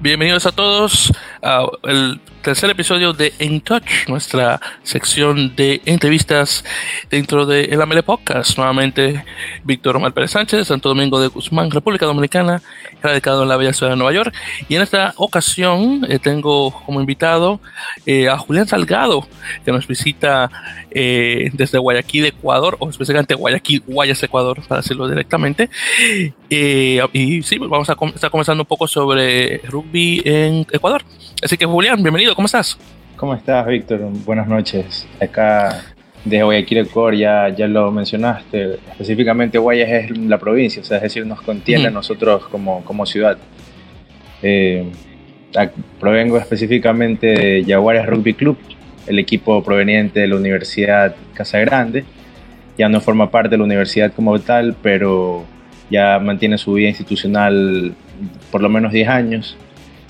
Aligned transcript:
Bienvenidos 0.00 0.46
a 0.46 0.52
todos 0.52 1.12
al 1.42 2.20
tercer 2.42 2.70
episodio 2.70 3.12
de 3.12 3.32
In 3.40 3.60
Touch, 3.60 4.08
nuestra 4.08 4.60
sección 4.82 5.54
de 5.56 5.82
entrevistas 5.84 6.64
dentro 7.10 7.46
de 7.46 7.64
el 7.64 7.82
Amele 7.82 8.02
Podcast. 8.02 8.56
Nuevamente, 8.56 9.24
Víctor 9.64 9.96
Omar 9.96 10.14
Pérez 10.14 10.30
Sánchez, 10.30 10.68
Santo 10.68 10.88
Domingo 10.88 11.20
de 11.20 11.28
Guzmán, 11.28 11.70
República 11.70 12.06
Dominicana, 12.06 12.62
radicado 13.02 13.42
en 13.42 13.48
la 13.48 13.56
bella 13.56 13.72
ciudad 13.72 13.92
de 13.92 13.96
Nueva 13.96 14.12
York. 14.12 14.34
Y 14.68 14.76
en 14.76 14.82
esta 14.82 15.14
ocasión 15.16 16.06
eh, 16.08 16.18
tengo 16.18 16.70
como 16.86 17.00
invitado 17.00 17.60
eh, 18.06 18.28
a 18.28 18.38
Julián 18.38 18.68
Salgado, 18.68 19.26
que 19.64 19.72
nos 19.72 19.86
visita 19.86 20.50
eh, 20.90 21.50
desde 21.52 21.78
Guayaquil, 21.78 22.26
Ecuador, 22.26 22.76
o 22.78 22.88
específicamente 22.88 23.34
Guayaquil, 23.34 23.82
Guayas, 23.86 24.22
Ecuador, 24.22 24.62
para 24.66 24.80
decirlo 24.80 25.08
directamente. 25.08 25.68
y 26.48 27.42
sí, 27.42 27.58
vamos 27.58 27.90
a 27.90 27.96
estar 28.14 28.30
conversando 28.30 28.62
un 28.62 28.66
poco 28.66 28.86
sobre 28.86 29.58
rugby 29.68 30.22
en 30.24 30.66
Ecuador. 30.72 31.04
Así 31.40 31.56
que 31.56 31.66
Julián, 31.66 32.02
bienvenido, 32.02 32.34
¿cómo 32.34 32.46
estás? 32.46 32.76
¿Cómo 33.16 33.32
estás, 33.32 33.64
Víctor? 33.64 34.00
Buenas 34.26 34.48
noches. 34.48 35.06
Acá 35.20 35.84
de 36.24 36.42
Guayaquil, 36.42 36.78
Ecuador, 36.78 37.14
ya, 37.14 37.48
ya 37.50 37.68
lo 37.68 37.92
mencionaste. 37.92 38.80
Específicamente 38.90 39.56
Guayas 39.56 39.88
es 39.88 40.18
la 40.18 40.38
provincia, 40.38 40.82
o 40.82 40.84
sea, 40.84 40.96
es 40.96 41.04
decir, 41.04 41.24
nos 41.24 41.40
contiene 41.40 41.86
a 41.86 41.90
nosotros 41.92 42.48
como, 42.48 42.84
como 42.84 43.06
ciudad. 43.06 43.38
Eh, 44.42 44.90
provengo 46.00 46.38
específicamente 46.38 47.26
de 47.28 47.64
Jaguares 47.64 48.04
Rugby 48.06 48.34
Club, 48.34 48.58
el 49.06 49.20
equipo 49.20 49.62
proveniente 49.62 50.18
de 50.18 50.26
la 50.26 50.36
Universidad 50.36 51.14
Casa 51.34 51.60
Grande. 51.60 52.04
Ya 52.76 52.88
no 52.88 53.00
forma 53.00 53.30
parte 53.30 53.50
de 53.50 53.58
la 53.58 53.64
universidad 53.64 54.12
como 54.12 54.40
tal, 54.40 54.74
pero 54.82 55.44
ya 55.88 56.18
mantiene 56.18 56.58
su 56.58 56.72
vida 56.72 56.88
institucional 56.88 57.94
por 58.50 58.60
lo 58.60 58.68
menos 58.68 58.90
10 58.90 59.08
años 59.08 59.56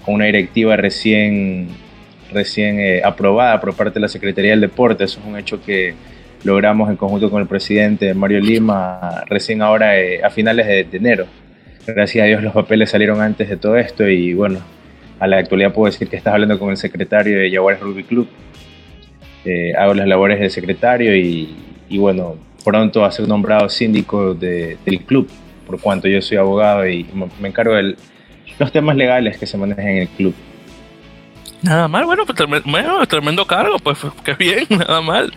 una 0.08 0.26
directiva 0.26 0.76
recién, 0.76 1.68
recién 2.32 2.80
eh, 2.80 3.02
aprobada 3.04 3.60
por 3.60 3.74
parte 3.74 3.94
de 3.94 4.00
la 4.00 4.08
Secretaría 4.08 4.52
del 4.52 4.60
Deporte. 4.60 5.04
Eso 5.04 5.20
es 5.20 5.26
un 5.26 5.38
hecho 5.38 5.62
que 5.62 5.94
logramos 6.44 6.88
en 6.88 6.96
conjunto 6.96 7.30
con 7.30 7.42
el 7.42 7.48
presidente 7.48 8.14
Mario 8.14 8.40
Lima 8.40 9.24
recién 9.26 9.62
ahora 9.62 9.98
eh, 9.98 10.22
a 10.22 10.30
finales 10.30 10.66
de, 10.66 10.86
enero. 10.96 11.26
Gracias 11.86 12.22
a 12.22 12.26
Dios 12.26 12.42
los 12.42 12.52
papeles 12.52 12.90
salieron 12.90 13.20
antes 13.20 13.48
de 13.48 13.56
todo 13.56 13.76
esto 13.76 14.08
y 14.08 14.34
bueno, 14.34 14.60
a 15.18 15.26
la 15.26 15.38
actualidad 15.38 15.72
puedo 15.72 15.90
decir 15.90 16.08
que 16.08 16.16
estás 16.16 16.34
hablando 16.34 16.58
con 16.58 16.70
el 16.70 16.76
secretario 16.76 17.38
de 17.38 17.50
Jaguares 17.50 17.80
Rugby 17.80 18.04
Club. 18.04 18.28
Eh, 19.44 19.72
hago 19.74 19.94
las 19.94 20.06
labores 20.06 20.38
de 20.40 20.50
secretario 20.50 21.16
y, 21.16 21.56
bueno, 21.96 22.36
pronto 22.64 23.04
a 23.04 23.10
ser 23.10 23.26
nombrado 23.26 23.68
síndico 23.68 24.34
del 24.34 25.00
club, 25.06 25.28
por 25.66 25.80
cuanto 25.80 26.08
yo 26.08 26.20
soy 26.20 26.36
abogado 26.36 26.86
y 26.86 27.06
me 27.40 27.48
encargo 27.48 27.74
del, 27.74 27.96
los 28.58 28.72
temas 28.72 28.96
legales 28.96 29.38
que 29.38 29.46
se 29.46 29.56
manejan 29.56 29.86
en 29.88 29.98
el 29.98 30.08
club. 30.08 30.34
Nada 31.60 31.88
mal, 31.88 32.04
bueno, 32.04 32.24
pues 32.24 32.38
tremendo, 33.08 33.44
cargo, 33.44 33.78
pues 33.80 33.98
qué 34.24 34.34
bien, 34.34 34.66
nada 34.70 35.00
mal. 35.00 35.32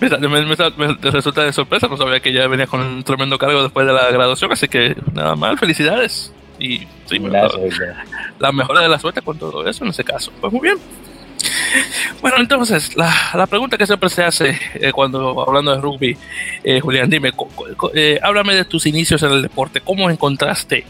Me, 0.00 1.10
resulta 1.10 1.44
de 1.44 1.52
sorpresa, 1.52 1.88
no 1.88 1.96
sabía 1.96 2.20
que 2.20 2.32
ya 2.32 2.46
venía 2.48 2.66
con 2.66 2.80
un 2.80 3.02
tremendo 3.02 3.38
cargo 3.38 3.62
después 3.62 3.86
de 3.86 3.92
la 3.92 4.10
graduación, 4.10 4.52
así 4.52 4.68
que 4.68 4.94
nada 5.14 5.36
mal, 5.36 5.58
felicidades. 5.58 6.32
Y 6.58 6.80
sí, 7.06 7.18
Gracias, 7.18 7.78
la, 8.40 8.52
mejor 8.52 8.80
de 8.80 8.88
la 8.88 8.98
suerte 8.98 9.22
con 9.22 9.38
todo 9.38 9.66
eso 9.66 9.84
en 9.84 9.90
ese 9.90 10.04
caso. 10.04 10.32
Pues 10.40 10.52
muy 10.52 10.62
bien. 10.62 10.78
Bueno, 12.20 12.38
entonces, 12.38 12.96
la, 12.96 13.46
pregunta 13.46 13.78
que 13.78 13.86
siempre 13.86 14.08
se 14.08 14.24
hace 14.24 14.58
eh, 14.74 14.92
cuando 14.92 15.40
hablando 15.46 15.74
de 15.74 15.80
rugby, 15.80 16.16
eh, 16.64 16.80
Julián, 16.80 17.08
dime, 17.08 17.30
eh, 17.94 18.18
háblame 18.22 18.54
de 18.54 18.64
tus 18.64 18.86
inicios 18.86 19.22
en 19.22 19.30
el 19.30 19.42
deporte. 19.42 19.80
¿Cómo 19.80 20.10
encontraste 20.10 20.84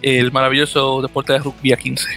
el 0.00 0.30
maravilloso 0.32 1.02
deporte 1.02 1.32
de 1.32 1.40
rugby 1.40 1.72
a 1.72 1.76
15? 1.76 2.08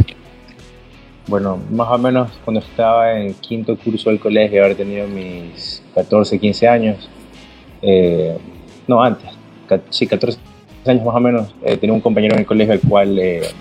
Bueno, 1.27 1.59
más 1.71 1.87
o 1.89 1.97
menos 1.97 2.31
cuando 2.43 2.61
estaba 2.61 3.13
en 3.13 3.33
quinto 3.35 3.75
curso 3.77 4.09
del 4.09 4.19
colegio, 4.19 4.63
haber 4.63 4.75
tenido 4.75 5.07
mis 5.07 5.81
14, 5.95 6.37
15 6.37 6.67
años, 6.67 7.09
no 8.87 9.01
antes, 9.01 9.29
sí, 9.89 10.05
14 10.05 10.37
años 10.89 11.05
más 11.05 11.15
o 11.15 11.19
menos, 11.19 11.55
tenía 11.79 11.93
un 11.93 12.01
compañero 12.01 12.33
en 12.33 12.41
el 12.41 12.45
colegio 12.45 12.73
el 12.73 12.81
cual 12.81 13.19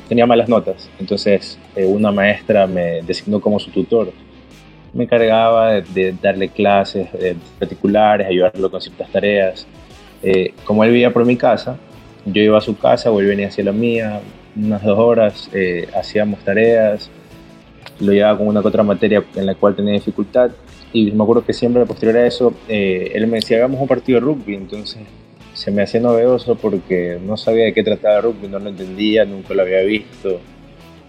tenía 0.08 0.26
malas 0.26 0.48
notas. 0.48 0.90
Entonces, 0.98 1.58
una 1.76 2.10
maestra 2.10 2.66
me 2.66 3.02
designó 3.02 3.40
como 3.40 3.58
su 3.58 3.70
tutor 3.70 4.12
me 4.92 5.04
encargaba 5.04 5.80
de, 5.80 6.14
darle 6.20 6.48
clases 6.48 7.08
particulares, 7.58 8.26
ayudarlo 8.26 8.70
con 8.70 8.80
ciertas 8.80 9.10
tareas. 9.10 9.66
Eh, 10.22 10.54
como 10.64 10.84
él 10.84 10.90
vivía 10.90 11.12
por 11.12 11.24
mi 11.24 11.36
casa, 11.36 11.76
yo 12.24 12.42
iba 12.42 12.58
a 12.58 12.60
su 12.60 12.76
casa 12.76 13.10
o 13.10 13.20
él 13.20 13.26
venía 13.26 13.48
hacia 13.48 13.64
la 13.64 13.72
mía, 13.72 14.20
unas 14.54 14.82
dos 14.82 14.98
horas, 14.98 15.50
eh, 15.52 15.88
hacíamos 15.96 16.40
tareas, 16.40 17.10
lo 18.00 18.12
llevaba 18.12 18.38
con 18.38 18.48
una 18.48 18.60
que 18.60 18.68
otra 18.68 18.82
materia 18.82 19.24
en 19.34 19.46
la 19.46 19.54
cual 19.54 19.74
tenía 19.74 19.94
dificultad. 19.94 20.50
Y 20.92 21.10
me 21.10 21.22
acuerdo 21.22 21.44
que 21.44 21.54
siempre, 21.54 21.86
posterior 21.86 22.18
a 22.18 22.26
eso, 22.26 22.52
eh, 22.68 23.12
él 23.14 23.26
me 23.26 23.36
decía, 23.36 23.56
hagamos 23.56 23.80
un 23.80 23.88
partido 23.88 24.20
de 24.20 24.26
rugby. 24.26 24.54
Entonces 24.54 25.00
se 25.62 25.70
me 25.70 25.82
hacía 25.82 26.00
novedoso 26.00 26.56
porque 26.56 27.20
no 27.24 27.36
sabía 27.36 27.66
de 27.66 27.72
qué 27.72 27.84
trataba 27.84 28.16
el 28.16 28.24
rugby, 28.24 28.48
no 28.48 28.58
lo 28.58 28.70
entendía, 28.70 29.24
nunca 29.24 29.54
lo 29.54 29.62
había 29.62 29.82
visto. 29.82 30.40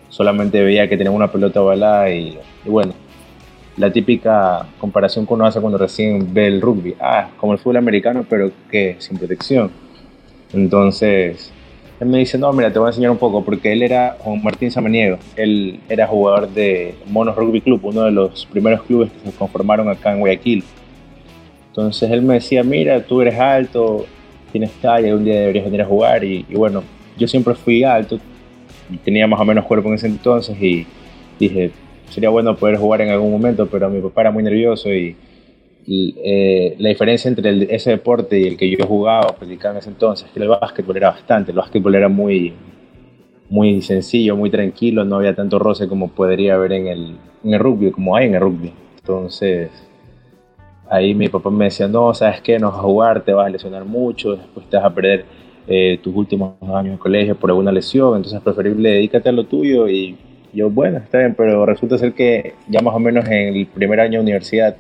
Solamente 0.09 0.61
veía 0.61 0.87
que 0.87 0.95
tenía 0.95 1.09
una 1.09 1.31
pelota 1.31 1.59
ovalada 1.59 2.11
y, 2.11 2.37
y 2.63 2.69
bueno, 2.69 2.93
la 3.77 3.91
típica 3.91 4.67
comparación 4.77 5.25
que 5.25 5.33
uno 5.33 5.47
hace 5.47 5.59
cuando 5.59 5.79
recién 5.79 6.35
ve 6.35 6.45
el 6.45 6.61
rugby. 6.61 6.93
Ah, 6.99 7.31
como 7.37 7.53
el 7.53 7.57
fútbol 7.57 7.77
americano, 7.77 8.27
pero 8.29 8.51
que 8.69 8.95
sin 8.99 9.17
protección. 9.17 9.71
Entonces, 10.53 11.51
él 11.99 12.07
me 12.07 12.19
dice, 12.19 12.37
no, 12.37 12.53
mira, 12.53 12.71
te 12.71 12.77
voy 12.77 12.85
a 12.85 12.89
enseñar 12.89 13.09
un 13.09 13.17
poco, 13.17 13.43
porque 13.43 13.73
él 13.73 13.81
era 13.81 14.17
Juan 14.19 14.43
Martín 14.43 14.69
Samaniego. 14.69 15.17
Él 15.35 15.79
era 15.89 16.05
jugador 16.05 16.47
de 16.49 16.93
Monos 17.07 17.35
Rugby 17.35 17.61
Club, 17.61 17.79
uno 17.85 18.03
de 18.03 18.11
los 18.11 18.45
primeros 18.45 18.83
clubes 18.83 19.09
que 19.11 19.31
se 19.31 19.35
conformaron 19.35 19.89
acá 19.89 20.13
en 20.13 20.19
Guayaquil. 20.19 20.63
Entonces 21.69 22.11
él 22.11 22.21
me 22.21 22.35
decía, 22.35 22.63
mira, 22.63 23.01
tú 23.01 23.19
eres 23.19 23.39
alto, 23.39 24.05
tienes 24.53 24.71
talla, 24.81 25.13
un 25.13 25.25
día 25.25 25.41
deberías 25.41 25.65
venir 25.65 25.81
a 25.81 25.85
jugar. 25.85 26.23
Y, 26.23 26.45
y 26.47 26.55
bueno, 26.55 26.83
yo 27.17 27.27
siempre 27.27 27.53
fui 27.55 27.83
alto, 27.83 28.19
tenía 29.03 29.27
más 29.27 29.39
o 29.39 29.45
menos 29.45 29.65
cuerpo 29.65 29.89
en 29.89 29.95
ese 29.95 30.07
entonces 30.07 30.55
y 30.61 30.85
dije, 31.39 31.71
sería 32.09 32.29
bueno 32.29 32.55
poder 32.55 32.77
jugar 32.77 33.01
en 33.01 33.09
algún 33.09 33.31
momento, 33.31 33.67
pero 33.67 33.89
mi 33.89 34.01
papá 34.01 34.21
era 34.21 34.31
muy 34.31 34.43
nervioso 34.43 34.93
y, 34.93 35.15
eh, 35.85 36.75
la 36.77 36.89
diferencia 36.89 37.27
entre 37.27 37.75
ese 37.75 37.89
deporte 37.89 38.39
y 38.39 38.47
el 38.47 38.55
que 38.55 38.69
yo 38.69 38.85
jugaba 38.85 39.35
practicaba 39.35 39.73
en 39.73 39.79
ese 39.79 39.89
entonces 39.89 40.27
es 40.27 40.33
que 40.33 40.39
el 40.39 40.47
básquetbol 40.47 40.95
era 40.95 41.11
bastante, 41.11 41.51
el 41.51 41.57
básquetbol 41.57 41.95
era 41.95 42.07
muy, 42.07 42.53
muy 43.49 43.81
sencillo, 43.81 44.37
muy 44.37 44.49
tranquilo, 44.49 45.03
no 45.03 45.17
había 45.17 45.35
tanto 45.35 45.59
roce 45.59 45.89
como 45.89 46.07
podría 46.09 46.55
haber 46.55 46.71
en 46.71 46.87
el, 46.87 47.17
en 47.43 47.53
el 47.53 47.59
rugby, 47.59 47.91
como 47.91 48.15
hay 48.15 48.27
en 48.27 48.35
el 48.35 48.41
rugby. 48.41 48.71
Entonces, 48.99 49.71
ahí 50.89 51.13
mi 51.13 51.29
papá 51.29 51.49
me 51.49 51.65
decía, 51.65 51.87
no, 51.87 52.13
¿sabes 52.13 52.41
qué? 52.41 52.59
No 52.59 52.69
vas 52.69 52.79
a 52.79 52.81
jugar, 52.81 53.21
te 53.23 53.33
vas 53.33 53.47
a 53.47 53.49
lesionar 53.49 53.85
mucho, 53.85 54.35
después 54.35 54.69
te 54.69 54.77
vas 54.77 54.85
a 54.85 54.93
perder 54.93 55.25
eh, 55.67 55.99
tus 56.03 56.15
últimos 56.15 56.53
años 56.61 56.93
de 56.93 56.99
colegio 56.99 57.35
por 57.35 57.49
alguna 57.49 57.71
lesión, 57.71 58.17
entonces 58.17 58.37
es 58.37 58.43
preferible 58.43 58.89
dedícate 58.89 59.29
a 59.29 59.31
lo 59.31 59.45
tuyo 59.45 59.87
y 59.87 60.17
yo, 60.53 60.69
bueno, 60.69 60.99
está 60.99 61.19
bien, 61.19 61.33
pero 61.35 61.65
resulta 61.65 61.97
ser 61.97 62.13
que 62.13 62.53
ya 62.67 62.81
más 62.81 62.93
o 62.93 62.99
menos 62.99 63.25
en 63.27 63.55
el 63.55 63.65
primer 63.65 63.99
año 63.99 64.19
de 64.19 64.23
universidad, 64.23 64.75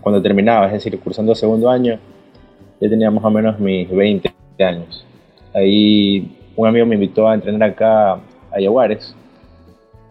cuando 0.00 0.22
terminaba, 0.22 0.66
es 0.66 0.72
decir, 0.72 0.98
cursando 1.00 1.34
segundo 1.34 1.68
año, 1.68 1.98
ya 2.80 2.88
tenía 2.88 3.10
más 3.10 3.22
o 3.24 3.30
menos 3.30 3.60
mis 3.60 3.90
20 3.90 4.32
años. 4.60 5.06
Ahí 5.54 6.36
un 6.56 6.66
amigo 6.66 6.86
me 6.86 6.94
invitó 6.94 7.28
a 7.28 7.34
entrenar 7.34 7.70
acá 7.70 8.14
a 8.50 8.60
Yaguares, 8.60 9.14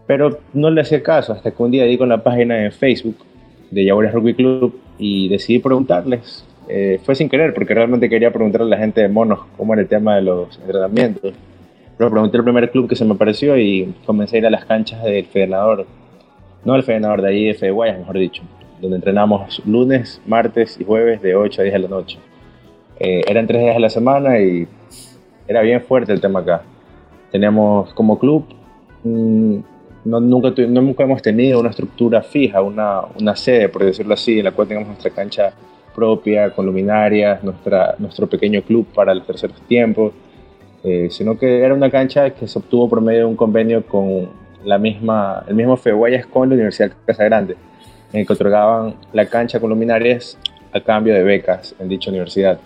pero 0.06 0.38
no 0.52 0.70
le 0.70 0.80
hacía 0.80 1.02
caso 1.02 1.32
hasta 1.32 1.50
que 1.50 1.62
un 1.62 1.70
día 1.70 1.84
di 1.84 1.98
con 1.98 2.08
la 2.08 2.22
página 2.22 2.64
en 2.64 2.72
Facebook 2.72 3.16
de 3.72 3.84
Yaguares 3.84 4.12
Rugby 4.12 4.34
Club 4.34 4.78
y 4.98 5.28
decidí 5.28 5.58
preguntarles. 5.58 6.44
Eh, 6.68 7.00
fue 7.02 7.16
sin 7.16 7.28
querer, 7.28 7.52
porque 7.52 7.74
realmente 7.74 8.08
quería 8.08 8.32
preguntarle 8.32 8.66
a 8.68 8.70
la 8.70 8.78
gente 8.78 9.00
de 9.00 9.08
monos 9.08 9.40
cómo 9.56 9.72
era 9.72 9.82
el 9.82 9.88
tema 9.88 10.14
de 10.14 10.22
los 10.22 10.56
entrenamientos 10.60 11.34
pero 12.02 12.10
pregunté 12.10 12.36
el 12.36 12.42
primer 12.42 12.70
club 12.70 12.88
que 12.88 12.96
se 12.96 13.04
me 13.04 13.14
pareció 13.14 13.56
y 13.56 13.94
comencé 14.06 14.36
a 14.36 14.38
ir 14.40 14.46
a 14.46 14.50
las 14.50 14.64
canchas 14.64 15.02
del 15.04 15.26
Federador, 15.26 15.86
no 16.64 16.74
el 16.74 16.82
Federador 16.82 17.22
de 17.22 17.28
ahí, 17.28 17.46
de 17.46 17.54
Fede 17.54 17.70
Guayas, 17.70 17.98
mejor 17.98 18.18
dicho, 18.18 18.42
donde 18.80 18.96
entrenamos 18.96 19.62
lunes, 19.66 20.20
martes 20.26 20.80
y 20.80 20.84
jueves 20.84 21.22
de 21.22 21.36
8 21.36 21.60
a 21.60 21.64
10 21.64 21.74
de 21.74 21.78
la 21.78 21.88
noche. 21.88 22.18
Eh, 22.98 23.22
eran 23.28 23.46
tres 23.46 23.62
días 23.62 23.76
a 23.76 23.78
la 23.80 23.90
semana 23.90 24.40
y 24.40 24.66
era 25.46 25.62
bien 25.62 25.80
fuerte 25.82 26.12
el 26.12 26.20
tema 26.20 26.40
acá. 26.40 26.62
Teníamos 27.30 27.92
como 27.94 28.18
club, 28.18 28.46
mm, 29.04 29.58
no, 30.04 30.20
nunca, 30.20 30.52
nunca 30.68 31.04
hemos 31.04 31.22
tenido 31.22 31.60
una 31.60 31.70
estructura 31.70 32.22
fija, 32.22 32.62
una, 32.62 33.02
una 33.18 33.36
sede, 33.36 33.68
por 33.68 33.84
decirlo 33.84 34.14
así, 34.14 34.38
en 34.38 34.44
la 34.44 34.52
cual 34.52 34.68
tengamos 34.68 34.88
nuestra 34.88 35.10
cancha 35.10 35.52
propia, 35.94 36.50
con 36.50 36.66
luminarias, 36.66 37.42
nuestra, 37.44 37.94
nuestro 37.98 38.26
pequeño 38.26 38.62
club 38.62 38.86
para 38.94 39.14
los 39.14 39.26
terceros 39.26 39.60
tiempos 39.62 40.12
eh, 40.84 41.08
sino 41.10 41.38
que 41.38 41.60
era 41.60 41.74
una 41.74 41.90
cancha 41.90 42.30
que 42.30 42.48
se 42.48 42.58
obtuvo 42.58 42.88
por 42.88 43.00
medio 43.00 43.20
de 43.20 43.24
un 43.26 43.36
convenio 43.36 43.86
con 43.86 44.28
la 44.64 44.78
misma, 44.78 45.44
el 45.46 45.54
mismo 45.54 45.76
Feguayas 45.76 46.26
con 46.26 46.48
la 46.48 46.54
Universidad 46.54 46.88
de 46.88 46.96
Casa 47.06 47.24
Grande, 47.24 47.56
en 48.12 48.20
el 48.20 48.26
que 48.26 48.32
otorgaban 48.32 48.96
la 49.12 49.26
cancha 49.26 49.60
con 49.60 49.70
luminarias 49.70 50.36
a 50.72 50.80
cambio 50.80 51.14
de 51.14 51.22
becas 51.22 51.74
en 51.78 51.88
dicha 51.88 52.10
universidad. 52.10 52.58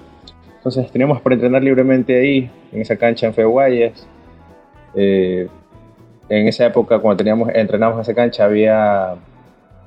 Entonces 0.56 0.91
teníamos 0.91 1.21
para 1.21 1.35
entrenar 1.35 1.62
libremente 1.62 2.19
ahí, 2.19 2.50
en 2.73 2.81
esa 2.81 2.97
cancha 2.97 3.27
en 3.27 3.35
Feguayas. 3.35 4.06
Eh, 4.94 5.49
en 6.28 6.49
esa 6.49 6.67
época, 6.67 6.99
cuando 6.99 7.19
teníamos, 7.19 7.50
entrenamos 7.55 7.96
en 7.96 8.02
esa 8.02 8.14
cancha, 8.14 8.44
había 8.44 9.14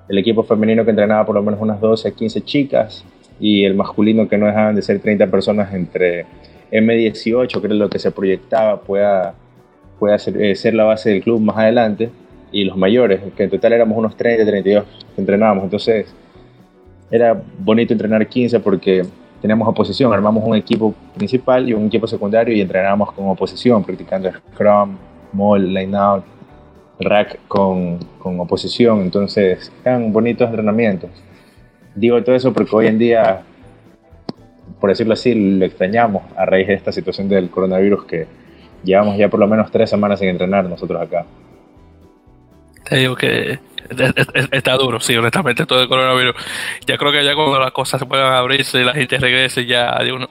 el 0.07 0.17
equipo 0.17 0.43
femenino 0.43 0.83
que 0.83 0.91
entrenaba 0.91 1.25
por 1.25 1.35
lo 1.35 1.43
menos 1.43 1.59
unas 1.61 1.79
12, 1.79 2.13
15 2.13 2.41
chicas 2.41 3.05
y 3.39 3.63
el 3.63 3.75
masculino 3.75 4.27
que 4.27 4.37
no 4.37 4.47
dejaban 4.47 4.75
de 4.75 4.81
ser 4.81 4.99
30 4.99 5.27
personas 5.27 5.73
entre 5.73 6.25
M18, 6.71 7.59
que 7.59 7.67
era 7.67 7.75
lo 7.75 7.89
que 7.89 7.99
se 7.99 8.11
proyectaba, 8.11 8.81
pueda, 8.81 9.33
pueda 9.99 10.17
ser, 10.17 10.41
eh, 10.41 10.55
ser 10.55 10.73
la 10.73 10.83
base 10.85 11.09
del 11.09 11.21
club 11.21 11.39
más 11.39 11.57
adelante, 11.57 12.09
y 12.51 12.63
los 12.63 12.77
mayores, 12.77 13.21
que 13.35 13.43
en 13.43 13.49
total 13.49 13.73
éramos 13.73 13.97
unos 13.97 14.15
30, 14.15 14.45
32 14.45 14.83
que 15.15 15.21
entrenábamos. 15.21 15.63
Entonces 15.65 16.13
era 17.11 17.41
bonito 17.59 17.93
entrenar 17.93 18.27
15 18.27 18.59
porque 18.59 19.03
teníamos 19.41 19.67
oposición, 19.67 20.11
armamos 20.13 20.43
un 20.45 20.55
equipo 20.55 20.93
principal 21.15 21.67
y 21.67 21.73
un 21.73 21.87
equipo 21.87 22.07
secundario 22.07 22.55
y 22.55 22.61
entrenábamos 22.61 23.11
con 23.13 23.27
oposición, 23.29 23.83
practicando 23.83 24.31
Scrum, 24.53 24.97
Mall, 25.33 25.73
Line 25.73 25.95
Out, 25.95 26.23
Rack 26.99 27.39
con, 27.47 27.99
con 28.19 28.39
oposición. 28.39 29.01
Entonces 29.01 29.71
eran 29.83 30.11
bonitos 30.11 30.47
entrenamientos. 30.47 31.09
Digo 31.95 32.21
todo 32.23 32.35
eso 32.35 32.53
porque 32.53 32.75
hoy 32.75 32.87
en 32.87 32.99
día, 32.99 33.41
por 34.79 34.89
decirlo 34.89 35.13
así, 35.13 35.33
lo 35.33 35.65
extrañamos 35.65 36.23
a 36.35 36.45
raíz 36.45 36.67
de 36.67 36.73
esta 36.75 36.91
situación 36.91 37.27
del 37.29 37.49
coronavirus 37.49 38.05
que 38.05 38.27
llevamos 38.83 39.17
ya 39.17 39.29
por 39.29 39.39
lo 39.39 39.47
menos 39.47 39.71
tres 39.71 39.89
semanas 39.89 40.19
sin 40.19 40.29
entrenar 40.29 40.65
nosotros 40.65 41.01
acá. 41.01 41.25
Te 42.85 42.97
digo 42.97 43.15
que 43.15 43.59
está 44.51 44.75
duro, 44.75 44.99
sí, 44.99 45.15
honestamente, 45.15 45.65
todo 45.65 45.81
el 45.81 45.87
coronavirus. 45.87 46.35
Ya 46.85 46.97
creo 46.97 47.11
que 47.11 47.23
ya 47.23 47.35
cuando 47.35 47.59
las 47.59 47.71
cosas 47.71 47.99
se 47.99 48.05
puedan 48.05 48.33
abrirse 48.33 48.81
y 48.81 48.83
la 48.83 48.93
gente 48.93 49.17
regrese, 49.17 49.65
ya 49.65 49.97
uno, 50.13 50.27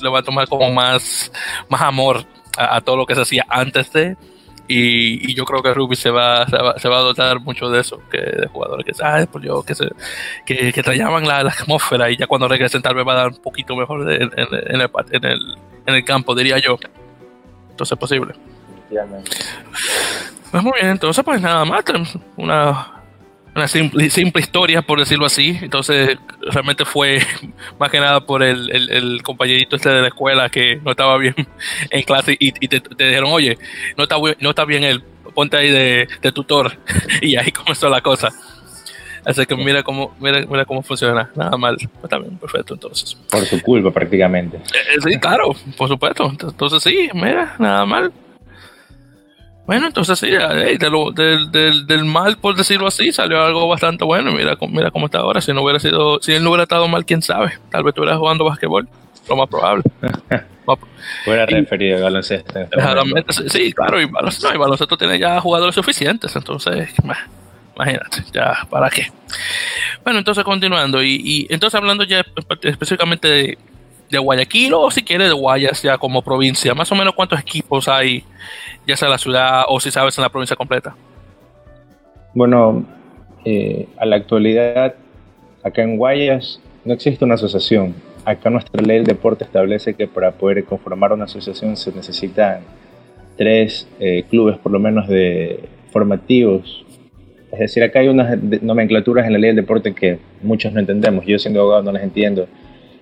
le 0.00 0.08
va 0.08 0.20
a 0.20 0.22
tomar 0.22 0.48
como 0.48 0.70
más, 0.70 1.32
más 1.68 1.80
amor 1.82 2.24
a, 2.56 2.80
todo 2.80 2.96
lo 2.96 3.06
que 3.06 3.14
se 3.14 3.22
hacía 3.22 3.44
antes 3.48 3.92
de 3.92 4.16
y, 4.68 5.34
yo 5.34 5.44
creo 5.44 5.62
que 5.62 5.74
Ruby 5.74 5.96
se 5.96 6.10
va, 6.10 6.46
se 6.46 6.56
va, 6.56 6.78
se 6.78 6.88
va, 6.88 6.98
a 6.98 7.02
dotar 7.02 7.40
mucho 7.40 7.68
de 7.68 7.80
eso, 7.80 8.00
que 8.10 8.18
de 8.18 8.46
jugadores 8.48 8.84
que, 8.84 8.94
¿sabes? 8.94 9.26
Por 9.26 9.42
yo, 9.42 9.62
que, 9.62 9.74
se, 9.74 9.88
que, 10.44 10.72
que 10.72 10.82
la, 10.82 11.20
la, 11.20 11.50
atmósfera 11.50 12.10
y 12.10 12.16
ya 12.16 12.26
cuando 12.26 12.48
regresen 12.48 12.82
tal 12.82 12.94
vez 12.94 13.06
va 13.06 13.12
a 13.12 13.16
dar 13.16 13.28
un 13.28 13.36
poquito 13.36 13.76
mejor 13.76 14.10
en, 14.10 14.22
en, 14.22 14.30
en, 14.36 14.80
el, 14.80 14.90
en, 15.10 15.24
el, 15.24 15.56
en 15.86 15.94
el 15.94 16.04
campo, 16.04 16.34
diría 16.34 16.58
yo. 16.58 16.78
Entonces 17.70 17.92
es 17.92 17.98
posible. 17.98 18.34
Pues 20.50 20.62
muy 20.62 20.72
bien, 20.80 20.92
entonces 20.92 21.24
pues 21.24 21.40
nada 21.40 21.64
más, 21.64 21.84
una, 22.36 23.02
una 23.56 23.68
simple, 23.68 24.10
simple, 24.10 24.42
historia, 24.42 24.82
por 24.82 24.98
decirlo 24.98 25.26
así. 25.26 25.58
Entonces, 25.62 26.18
realmente 26.40 26.84
fue 26.84 27.20
más 27.78 27.90
que 27.90 28.00
nada 28.00 28.20
por 28.20 28.42
el, 28.42 28.70
el, 28.70 29.22
compañerito 29.22 29.76
este 29.76 29.88
de 29.88 30.02
la 30.02 30.08
escuela 30.08 30.48
que 30.50 30.76
no 30.84 30.90
estaba 30.90 31.16
bien 31.16 31.34
en 31.90 32.02
clase 32.02 32.36
y, 32.38 32.52
te, 32.52 32.80
dijeron, 32.98 33.30
oye, 33.32 33.58
no 33.96 34.04
está, 34.04 34.16
no 34.40 34.50
está 34.50 34.64
bien 34.64 34.84
él, 34.84 35.02
ponte 35.34 35.56
ahí 35.56 35.70
de, 35.70 36.06
tutor. 36.32 36.78
y 37.22 37.36
ahí 37.36 37.50
comenzó 37.50 37.88
la 37.88 38.02
cosa. 38.02 38.28
Así 39.24 39.44
que 39.44 39.56
mira 39.56 39.82
cómo, 39.82 40.14
mira, 40.20 40.44
mira 40.46 40.64
cómo 40.64 40.82
funciona. 40.82 41.30
Nada 41.34 41.56
mal. 41.56 41.76
Está 42.02 42.18
bien, 42.18 42.36
perfecto, 42.36 42.74
entonces. 42.74 43.16
Por 43.28 43.44
su 43.44 43.60
culpa, 43.60 43.90
prácticamente. 43.90 44.58
Eh, 44.58 45.00
sí, 45.02 45.18
claro, 45.18 45.56
por 45.76 45.88
supuesto. 45.88 46.30
Entonces, 46.30 46.82
sí, 46.82 47.08
mira, 47.12 47.56
nada 47.58 47.84
mal. 47.86 48.12
Bueno, 49.66 49.88
entonces 49.88 50.18
sí, 50.18 50.28
del, 50.28 52.04
mal, 52.04 52.38
por 52.38 52.54
decirlo 52.54 52.86
así, 52.86 53.12
salió 53.12 53.42
algo 53.42 53.66
bastante 53.66 54.04
bueno. 54.04 54.30
Mira, 54.32 54.56
mira 54.68 54.90
cómo 54.92 55.06
está 55.06 55.18
ahora. 55.18 55.40
Si 55.40 55.52
no 55.52 55.62
hubiera 55.62 55.80
sido, 55.80 56.20
si 56.22 56.32
él 56.32 56.44
no 56.44 56.50
hubiera 56.50 56.62
estado 56.62 56.86
mal, 56.86 57.04
quién 57.04 57.20
sabe. 57.20 57.52
Tal 57.70 57.82
vez 57.82 57.90
estuviera 57.90 58.16
jugando 58.16 58.44
basquetbol, 58.44 58.88
lo 59.28 59.36
más 59.36 59.48
probable. 59.48 59.82
Fuera 61.24 61.46
referido 61.46 61.98
a 61.98 62.02
baloncesto. 62.02 62.52
Sí, 63.48 63.72
claro, 63.72 64.00
y 64.00 64.06
baloncesto, 64.06 64.54
y 64.54 64.58
baloncesto 64.58 64.96
tiene 64.96 65.18
ya 65.18 65.40
jugadores 65.40 65.74
suficientes, 65.74 66.34
entonces, 66.34 66.90
imagínate, 67.74 68.24
ya, 68.32 68.66
¿para 68.68 68.90
qué? 68.90 69.12
Bueno, 70.02 70.18
entonces 70.18 70.42
continuando, 70.42 71.02
y, 71.02 71.20
y 71.24 71.46
entonces 71.50 71.76
hablando 71.76 72.04
ya 72.04 72.24
específicamente 72.62 73.28
de, 73.28 73.58
de 74.10 74.18
Guayaquil 74.18 74.74
o 74.74 74.90
si 74.90 75.02
quiere 75.02 75.24
de 75.24 75.32
Guayas 75.32 75.82
ya 75.82 75.98
como 75.98 76.22
provincia, 76.22 76.74
más 76.74 76.90
o 76.92 76.94
menos 76.94 77.14
cuántos 77.14 77.40
equipos 77.40 77.88
hay, 77.88 78.24
ya 78.86 78.96
sea 78.96 79.06
en 79.06 79.12
la 79.12 79.18
ciudad 79.18 79.62
o 79.68 79.80
si 79.80 79.90
sabes 79.90 80.16
en 80.18 80.22
la 80.22 80.28
provincia 80.28 80.56
completa. 80.56 80.94
Bueno, 82.34 82.84
eh, 83.44 83.88
a 83.96 84.06
la 84.06 84.16
actualidad, 84.16 84.94
acá 85.62 85.82
en 85.82 85.96
Guayas 85.96 86.60
no 86.84 86.94
existe 86.94 87.24
una 87.24 87.34
asociación. 87.34 87.94
Acá 88.24 88.50
nuestra 88.50 88.82
ley 88.82 88.98
del 88.98 89.06
deporte 89.06 89.44
establece 89.44 89.94
que 89.94 90.06
para 90.06 90.32
poder 90.32 90.64
conformar 90.64 91.12
una 91.12 91.24
asociación 91.24 91.76
se 91.76 91.92
necesitan 91.92 92.60
tres 93.36 93.86
eh, 94.00 94.24
clubes 94.28 94.58
por 94.58 94.72
lo 94.72 94.78
menos 94.78 95.08
de 95.08 95.68
formativos. 95.92 96.84
Es 97.52 97.58
decir, 97.60 97.82
acá 97.82 98.00
hay 98.00 98.08
unas 98.08 98.36
nomenclaturas 98.62 99.26
en 99.26 99.32
la 99.32 99.38
ley 99.38 99.48
del 99.48 99.56
deporte 99.56 99.94
que 99.94 100.18
muchos 100.42 100.72
no 100.72 100.80
entendemos. 100.80 101.24
Yo 101.24 101.38
siendo 101.38 101.60
abogado 101.60 101.84
no 101.84 101.92
las 101.92 102.02
entiendo 102.02 102.48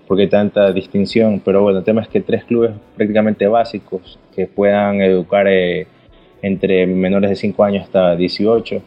porque 0.07 0.27
tanta 0.27 0.73
distinción, 0.73 1.41
pero 1.45 1.63
bueno, 1.63 1.79
el 1.79 1.85
tema 1.85 2.03
es 2.03 2.09
que 2.09 2.21
tres 2.21 2.45
clubes 2.45 2.73
prácticamente 2.97 3.47
básicos 3.47 4.19
que 4.35 4.47
puedan 4.47 5.01
educar 5.01 5.47
eh, 5.49 5.87
entre 6.43 6.87
menores 6.87 7.31
de 7.31 7.37
5 7.37 7.65
años 7.65 7.85
hasta 7.85 8.15
18 8.17 8.83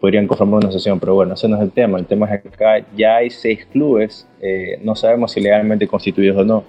podrían 0.00 0.26
conformar 0.26 0.58
una 0.58 0.68
asociación, 0.68 0.98
pero 0.98 1.14
bueno, 1.14 1.34
ese 1.34 1.46
no 1.46 1.56
es 1.56 1.62
el 1.62 1.70
tema, 1.70 1.98
el 1.98 2.06
tema 2.06 2.26
es 2.26 2.42
que 2.42 2.48
acá 2.48 2.86
ya 2.96 3.16
hay 3.16 3.28
seis 3.28 3.66
clubes, 3.66 4.26
eh, 4.40 4.80
no 4.82 4.96
sabemos 4.96 5.32
si 5.32 5.40
legalmente 5.40 5.86
constituidos 5.86 6.38
o 6.38 6.44
no. 6.44 6.64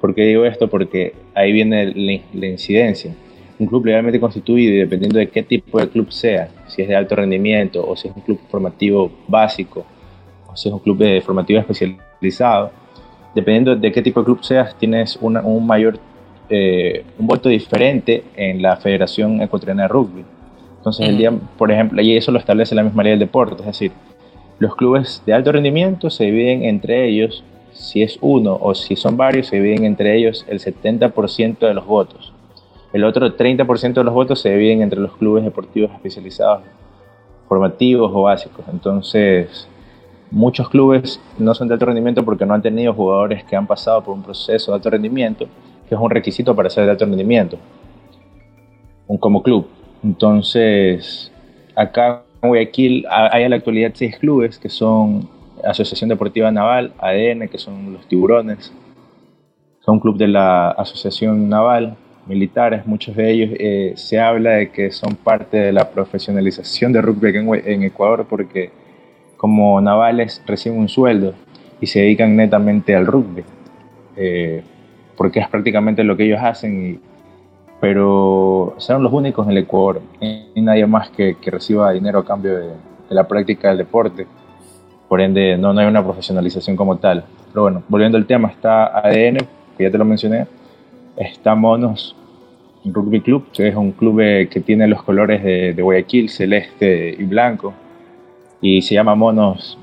¿Por 0.00 0.14
qué 0.14 0.22
digo 0.22 0.44
esto? 0.44 0.68
Porque 0.68 1.14
ahí 1.34 1.52
viene 1.52 1.86
la, 2.34 2.46
incidencia. 2.46 3.14
Un 3.58 3.66
club 3.66 3.86
legalmente 3.86 4.20
constituido 4.20 4.74
y 4.74 4.76
dependiendo 4.76 5.18
de 5.18 5.28
qué 5.28 5.42
tipo 5.42 5.80
de 5.80 5.88
club 5.88 6.12
sea, 6.12 6.50
si 6.66 6.82
es 6.82 6.88
de 6.88 6.94
alto 6.94 7.16
rendimiento 7.16 7.86
o 7.86 7.96
si 7.96 8.08
es 8.08 8.14
un 8.14 8.20
club 8.20 8.38
formativo 8.50 9.10
básico 9.26 9.86
o 10.46 10.54
si 10.54 10.68
es 10.68 10.74
un 10.74 10.80
club 10.80 10.98
de 10.98 11.22
formativo 11.22 11.58
especializado, 11.60 12.70
dependiendo 13.36 13.76
de 13.76 13.92
qué 13.92 14.00
tipo 14.00 14.20
de 14.20 14.24
club 14.24 14.42
seas, 14.42 14.74
tienes 14.78 15.18
un 15.20 15.66
mayor, 15.66 15.98
eh, 16.48 17.04
un 17.18 17.26
voto 17.26 17.50
diferente 17.50 18.24
en 18.34 18.62
la 18.62 18.78
Federación 18.78 19.42
Ecuatoriana 19.42 19.82
de 19.82 19.88
Rugby. 19.88 20.24
Entonces, 20.78 21.06
el 21.06 21.18
día, 21.18 21.32
por 21.58 21.70
ejemplo, 21.70 22.00
y 22.00 22.16
eso 22.16 22.32
lo 22.32 22.38
establece 22.38 22.74
la 22.74 22.82
misma 22.82 23.02
ley 23.02 23.10
del 23.10 23.18
deporte, 23.18 23.60
es 23.60 23.66
decir, 23.66 23.92
los 24.58 24.74
clubes 24.74 25.22
de 25.26 25.34
alto 25.34 25.52
rendimiento 25.52 26.08
se 26.08 26.24
dividen 26.24 26.64
entre 26.64 27.06
ellos, 27.06 27.44
si 27.72 28.02
es 28.02 28.16
uno 28.22 28.56
o 28.58 28.74
si 28.74 28.96
son 28.96 29.18
varios, 29.18 29.48
se 29.48 29.56
dividen 29.56 29.84
entre 29.84 30.16
ellos 30.16 30.46
el 30.48 30.60
70% 30.60 31.58
de 31.58 31.74
los 31.74 31.84
votos. 31.84 32.32
El 32.94 33.04
otro 33.04 33.36
30% 33.36 33.92
de 33.92 34.04
los 34.04 34.14
votos 34.14 34.40
se 34.40 34.50
dividen 34.50 34.80
entre 34.80 34.98
los 34.98 35.14
clubes 35.16 35.44
deportivos 35.44 35.90
especializados, 35.92 36.62
formativos 37.46 38.10
o 38.14 38.22
básicos. 38.22 38.64
Entonces, 38.72 39.68
Muchos 40.30 40.68
clubes 40.68 41.20
no 41.38 41.54
son 41.54 41.68
de 41.68 41.74
alto 41.74 41.86
rendimiento 41.86 42.24
porque 42.24 42.44
no 42.44 42.54
han 42.54 42.62
tenido 42.62 42.92
jugadores 42.92 43.44
que 43.44 43.54
han 43.54 43.66
pasado 43.66 44.02
por 44.02 44.14
un 44.14 44.22
proceso 44.22 44.72
de 44.72 44.76
alto 44.76 44.90
rendimiento, 44.90 45.46
que 45.88 45.94
es 45.94 46.00
un 46.00 46.10
requisito 46.10 46.54
para 46.54 46.68
ser 46.68 46.84
de 46.84 46.90
alto 46.90 47.04
rendimiento, 47.04 47.58
como 49.20 49.42
club. 49.42 49.68
Entonces, 50.02 51.32
acá 51.76 52.22
en 52.42 52.48
Guayaquil 52.48 53.06
hay 53.08 53.44
en 53.44 53.50
la 53.50 53.56
actualidad 53.56 53.92
seis 53.94 54.18
clubes 54.18 54.58
que 54.58 54.68
son 54.68 55.28
Asociación 55.64 56.08
Deportiva 56.08 56.50
Naval, 56.50 56.92
ADN, 56.98 57.48
que 57.48 57.58
son 57.58 57.92
los 57.92 58.06
tiburones, 58.06 58.72
son 59.80 60.00
club 60.00 60.16
de 60.16 60.28
la 60.28 60.70
Asociación 60.70 61.48
Naval, 61.48 61.96
militares, 62.26 62.84
muchos 62.86 63.14
de 63.14 63.30
ellos 63.30 63.50
eh, 63.58 63.92
se 63.96 64.18
habla 64.18 64.50
de 64.50 64.70
que 64.70 64.90
son 64.90 65.14
parte 65.14 65.56
de 65.56 65.72
la 65.72 65.90
profesionalización 65.90 66.92
de 66.92 67.00
rugby 67.00 67.32
en 67.64 67.84
Ecuador 67.84 68.26
porque 68.28 68.72
como 69.36 69.80
navales 69.80 70.42
reciben 70.46 70.78
un 70.78 70.88
sueldo 70.88 71.34
y 71.80 71.86
se 71.86 72.00
dedican 72.00 72.36
netamente 72.36 72.94
al 72.94 73.06
rugby, 73.06 73.44
eh, 74.16 74.62
porque 75.16 75.40
es 75.40 75.48
prácticamente 75.48 76.04
lo 76.04 76.16
que 76.16 76.24
ellos 76.24 76.40
hacen, 76.42 77.00
pero 77.80 78.74
son 78.78 79.02
los 79.02 79.12
únicos 79.12 79.46
en 79.46 79.52
el 79.52 79.58
Ecuador, 79.58 80.00
hay 80.20 80.50
nadie 80.56 80.86
más 80.86 81.10
que, 81.10 81.36
reciba 81.46 81.92
dinero 81.92 82.20
a 82.20 82.24
cambio 82.24 82.56
de, 82.56 82.70
la 83.10 83.28
práctica 83.28 83.68
del 83.68 83.78
deporte, 83.78 84.26
por 85.08 85.20
ende 85.20 85.56
no, 85.56 85.72
no 85.72 85.80
hay 85.80 85.86
una 85.86 86.02
profesionalización 86.02 86.74
como 86.74 86.96
tal. 86.96 87.24
Pero 87.52 87.62
bueno, 87.62 87.82
volviendo 87.88 88.18
al 88.18 88.26
tema, 88.26 88.48
está 88.48 88.86
ADN, 88.98 89.38
que 89.78 89.84
ya 89.84 89.90
te 89.90 89.96
lo 89.96 90.04
mencioné, 90.04 90.46
está 91.16 91.54
Monos 91.54 92.16
Rugby 92.84 93.20
Club, 93.20 93.46
que 93.52 93.68
es 93.68 93.76
un 93.76 93.92
club 93.92 94.18
que 94.18 94.62
tiene 94.64 94.88
los 94.88 95.04
colores 95.04 95.44
de 95.44 95.80
Guayaquil, 95.80 96.28
celeste 96.28 97.14
y 97.16 97.22
blanco, 97.22 97.72
y 98.66 98.82
se 98.82 98.94
llama 98.94 99.14
monos. 99.14 99.78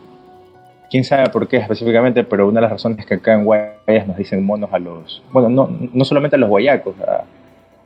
Quién 0.90 1.04
sabe 1.04 1.30
por 1.30 1.48
qué 1.48 1.58
específicamente, 1.58 2.24
pero 2.24 2.48
una 2.48 2.60
de 2.60 2.64
las 2.64 2.72
razones 2.72 3.00
es 3.00 3.06
que 3.06 3.16
acá 3.16 3.34
en 3.34 3.46
Guayas 3.46 4.08
nos 4.08 4.18
dicen 4.18 4.46
monos 4.46 4.72
a 4.74 4.80
los. 4.80 5.24
Bueno, 5.32 5.50
no, 5.50 5.70
no 5.94 6.06
solamente 6.06 6.36
a 6.36 6.40
los 6.40 6.50
guayacos, 6.50 6.96
a, 7.00 7.24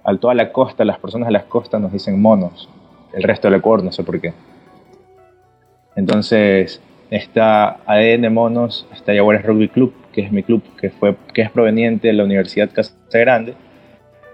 a 0.03 0.17
toda 0.17 0.33
la 0.33 0.51
costa, 0.51 0.83
las 0.83 0.97
personas 0.97 1.27
de 1.27 1.33
las 1.33 1.43
costas 1.43 1.79
nos 1.79 1.91
dicen 1.91 2.19
monos. 2.19 2.67
El 3.13 3.23
resto 3.23 3.47
del 3.47 3.59
Ecuador 3.59 3.83
no 3.83 3.91
sé 3.91 4.03
por 4.03 4.19
qué. 4.19 4.33
Entonces, 5.95 6.81
está 7.09 7.79
ADN 7.85 8.33
Monos, 8.33 8.87
está 8.93 9.13
Jaguares 9.13 9.45
Rugby 9.45 9.69
Club, 9.69 9.93
que 10.11 10.21
es 10.21 10.31
mi 10.31 10.43
club, 10.43 10.61
que, 10.79 10.89
fue, 10.89 11.15
que 11.33 11.43
es 11.43 11.51
proveniente 11.51 12.07
de 12.07 12.13
la 12.13 12.23
Universidad 12.23 12.69
Casa 12.73 12.93
Grande. 13.11 13.53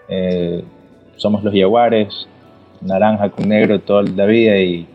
Eh, 0.08 0.64
somos 1.18 1.44
los 1.44 1.54
Jaguares, 1.54 2.28
naranja 2.82 3.30
con 3.30 3.50
negro 3.50 3.80
toda 3.80 4.04
la 4.04 4.26
vida 4.26 4.58
y, 4.58 4.88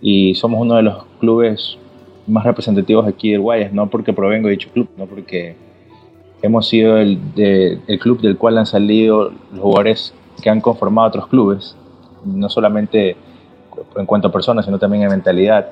y, 0.00 0.34
somos 0.34 0.60
uno 0.60 0.76
de 0.76 0.82
los 0.82 1.04
clubes 1.20 1.78
más 2.26 2.44
representativos 2.44 3.06
aquí 3.06 3.32
del 3.32 3.40
Guayas, 3.40 3.72
no 3.72 3.88
porque 3.88 4.12
provengo 4.12 4.48
de 4.48 4.52
dicho 4.52 4.70
club, 4.72 4.88
no 4.96 5.06
porque 5.06 5.56
hemos 6.42 6.68
sido 6.68 6.98
el, 6.98 7.18
el 7.36 7.98
club 7.98 8.20
del 8.20 8.36
cual 8.36 8.58
han 8.58 8.66
salido 8.66 9.30
los 9.52 9.60
jugadores 9.60 10.14
que 10.42 10.50
han 10.50 10.60
conformado 10.60 11.08
otros 11.08 11.26
clubes, 11.28 11.76
no 12.24 12.48
solamente 12.48 13.16
en 13.96 14.06
cuanto 14.06 14.28
a 14.28 14.32
personas, 14.32 14.64
sino 14.64 14.78
también 14.78 15.04
en 15.04 15.10
mentalidad. 15.10 15.70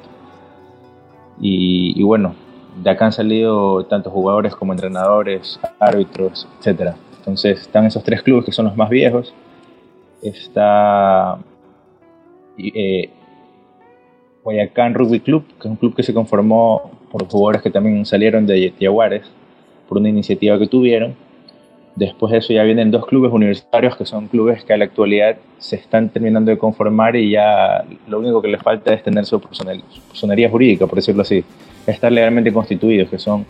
Y, 1.40 1.98
y 1.98 2.02
bueno, 2.02 2.34
de 2.82 2.90
acá 2.90 3.06
han 3.06 3.12
salido 3.12 3.84
tanto 3.86 4.10
jugadores 4.10 4.54
como 4.54 4.72
entrenadores, 4.72 5.60
árbitros, 5.78 6.48
etc. 6.60 6.94
Entonces 7.18 7.60
están 7.60 7.86
esos 7.86 8.02
tres 8.02 8.22
clubes 8.22 8.44
que 8.44 8.52
son 8.52 8.66
los 8.66 8.76
más 8.76 8.88
viejos. 8.88 9.34
Está 10.22 11.38
eh, 12.58 13.10
Guayacán 14.44 14.94
Rugby 14.94 15.20
Club, 15.20 15.44
que 15.60 15.68
es 15.68 15.70
un 15.70 15.76
club 15.76 15.94
que 15.94 16.02
se 16.02 16.12
conformó 16.12 16.90
por 17.10 17.26
jugadores 17.28 17.62
que 17.62 17.70
también 17.70 18.04
salieron 18.04 18.46
de 18.46 18.72
Jaguares 18.80 19.22
por 19.88 19.98
una 19.98 20.08
iniciativa 20.08 20.58
que 20.58 20.66
tuvieron. 20.66 21.14
Después 21.94 22.32
de 22.32 22.38
eso 22.38 22.52
ya 22.54 22.62
vienen 22.62 22.90
dos 22.90 23.06
clubes 23.06 23.30
universitarios 23.32 23.96
que 23.96 24.06
son 24.06 24.26
clubes 24.26 24.64
que 24.64 24.72
a 24.72 24.78
la 24.78 24.86
actualidad 24.86 25.36
se 25.58 25.76
están 25.76 26.08
terminando 26.08 26.50
de 26.50 26.56
conformar 26.56 27.14
y 27.16 27.30
ya 27.30 27.84
lo 28.08 28.18
único 28.18 28.40
que 28.40 28.48
les 28.48 28.62
falta 28.62 28.94
es 28.94 29.02
tener 29.02 29.26
su, 29.26 29.38
personería 29.40 30.48
jurídica, 30.48 30.86
por 30.86 30.96
decirlo 30.96 31.22
así, 31.22 31.44
estar 31.86 32.10
legalmente 32.10 32.52
constituidos, 32.52 33.10
que 33.10 33.18
son 33.18 33.44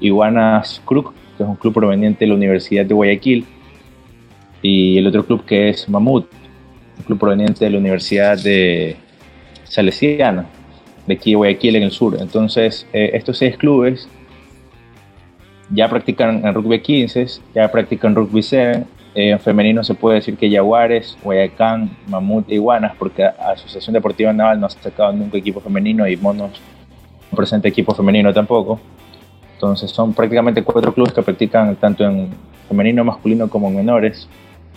Iguanas 0.00 0.80
Crook, 0.84 1.12
que 1.36 1.42
es 1.42 1.48
un 1.48 1.56
club 1.56 1.74
proveniente 1.74 2.24
de 2.24 2.28
la 2.28 2.36
Universidad 2.36 2.86
de 2.86 2.94
Guayaquil, 2.94 3.44
y 4.62 4.96
el 4.98 5.06
otro 5.08 5.26
club 5.26 5.44
que 5.44 5.70
es 5.70 5.88
Mamut, 5.88 6.26
un 6.98 7.04
club 7.04 7.18
proveniente 7.18 7.64
de 7.64 7.70
la 7.72 7.78
Universidad 7.78 8.38
de 8.40 8.96
Salesiana, 9.72 10.44
de 11.06 11.14
aquí 11.14 11.32
Guayaquil 11.32 11.76
en 11.76 11.84
el 11.84 11.92
sur. 11.92 12.18
Entonces, 12.20 12.86
eh, 12.92 13.12
estos 13.14 13.38
seis 13.38 13.56
clubes 13.56 14.06
ya 15.70 15.88
practican 15.88 16.46
en 16.46 16.52
rugby 16.52 16.80
15, 16.80 17.26
ya 17.54 17.72
practican 17.72 18.14
rugby 18.14 18.42
7. 18.42 18.84
Eh, 19.14 19.30
en 19.30 19.40
femenino 19.40 19.82
se 19.82 19.94
puede 19.94 20.16
decir 20.16 20.36
que 20.36 20.50
Jaguares, 20.50 21.16
Guayacán, 21.22 21.90
Mamut 22.06 22.50
e 22.50 22.56
Iguanas, 22.56 22.92
porque 22.98 23.24
Asociación 23.24 23.94
Deportiva 23.94 24.30
Naval 24.34 24.60
no 24.60 24.66
ha 24.66 24.70
sacado 24.70 25.10
nunca 25.14 25.38
equipo 25.38 25.60
femenino 25.60 26.06
y 26.06 26.18
Monos 26.18 26.60
no 27.30 27.36
presenta 27.36 27.66
equipo 27.66 27.94
femenino 27.94 28.30
tampoco. 28.34 28.78
Entonces 29.54 29.90
son 29.90 30.12
prácticamente 30.12 30.62
cuatro 30.62 30.92
clubes 30.92 31.14
que 31.14 31.22
practican 31.22 31.76
tanto 31.76 32.04
en 32.04 32.28
femenino, 32.68 33.04
masculino 33.04 33.48
como 33.48 33.68
en 33.68 33.76
menores, 33.76 34.28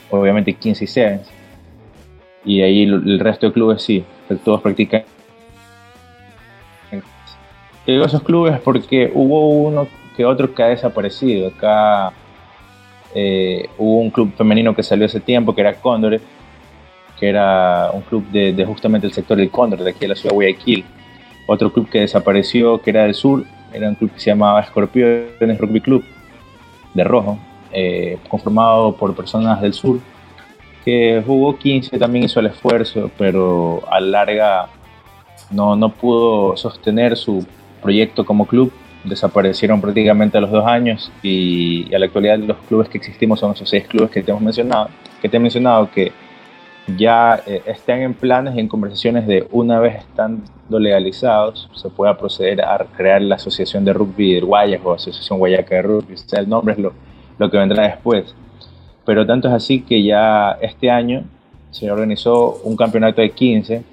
obviamente 0.09 0.53
15 0.53 0.83
y 0.85 0.87
6. 0.87 1.21
Y 2.45 2.61
ahí 2.61 2.83
el 2.83 3.19
resto 3.19 3.47
de 3.47 3.51
clubes 3.53 3.81
sí, 3.81 4.05
todos 4.43 4.61
practican. 4.61 5.03
Digo 7.85 8.03
esos 8.05 8.23
clubes 8.23 8.59
porque 8.61 9.11
hubo 9.13 9.49
uno 9.49 9.87
que 10.15 10.25
otro 10.25 10.53
que 10.53 10.63
ha 10.63 10.67
desaparecido. 10.67 11.49
Acá 11.49 12.13
eh, 13.13 13.69
hubo 13.77 13.99
un 13.99 14.09
club 14.09 14.33
femenino 14.35 14.75
que 14.75 14.81
salió 14.81 15.05
hace 15.05 15.19
tiempo, 15.19 15.53
que 15.53 15.61
era 15.61 15.75
Cóndor, 15.75 16.19
que 17.19 17.29
era 17.29 17.91
un 17.93 18.01
club 18.01 18.25
de, 18.29 18.65
justamente 18.65 19.07
el 19.07 19.13
sector 19.13 19.37
del 19.37 19.51
Cóndor, 19.51 19.83
de 19.83 19.91
aquí 19.91 20.01
de 20.01 20.07
la 20.09 20.15
ciudad 20.15 20.31
de 20.31 20.35
Guayaquil. 20.35 20.85
Otro 21.47 21.71
club 21.71 21.89
que 21.89 21.99
desapareció, 21.99 22.81
que 22.81 22.89
era 22.89 23.03
del 23.03 23.13
sur, 23.13 23.45
era 23.71 23.87
un 23.87 23.95
club 23.95 24.11
que 24.11 24.19
se 24.19 24.31
llamaba 24.31 24.61
Escorpiones 24.61 25.57
Rugby 25.59 25.81
Club, 25.81 26.03
de 26.93 27.03
rojo, 27.03 27.37
eh, 27.71 28.17
conformado 28.29 28.95
por 28.95 29.15
personas 29.15 29.61
del 29.61 29.73
sur, 29.73 29.99
que 30.85 31.21
jugó 31.25 31.57
15, 31.57 31.97
también 31.97 32.25
hizo 32.25 32.39
el 32.39 32.45
esfuerzo, 32.45 33.11
pero 33.17 33.81
a 33.89 33.99
larga 33.99 34.67
no, 35.51 35.75
no 35.75 35.89
pudo 35.89 36.55
sostener 36.55 37.17
su 37.17 37.45
proyecto 37.81 38.25
como 38.25 38.45
club 38.45 38.71
desaparecieron 39.05 39.81
prácticamente 39.81 40.37
a 40.37 40.41
los 40.41 40.51
dos 40.51 40.65
años 40.65 41.11
y, 41.21 41.93
a 41.93 41.99
la 41.99 42.05
actualidad 42.05 42.37
los 42.39 42.57
clubes 42.67 42.89
que 42.89 42.97
existimos 42.97 43.39
son 43.39 43.51
esos 43.51 43.69
seis 43.69 43.87
clubes 43.87 44.09
que 44.11 44.23
te 44.23 44.31
hemos 44.31 44.43
mencionado, 44.43 44.89
que 45.21 45.29
te 45.29 45.37
he 45.37 45.39
mencionado 45.39 45.89
que 45.91 46.11
ya 46.97 47.41
eh, 47.47 47.63
están 47.65 48.01
en 48.01 48.13
planes 48.13 48.55
y 48.55 48.59
en 48.59 48.67
conversaciones 48.67 49.25
de 49.25 49.47
una 49.51 49.79
vez 49.79 49.95
estando 49.95 50.79
legalizados 50.79 51.69
se 51.73 51.89
pueda 51.89 52.17
proceder 52.17 52.61
a 52.61 52.85
crear 52.95 53.21
la 53.21 53.35
asociación 53.35 53.85
de 53.85 53.93
rugby 53.93 54.35
del 54.35 54.45
Guayas 54.45 54.81
o 54.83 54.93
asociación 54.93 55.39
Guayaca 55.39 55.75
de 55.75 55.81
rugby, 55.81 56.13
o 56.13 56.17
sea, 56.17 56.39
el 56.39 56.49
nombre 56.49 56.73
es 56.73 56.79
lo, 56.79 56.93
lo 57.37 57.49
que 57.49 57.57
vendrá 57.57 57.87
después. 57.87 58.35
Pero 59.05 59.25
tanto 59.25 59.47
es 59.47 59.53
así 59.53 59.81
que 59.81 60.03
ya 60.03 60.57
este 60.61 60.89
año 60.89 61.23
se 61.71 61.91
organizó 61.91 62.59
un 62.63 62.75
campeonato 62.75 63.21
de 63.21 63.31
15 63.31 63.83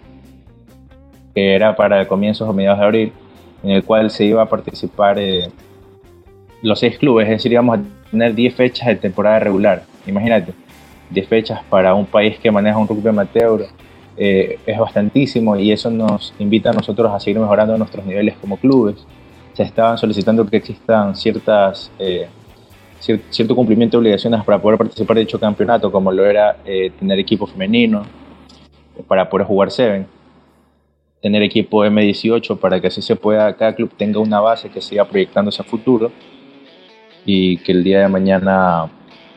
que 1.35 1.55
era 1.55 1.75
para 1.75 2.07
comienzos 2.07 2.49
o 2.49 2.53
mediados 2.53 2.79
de 2.79 2.85
abril 2.85 3.13
en 3.63 3.71
el 3.71 3.85
cual 3.85 4.11
se 4.11 4.25
iba 4.25 4.43
a 4.43 4.47
participar 4.47 5.19
eh, 5.19 5.49
los 6.63 6.79
seis 6.79 6.99
clubes, 6.99 7.25
es 7.27 7.31
decir, 7.31 7.53
íbamos 7.53 7.79
a 7.79 7.83
tener 8.11 8.35
10 8.35 8.55
fechas 8.55 8.89
de 8.89 8.97
temporada 8.97 9.39
regular. 9.39 9.83
Imagínate, 10.07 10.53
10 11.11 11.29
fechas 11.29 11.61
para 11.69 11.95
un 11.95 12.07
país 12.07 12.39
que 12.39 12.51
maneja 12.51 12.79
un 12.79 12.89
rugby 12.89 13.09
amateur 13.09 13.67
eh, 14.17 14.59
es 14.67 14.79
bastantísimo 14.79 15.57
y 15.57 15.73
eso 15.73 15.91
nos 15.91 16.35
invita 16.39 16.71
a 16.71 16.73
nosotros 16.73 17.11
a 17.13 17.19
seguir 17.19 17.41
mejorando 17.41 17.77
nuestros 17.79 18.05
niveles 18.05 18.37
como 18.41 18.57
clubes. 18.57 19.07
Se 19.55 19.63
estaban 19.63 19.99
solicitando 19.99 20.47
que 20.47 20.57
existan 20.57 21.15
ciertas, 21.15 21.91
eh, 21.99 22.29
cierto 23.03 23.57
cumplimiento 23.57 23.97
de 23.97 24.01
obligaciones 24.01 24.45
para 24.45 24.61
poder 24.61 24.79
participar 24.79 25.17
de 25.17 25.23
dicho 25.23 25.39
campeonato, 25.39 25.91
como 25.91 26.13
lo 26.13 26.25
era 26.25 26.57
tener 26.99 27.19
equipo 27.19 27.47
femenino, 27.47 28.03
para 29.09 29.29
poder 29.29 29.47
jugar 29.47 29.71
Seven 29.71 30.07
tener 31.23 31.43
equipo 31.43 31.85
M18 31.85 32.59
para 32.59 32.81
que 32.81 32.89
así 32.89 33.01
se 33.01 33.15
pueda, 33.15 33.55
cada 33.55 33.75
club 33.75 33.93
tenga 33.97 34.19
una 34.19 34.41
base 34.41 34.69
que 34.69 34.81
siga 34.81 35.05
proyectándose 35.05 35.63
a 35.63 35.65
futuro 35.65 36.11
y 37.25 37.59
que 37.59 37.71
el 37.71 37.85
día 37.85 38.01
de 38.01 38.09
mañana 38.09 38.91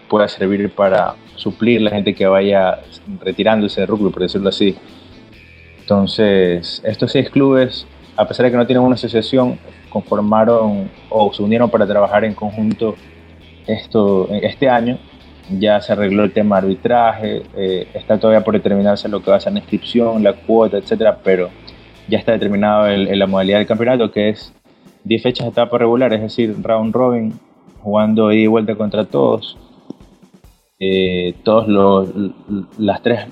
pueda 0.09 0.27
servir 0.27 0.73
para 0.73 1.13
suplir 1.35 1.81
la 1.81 1.91
gente 1.91 2.15
que 2.15 2.25
vaya 2.25 2.79
retirándose 3.21 3.81
de 3.81 3.87
rugby, 3.87 4.09
por 4.09 4.23
decirlo 4.23 4.49
así. 4.49 4.75
Entonces, 5.79 6.81
estos 6.83 7.11
seis 7.11 7.29
clubes, 7.29 7.85
a 8.17 8.27
pesar 8.27 8.45
de 8.47 8.51
que 8.51 8.57
no 8.57 8.65
tienen 8.65 8.83
una 8.83 8.95
asociación, 8.95 9.59
conformaron 9.91 10.89
o 11.11 11.31
se 11.31 11.43
unieron 11.43 11.69
para 11.69 11.85
trabajar 11.85 12.25
en 12.25 12.33
conjunto 12.33 12.95
esto, 13.67 14.29
este 14.31 14.69
año. 14.69 14.97
Ya 15.59 15.79
se 15.79 15.93
arregló 15.93 16.23
el 16.23 16.33
tema 16.33 16.57
arbitraje, 16.57 17.43
eh, 17.55 17.87
está 17.93 18.19
todavía 18.19 18.43
por 18.43 18.55
determinarse 18.55 19.07
lo 19.07 19.21
que 19.21 19.29
va 19.29 19.37
a 19.37 19.39
ser 19.39 19.53
la 19.53 19.59
inscripción, 19.59 20.23
la 20.23 20.33
cuota, 20.33 20.77
etcétera, 20.77 21.19
pero 21.23 21.51
ya 22.07 22.17
está 22.17 22.31
determinado 22.31 22.89
en 22.89 23.19
la 23.19 23.27
modalidad 23.27 23.59
del 23.59 23.67
campeonato, 23.67 24.11
que 24.11 24.29
es 24.29 24.53
10 25.05 25.21
fechas 25.21 25.45
de 25.45 25.51
etapa 25.51 25.77
regular, 25.77 26.11
es 26.13 26.21
decir, 26.21 26.55
round 26.61 26.93
robin, 26.93 27.33
jugando 27.81 28.31
ida 28.33 28.41
y 28.41 28.47
vuelta 28.47 28.75
contra 28.75 29.05
todos. 29.05 29.55
Eh, 30.79 31.35
todos 31.43 31.67
los, 31.67 32.09
las 32.77 33.01
tres, 33.01 33.27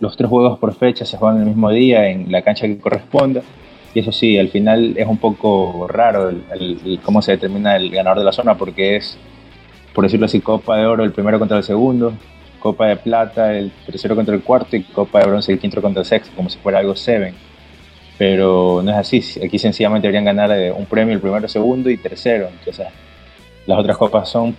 los 0.00 0.16
tres 0.16 0.28
juegos 0.28 0.58
por 0.58 0.74
fecha 0.74 1.04
se 1.04 1.16
juegan 1.16 1.40
el 1.40 1.46
mismo 1.46 1.70
día 1.70 2.08
en 2.10 2.30
la 2.30 2.42
cancha 2.42 2.66
que 2.66 2.78
corresponda. 2.78 3.42
Y 3.94 4.00
eso 4.00 4.12
sí, 4.12 4.38
al 4.38 4.48
final 4.48 4.94
es 4.98 5.06
un 5.06 5.16
poco 5.16 5.86
raro 5.88 6.28
el, 6.28 7.00
cómo 7.02 7.22
se 7.22 7.32
determina 7.32 7.76
el 7.76 7.90
ganador 7.90 8.18
de 8.18 8.24
la 8.24 8.32
zona, 8.32 8.56
porque 8.58 8.96
es, 8.96 9.18
por 9.94 10.04
decirlo 10.04 10.26
así, 10.26 10.40
Copa 10.40 10.76
de 10.76 10.86
Oro 10.86 11.04
el 11.04 11.12
primero 11.12 11.38
contra 11.38 11.56
el 11.56 11.64
segundo, 11.64 12.12
Copa 12.58 12.86
de 12.86 12.96
Plata 12.96 13.54
el 13.56 13.70
tercero 13.86 14.16
contra 14.16 14.34
el 14.34 14.42
cuarto 14.42 14.76
y 14.76 14.82
Copa 14.82 15.20
de 15.20 15.26
Bronce 15.26 15.52
el 15.52 15.58
quinto 15.58 15.80
contra 15.80 16.00
el 16.00 16.06
sexto, 16.06 16.34
como 16.36 16.50
si 16.50 16.58
fuera 16.58 16.78
algo 16.80 16.96
seven 16.96 17.34
pero 18.18 18.80
no 18.82 18.90
es 18.90 18.96
así. 18.96 19.40
Aquí 19.44 19.58
sencillamente 19.58 20.06
deberían 20.06 20.24
ganar 20.24 20.50
eh, 20.52 20.72
un 20.72 20.86
premio 20.86 21.14
el 21.14 21.20
primero, 21.20 21.48
segundo 21.48 21.90
y 21.90 21.96
tercero. 21.96 22.48
Entonces, 22.58 22.86
las 23.66 23.78
otras 23.78 23.96
copas 23.96 24.28
son 24.28 24.56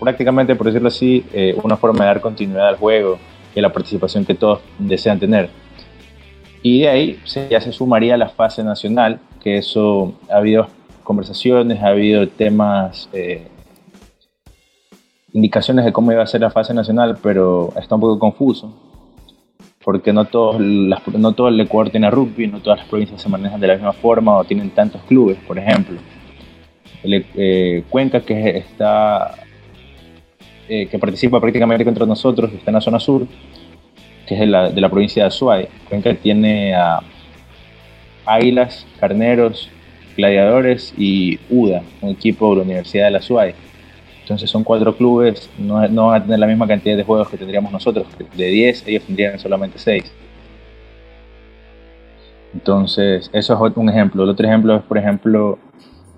prácticamente, 0.00 0.54
por 0.56 0.66
decirlo 0.66 0.88
así, 0.88 1.24
eh, 1.32 1.56
una 1.62 1.76
forma 1.76 2.00
de 2.00 2.06
dar 2.06 2.20
continuidad 2.20 2.68
al 2.68 2.76
juego 2.76 3.18
y 3.54 3.58
a 3.58 3.62
la 3.62 3.72
participación 3.72 4.24
que 4.24 4.34
todos 4.34 4.60
desean 4.78 5.18
tener. 5.18 5.50
Y 6.62 6.80
de 6.80 6.88
ahí 6.88 7.20
ya 7.50 7.60
se 7.60 7.72
sumaría 7.72 8.16
la 8.16 8.28
fase 8.28 8.64
nacional, 8.64 9.20
que 9.42 9.58
eso 9.58 10.14
ha 10.30 10.36
habido 10.36 10.68
conversaciones, 11.04 11.82
ha 11.82 11.88
habido 11.88 12.26
temas, 12.28 13.08
eh, 13.12 13.46
indicaciones 15.36 15.84
de 15.84 15.92
cómo 15.92 16.12
iba 16.12 16.22
a 16.22 16.26
ser 16.26 16.40
la 16.40 16.50
fase 16.50 16.72
nacional, 16.72 17.18
pero 17.22 17.72
está 17.76 17.94
un 17.94 18.00
poco 18.00 18.18
confuso 18.18 18.72
porque 19.84 20.12
no, 20.12 20.24
todos 20.24 20.58
no 20.60 21.32
todo 21.32 21.46
el 21.46 21.60
Ecuador 21.60 21.90
tiene 21.90 22.10
rugby, 22.10 22.48
no 22.48 22.58
todas 22.58 22.80
las 22.80 22.88
provincias 22.88 23.22
se 23.22 23.28
manejan 23.28 23.60
de 23.60 23.68
la 23.68 23.74
misma 23.74 23.92
forma 23.92 24.36
o 24.36 24.42
tienen 24.42 24.70
tantos 24.70 25.00
clubes, 25.02 25.36
por 25.46 25.58
ejemplo. 25.58 26.00
Eh, 27.04 27.84
Cuenca, 27.88 28.20
que 28.22 28.56
está 28.56 29.36
eh, 30.68 30.88
que 30.88 30.98
participa 30.98 31.40
prácticamente 31.40 31.84
contra 31.84 32.04
nosotros, 32.04 32.52
está 32.52 32.72
en 32.72 32.74
la 32.74 32.80
zona 32.80 32.98
sur, 32.98 33.28
que 34.26 34.34
es 34.34 34.40
de 34.40 34.46
la, 34.46 34.88
provincia 34.90 35.22
de 35.22 35.28
Azuay. 35.28 35.68
Cuenca 35.88 36.12
tiene 36.14 36.74
a 36.74 37.00
águilas, 38.24 38.86
carneros, 38.98 39.70
Gladiadores 40.16 40.94
y 40.96 41.38
UDA, 41.50 41.82
un 42.00 42.10
equipo 42.10 42.50
de 42.50 42.56
la 42.56 42.62
Universidad 42.62 43.04
de 43.04 43.10
la 43.10 43.22
SUAY. 43.22 43.54
Entonces 44.26 44.50
son 44.50 44.64
cuatro 44.64 44.96
clubes, 44.96 45.48
no, 45.56 45.76
van 45.76 46.20
a 46.20 46.20
tener 46.20 46.40
la 46.40 46.48
misma 46.48 46.66
cantidad 46.66 46.96
de 46.96 47.04
juegos 47.04 47.28
que 47.28 47.36
tendríamos 47.36 47.70
nosotros. 47.70 48.08
De 48.36 48.46
10, 48.46 48.88
ellos 48.88 49.04
tendrían 49.04 49.38
solamente 49.38 49.78
6. 49.78 50.12
Entonces, 52.52 53.30
eso 53.32 53.66
es 53.68 53.76
un 53.76 53.88
ejemplo. 53.88 54.24
El 54.24 54.30
otro 54.30 54.44
ejemplo 54.44 54.74
es, 54.74 54.82
por 54.82 54.98
ejemplo, 54.98 55.60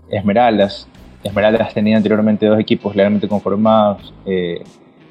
Esmeraldas. 0.09 0.89
Esmeraldas 1.23 1.75
tenía 1.75 1.99
anteriormente 1.99 2.47
dos 2.47 2.59
equipos 2.59 2.97
legalmente 2.97 3.29
conformados. 3.29 4.15
Eh, 4.25 4.65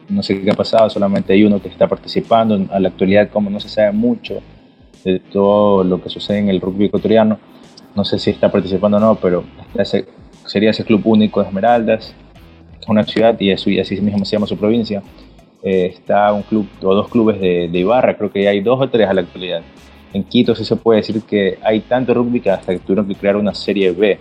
no 0.10 0.24
sé 0.24 0.42
qué 0.42 0.50
ha 0.50 0.56
pasado, 0.56 0.90
solamente 0.90 1.34
hay 1.34 1.44
uno 1.44 1.62
que 1.62 1.70
está 1.70 1.88
participando. 1.88 2.60
A 2.72 2.80
la 2.80 2.90
actualidad, 2.90 3.30
como 3.30 3.52
no 3.52 3.60
se 3.60 3.70
sabe 3.70 3.92
mucho 3.92 4.42
de 5.04 5.20
todo 5.20 5.84
lo 5.84 6.02
que 6.02 6.10
sucede 6.10 6.40
en 6.40 6.50
el 6.50 6.60
rugby 6.60 6.86
ecuatoriano, 6.86 7.38
no 7.94 8.04
sé 8.04 8.18
si 8.18 8.32
está 8.32 8.52
participando 8.52 8.98
o 8.98 9.00
no, 9.00 9.14
pero 9.14 9.44
sería 10.48 10.72
ese 10.72 10.84
club 10.84 11.02
único 11.06 11.42
de 11.42 11.48
Esmeraldas, 11.50 12.16
una 12.88 13.04
ciudad 13.04 13.40
y, 13.40 13.52
así 13.52 14.02
mismo 14.02 14.26
se 14.26 14.36
llama 14.36 14.48
su 14.48 14.58
provincia. 14.58 15.02
Eh, 15.64 15.92
está 15.94 16.32
un 16.34 16.44
club 16.44 16.68
o 16.84 16.94
dos 16.94 17.08
clubes 17.10 17.40
de, 17.42 17.68
de 17.68 17.80
Ibarra, 17.80 18.16
creo 18.16 18.32
que 18.32 18.48
hay 18.48 18.62
dos 18.62 18.80
o 18.80 18.90
tres 18.90 19.10
a 19.10 19.14
la 19.14 19.22
actualidad 19.22 19.62
en 20.14 20.24
Quito 20.24 20.56
sí 20.56 20.64
se 20.64 20.76
puede 20.76 20.98
decir 20.98 21.22
que 21.24 21.58
hay 21.64 21.82
tanto 21.82 22.14
rugby 22.14 22.40
que 22.40 22.50
hasta 22.50 22.74
que 22.74 22.80
tuvieron 22.80 23.08
que 23.08 23.16
crear 23.16 23.36
una 23.36 23.54
serie 23.54 23.92
B. 23.92 24.20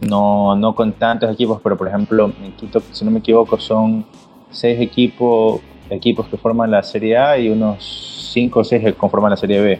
No, 0.00 0.56
no 0.56 0.74
con 0.74 0.92
tantos 0.92 1.30
equipos, 1.32 1.60
pero 1.62 1.76
por 1.76 1.88
ejemplo 1.88 2.32
en 2.42 2.52
Quito, 2.52 2.80
si 2.92 3.04
no 3.04 3.10
me 3.10 3.18
equivoco, 3.18 3.58
son 3.58 4.04
seis 4.50 4.80
equipos, 4.80 5.60
equipos 5.90 6.26
que 6.28 6.36
forman 6.36 6.70
la 6.70 6.82
serie 6.82 7.16
A 7.16 7.38
y 7.38 7.48
unos 7.48 8.30
cinco 8.32 8.60
o 8.60 8.64
seis 8.64 8.82
que 8.82 8.94
conforman 8.94 9.30
la 9.30 9.36
serie 9.36 9.60
B. 9.60 9.72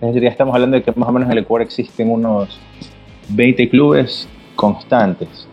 Es 0.00 0.08
decir, 0.08 0.22
ya 0.22 0.28
estamos 0.28 0.54
hablando 0.54 0.76
de 0.76 0.82
que 0.82 0.92
más 0.92 1.08
o 1.08 1.12
menos 1.12 1.26
en 1.26 1.32
el 1.32 1.38
Ecuador 1.38 1.62
existen 1.62 2.10
unos 2.10 2.58
20 3.30 3.68
clubes 3.70 4.28
constantes, 4.54 5.48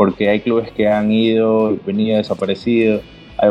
porque 0.00 0.30
hay 0.30 0.40
clubes 0.40 0.70
que 0.70 0.88
han 0.88 1.12
ido, 1.12 1.76
venido, 1.84 2.16
desaparecido. 2.16 3.02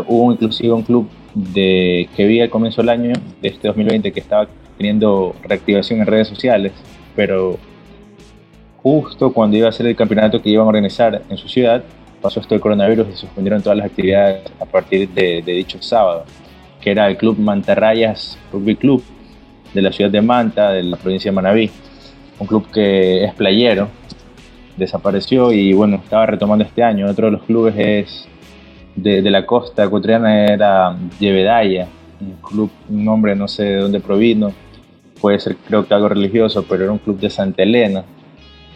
Hubo 0.08 0.32
inclusive 0.32 0.74
un 0.74 0.82
club 0.82 1.08
de, 1.36 2.10
que 2.18 2.25
vi 2.25 2.41
al 2.41 2.50
comienzo 2.50 2.82
del 2.82 2.89
año, 2.89 3.13
de 3.39 3.50
este 3.50 3.68
2020, 3.68 4.12
que 4.12 4.20
estaba 4.20 4.48
teniendo 4.75 5.36
reactivación 5.44 6.00
en 6.00 6.08
redes 6.08 6.27
sociales, 6.27 6.72
pero 7.15 7.60
justo 8.82 9.32
cuando 9.32 9.58
iba 9.58 9.70
a 9.70 9.72
ser 9.72 9.86
el 9.86 9.96
campeonato 9.96 10.41
que 10.41 10.50
iban 10.50 10.65
a 10.65 10.70
organizar 10.70 11.22
en 11.29 11.38
su 11.38 11.48
ciudad, 11.48 11.84
pasó 12.20 12.39
esto 12.39 12.56
del 12.56 12.62
coronavirus 12.62 13.10
y 13.13 13.15
suspendieron 13.15 13.62
todas 13.62 13.77
las 13.77 13.86
actividades 13.86 14.51
a 14.60 14.65
partir 14.65 15.08
de, 15.10 15.44
dicho 15.44 15.79
sábado, 15.84 16.25
que 16.82 16.89
era 16.89 17.08
el 17.08 17.18
club 17.18 17.38
Mantarrayas 17.38 18.39
Rugby 18.51 18.75
Club 18.75 19.03
de 19.75 19.84
la 19.84 19.91
ciudad 19.91 20.10
de 20.10 20.24
Manta, 20.24 20.72
de 20.72 20.82
la 20.82 20.98
provincia 20.98 21.29
de 21.29 21.36
Manabí, 21.36 21.70
un 22.39 22.48
club 22.48 22.72
que 22.72 23.24
es 23.24 23.36
playero, 23.36 23.88
desapareció 24.79 25.51
y 25.51 25.74
bueno, 25.74 25.98
estaba 25.98 26.25
retomando 26.25 26.65
este 26.65 26.81
año. 26.83 27.07
Otro 27.07 27.27
de 27.27 27.31
los 27.33 27.43
clubes 27.43 27.75
es 27.77 28.27
de, 28.95 29.21
la 29.21 29.45
costa 29.45 29.83
ecuatoriana 29.83 30.45
era 30.45 30.95
Yevedaya, 31.19 31.88
un 32.19 32.33
club, 32.41 32.71
un 32.89 33.05
nombre 33.05 33.36
no 33.36 33.48
sé 33.48 33.63
de 33.63 33.75
dónde 33.77 34.00
provino, 34.00 34.51
puede 35.21 35.39
ser 35.39 35.55
creo 35.67 35.88
que 35.88 35.93
algo 35.93 36.09
religioso, 36.09 36.65
pero 36.67 36.83
era 36.83 36.91
un 36.91 37.00
club 37.00 37.19
de 37.19 37.29
Santa 37.29 37.63
Elena, 37.63 38.03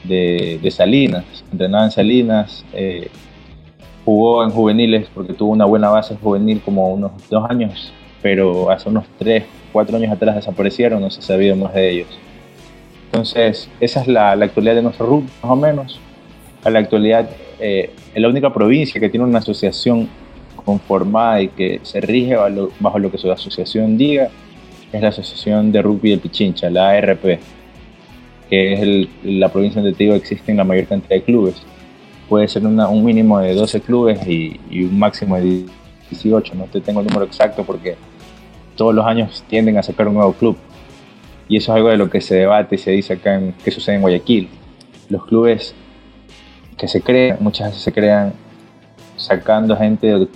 de, 0.03 0.59
Salinas, 0.71 1.25
entrenaba 1.51 1.85
en 1.85 1.91
Salinas, 1.91 2.65
eh, 2.73 3.09
jugó 4.05 4.43
en 4.43 4.49
juveniles 4.49 5.07
porque 5.13 5.33
tuvo 5.33 5.51
una 5.51 5.65
buena 5.65 5.89
base 5.89 6.15
juvenil 6.21 6.61
como 6.63 6.93
unos 6.93 7.11
dos 7.29 7.49
años, 7.49 7.93
pero 8.21 8.69
hace 8.69 8.89
unos 8.89 9.05
tres, 9.17 9.45
cuatro 9.71 9.97
años 9.97 10.11
atrás 10.11 10.35
desaparecieron, 10.35 11.01
no 11.01 11.09
se 11.09 11.21
sabía 11.21 11.55
más 11.55 11.73
de 11.73 11.91
ellos. 11.91 12.07
Entonces, 13.13 13.69
esa 13.79 14.01
es 14.01 14.07
la, 14.07 14.31
actualidad 14.31 14.75
de 14.75 14.81
nuestro 14.81 15.05
RUB, 15.05 15.23
más 15.23 15.51
o 15.51 15.55
menos. 15.55 15.99
A 16.63 16.69
la 16.69 16.79
actualidad, 16.79 17.29
eh, 17.59 17.91
es 18.13 18.21
la 18.21 18.27
única 18.27 18.51
provincia 18.51 18.99
que 18.99 19.07
tiene 19.07 19.25
una 19.25 19.39
asociación 19.39 20.09
conformada 20.65 21.41
y 21.41 21.49
que 21.49 21.79
se 21.83 22.01
rige 22.01 22.35
bajo 22.79 22.99
lo 22.99 23.11
que 23.11 23.17
su 23.17 23.31
asociación 23.31 23.97
diga 23.97 24.29
es 24.93 25.01
la 25.01 25.09
Asociación 25.09 25.71
de 25.71 25.81
Rugby 25.81 26.11
de 26.11 26.17
Pichincha, 26.17 26.69
la 26.69 26.91
ARP, 26.91 27.39
que 28.49 28.73
es 28.73 29.07
la 29.23 29.49
provincia 29.49 29.81
donde 29.81 29.97
te 29.97 30.03
digo 30.03 30.15
existen 30.15 30.55
la 30.57 30.63
mayor 30.63 30.85
cantidad 30.85 31.15
de 31.15 31.23
clubes. 31.23 31.55
Puede 32.29 32.47
ser 32.47 32.65
un 32.65 33.03
mínimo 33.03 33.39
de 33.39 33.53
12 33.55 33.81
clubes 33.81 34.25
y, 34.27 34.59
un 34.71 34.97
máximo 34.97 35.35
de 35.35 35.65
18, 36.09 36.55
no 36.55 36.65
te 36.65 36.79
tengo 36.79 37.01
el 37.01 37.07
número 37.07 37.25
exacto 37.25 37.63
porque 37.63 37.95
todos 38.75 38.93
los 38.93 39.05
años 39.05 39.43
tienden 39.49 39.77
a 39.77 39.83
sacar 39.83 40.07
un 40.07 40.15
nuevo 40.15 40.33
club. 40.33 40.55
Y 41.47 41.57
eso 41.57 41.71
es 41.71 41.75
algo 41.77 41.89
de 41.89 41.97
lo 41.97 42.09
que 42.09 42.21
se 42.21 42.35
debate 42.35 42.75
y 42.75 42.77
se 42.77 42.91
dice 42.91 43.13
acá 43.13 43.35
en 43.35 43.53
qué 43.63 43.71
sucede 43.71 43.95
en 43.95 44.01
Guayaquil. 44.01 44.49
Los 45.09 45.25
clubes 45.25 45.75
que 46.77 46.87
se 46.87 47.01
crean, 47.01 47.37
muchas 47.39 47.69
veces 47.69 47.83
se 47.83 47.91
crean 47.91 48.33
sacando 49.17 49.75
gente 49.77 50.27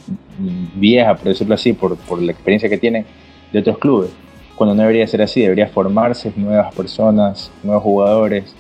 vieja, 0.76 1.16
por 1.16 1.30
decirlo 1.30 1.56
así, 1.56 1.74
por, 1.74 1.98
por 1.98 2.22
la 2.22 2.32
experiencia 2.32 2.70
que 2.70 2.78
tienen 2.78 3.06
de 3.52 3.60
otros 3.60 3.78
clubes 3.78 4.12
cuando 4.58 4.74
no 4.74 4.82
debería 4.82 5.08
ser 5.08 5.22
así, 5.22 5.42
debería 5.42 5.68
formarse 5.68 6.34
nuevas 6.36 6.74
personas, 6.74 7.52
nuevos 7.64 7.84
jugadores 7.84 8.56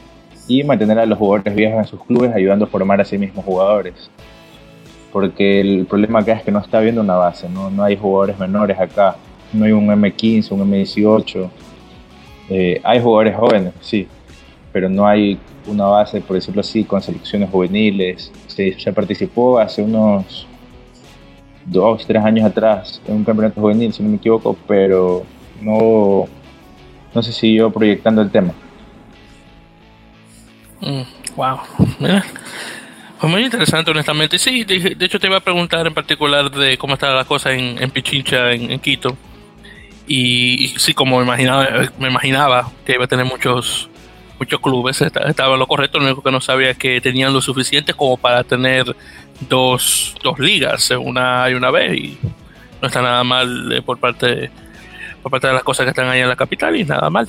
y 0.47 0.63
mantener 0.63 0.99
a 0.99 1.05
los 1.07 1.17
jugadores 1.17 1.55
viejos 1.55 1.79
en 1.79 1.87
sus 1.87 2.03
clubes 2.05 2.31
ayudando 2.33 2.65
a 2.65 2.67
formar 2.67 3.01
a 3.01 3.05
sí 3.05 3.17
mismos 3.17 3.43
jugadores. 3.43 4.11
Porque 5.11 5.59
el 5.59 5.87
problema 5.87 6.19
acá 6.19 6.33
es 6.33 6.43
que 6.43 6.51
no 6.51 6.59
está 6.59 6.77
habiendo 6.77 7.01
una 7.01 7.15
base, 7.15 7.49
no, 7.49 7.71
no 7.71 7.83
hay 7.83 7.97
jugadores 7.97 8.37
menores 8.37 8.79
acá, 8.79 9.15
no 9.51 9.65
hay 9.65 9.71
un 9.71 9.87
M15, 9.87 10.51
un 10.51 10.71
M18. 10.71 11.49
Eh, 12.49 12.79
hay 12.83 13.01
jugadores 13.01 13.35
jóvenes, 13.35 13.73
sí, 13.81 14.07
pero 14.71 14.89
no 14.89 15.05
hay 15.05 15.37
una 15.65 15.85
base, 15.85 16.21
por 16.21 16.35
decirlo 16.35 16.61
así, 16.61 16.83
con 16.83 17.01
selecciones 17.01 17.49
juveniles. 17.49 18.31
Se, 18.47 18.79
se 18.79 18.93
participó 18.93 19.59
hace 19.59 19.81
unos 19.81 20.47
dos, 21.65 22.05
tres 22.07 22.23
años 22.23 22.45
atrás 22.45 23.01
en 23.07 23.15
un 23.15 23.23
campeonato 23.23 23.59
juvenil, 23.59 23.93
si 23.93 24.01
no 24.01 24.09
me 24.09 24.15
equivoco, 24.15 24.57
pero 24.67 25.25
no, 25.61 26.25
no 27.13 27.23
se 27.23 27.31
siguió 27.31 27.71
proyectando 27.71 28.21
el 28.21 28.31
tema. 28.31 28.53
Mm, 30.81 31.01
wow, 31.35 31.57
Fue 33.17 33.29
muy 33.29 33.43
interesante, 33.43 33.91
honestamente. 33.91 34.37
Sí, 34.37 34.63
de, 34.63 34.95
hecho 34.99 35.19
te 35.19 35.27
iba 35.27 35.37
a 35.37 35.41
preguntar 35.41 35.85
en 35.87 35.93
particular 35.93 36.51
de 36.51 36.77
cómo 36.77 36.93
estaba 36.93 37.15
la 37.15 37.25
cosa 37.25 37.51
en, 37.51 37.81
en 37.81 37.89
Pichincha, 37.91 38.51
en, 38.51 38.79
Quito. 38.79 39.17
Y, 40.07 40.73
sí, 40.77 40.93
como 40.93 41.17
me 41.17 41.23
imaginaba, 41.23 41.67
me 41.99 42.07
imaginaba 42.07 42.71
que 42.85 42.93
iba 42.93 43.05
a 43.05 43.07
tener 43.07 43.25
muchos 43.25 43.89
muchos 44.39 44.59
clubes, 44.61 45.01
estaba 45.01 45.57
lo 45.57 45.65
correcto, 45.65 45.97
lo 45.97 46.05
único 46.05 46.21
que 46.21 46.31
no 46.31 46.39
sabía 46.39 46.69
es 46.69 46.77
que 46.77 47.01
tenían 47.01 47.33
lo 47.33 47.41
suficiente 47.41 47.95
como 47.95 48.17
para 48.17 48.43
tener 48.43 48.95
dos, 49.49 50.15
dos 50.23 50.37
ligas, 50.37 50.91
una 50.91 51.49
y 51.49 51.55
una 51.55 51.71
B, 51.71 51.95
y 51.95 52.17
no 52.79 52.87
está 52.87 53.01
nada 53.01 53.23
mal 53.23 53.71
eh, 53.71 53.81
por 53.81 53.97
parte 53.97 54.51
parte 55.29 55.47
de 55.47 55.53
las 55.53 55.63
cosas 55.63 55.83
que 55.83 55.89
están 55.89 56.07
ahí 56.07 56.21
en 56.21 56.29
la 56.29 56.35
capital 56.35 56.75
y 56.75 56.85
nada 56.85 57.09
mal. 57.09 57.27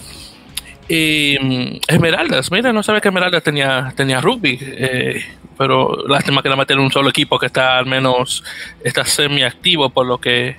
Esmeraldas, 0.88 2.50
mira, 2.50 2.72
no 2.72 2.82
sabía 2.82 3.00
que 3.00 3.08
Esmeraldas 3.08 3.42
tenía, 3.42 3.92
tenía 3.96 4.20
rugby, 4.20 4.58
eh, 4.60 5.24
pero 5.58 6.06
lástima 6.06 6.42
que 6.42 6.48
la 6.48 6.56
meten 6.56 6.78
en 6.78 6.84
un 6.84 6.92
solo 6.92 7.10
equipo 7.10 7.38
que 7.38 7.46
está 7.46 7.76
al 7.76 7.86
menos 7.86 8.42
está 8.82 9.04
semi 9.04 9.42
activo 9.42 9.90
por 9.90 10.06
lo 10.06 10.18
que 10.18 10.56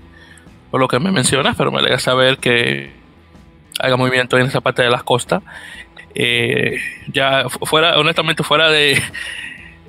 por 0.72 0.80
lo 0.80 0.88
que 0.88 1.00
me 1.00 1.12
mencionas, 1.12 1.56
pero 1.58 1.72
me 1.72 1.80
alegra 1.80 2.00
saber 2.00 2.38
que 2.38 2.92
haga 3.80 3.98
movimiento 3.98 4.38
en 4.38 4.48
esa 4.48 4.62
parte 4.62 4.82
de 4.82 4.90
las 4.90 5.04
costas. 5.04 5.42
Eh, 6.16 6.78
ya 7.08 7.48
fuera, 7.50 7.98
honestamente, 7.98 8.44
fuera 8.44 8.70
de, 8.70 9.02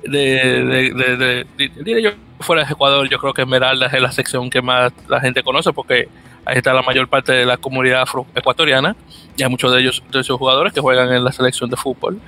de, 0.03 1.45
de, 1.57 2.01
yo, 2.01 2.11
fuera 2.39 2.63
de 2.63 2.71
Ecuador, 2.71 3.09
yo 3.09 3.19
creo 3.19 3.33
que 3.33 3.41
Esmeraldas 3.41 3.93
es 3.93 4.01
la 4.01 4.11
sección 4.11 4.49
que 4.49 4.61
más 4.61 4.93
la 5.07 5.19
gente 5.19 5.43
conoce 5.43 5.73
porque 5.73 6.07
ahí 6.45 6.57
está 6.57 6.73
la 6.73 6.81
mayor 6.81 7.07
parte 7.07 7.31
de 7.31 7.45
la 7.45 7.57
comunidad 7.57 8.07
ecuatoriana 8.35 8.95
y 9.37 9.43
hay 9.43 9.49
muchos 9.49 9.71
de 9.71 9.79
ellos, 9.79 10.03
de 10.11 10.19
esos 10.19 10.37
jugadores 10.37 10.73
que 10.73 10.81
juegan 10.81 11.11
en 11.13 11.23
la 11.23 11.31
selección 11.31 11.69
de 11.69 11.77
fútbol. 11.77 12.19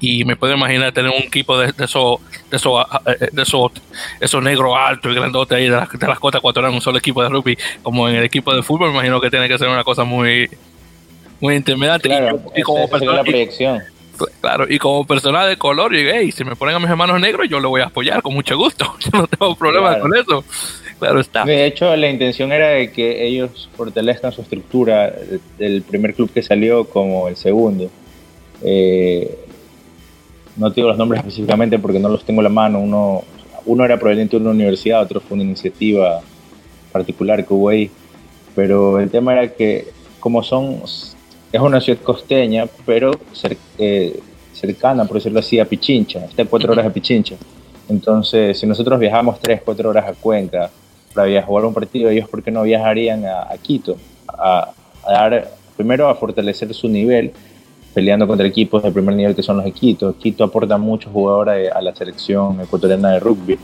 Y 0.00 0.24
me 0.24 0.36
puedo 0.36 0.54
imaginar 0.54 0.92
tener 0.92 1.10
un 1.10 1.22
equipo 1.22 1.58
de, 1.58 1.72
esos 1.84 2.20
de 2.50 2.56
esos 2.56 2.86
de 3.32 3.42
esos 3.42 3.72
eso 4.20 4.40
negro 4.40 4.76
alto 4.76 5.10
y 5.10 5.14
grandote 5.14 5.56
ahí 5.56 5.64
de 5.64 5.76
las, 5.76 5.90
de 5.90 6.06
las 6.06 6.18
cotas 6.18 6.38
ecuatorianas, 6.38 6.76
un 6.76 6.82
solo 6.82 6.98
equipo 6.98 7.22
de 7.22 7.28
rugby, 7.28 7.58
como 7.82 8.08
en 8.08 8.16
el 8.16 8.24
equipo 8.24 8.54
de 8.54 8.62
fútbol, 8.62 8.88
me 8.88 8.94
imagino 8.94 9.20
que 9.20 9.30
tiene 9.30 9.48
que 9.48 9.58
ser 9.58 9.68
una 9.68 9.84
cosa 9.84 10.04
muy, 10.04 10.48
muy 11.40 11.56
intimidante. 11.56 12.08
y, 12.54 12.62
como 12.62 12.88
persona, 12.88 13.12
la 13.14 13.24
proyección. 13.24 13.82
claro, 14.40 14.66
y 14.68 14.78
como 14.78 15.06
persona 15.06 15.46
de 15.46 15.56
color, 15.56 15.94
y 15.94 16.08
hey, 16.08 16.32
si 16.32 16.44
me 16.44 16.56
ponen 16.56 16.76
a 16.76 16.78
mis 16.78 16.88
hermanos 16.88 17.20
negros, 17.20 17.48
yo 17.48 17.60
lo 17.60 17.70
voy 17.70 17.80
a 17.80 17.86
apoyar 17.86 18.22
con 18.22 18.34
mucho 18.34 18.56
gusto. 18.56 18.96
Yo 19.00 19.10
no 19.12 19.26
tengo 19.26 19.54
problema 19.56 19.98
con 19.98 20.16
eso. 20.16 20.44
Claro 20.98 21.20
está. 21.20 21.44
De 21.44 21.66
hecho, 21.66 21.94
la 21.96 22.08
intención 22.08 22.50
era 22.50 22.70
de 22.70 22.90
que 22.90 23.24
ellos 23.24 23.68
fortalezcan 23.76 24.32
su 24.32 24.42
estructura 24.42 25.14
del 25.56 25.82
primer 25.82 26.14
club 26.14 26.30
que 26.32 26.42
salió 26.42 26.84
como 26.84 27.28
el 27.28 27.36
segundo. 27.36 27.88
Eh, 28.62 29.38
no 30.56 30.70
digo 30.70 30.88
los 30.88 30.98
nombres 30.98 31.20
específicamente 31.20 31.78
porque 31.78 32.00
no 32.00 32.08
los 32.08 32.24
tengo 32.24 32.40
a 32.40 32.44
la 32.44 32.50
mano. 32.50 32.80
Uno, 32.80 33.22
uno 33.64 33.84
era 33.84 33.96
proveniente 33.96 34.36
de 34.36 34.42
una 34.42 34.50
universidad, 34.50 35.02
otro 35.02 35.20
fue 35.20 35.36
una 35.36 35.44
iniciativa 35.44 36.20
particular 36.90 37.46
que 37.46 37.54
hubo 37.54 37.68
ahí. 37.68 37.90
Pero 38.56 38.98
el 38.98 39.08
tema 39.08 39.34
era 39.34 39.48
que, 39.54 39.86
como 40.18 40.42
son, 40.42 40.82
es 41.52 41.60
una 41.60 41.80
ciudad 41.80 42.00
costeña, 42.00 42.66
pero 42.84 43.12
eh, 43.78 44.18
cercana, 44.52 45.04
por 45.04 45.18
decirlo 45.18 45.38
así, 45.38 45.60
a 45.60 45.64
Pichincha, 45.64 46.24
está 46.24 46.44
cuatro 46.44 46.72
horas 46.72 46.86
a 46.86 46.92
Pichincha. 46.92 47.36
Entonces, 47.88 48.58
si 48.58 48.66
nosotros 48.66 48.98
viajamos 48.98 49.38
tres, 49.38 49.62
cuatro 49.64 49.90
horas 49.90 50.08
a 50.08 50.12
Cuenca 50.12 50.70
para 51.14 51.42
jugar 51.42 51.64
un 51.64 51.74
partido, 51.74 52.10
ellos, 52.10 52.28
¿por 52.28 52.42
qué 52.42 52.50
no 52.50 52.62
viajarían 52.62 53.24
a, 53.26 53.56
Quito? 53.60 53.96
A, 54.28 54.72
dar, 55.06 55.50
primero, 55.76 56.08
a 56.08 56.14
fortalecer 56.14 56.72
su 56.74 56.88
nivel, 56.88 57.32
peleando 57.94 58.26
contra 58.26 58.46
equipos 58.46 58.82
de 58.82 58.92
primer 58.92 59.14
nivel 59.14 59.34
que 59.34 59.42
son 59.42 59.56
los 59.56 59.64
de 59.64 59.72
Quito. 59.72 60.16
Quito 60.16 60.44
aporta 60.44 60.78
muchos 60.78 61.12
jugadores 61.12 61.72
a 61.72 61.80
la 61.80 61.94
selección 61.94 62.60
ecuatoriana 62.60 63.12
de 63.12 63.20
rugby. 63.20 63.58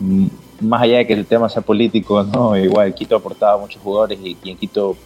Mm, 0.00 0.26
más 0.60 0.82
allá 0.82 0.98
de 0.98 1.06
que 1.06 1.12
el 1.12 1.26
tema 1.26 1.48
sea 1.48 1.62
político, 1.62 2.22
no, 2.22 2.56
igual 2.58 2.94
Quito 2.94 3.14
ha 3.14 3.18
aportado 3.18 3.58
muchos 3.58 3.80
jugadores 3.82 4.18
y, 4.22 4.36
y 4.42 4.50
en 4.50 4.56
Quito 4.56 4.96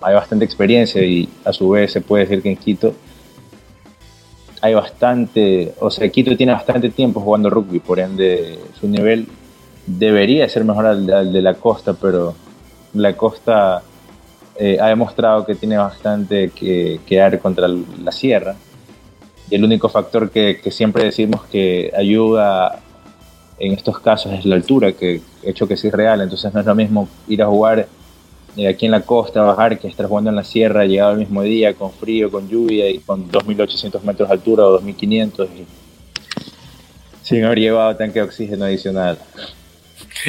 hay 0.00 0.14
bastante 0.14 0.44
experiencia 0.44 1.02
y 1.02 1.28
a 1.44 1.52
su 1.52 1.70
vez 1.70 1.92
se 1.92 2.00
puede 2.00 2.24
decir 2.24 2.42
que 2.42 2.50
en 2.50 2.56
Quito 2.56 2.94
hay 4.64 4.72
bastante, 4.72 5.74
o 5.78 5.90
sea, 5.90 6.08
Quito 6.08 6.34
tiene 6.36 6.52
bastante 6.52 6.88
tiempo 6.88 7.20
jugando 7.20 7.50
rugby, 7.50 7.80
por 7.80 8.00
ende 8.00 8.58
su 8.80 8.88
nivel 8.88 9.26
debería 9.86 10.48
ser 10.48 10.64
mejor 10.64 10.86
al, 10.86 11.32
de 11.32 11.42
la 11.42 11.54
costa, 11.54 11.94
pero 11.94 12.34
la 12.94 13.16
costa 13.16 13.82
eh, 14.56 14.78
ha 14.80 14.86
demostrado 14.88 15.44
que 15.44 15.54
tiene 15.54 15.76
bastante 15.76 16.50
que, 16.50 17.00
que, 17.06 17.16
dar 17.16 17.38
contra 17.40 17.68
la 17.68 18.12
sierra. 18.12 18.56
Y 19.50 19.56
el 19.56 19.64
único 19.64 19.88
factor 19.88 20.30
que, 20.30 20.58
siempre 20.70 21.04
decimos 21.04 21.44
que 21.44 21.92
ayuda 21.96 22.80
en 23.58 23.72
estos 23.72 23.98
casos 24.00 24.32
es 24.32 24.44
la 24.46 24.56
altura, 24.56 24.92
que 24.92 25.20
hecho 25.42 25.68
que 25.68 25.74
es 25.74 25.84
real. 25.92 26.20
Entonces 26.20 26.52
no 26.54 26.60
es 26.60 26.66
lo 26.66 26.74
mismo 26.74 27.08
ir 27.28 27.42
a 27.42 27.46
jugar 27.46 27.86
aquí 28.68 28.86
en 28.86 28.92
la 28.92 29.00
costa, 29.00 29.42
bajar, 29.42 29.78
que 29.78 29.88
estar 29.88 30.06
jugando 30.06 30.30
en 30.30 30.36
la 30.36 30.44
sierra, 30.44 30.84
llegado 30.86 31.12
el 31.12 31.18
mismo 31.18 31.42
día, 31.42 31.74
con 31.74 31.90
frío, 31.92 32.30
con 32.30 32.48
lluvia 32.48 32.88
y 32.88 32.98
con 33.00 33.30
2.800 33.30 34.00
metros 34.02 34.28
de 34.28 34.34
altura 34.34 34.66
o 34.66 34.80
2.500 34.80 35.48
y 35.56 35.66
sin 37.22 37.42
haber 37.42 37.58
llevado 37.58 37.96
tanque 37.96 38.20
de 38.20 38.26
oxígeno 38.26 38.66
adicional. 38.66 39.18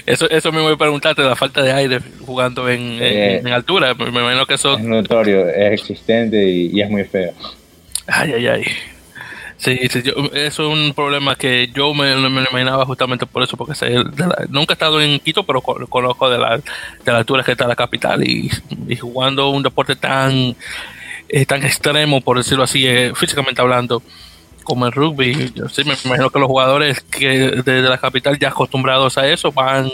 Eso, 0.05 0.29
eso 0.29 0.51
me 0.51 0.61
voy 0.61 0.73
a 0.73 0.77
preguntarte, 0.77 1.21
la 1.23 1.35
falta 1.35 1.61
de 1.61 1.71
aire 1.71 1.99
jugando 2.25 2.69
en, 2.69 2.81
en, 3.01 3.47
eh, 3.47 3.53
altura. 3.53 3.93
Me 3.93 4.07
imagino 4.07 4.45
que 4.45 4.55
eso. 4.55 4.77
Es 4.77 4.83
notorio, 4.83 5.47
es 5.49 5.73
existente 5.73 6.43
y, 6.43 6.71
y 6.73 6.81
es 6.81 6.89
muy 6.89 7.03
feo. 7.03 7.33
Ay, 8.07 8.33
ay, 8.33 8.47
ay. 8.47 8.63
Sí, 9.57 9.79
sí 9.89 10.03
eso 10.33 10.33
es 10.33 10.59
un 10.59 10.93
problema 10.93 11.35
que 11.35 11.69
yo 11.73 11.93
me, 11.93 12.15
me 12.29 12.41
imaginaba 12.41 12.85
justamente 12.85 13.25
por 13.25 13.41
eso, 13.41 13.55
porque 13.55 13.73
nunca 14.49 14.73
he 14.73 14.75
estado 14.75 15.01
en 15.01 15.19
Quito, 15.19 15.45
pero 15.45 15.61
conozco 15.61 16.29
de 16.29 16.37
la, 16.37 16.57
de 16.57 17.11
la 17.11 17.19
altura 17.19 17.43
que 17.43 17.53
está 17.53 17.67
la 17.67 17.75
capital 17.75 18.27
y, 18.27 18.49
jugando 18.99 19.49
un 19.49 19.63
deporte 19.63 19.95
tan, 19.95 20.55
eh, 21.29 21.45
tan 21.45 21.63
extremo, 21.63 22.21
por 22.21 22.37
decirlo 22.37 22.65
así, 22.65 22.85
eh, 22.85 23.13
físicamente 23.15 23.61
hablando, 23.61 24.03
como 24.65 24.85
el 24.85 24.91
rugby. 24.91 25.53
Yo 25.55 25.69
sí 25.69 25.85
me 25.85 25.93
imagino 26.03 26.29
que 26.29 26.39
los 26.39 26.47
jugadores 26.47 26.99
que 26.99 27.61
de, 27.63 27.81
la 27.81 27.97
capital 27.97 28.37
ya 28.37 28.49
acostumbrados 28.49 29.17
a 29.17 29.25
eso 29.27 29.53
van, 29.53 29.89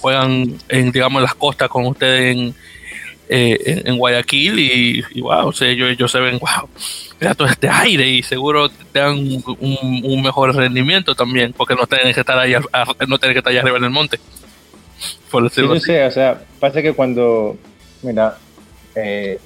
juegan 0.00 0.58
en, 0.68 0.90
digamos, 0.90 1.20
en 1.20 1.24
las 1.24 1.34
costas 1.36 1.68
con 1.68 1.86
ustedes 1.86 2.36
en, 2.36 2.54
eh, 3.28 3.82
en, 3.84 3.96
Guayaquil 3.96 4.58
y, 4.58 5.04
y, 5.12 5.20
wow, 5.20 5.46
o 5.46 5.52
sea, 5.52 5.68
ellos, 5.68 5.90
ellos 5.90 6.10
se 6.10 6.18
ven, 6.18 6.38
wow 6.40 6.68
todo 7.34 7.48
este 7.48 7.70
aire 7.70 8.06
y 8.06 8.22
seguro 8.22 8.68
te 8.68 8.98
dan 8.98 9.16
un, 9.16 10.22
mejor 10.22 10.54
rendimiento 10.54 11.14
también, 11.14 11.54
porque 11.54 11.74
no 11.74 11.86
tienen 11.86 12.12
que 12.12 12.20
estar 12.20 12.38
ahí, 12.38 12.52
no 13.08 13.18
tienen 13.18 13.34
que 13.34 13.38
estar 13.38 13.50
allá 13.50 13.62
arriba 13.62 13.78
en 13.78 13.84
el 13.84 13.90
monte. 13.90 14.20
Por 15.30 15.48
sí, 15.50 15.62
o 15.62 16.10
sea, 16.10 16.42
pasa 16.60 16.82
que 16.82 16.92
cuando, 16.92 17.56
mira, 18.02 18.36
eh, 18.94 19.38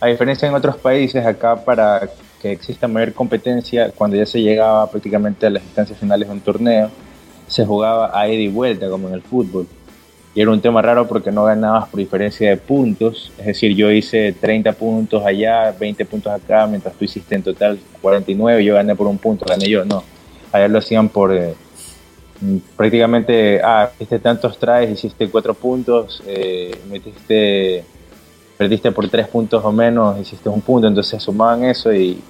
a 0.00 0.08
diferencia 0.08 0.48
en 0.48 0.54
otros 0.54 0.76
países, 0.76 1.24
acá 1.24 1.64
para 1.64 2.08
que 2.42 2.50
exista 2.50 2.88
mayor 2.88 3.12
competencia, 3.12 3.92
cuando 3.92 4.16
ya 4.16 4.26
se 4.26 4.42
llegaba 4.42 4.90
prácticamente 4.90 5.46
a 5.46 5.50
las 5.50 5.62
instancias 5.62 5.96
finales 5.98 6.26
de 6.26 6.34
un 6.34 6.40
torneo, 6.40 6.90
se 7.46 7.64
jugaba 7.64 8.18
a 8.18 8.28
ida 8.28 8.42
y 8.42 8.48
vuelta, 8.48 8.90
como 8.90 9.06
en 9.08 9.14
el 9.14 9.22
fútbol. 9.22 9.68
Y 10.34 10.40
era 10.40 10.50
un 10.50 10.60
tema 10.60 10.82
raro 10.82 11.06
porque 11.06 11.30
no 11.30 11.44
ganabas 11.44 11.88
por 11.88 12.00
diferencia 12.00 12.50
de 12.50 12.56
puntos, 12.56 13.30
es 13.38 13.46
decir, 13.46 13.76
yo 13.76 13.92
hice 13.92 14.32
30 14.32 14.72
puntos 14.72 15.24
allá, 15.24 15.72
20 15.78 16.04
puntos 16.06 16.32
acá, 16.32 16.66
mientras 16.66 16.94
tú 16.94 17.04
hiciste 17.04 17.34
en 17.34 17.42
total 17.42 17.78
49, 18.00 18.64
yo 18.64 18.74
gané 18.74 18.96
por 18.96 19.06
un 19.06 19.18
punto, 19.18 19.44
gané 19.46 19.68
yo, 19.68 19.84
no, 19.84 20.02
allá 20.50 20.68
lo 20.68 20.78
hacían 20.78 21.10
por 21.10 21.34
eh, 21.34 21.54
prácticamente, 22.76 23.60
ah, 23.62 23.90
hiciste 23.94 24.18
tantos 24.18 24.58
tries, 24.58 24.90
hiciste 24.90 25.28
4 25.28 25.54
puntos, 25.54 26.22
eh, 26.26 26.74
metiste, 26.90 27.84
perdiste 28.62 28.92
por 28.92 29.08
3 29.08 29.26
puntos 29.26 29.64
o 29.64 29.72
menos, 29.72 30.16
hiciste 30.20 30.48
un 30.48 30.60
punto, 30.60 30.86
entonces 30.86 31.20
sumaban 31.20 31.64
eso 31.64 31.92
y, 31.92 32.22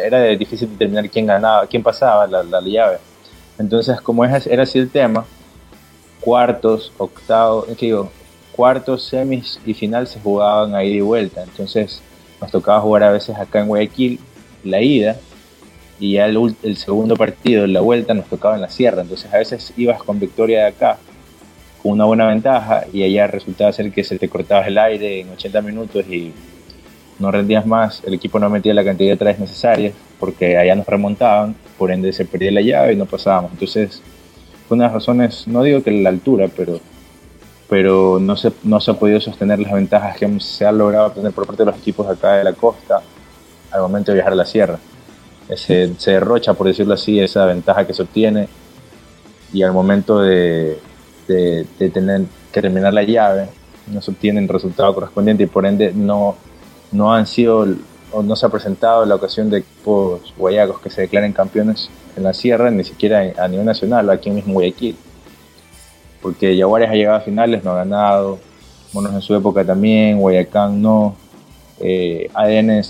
era 0.00 0.22
difícil 0.22 0.70
determinar 0.70 1.10
quién 1.10 1.26
ganaba, 1.26 1.66
quién 1.66 1.82
pasaba 1.82 2.24
la, 2.28 2.44
la 2.44 2.60
llave. 2.60 2.98
Entonces, 3.58 4.00
como 4.00 4.24
era 4.24 4.62
así 4.62 4.78
el 4.78 4.88
tema, 4.90 5.24
cuartos, 6.20 6.92
octavos, 6.98 7.66
digo, 7.78 8.12
cuartos, 8.52 9.02
semis 9.02 9.58
y 9.66 9.74
final 9.74 10.06
se 10.06 10.20
jugaban 10.20 10.76
a 10.76 10.84
ida 10.84 10.98
y 10.98 11.00
vuelta. 11.00 11.42
Entonces 11.42 12.00
nos 12.40 12.52
tocaba 12.52 12.80
jugar 12.80 13.02
a 13.02 13.10
veces 13.10 13.36
acá 13.36 13.60
en 13.60 13.66
Guayaquil 13.66 14.20
la 14.62 14.80
ida 14.80 15.16
y 15.98 16.12
ya 16.12 16.26
el, 16.26 16.76
segundo 16.76 17.16
partido, 17.16 17.66
la 17.66 17.80
vuelta, 17.80 18.14
nos 18.14 18.26
tocaba 18.26 18.54
en 18.54 18.60
la 18.60 18.70
sierra. 18.70 19.02
Entonces 19.02 19.34
a 19.34 19.38
veces 19.38 19.72
ibas 19.76 20.00
con 20.00 20.20
victoria 20.20 20.60
de 20.60 20.66
acá 20.66 20.98
una 21.90 22.04
buena 22.04 22.26
ventaja 22.26 22.84
y 22.92 23.02
allá 23.02 23.26
resultaba 23.26 23.72
ser 23.72 23.92
que 23.92 24.04
se 24.04 24.18
te 24.18 24.28
cortaba 24.28 24.66
el 24.66 24.78
aire 24.78 25.20
en 25.20 25.30
80 25.30 25.62
minutos 25.62 26.04
y 26.08 26.32
no 27.18 27.30
rendías 27.30 27.66
más, 27.66 28.02
el 28.04 28.14
equipo 28.14 28.38
no 28.38 28.50
metía 28.50 28.74
la 28.74 28.84
cantidad 28.84 29.10
de 29.10 29.16
trajes 29.16 29.40
necesarias 29.40 29.94
porque 30.18 30.56
allá 30.56 30.74
nos 30.74 30.86
remontaban, 30.86 31.54
por 31.78 31.90
ende 31.90 32.12
se 32.12 32.24
perdía 32.24 32.50
la 32.50 32.60
llave 32.60 32.92
y 32.92 32.96
no 32.96 33.06
pasábamos. 33.06 33.52
Entonces 33.52 34.02
una 34.68 34.84
de 34.84 34.88
las 34.88 34.94
razones, 34.94 35.46
no 35.46 35.62
digo 35.62 35.82
que 35.82 35.90
la 35.92 36.08
altura, 36.08 36.48
pero, 36.54 36.80
pero 37.68 38.18
no, 38.20 38.36
se, 38.36 38.52
no 38.64 38.80
se 38.80 38.90
ha 38.90 38.94
podido 38.94 39.20
sostener 39.20 39.60
las 39.60 39.72
ventajas 39.72 40.16
que 40.16 40.40
se 40.40 40.66
han 40.66 40.78
logrado 40.78 41.06
obtener 41.06 41.32
por 41.32 41.46
parte 41.46 41.62
de 41.62 41.70
los 41.70 41.78
equipos 41.78 42.06
acá 42.08 42.34
de 42.34 42.44
la 42.44 42.52
costa 42.52 43.00
al 43.70 43.80
momento 43.80 44.10
de 44.10 44.16
viajar 44.16 44.32
a 44.32 44.36
la 44.36 44.46
sierra. 44.46 44.78
Se, 45.54 45.94
se 45.94 46.10
derrocha, 46.10 46.54
por 46.54 46.66
decirlo 46.66 46.94
así, 46.94 47.20
esa 47.20 47.46
ventaja 47.46 47.86
que 47.86 47.94
se 47.94 48.02
obtiene 48.02 48.48
y 49.52 49.62
al 49.62 49.72
momento 49.72 50.20
de, 50.20 50.78
de, 51.26 51.66
tener 51.90 52.22
que 52.52 52.60
terminar 52.60 52.92
la 52.92 53.02
llave 53.02 53.48
no 53.86 54.00
se 54.02 54.10
obtiene 54.10 54.40
el 54.40 54.48
resultado 54.48 54.94
correspondiente 54.94 55.44
y 55.44 55.46
por 55.46 55.66
ende 55.66 55.92
no, 55.94 56.36
no 56.92 57.14
han 57.14 57.26
sido 57.26 57.66
o 58.12 58.22
no 58.22 58.36
se 58.36 58.46
ha 58.46 58.48
presentado 58.48 59.04
la 59.04 59.14
ocasión 59.14 59.50
de 59.50 59.58
equipos 59.58 60.32
guayacos 60.36 60.80
que 60.80 60.90
se 60.90 61.02
declaren 61.02 61.32
campeones 61.32 61.90
en 62.16 62.22
la 62.22 62.32
sierra, 62.32 62.70
ni 62.70 62.84
siquiera 62.84 63.32
a 63.36 63.48
nivel 63.48 63.66
nacional, 63.66 64.08
aquí 64.10 64.30
mismo 64.30 64.54
Guayaquil. 64.54 64.96
Porque 66.22 66.56
Jaguares 66.58 66.88
ha 66.88 66.94
llegado 66.94 67.18
a 67.18 67.20
finales, 67.20 67.62
no 67.62 67.72
ha 67.72 67.76
ganado, 67.76 68.38
Monos 68.92 69.12
en 69.12 69.20
su 69.20 69.34
época 69.34 69.64
también, 69.64 70.18
Guayacán 70.18 70.80
no, 70.80 71.16
eh, 71.80 72.30
ADN 72.32 72.82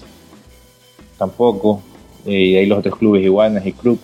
tampoco, 1.19 1.83
eh, 2.25 2.33
y 2.33 2.57
ahí 2.57 2.67
los 2.67 2.79
otros 2.79 2.97
clubes, 2.97 3.25
Iguanas 3.25 3.67
y 3.67 3.73
Kruk, 3.73 3.99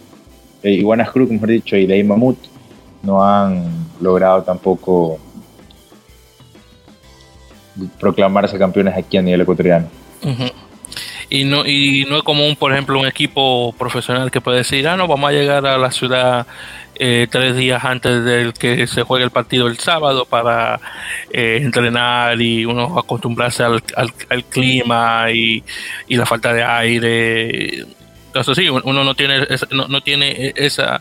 eh, 0.63 0.73
Iguanas 0.73 1.11
Kruk, 1.13 1.31
mejor 1.31 1.51
dicho, 1.51 1.77
y 1.77 1.87
de 1.87 1.95
ahí 1.95 2.03
Mamut, 2.03 2.39
no 3.03 3.23
han 3.23 3.82
logrado 4.03 4.43
tampoco 4.43 5.19
proclamarse 7.99 8.59
campeones 8.59 8.97
aquí 8.97 9.17
a 9.17 9.23
nivel 9.23 9.41
ecuatoriano. 9.41 9.89
Y 11.31 11.45
no, 11.45 11.65
y 11.65 12.05
no 12.11 12.19
es 12.19 12.23
común, 12.23 12.57
por 12.57 12.73
ejemplo, 12.73 13.01
un 13.01 13.07
equipo 13.07 13.75
profesional 13.79 14.31
que 14.31 14.43
puede 14.43 14.59
decir, 14.59 14.87
ah, 14.87 14.97
no, 14.97 15.09
vamos 15.09 15.31
a 15.31 15.33
llegar 15.33 15.67
a 15.67 15.79
la 15.79 15.91
ciudad 15.91 16.47
eh, 16.97 17.27
tres 17.31 17.57
días 17.57 17.83
antes 17.85 18.23
del 18.23 18.53
que 18.53 18.87
se 18.87 19.03
juegue 19.03 19.25
el 19.25 19.31
partido 19.31 19.67
el 19.67 19.79
sábado 19.79 20.27
para 20.27 20.79
eh, 21.31 21.59
entrenar 21.63 22.39
y 22.39 22.67
uno 22.67 22.99
acostumbrarse 22.99 23.63
al, 23.63 23.83
al, 23.97 24.45
clima 24.45 25.31
y, 25.33 25.65
y, 26.07 26.17
la 26.17 26.27
falta 26.27 26.53
de 26.53 26.63
aire. 26.63 27.87
Entonces 28.27 28.55
sí, 28.55 28.69
uno 28.69 29.05
no 29.05 29.15
tiene, 29.15 29.47
no, 29.71 29.89
no 29.89 30.03
tiene 30.03 30.53
esa, 30.55 31.01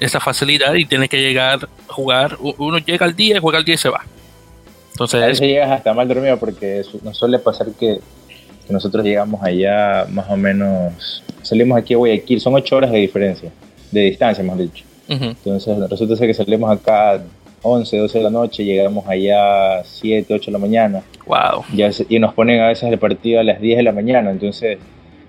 esa 0.00 0.20
facilidad 0.20 0.74
y 0.74 0.84
tiene 0.84 1.08
que 1.08 1.18
llegar 1.18 1.68
a 1.88 1.92
jugar. 1.92 2.36
Uno 2.40 2.78
llega 2.78 3.06
al 3.06 3.16
día, 3.16 3.40
juega 3.40 3.58
al 3.58 3.64
día 3.64 3.74
y 3.74 3.78
se 3.78 3.88
va. 3.88 4.04
Entonces, 4.92 5.22
a 5.22 5.26
veces 5.26 5.46
llegas 5.46 5.70
hasta 5.70 5.92
mal 5.92 6.08
dormido 6.08 6.38
porque 6.38 6.82
nos 7.02 7.16
suele 7.16 7.38
pasar 7.38 7.68
que 7.78 8.00
nosotros 8.68 9.04
llegamos 9.04 9.42
allá 9.42 10.06
más 10.10 10.28
o 10.28 10.36
menos, 10.36 11.22
salimos 11.42 11.78
aquí 11.78 11.94
a 11.94 11.98
Guayaquil, 11.98 12.40
son 12.40 12.54
ocho 12.54 12.76
horas 12.76 12.90
de 12.90 12.98
diferencia, 12.98 13.50
de 13.90 14.00
distancia, 14.00 14.42
hemos 14.42 14.58
dicho. 14.58 14.84
Entonces 15.08 15.78
resulta 15.88 16.16
ser 16.16 16.26
que 16.26 16.34
salimos 16.34 16.70
acá 16.70 17.22
11, 17.62 17.96
12 17.96 18.18
de 18.18 18.24
la 18.24 18.30
noche, 18.30 18.64
llegamos 18.64 19.06
allá 19.06 19.84
7, 19.84 20.34
8 20.34 20.46
de 20.46 20.52
la 20.52 20.58
mañana. 20.58 21.02
Wow. 21.26 21.64
y 22.08 22.18
nos 22.18 22.34
ponen 22.34 22.60
a 22.60 22.68
veces 22.68 22.90
el 22.90 22.98
partido 22.98 23.40
a 23.40 23.44
las 23.44 23.60
10 23.60 23.78
de 23.78 23.82
la 23.82 23.92
mañana, 23.92 24.30
entonces 24.30 24.78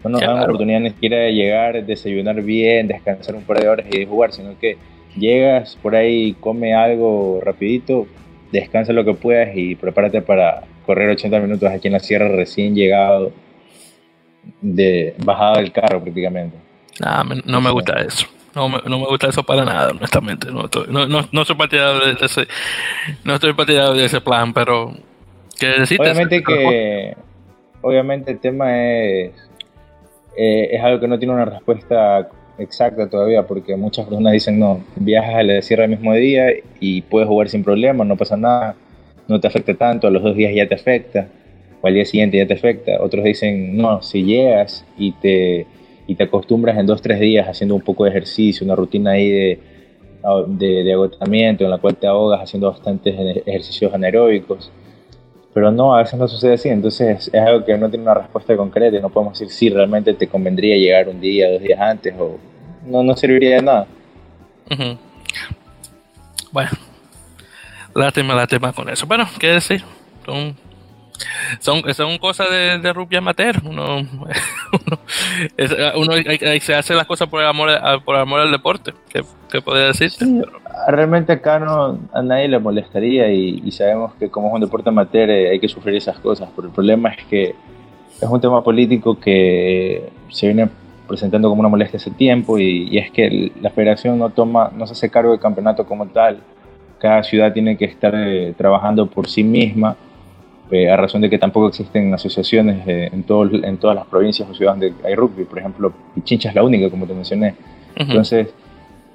no 0.09 0.19
nos 0.19 0.21
dan 0.21 0.35
la 0.35 0.43
oportunidad 0.43 0.79
ni 0.79 0.89
siquiera 0.89 1.17
de 1.17 1.33
llegar, 1.33 1.85
desayunar 1.85 2.41
bien, 2.41 2.87
descansar 2.87 3.35
un 3.35 3.43
par 3.43 3.59
de 3.59 3.69
horas 3.69 3.85
y 3.91 3.99
de 3.99 4.05
jugar, 4.05 4.31
sino 4.31 4.57
que 4.59 4.77
llegas 5.17 5.77
por 5.81 5.95
ahí, 5.95 6.33
come 6.39 6.73
algo 6.73 7.41
rapidito, 7.43 8.07
descansa 8.51 8.93
lo 8.93 9.03
que 9.03 9.13
puedas 9.13 9.55
y 9.55 9.75
prepárate 9.75 10.21
para 10.21 10.63
correr 10.85 11.09
80 11.09 11.39
minutos 11.39 11.69
aquí 11.69 11.87
en 11.87 11.93
la 11.93 11.99
sierra 11.99 12.29
recién 12.29 12.75
llegado, 12.75 13.31
de 14.61 15.13
bajada 15.23 15.57
del 15.57 15.71
carro 15.71 16.01
prácticamente. 16.01 16.57
no 17.45 17.61
me 17.61 17.71
gusta 17.71 18.01
eso. 18.01 18.27
No 18.55 18.69
me, 18.69 18.79
no 18.87 18.97
me 18.97 19.05
gusta 19.05 19.27
eso 19.27 19.43
para 19.43 19.63
nada, 19.63 19.91
honestamente. 19.91 20.49
No 20.51 20.65
estoy, 20.65 20.87
no, 20.89 21.05
no, 21.05 21.27
no 21.31 21.45
soy 21.45 21.55
partidario 21.55 22.15
de 22.15 22.25
ese, 22.25 22.47
no 23.23 23.35
estoy 23.35 23.53
partidario 23.53 23.93
de 23.93 24.05
ese 24.05 24.19
plan, 24.19 24.51
pero 24.51 24.95
¿qué 25.59 25.83
Obviamente 25.99 26.41
que, 26.41 27.15
obviamente 27.81 28.31
el 28.31 28.39
tema 28.39 28.83
es, 28.83 29.31
eh, 30.37 30.69
es 30.71 30.83
algo 30.83 30.99
que 30.99 31.07
no 31.07 31.17
tiene 31.17 31.33
una 31.33 31.45
respuesta 31.45 32.29
exacta 32.57 33.09
todavía, 33.09 33.45
porque 33.45 33.75
muchas 33.75 34.05
personas 34.05 34.33
dicen 34.33 34.59
no, 34.59 34.83
viajas 34.95 35.35
al 35.35 35.63
cierre 35.63 35.85
el 35.85 35.91
mismo 35.91 36.13
día 36.13 36.49
y 36.79 37.01
puedes 37.01 37.27
jugar 37.27 37.49
sin 37.49 37.63
problema, 37.63 38.03
no 38.05 38.15
pasa 38.15 38.37
nada, 38.37 38.75
no 39.27 39.39
te 39.39 39.47
afecta 39.47 39.73
tanto, 39.73 40.07
a 40.07 40.11
los 40.11 40.23
dos 40.23 40.35
días 40.35 40.53
ya 40.53 40.67
te 40.67 40.75
afecta, 40.75 41.27
o 41.81 41.87
al 41.87 41.93
día 41.93 42.05
siguiente 42.05 42.37
ya 42.37 42.47
te 42.47 42.53
afecta. 42.53 43.01
Otros 43.01 43.23
dicen 43.23 43.77
no, 43.77 44.01
si 44.01 44.23
llegas 44.23 44.85
y 44.97 45.11
te 45.13 45.67
y 46.07 46.15
te 46.15 46.23
acostumbras 46.23 46.77
en 46.77 46.85
dos, 46.85 47.01
tres 47.01 47.19
días 47.19 47.47
haciendo 47.47 47.75
un 47.75 47.81
poco 47.81 48.05
de 48.05 48.11
ejercicio, 48.11 48.65
una 48.65 48.75
rutina 48.75 49.11
ahí 49.11 49.29
de, 49.29 49.59
de, 50.57 50.93
agotamiento 50.93 51.65
en 51.65 51.69
la 51.69 51.77
cual 51.77 51.97
te 51.97 52.07
ahogas 52.07 52.41
haciendo 52.41 52.71
bastantes 52.71 53.13
ejercicios 53.45 53.93
anaeróbicos. 53.93 54.71
Pero 55.57 55.71
no, 55.71 55.95
a 55.95 56.03
veces 56.03 56.19
no 56.19 56.27
sucede 56.27 56.53
así, 56.53 56.69
entonces 56.69 57.31
es 57.33 57.41
algo 57.41 57.65
que 57.65 57.75
no 57.75 57.89
tiene 57.89 58.03
una 58.03 58.13
respuesta 58.13 58.55
concreta 58.55 58.95
y 58.95 59.01
no 59.01 59.09
podemos 59.09 59.39
decir 59.39 59.51
si 59.51 59.69
realmente 59.71 60.13
te 60.13 60.27
convendría 60.27 60.77
llegar 60.77 61.09
un 61.09 61.19
día, 61.19 61.51
dos 61.51 61.63
días 61.63 61.79
antes 61.79 62.13
o 62.19 62.37
no, 62.85 63.01
no 63.01 63.17
serviría 63.17 63.55
de 63.55 63.61
nada. 63.63 63.87
Bueno, 66.51 66.69
lástima, 67.95 68.35
lástima 68.35 68.71
con 68.71 68.87
eso. 68.87 69.07
Bueno, 69.07 69.27
¿qué 69.39 69.47
decir? 69.47 69.83
Son 70.27 70.55
son, 71.59 71.81
son 71.93 72.17
cosas 72.17 72.49
de, 72.49 72.79
de 72.79 72.93
rugby 72.93 73.17
amateur. 73.17 73.55
Uno, 73.63 73.97
uno, 75.95 76.13
se 76.61 76.75
hace 76.75 76.93
las 76.93 77.05
cosas 77.05 77.27
por 77.27 77.41
el 77.41 77.47
amor, 77.47 77.69
por 78.03 78.15
amor 78.15 78.41
al 78.41 78.51
deporte. 78.51 78.93
¿Qué, 79.09 79.23
qué 79.51 79.61
podría 79.61 79.87
decirte? 79.87 80.25
realmente 80.87 81.33
acá 81.33 81.59
no, 81.59 81.97
a 82.13 82.21
nadie 82.21 82.47
le 82.47 82.59
molestaría 82.59 83.31
y, 83.31 83.71
sabemos 83.71 84.13
que 84.15 84.29
como 84.29 84.47
es 84.49 84.53
un 84.53 84.61
deporte 84.61 84.89
amateur 84.89 85.29
eh, 85.29 85.49
hay 85.49 85.59
que 85.59 85.67
sufrir 85.67 85.95
esas 85.95 86.19
cosas. 86.19 86.49
Pero 86.55 86.67
el 86.67 86.73
problema 86.73 87.09
es 87.09 87.25
que 87.25 87.55
es 88.21 88.29
un 88.29 88.41
tema 88.41 88.63
político 88.63 89.19
que 89.19 90.09
se 90.29 90.47
viene 90.47 90.69
presentando 91.07 91.49
como 91.49 91.61
una 91.61 91.69
molestia 91.69 91.97
hace 91.97 92.11
tiempo 92.11 92.57
y, 92.57 92.89
y 92.91 92.97
es 92.97 93.11
que 93.11 93.51
la 93.61 93.69
federación 93.69 94.19
no 94.19 94.29
toma, 94.29 94.71
no 94.75 94.85
se 94.85 94.93
hace 94.93 95.09
cargo 95.09 95.31
del 95.31 95.39
campeonato 95.39 95.85
como 95.85 96.07
tal. 96.07 96.39
Cada 96.99 97.23
ciudad 97.23 97.53
tiene 97.53 97.77
que 97.77 97.85
estar 97.85 98.13
eh, 98.15 98.53
trabajando 98.57 99.07
por 99.07 99.27
sí 99.27 99.43
misma 99.43 99.95
eh, 100.69 100.89
a 100.89 100.97
razón 100.97 101.21
de 101.21 101.29
que 101.29 101.37
tampoco 101.37 101.69
existen 101.69 102.13
asociaciones 102.13 102.85
eh, 102.87 103.09
en, 103.13 103.23
todo, 103.23 103.49
en 103.53 103.77
todas 103.77 103.95
las 103.95 104.05
provincias 104.05 104.49
o 104.49 104.53
ciudades 104.53 104.81
donde 104.81 105.07
hay 105.07 105.15
rugby. 105.15 105.45
Por 105.45 105.59
ejemplo, 105.59 105.93
Pichincha 106.13 106.49
es 106.49 106.55
la 106.55 106.63
única, 106.63 106.89
como 106.89 107.05
te 107.07 107.13
mencioné. 107.13 107.55
Entonces, 107.95 108.53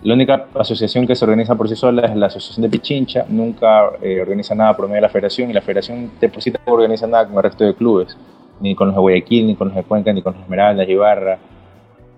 la 0.03 0.15
única 0.15 0.47
asociación 0.55 1.07
que 1.07 1.15
se 1.15 1.25
organiza 1.25 1.55
por 1.55 1.69
sí 1.69 1.77
sola 1.77 2.07
es 2.07 2.17
la 2.17 2.27
Asociación 2.27 2.63
de 2.63 2.71
Pichincha, 2.71 3.27
nunca 3.29 3.91
eh, 4.01 4.21
organiza 4.21 4.55
nada 4.55 4.75
por 4.75 4.87
medio 4.87 4.97
de 4.97 5.03
la 5.03 5.09
federación 5.11 5.51
y 5.51 5.53
la 5.53 5.61
federación 5.61 6.11
deposita 6.21 6.59
no 6.67 6.73
organiza 6.73 7.07
nada 7.07 7.27
con 7.27 7.37
el 7.37 7.43
resto 7.43 7.65
de 7.65 7.75
clubes, 7.75 8.17
ni 8.61 8.75
con 8.75 8.89
los 8.89 8.97
de 8.97 9.01
Guayaquil, 9.01 9.47
ni 9.47 9.55
con 9.55 9.69
los 9.69 9.77
de 9.77 9.85
Cuenca, 9.85 10.13
ni 10.13 10.23
con 10.23 10.33
los 10.33 10.43
Esmeraldas, 10.43 10.89
Ibarra. 10.89 11.39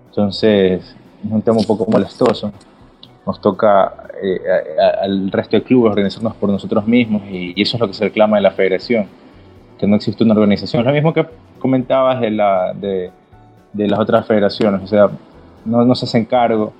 Entonces, 0.07 0.95
es 1.25 1.31
un 1.31 1.41
tema 1.41 1.57
un 1.57 1.65
poco 1.65 1.85
molestoso. 1.91 2.53
Nos 3.27 3.41
toca 3.41 3.93
al 5.01 5.29
resto 5.29 5.57
de 5.57 5.63
clubes 5.63 5.91
organizarnos 5.91 6.35
por 6.35 6.49
nosotros 6.49 6.87
mismos 6.87 7.21
y, 7.29 7.53
y, 7.55 7.61
eso 7.61 7.75
es 7.75 7.81
lo 7.81 7.87
que 7.87 7.93
se 7.93 8.05
reclama 8.05 8.37
de 8.37 8.43
la 8.43 8.51
federación 8.51 9.07
que 9.77 9.87
no 9.87 9.95
existe 9.95 10.23
una 10.23 10.33
organización. 10.33 10.83
Lo 10.83 10.91
mismo 10.91 11.13
que 11.13 11.25
comentabas 11.59 12.21
de, 12.21 12.31
la, 12.31 12.73
de, 12.73 13.11
de 13.73 13.87
las 13.87 13.99
otras 13.99 14.25
federaciones, 14.25 14.81
o 14.83 14.87
sea, 14.87 15.09
no, 15.65 15.83
no 15.83 15.95
se 15.95 16.05
hacen 16.05 16.25
cargo, 16.25 16.73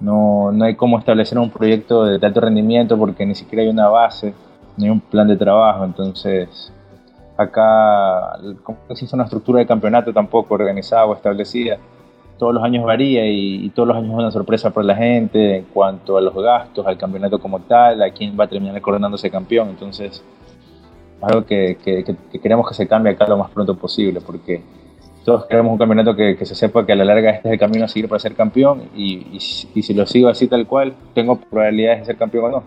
no, 0.00 0.52
no 0.52 0.64
hay 0.64 0.74
cómo 0.74 0.98
establecer 0.98 1.38
un 1.38 1.50
proyecto 1.50 2.04
de 2.04 2.24
alto 2.24 2.40
rendimiento 2.40 2.98
porque 2.98 3.24
ni 3.24 3.34
siquiera 3.34 3.62
hay 3.62 3.68
una 3.68 3.88
base, 3.88 4.34
ni 4.76 4.84
hay 4.84 4.90
un 4.90 5.00
plan 5.00 5.26
de 5.26 5.36
trabajo, 5.36 5.84
entonces 5.84 6.72
acá 7.36 8.38
como 8.62 8.78
no 8.88 8.92
existe 8.92 9.14
una 9.14 9.24
estructura 9.24 9.58
de 9.58 9.66
campeonato 9.66 10.12
tampoco 10.12 10.54
organizada 10.54 11.06
o 11.06 11.14
establecida, 11.14 11.78
todos 12.38 12.54
los 12.54 12.62
años 12.62 12.84
varía 12.84 13.26
y, 13.26 13.64
y, 13.64 13.70
todos 13.70 13.88
los 13.88 13.96
años 13.96 14.10
es 14.10 14.18
una 14.18 14.30
sorpresa 14.30 14.70
para 14.70 14.86
la 14.86 14.96
gente 14.96 15.56
en 15.56 15.64
cuanto 15.64 16.18
a 16.18 16.20
los 16.20 16.34
gastos, 16.34 16.86
al 16.86 16.98
campeonato 16.98 17.38
como 17.38 17.60
tal, 17.60 18.02
a 18.02 18.10
quién 18.10 18.38
va 18.38 18.44
a 18.44 18.48
terminar 18.48 18.78
coronándose 18.82 19.30
campeón, 19.30 19.70
entonces 19.70 20.22
algo 21.20 21.44
que, 21.44 21.76
queremos 22.42 22.68
que 22.68 22.74
se 22.74 22.86
cambie 22.86 23.12
acá 23.12 23.26
lo 23.26 23.36
más 23.36 23.50
pronto 23.50 23.76
posible, 23.76 24.20
porque 24.20 24.62
todos 25.24 25.46
queremos 25.46 25.72
un 25.72 25.78
campeonato 25.78 26.14
que, 26.14 26.36
se 26.44 26.54
sepa 26.54 26.86
que 26.86 26.92
a 26.92 26.96
la 26.96 27.04
larga 27.04 27.30
este 27.30 27.48
es 27.48 27.52
el 27.54 27.58
camino 27.58 27.84
a 27.84 27.88
seguir 27.88 28.08
para 28.08 28.20
ser 28.20 28.34
campeón 28.34 28.82
y, 28.96 29.38
si 29.40 29.94
lo 29.94 30.06
sigo 30.06 30.28
así 30.28 30.46
tal 30.46 30.66
cual, 30.66 30.94
tengo 31.14 31.36
probabilidades 31.36 32.00
de 32.00 32.06
ser 32.06 32.16
campeón 32.16 32.44
o 32.44 32.48
no. 32.50 32.64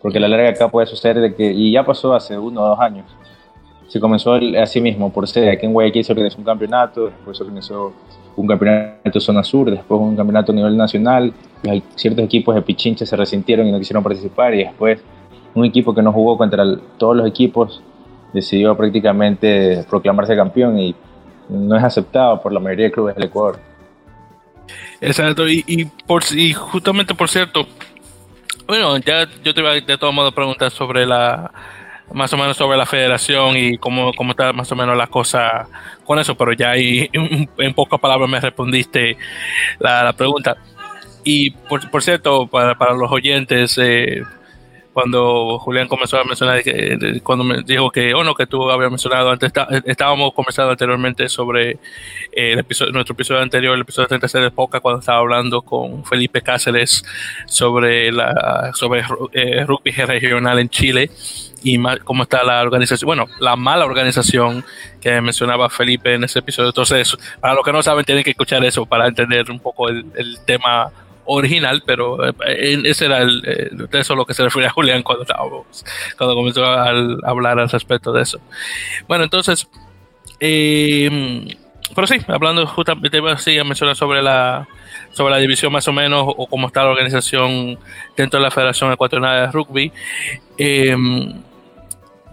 Porque 0.00 0.18
a 0.18 0.20
la 0.20 0.28
larga 0.28 0.50
acá 0.50 0.68
puede 0.68 0.86
suceder 0.86 1.20
de 1.20 1.34
que, 1.34 1.52
y 1.52 1.72
ya 1.72 1.84
pasó 1.84 2.14
hace 2.14 2.38
uno 2.38 2.62
o 2.62 2.68
dos 2.68 2.80
años, 2.80 3.06
se 3.88 4.00
comenzó 4.00 4.34
así 4.60 4.80
mismo, 4.80 5.12
por 5.12 5.28
ser 5.28 5.50
aquí 5.50 5.66
en 5.66 5.72
Guayaquil 5.72 6.04
se 6.04 6.12
organizó 6.12 6.38
un 6.38 6.44
campeonato, 6.44 7.06
después 7.06 7.36
se 7.36 7.42
organizó 7.42 7.92
un 8.36 8.46
campeonato 8.46 9.20
zona 9.20 9.44
sur, 9.44 9.70
después 9.70 10.00
un 10.00 10.16
campeonato 10.16 10.52
a 10.52 10.54
nivel 10.54 10.76
nacional, 10.76 11.32
y 11.62 11.82
ciertos 11.94 12.24
equipos 12.24 12.54
de 12.54 12.62
Pichincha 12.62 13.04
se 13.04 13.16
resintieron 13.16 13.66
y 13.66 13.72
no 13.72 13.78
quisieron 13.78 14.02
participar 14.02 14.54
y 14.54 14.64
después 14.64 15.02
un 15.54 15.64
equipo 15.64 15.94
que 15.94 16.02
no 16.02 16.12
jugó 16.12 16.38
contra 16.38 16.64
todos 16.98 17.16
los 17.16 17.26
equipos 17.26 17.82
decidió 18.32 18.76
prácticamente 18.76 19.84
proclamarse 19.88 20.34
campeón 20.34 20.78
y 20.78 20.94
no 21.48 21.76
es 21.76 21.84
aceptado 21.84 22.40
por 22.40 22.52
la 22.52 22.60
mayoría 22.60 22.86
de 22.86 22.92
clubes 22.92 23.14
del 23.14 23.24
Ecuador. 23.24 23.60
Exacto, 25.00 25.48
y, 25.48 25.90
por, 26.06 26.22
y 26.32 26.52
justamente 26.52 27.14
por 27.14 27.28
cierto, 27.28 27.66
bueno, 28.66 28.96
ya 28.98 29.28
yo 29.44 29.52
te 29.52 29.60
iba 29.60 29.72
de 29.72 29.98
todos 29.98 30.14
modos 30.14 30.32
a 30.32 30.34
preguntar 30.34 30.70
sobre 30.70 31.04
la, 31.04 31.50
más 32.12 32.32
o 32.32 32.36
menos 32.36 32.56
sobre 32.56 32.78
la 32.78 32.86
federación 32.86 33.56
y 33.56 33.78
cómo, 33.78 34.12
cómo 34.14 34.30
está 34.30 34.52
más 34.52 34.70
o 34.70 34.76
menos 34.76 34.96
la 34.96 35.08
cosa 35.08 35.68
con 36.04 36.18
eso, 36.18 36.36
pero 36.36 36.52
ya 36.52 36.70
ahí 36.70 37.10
en, 37.58 37.74
pocas 37.74 38.00
palabras 38.00 38.30
me 38.30 38.40
respondiste 38.40 39.16
la, 39.78 40.12
pregunta. 40.12 40.56
Y 41.24 41.50
por, 41.50 41.88
por 41.90 42.02
cierto, 42.02 42.46
para, 42.46 42.76
para 42.76 42.94
los 42.94 43.10
oyentes, 43.10 43.78
eh, 43.78 44.22
cuando 44.92 45.58
Julián 45.58 45.88
comenzó 45.88 46.18
a 46.18 46.24
mencionar, 46.24 46.62
que, 46.62 47.20
cuando 47.22 47.44
me 47.44 47.62
dijo 47.62 47.90
que, 47.90 48.14
oh 48.14 48.24
no, 48.24 48.34
que 48.34 48.46
tú 48.46 48.70
habías 48.70 48.90
mencionado 48.90 49.30
antes, 49.30 49.50
estábamos 49.84 50.32
conversando 50.34 50.72
anteriormente 50.72 51.28
sobre 51.28 51.72
eh, 52.32 52.52
el 52.52 52.58
episodio, 52.58 52.92
nuestro 52.92 53.14
episodio 53.14 53.40
anterior, 53.40 53.74
el 53.74 53.80
episodio 53.82 54.08
36 54.08 54.44
de 54.44 54.50
Poca, 54.50 54.80
cuando 54.80 55.00
estaba 55.00 55.18
hablando 55.18 55.62
con 55.62 56.04
Felipe 56.04 56.42
Cáceres 56.42 57.04
sobre 57.46 58.12
la 58.12 58.72
sobre 58.74 59.02
eh, 59.32 59.64
rugby 59.64 59.92
regional 59.92 60.58
en 60.58 60.68
Chile 60.68 61.10
y 61.62 61.78
cómo 62.04 62.24
está 62.24 62.42
la 62.42 62.60
organización, 62.60 63.06
bueno, 63.06 63.26
la 63.38 63.56
mala 63.56 63.84
organización 63.84 64.64
que 65.00 65.20
mencionaba 65.20 65.70
Felipe 65.70 66.14
en 66.14 66.24
ese 66.24 66.40
episodio. 66.40 66.70
Entonces, 66.70 67.16
para 67.40 67.54
los 67.54 67.64
que 67.64 67.72
no 67.72 67.82
saben, 67.82 68.04
tienen 68.04 68.24
que 68.24 68.30
escuchar 68.30 68.64
eso 68.64 68.84
para 68.84 69.06
entender 69.06 69.50
un 69.50 69.60
poco 69.60 69.88
el, 69.88 70.04
el 70.16 70.38
tema 70.44 70.90
original, 71.24 71.82
pero 71.86 72.28
eh, 72.28 72.82
ese 72.84 73.06
era 73.06 73.22
eh, 73.22 73.70
eso 73.92 74.14
lo 74.14 74.24
que 74.24 74.34
se 74.34 74.42
refería 74.42 74.68
a 74.68 74.72
Julián 74.74 75.02
cuando, 75.02 75.24
cuando 76.16 76.34
comenzó 76.34 76.64
a, 76.64 76.90
hablar 77.24 77.58
al 77.58 77.68
respecto 77.68 78.12
de 78.12 78.22
eso. 78.22 78.40
Bueno, 79.08 79.24
entonces, 79.24 79.68
em, 80.40 81.46
pero 81.94 82.06
sí, 82.06 82.16
hablando 82.28 82.66
justamente, 82.66 83.20
sí, 83.38 83.58
a 83.58 83.64
mencionar 83.64 83.96
sobre 83.96 84.22
la, 84.22 84.66
sobre 85.12 85.32
la 85.34 85.38
división 85.38 85.72
más 85.72 85.86
o 85.88 85.92
menos, 85.92 86.24
o 86.26 86.46
cómo 86.46 86.68
está 86.68 86.82
la 86.82 86.90
organización 86.90 87.78
dentro 88.16 88.38
de 88.40 88.44
la 88.44 88.50
Federación 88.50 88.92
Ecuatoriana 88.92 89.42
de 89.42 89.52
Rugby. 89.52 89.92
Em, 90.58 91.42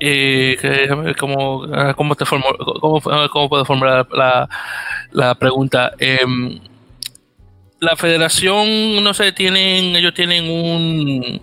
eh, 0.01 0.87
¿cómo, 1.19 1.65
cómo, 1.97 2.15
puedo 3.49 3.65
formular 3.65 4.07
la, 5.11 5.35
pregunta? 5.35 5.91
Eh, 5.99 6.19
la 7.79 7.95
federación, 7.95 9.03
no 9.03 9.13
sé, 9.13 9.31
tienen, 9.31 9.95
ellos 9.95 10.13
tienen 10.13 10.49
un 10.49 11.41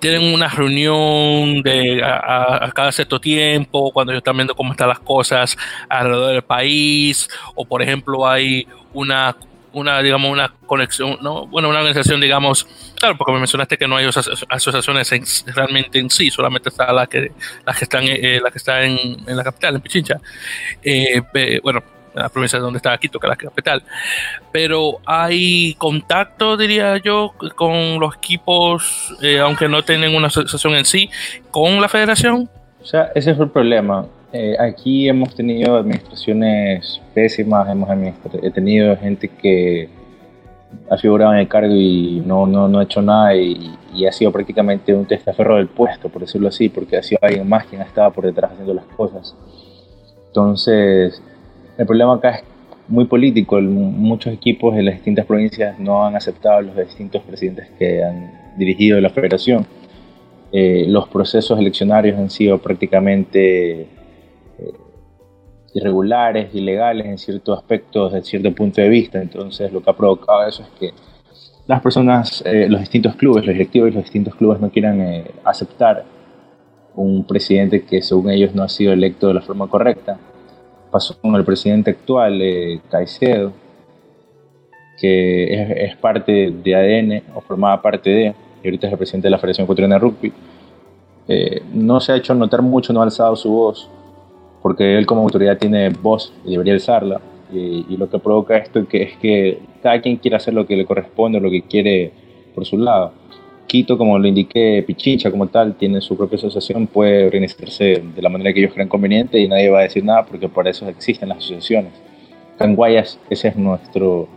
tienen 0.00 0.32
una 0.32 0.48
reunión 0.48 1.62
de 1.62 2.00
a, 2.02 2.70
cada 2.74 2.92
cierto 2.92 3.20
tiempo 3.20 3.90
cuando 3.92 4.12
ellos 4.12 4.20
están 4.20 4.36
viendo 4.36 4.54
cómo 4.54 4.72
están 4.72 4.88
las 4.88 5.00
cosas 5.00 5.56
alrededor 5.88 6.32
del 6.32 6.42
país 6.42 7.28
o 7.54 7.64
por 7.64 7.82
ejemplo 7.82 8.26
hay 8.26 8.66
una 8.94 9.36
una 9.72 10.00
digamos 10.00 10.30
una 10.30 10.48
conexión 10.64 11.18
no 11.20 11.46
bueno 11.48 11.68
una 11.68 11.80
organización 11.80 12.20
digamos 12.20 12.66
claro 12.94 13.16
porque 13.18 13.32
me 13.32 13.38
mencionaste 13.38 13.76
que 13.76 13.88
no 13.88 13.96
hay 13.96 14.06
asociaciones 14.06 15.44
realmente 15.46 15.98
en 15.98 16.08
sí 16.08 16.30
solamente 16.30 16.68
está 16.68 16.92
la 16.92 17.06
que 17.06 17.32
las 17.66 17.76
que 17.76 17.84
están 17.84 18.04
eh, 18.06 18.40
la 18.42 18.50
que 18.50 18.58
está 18.58 18.84
en, 18.84 18.98
en, 19.26 19.36
la 19.36 19.44
capital 19.44 19.74
en 19.74 19.80
Pichincha. 19.80 20.20
Eh, 20.82 21.20
bueno 21.62 21.95
la 22.16 22.28
provincia 22.28 22.58
donde 22.58 22.78
está 22.78 22.96
Quito, 22.98 23.20
que 23.20 23.26
es 23.26 23.30
la 23.30 23.36
capital. 23.36 23.82
Pero 24.52 24.98
hay 25.04 25.74
contacto, 25.74 26.56
diría 26.56 26.96
yo, 26.98 27.34
con 27.54 28.00
los 28.00 28.16
equipos, 28.16 29.14
eh, 29.22 29.38
aunque 29.38 29.68
no 29.68 29.82
tienen 29.82 30.14
una 30.14 30.28
asociación 30.28 30.74
en 30.74 30.84
sí, 30.84 31.10
con 31.50 31.80
la 31.80 31.88
federación. 31.88 32.48
O 32.82 32.84
sea, 32.84 33.10
ese 33.14 33.32
es 33.32 33.38
el 33.38 33.50
problema. 33.50 34.06
Eh, 34.32 34.56
aquí 34.58 35.08
hemos 35.08 35.34
tenido 35.34 35.76
administraciones 35.76 37.00
pésimas, 37.14 37.68
hemos 37.68 37.88
tenido 38.52 38.96
gente 38.96 39.28
que 39.28 39.88
ha 40.90 40.96
figurado 40.96 41.32
en 41.32 41.40
el 41.40 41.48
cargo 41.48 41.74
y 41.74 42.22
no, 42.24 42.46
no, 42.46 42.68
no 42.68 42.78
ha 42.78 42.82
hecho 42.82 43.02
nada 43.02 43.34
y, 43.34 43.72
ha 44.06 44.12
sido 44.12 44.30
prácticamente 44.30 44.92
un 44.94 45.06
testaferro 45.06 45.56
del 45.56 45.68
puesto, 45.68 46.10
por 46.10 46.20
decirlo 46.20 46.48
así, 46.48 46.68
porque 46.68 46.98
ha 46.98 47.02
sido 47.02 47.18
alguien 47.22 47.48
más 47.48 47.64
quien 47.64 47.80
estaba 47.80 48.10
por 48.10 48.26
detrás 48.26 48.52
haciendo 48.52 48.74
las 48.74 48.84
cosas. 48.84 49.34
Entonces, 50.26 51.22
el 51.78 51.86
problema 51.86 52.14
acá 52.14 52.30
es 52.36 52.44
muy 52.88 53.06
político. 53.06 53.60
Muchos 53.60 54.32
equipos 54.32 54.74
de 54.74 54.82
las 54.82 54.94
distintas 54.94 55.26
provincias 55.26 55.78
no 55.78 56.04
han 56.04 56.16
aceptado 56.16 56.62
los 56.62 56.76
distintos 56.76 57.22
presidentes 57.22 57.68
que 57.78 58.02
han 58.02 58.56
dirigido 58.56 59.00
la 59.00 59.10
federación. 59.10 59.66
Eh, 60.52 60.86
los 60.88 61.08
procesos 61.08 61.58
eleccionarios 61.58 62.18
han 62.18 62.30
sido 62.30 62.58
prácticamente 62.58 63.80
eh, 63.82 63.88
irregulares, 65.74 66.54
ilegales 66.54 67.06
en 67.06 67.18
ciertos 67.18 67.58
aspectos, 67.58 68.12
desde 68.12 68.26
cierto 68.26 68.54
punto 68.54 68.80
de 68.80 68.88
vista. 68.88 69.20
Entonces, 69.20 69.72
lo 69.72 69.82
que 69.82 69.90
ha 69.90 69.96
provocado 69.96 70.46
eso 70.46 70.62
es 70.62 70.68
que 70.78 70.90
las 71.66 71.82
personas, 71.82 72.42
eh, 72.46 72.68
los 72.68 72.80
distintos 72.80 73.16
clubes, 73.16 73.44
los 73.44 73.54
directivos 73.54 73.90
y 73.90 73.94
los 73.94 74.04
distintos 74.04 74.34
clubes 74.36 74.60
no 74.60 74.70
quieran 74.70 75.24
aceptar 75.44 76.04
un 76.94 77.26
presidente 77.26 77.84
que 77.84 78.00
según 78.00 78.30
ellos 78.30 78.54
no 78.54 78.62
ha 78.62 78.68
sido 78.68 78.92
electo 78.92 79.28
de 79.28 79.34
la 79.34 79.42
forma 79.42 79.68
correcta. 79.68 80.18
Pasó 80.96 81.14
con 81.20 81.34
el 81.34 81.44
presidente 81.44 81.90
actual, 81.90 82.40
Caicedo, 82.88 83.52
que 84.98 85.84
es, 85.84 85.94
parte 85.96 86.50
de 86.50 86.74
ADN 86.74 87.22
o 87.34 87.42
formaba 87.42 87.82
parte 87.82 88.08
de, 88.08 88.34
y 88.62 88.66
ahorita 88.66 88.86
es 88.86 88.92
el 88.94 88.98
presidente 88.98 89.26
de 89.26 89.30
la 89.30 89.36
Federación 89.36 89.64
Ecuatoriana 89.64 89.96
de 89.96 89.98
Rugby. 89.98 90.32
Eh, 91.28 91.62
no 91.74 92.00
se 92.00 92.12
ha 92.12 92.16
hecho 92.16 92.34
notar 92.34 92.62
mucho, 92.62 92.94
no 92.94 93.00
ha 93.00 93.04
alzado 93.04 93.36
su 93.36 93.50
voz, 93.50 93.90
porque 94.62 94.96
él 94.96 95.04
como 95.04 95.20
autoridad 95.20 95.58
tiene 95.58 95.90
voz 95.90 96.32
y 96.46 96.52
debería 96.52 96.72
alzarla. 96.72 97.20
Y, 97.52 97.94
lo 97.98 98.08
que 98.08 98.18
provoca 98.18 98.56
esto 98.56 98.88
que 98.88 99.02
es 99.02 99.16
que 99.18 99.60
cada 99.82 100.00
quien 100.00 100.16
quiere 100.16 100.38
hacer 100.38 100.54
lo 100.54 100.66
que 100.66 100.78
le 100.78 100.86
corresponde, 100.86 101.40
lo 101.40 101.50
que 101.50 101.60
quiere 101.60 102.10
por 102.54 102.64
su 102.64 102.78
lado. 102.78 103.12
Quito, 103.66 103.98
como 103.98 104.18
lo 104.18 104.28
indiqué, 104.28 104.84
Pichincha 104.86 105.30
como 105.30 105.48
tal, 105.48 105.74
tiene 105.74 106.00
su 106.00 106.16
propia 106.16 106.36
asociación, 106.36 106.86
puede 106.86 107.26
organizarse 107.26 108.02
de 108.14 108.22
la 108.22 108.28
manera 108.28 108.52
que 108.52 108.60
ellos 108.60 108.72
crean 108.72 108.88
conveniente 108.88 109.40
y 109.40 109.48
nadie 109.48 109.70
va 109.70 109.80
a 109.80 109.82
decir 109.82 110.04
nada 110.04 110.24
porque 110.24 110.48
por 110.48 110.68
eso 110.68 110.88
existen 110.88 111.28
las 111.28 111.38
asociaciones. 111.38 111.92
Canguayas, 112.58 113.18
ese 113.28 113.48
es 113.48 113.56
nuestro, 113.56 114.28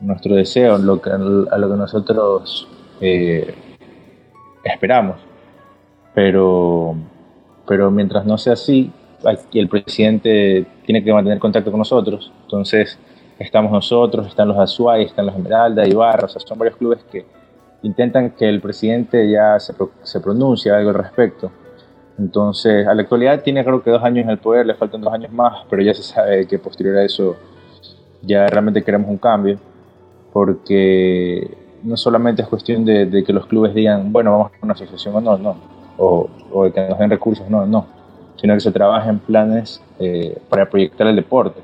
nuestro 0.00 0.34
deseo, 0.34 0.78
lo 0.78 1.00
que, 1.02 1.10
a 1.10 1.18
lo 1.18 1.70
que 1.70 1.76
nosotros 1.76 2.66
eh, 3.00 3.54
esperamos. 4.64 5.16
Pero, 6.14 6.96
pero 7.66 7.90
mientras 7.90 8.24
no 8.24 8.38
sea 8.38 8.54
así, 8.54 8.90
el 9.52 9.68
presidente 9.68 10.66
tiene 10.86 11.02
que 11.02 11.12
mantener 11.12 11.38
contacto 11.38 11.70
con 11.70 11.78
nosotros. 11.78 12.32
Entonces, 12.42 12.98
estamos 13.38 13.72
nosotros, 13.72 14.26
están 14.26 14.48
los 14.48 14.58
Azuay, 14.58 15.04
están 15.04 15.26
los 15.26 15.34
Esmeralda, 15.34 15.86
Ibarra, 15.86 16.26
o 16.26 16.28
sea, 16.28 16.40
son 16.40 16.58
varios 16.58 16.76
clubes 16.76 17.00
que 17.10 17.24
intentan 17.84 18.30
que 18.30 18.48
el 18.48 18.60
presidente 18.60 19.30
ya 19.30 19.60
se, 19.60 19.74
se 20.02 20.20
pronuncie 20.20 20.72
algo 20.72 20.90
al 20.90 20.96
respecto. 20.96 21.50
Entonces, 22.18 22.86
a 22.86 22.94
la 22.94 23.02
actualidad 23.02 23.42
tiene 23.42 23.64
creo 23.64 23.82
que 23.82 23.90
dos 23.90 24.02
años 24.02 24.24
en 24.24 24.30
el 24.30 24.38
poder, 24.38 24.66
le 24.66 24.74
faltan 24.74 25.00
dos 25.00 25.12
años 25.12 25.30
más, 25.32 25.64
pero 25.68 25.82
ya 25.82 25.92
se 25.92 26.02
sabe 26.02 26.46
que 26.46 26.58
posterior 26.58 26.96
a 26.96 27.04
eso 27.04 27.36
ya 28.22 28.46
realmente 28.46 28.82
queremos 28.82 29.08
un 29.10 29.18
cambio, 29.18 29.58
porque 30.32 31.56
no 31.82 31.96
solamente 31.96 32.42
es 32.42 32.48
cuestión 32.48 32.84
de, 32.84 33.22
que 33.24 33.32
los 33.32 33.46
clubes 33.46 33.74
digan, 33.74 34.12
bueno, 34.12 34.30
vamos 34.32 34.52
a 34.52 34.64
una 34.64 34.72
asociación 34.72 35.14
o 35.16 35.20
no, 35.20 35.36
no, 35.36 35.56
o, 35.98 36.30
o 36.52 36.64
de 36.64 36.72
que 36.72 36.88
nos 36.88 36.98
den 36.98 37.10
recursos, 37.10 37.50
no, 37.50 37.66
no, 37.66 37.86
sino 38.36 38.54
que 38.54 38.60
se 38.60 38.72
trabaja 38.72 39.10
en 39.10 39.18
planes 39.18 39.82
eh, 39.98 40.38
para 40.48 40.70
proyectar 40.70 41.06
el 41.06 41.16
deporte. 41.16 41.60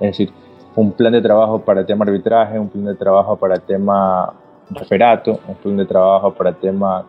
Es 0.00 0.10
decir, 0.10 0.30
un 0.76 0.92
plan 0.92 1.12
de 1.12 1.22
trabajo 1.22 1.60
para 1.60 1.80
el 1.80 1.86
tema 1.86 2.04
arbitraje, 2.04 2.58
un 2.58 2.68
plan 2.68 2.84
de 2.84 2.94
trabajo 2.94 3.36
para 3.36 3.54
el 3.56 3.62
tema 3.62 4.34
referato, 4.70 5.40
un 5.48 5.54
plan 5.56 5.76
de 5.76 5.86
trabajo 5.86 6.32
para 6.32 6.50
el 6.50 6.56
tema 6.56 7.04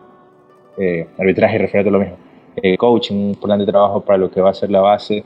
eh, 0.76 1.08
arbitraje 1.18 1.56
y 1.56 1.58
referato 1.58 1.90
lo 1.90 1.98
mismo, 1.98 2.16
eh, 2.56 2.76
coaching, 2.76 3.28
un 3.28 3.34
plan 3.34 3.58
de 3.58 3.66
trabajo 3.66 4.00
para 4.00 4.18
lo 4.18 4.30
que 4.30 4.40
va 4.40 4.50
a 4.50 4.54
ser 4.54 4.70
la 4.70 4.80
base 4.80 5.24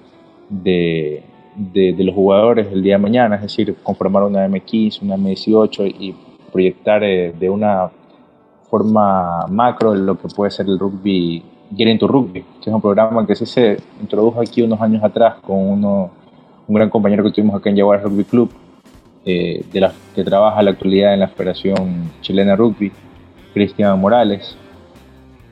de, 0.49 1.23
de, 1.57 1.95
los 2.05 2.15
jugadores 2.15 2.69
el 2.73 2.83
día 2.83 2.95
de 2.95 3.03
mañana, 3.03 3.37
es 3.37 3.43
decir, 3.43 3.77
conformar 3.83 4.25
una 4.25 4.47
M15, 4.47 5.03
una 5.03 5.17
M18 5.17 5.95
y 5.99 6.15
proyectar 6.53 7.03
eh, 7.05 7.33
de 7.39 7.51
una 7.51 7.91
forma 8.69 9.47
macro 9.49 9.95
lo 9.95 10.17
que 10.19 10.29
puede 10.29 10.51
ser 10.51 10.67
el 10.67 10.79
rugby, 10.79 11.43
Get 11.77 11.89
into 11.89 12.09
Rugby, 12.09 12.43
que 12.61 12.69
es 12.71 12.75
un 12.75 12.81
programa 12.81 13.25
que 13.27 13.37
se 13.37 13.77
introdujo 14.01 14.41
aquí 14.41 14.63
unos 14.63 14.81
años 14.81 15.05
atrás 15.05 15.37
con 15.41 15.57
uno, 15.57 16.11
un 16.67 16.75
gran 16.75 16.91
compañero 16.91 17.23
que 17.23 17.31
tuvimos 17.31 17.55
acá 17.55 17.71
en 17.71 17.77
Jaguar 17.77 18.03
Rugby 18.03 18.25
Club, 18.25 18.51
eh, 19.25 19.65
de 19.73 19.81
la, 19.81 19.93
que 20.15 20.25
trabaja 20.25 20.61
en 20.61 20.65
la 20.65 20.71
actualidad 20.71 21.15
en 21.15 21.21
la 21.21 21.29
Federación 21.29 22.11
Chilena 22.21 22.57
Rugby, 22.57 22.91
Cristian 23.53 23.99
Morales. 24.01 24.57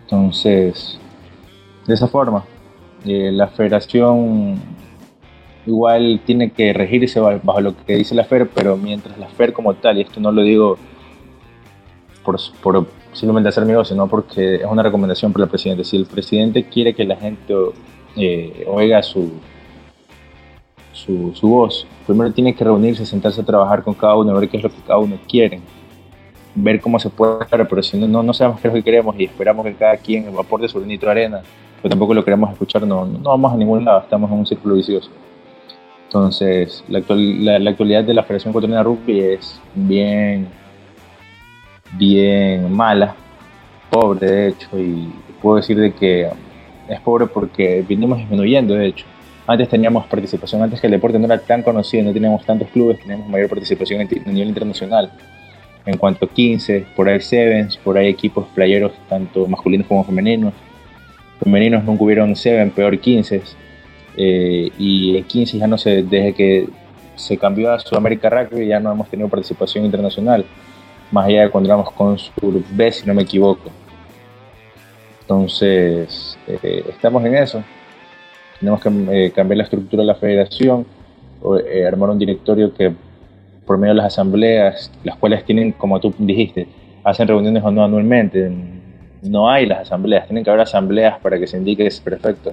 Entonces, 0.02 0.98
de 1.86 1.94
esa 1.94 2.08
forma, 2.08 2.44
eh, 3.04 3.30
la 3.32 3.48
federación 3.48 4.56
igual 5.66 6.20
tiene 6.24 6.50
que 6.50 6.72
regirse 6.72 7.20
bajo 7.20 7.60
lo 7.60 7.76
que 7.76 7.96
dice 7.96 8.14
la 8.14 8.24
FER, 8.24 8.48
pero 8.54 8.76
mientras 8.76 9.18
la 9.18 9.28
FER 9.28 9.52
como 9.52 9.74
tal, 9.74 9.98
y 9.98 10.02
esto 10.02 10.18
no 10.18 10.32
lo 10.32 10.42
digo 10.42 10.78
por, 12.24 12.36
por 12.62 12.86
simplemente 13.12 13.50
hacer 13.50 13.66
negocio, 13.66 13.94
sino 13.94 14.08
porque 14.08 14.56
es 14.56 14.64
una 14.64 14.82
recomendación 14.82 15.32
para 15.32 15.44
el 15.44 15.50
presidente. 15.50 15.84
Si 15.84 15.96
el 15.96 16.06
presidente 16.06 16.64
quiere 16.64 16.94
que 16.94 17.04
la 17.04 17.16
gente 17.16 17.54
eh, 18.16 18.64
oiga 18.66 19.02
su, 19.02 19.30
su, 20.92 21.32
voz, 21.42 21.86
primero 22.06 22.32
tiene 22.32 22.54
que 22.54 22.64
reunirse, 22.64 23.06
sentarse 23.06 23.40
a 23.40 23.44
trabajar 23.44 23.82
con 23.82 23.94
cada 23.94 24.16
uno, 24.16 24.34
ver 24.34 24.48
qué 24.48 24.56
es 24.56 24.62
lo 24.62 24.70
que 24.70 24.80
cada 24.86 24.98
uno 24.98 25.16
quiere, 25.28 25.60
ver 26.54 26.80
cómo 26.80 26.98
se 26.98 27.10
puede 27.10 27.46
pero 27.48 27.82
si 27.82 27.96
no, 27.96 28.22
no, 28.22 28.32
sabemos 28.32 28.60
qué 28.60 28.68
es 28.68 28.74
lo 28.74 28.78
que 28.78 28.84
queremos 28.84 29.14
y 29.18 29.24
esperamos 29.24 29.64
que 29.64 29.74
cada 29.74 29.96
quien 29.96 30.28
aporte 30.38 30.68
su 30.68 30.78
granito 30.78 31.06
de 31.06 31.12
arena, 31.12 31.42
pero 31.80 31.90
tampoco 31.90 32.14
lo 32.14 32.24
queremos 32.24 32.50
escuchar, 32.50 32.86
no, 32.86 33.06
no 33.06 33.30
vamos 33.30 33.52
a 33.52 33.56
ningún 33.56 33.84
lado, 33.84 34.00
estamos 34.00 34.30
en 34.30 34.38
un 34.38 34.46
círculo 34.46 34.74
vicioso. 34.74 35.10
Entonces, 36.06 36.82
la, 36.88 37.00
la, 37.58 37.70
actualidad 37.70 38.02
de 38.02 38.14
la 38.14 38.22
Federación 38.22 38.50
Ecuatoriana 38.52 38.78
de 38.78 38.84
Rugby 38.84 39.20
es 39.20 39.60
bien, 39.74 40.48
bien 41.98 42.72
mala, 42.72 43.14
pobre 43.90 44.26
de 44.26 44.48
hecho, 44.48 44.78
y 44.78 45.12
puedo 45.42 45.56
decir 45.56 45.78
de 45.78 45.92
que 45.92 46.30
es 46.88 47.00
pobre 47.00 47.26
porque 47.26 47.84
vinimos 47.86 48.18
disminuyendo 48.18 48.74
de 48.74 48.86
hecho. 48.86 49.04
Antes 49.48 49.70
teníamos 49.70 50.06
participación, 50.06 50.62
antes 50.62 50.78
que 50.78 50.88
el 50.88 50.90
deporte 50.90 51.18
no 51.18 51.24
era 51.24 51.38
tan 51.38 51.62
conocido, 51.62 52.04
no 52.04 52.12
teníamos 52.12 52.44
tantos 52.44 52.68
clubes, 52.68 53.00
teníamos 53.00 53.30
mayor 53.30 53.48
participación 53.48 54.02
a 54.02 54.30
nivel 54.30 54.48
internacional. 54.48 55.10
En 55.86 55.96
cuanto 55.96 56.26
a 56.26 56.28
15, 56.28 56.84
por 56.94 57.08
ahí 57.08 57.18
Sevens, 57.22 57.78
por 57.78 57.96
ahí 57.96 58.08
equipos 58.08 58.46
playeros, 58.54 58.92
tanto 59.08 59.46
masculinos 59.46 59.86
como 59.86 60.04
femeninos. 60.04 60.52
Femeninos 61.42 61.82
nunca 61.82 62.04
hubieron 62.04 62.36
Seven, 62.36 62.70
peor 62.72 63.00
15. 63.00 63.40
Eh, 64.18 64.70
y 64.78 65.16
en 65.16 65.24
15 65.24 65.56
ya 65.56 65.66
no 65.66 65.78
sé, 65.78 66.02
desde 66.02 66.34
que 66.34 66.68
se 67.16 67.38
cambió 67.38 67.72
a 67.72 67.78
Sudamérica 67.78 68.28
Rugby 68.28 68.66
ya 68.66 68.80
no 68.80 68.92
hemos 68.92 69.08
tenido 69.08 69.30
participación 69.30 69.86
internacional, 69.86 70.44
más 71.10 71.26
allá 71.26 71.44
de 71.44 71.50
cuando 71.50 71.70
éramos 71.70 71.90
con 71.92 72.18
Sur 72.18 72.62
B, 72.70 72.92
si 72.92 73.06
no 73.06 73.14
me 73.14 73.22
equivoco. 73.22 73.70
Entonces, 75.22 76.36
eh, 76.46 76.84
estamos 76.90 77.24
en 77.24 77.34
eso 77.34 77.64
tenemos 78.60 78.80
que 78.80 78.88
eh, 78.88 79.30
cambiar 79.32 79.58
la 79.58 79.64
estructura 79.64 80.02
de 80.02 80.06
la 80.06 80.14
federación, 80.14 80.86
o, 81.42 81.56
eh, 81.56 81.86
armar 81.86 82.10
un 82.10 82.18
directorio 82.18 82.72
que 82.74 82.92
por 83.64 83.78
medio 83.78 83.94
de 83.94 83.98
las 83.98 84.06
asambleas, 84.06 84.90
las 85.04 85.16
cuales 85.16 85.44
tienen, 85.44 85.72
como 85.72 86.00
tú 86.00 86.14
dijiste, 86.18 86.66
hacen 87.04 87.28
reuniones 87.28 87.62
o 87.62 87.70
no 87.70 87.84
anualmente. 87.84 88.50
No 89.22 89.50
hay 89.50 89.66
las 89.66 89.80
asambleas, 89.80 90.26
tienen 90.26 90.44
que 90.44 90.50
haber 90.50 90.62
asambleas 90.62 91.18
para 91.20 91.38
que 91.38 91.46
se 91.46 91.58
indique 91.58 91.86
es 91.86 92.00
perfecto. 92.00 92.52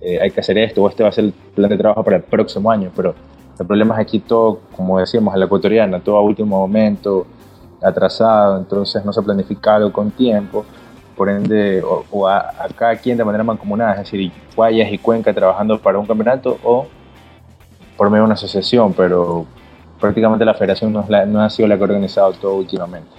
Eh, 0.00 0.18
hay 0.20 0.30
que 0.30 0.40
hacer 0.40 0.58
esto 0.58 0.82
o 0.82 0.88
este 0.88 1.02
va 1.02 1.08
a 1.08 1.12
ser 1.12 1.24
el 1.24 1.32
plan 1.32 1.70
de 1.70 1.78
trabajo 1.78 2.04
para 2.04 2.18
el 2.18 2.22
próximo 2.22 2.70
año, 2.70 2.90
pero 2.94 3.14
el 3.58 3.66
problema 3.66 3.94
es 3.94 4.00
aquí 4.02 4.20
todo, 4.20 4.60
como 4.76 4.98
decíamos, 4.98 5.34
a 5.34 5.38
la 5.38 5.46
ecuatoriana, 5.46 6.00
todo 6.00 6.18
a 6.18 6.22
último 6.22 6.58
momento, 6.58 7.26
atrasado, 7.82 8.58
entonces 8.58 9.04
no 9.04 9.12
se 9.12 9.20
ha 9.20 9.22
planificado 9.22 9.92
con 9.92 10.10
tiempo 10.10 10.64
por 11.16 11.28
ende, 11.28 11.82
o, 11.82 12.28
a, 12.28 12.52
cada 12.76 12.96
quien 12.96 13.16
de 13.16 13.24
manera 13.24 13.44
mancomunada, 13.44 13.92
es 13.92 13.98
decir, 13.98 14.32
Guayas 14.54 14.92
y 14.92 14.98
Cuenca 14.98 15.32
trabajando 15.32 15.78
para 15.78 15.98
un 15.98 16.06
campeonato 16.06 16.58
o 16.62 16.86
por 17.96 18.10
medio 18.10 18.22
de 18.22 18.26
una 18.26 18.34
asociación, 18.34 18.92
pero 18.92 19.46
prácticamente 20.00 20.44
la 20.44 20.54
federación 20.54 20.92
no, 20.92 21.06
no 21.26 21.40
ha 21.40 21.50
sido 21.50 21.68
la 21.68 21.76
que 21.76 21.82
ha 21.82 21.84
organizado 21.84 22.32
todo 22.32 22.56
últimamente. 22.56 23.10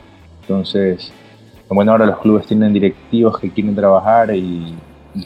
Entonces, 0.41 1.11
bueno, 1.69 1.91
ahora 1.91 2.05
los 2.05 2.19
clubes 2.19 2.45
tienen 2.45 2.73
directivos 2.73 3.39
que 3.39 3.49
quieren 3.49 3.75
trabajar 3.75 4.35
y, 4.35 4.75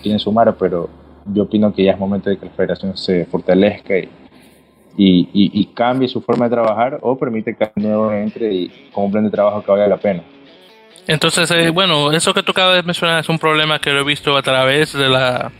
quieren 0.02 0.20
sumar, 0.20 0.56
pero 0.58 0.88
yo 1.26 1.44
opino 1.44 1.74
que 1.74 1.84
ya 1.84 1.94
es 1.94 2.00
momento 2.00 2.30
de 2.30 2.38
que 2.38 2.46
la 2.46 2.52
federación 2.52 2.96
se 2.96 3.26
fortalezca 3.26 3.96
y, 4.96 5.66
cambie 5.74 6.08
su 6.08 6.22
forma 6.22 6.46
de 6.46 6.52
trabajar 6.52 7.00
o 7.02 7.18
permite 7.18 7.56
que 7.56 7.72
nuevo 7.76 8.12
entre 8.12 8.54
y 8.54 8.90
con 8.94 9.06
un 9.06 9.12
plan 9.12 9.24
de 9.24 9.30
trabajo 9.30 9.64
que 9.64 9.72
valga 9.72 9.88
la 9.88 9.98
pena. 9.98 10.24
Entonces, 11.10 11.50
eh, 11.50 11.72
bueno, 11.72 12.12
eso 12.12 12.36
que 12.36 12.44
tú 12.44 12.52
acabas 12.52 12.76
de 12.76 12.84
mencionar 12.84 13.20
es 13.20 13.30
un 13.30 13.40
problema 13.40 13.80
que 13.80 13.90
lo 13.90 14.02
he 14.02 14.04
visto 14.04 14.38
a 14.38 14.44
través 14.44 14.94
de 14.94 15.10
la, 15.10 15.52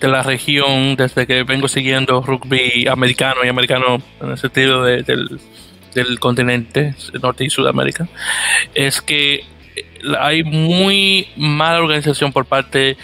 de 0.00 0.06
la 0.06 0.22
región 0.22 0.94
desde 0.94 1.26
que 1.26 1.42
vengo 1.42 1.66
siguiendo 1.66 2.22
rugby 2.22 2.86
americano 2.86 3.40
y 3.44 3.48
americano 3.48 4.00
en 4.20 4.30
el 4.30 4.38
sentido 4.38 4.84
de, 4.84 5.02
del, 5.02 5.40
del 5.92 6.20
continente 6.20 6.94
Norte 7.20 7.44
y 7.44 7.50
Sudamérica, 7.50 8.06
es 8.74 9.02
que 9.02 9.44
hay 10.20 10.44
muy 10.44 11.26
mala 11.36 11.80
organización 11.80 12.32
por 12.32 12.46
parte 12.46 12.96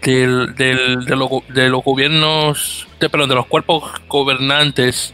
del, 0.00 0.54
del, 0.54 1.04
de, 1.04 1.68
los 1.68 1.84
gobiernos, 1.84 2.88
de, 2.98 3.10
perdón, 3.10 3.28
de 3.28 3.34
los 3.34 3.46
cuerpos 3.46 3.92
gobernantes 4.08 5.12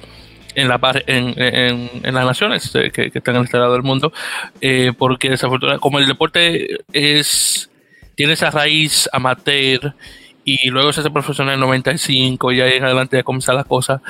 en, 0.58 0.68
la, 0.68 0.80
en, 1.06 1.34
en, 1.40 1.90
en 2.02 2.14
las 2.14 2.24
naciones 2.24 2.70
que, 2.72 2.90
que, 3.10 3.18
están 3.18 3.36
en 3.36 3.44
este 3.44 3.58
lado 3.58 3.72
del 3.74 3.82
mundo, 3.82 4.12
eh, 4.60 4.92
porque 4.96 5.30
desafortunadamente, 5.30 5.80
como 5.80 5.98
el 5.98 6.06
deporte 6.06 6.78
es 6.92 7.70
tiene 8.14 8.32
esa 8.32 8.50
raíz 8.50 9.08
amateur 9.12 9.94
y 10.44 10.70
luego 10.70 10.92
se 10.92 11.00
hace 11.00 11.10
profesional 11.10 11.54
en 11.54 11.60
el 11.60 11.66
95 11.66 12.50
y 12.50 12.60
ahí 12.60 12.72
en 12.78 12.84
adelante 12.84 13.16
ya 13.16 13.22
comienza 13.22 13.52
la 13.52 13.62
cosa, 13.62 14.02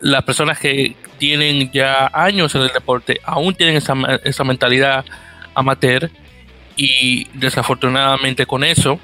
las 0.00 0.22
personas 0.24 0.58
que 0.58 0.94
tienen 1.18 1.70
ya 1.72 2.10
años 2.12 2.54
en 2.54 2.62
el 2.62 2.68
deporte 2.68 3.18
aún 3.24 3.54
tienen 3.54 3.76
esa, 3.76 3.94
esa 4.24 4.44
mentalidad 4.44 5.06
amateur 5.54 6.10
y 6.76 7.26
desafortunadamente 7.32 8.44
con 8.44 8.62
eso 8.62 9.00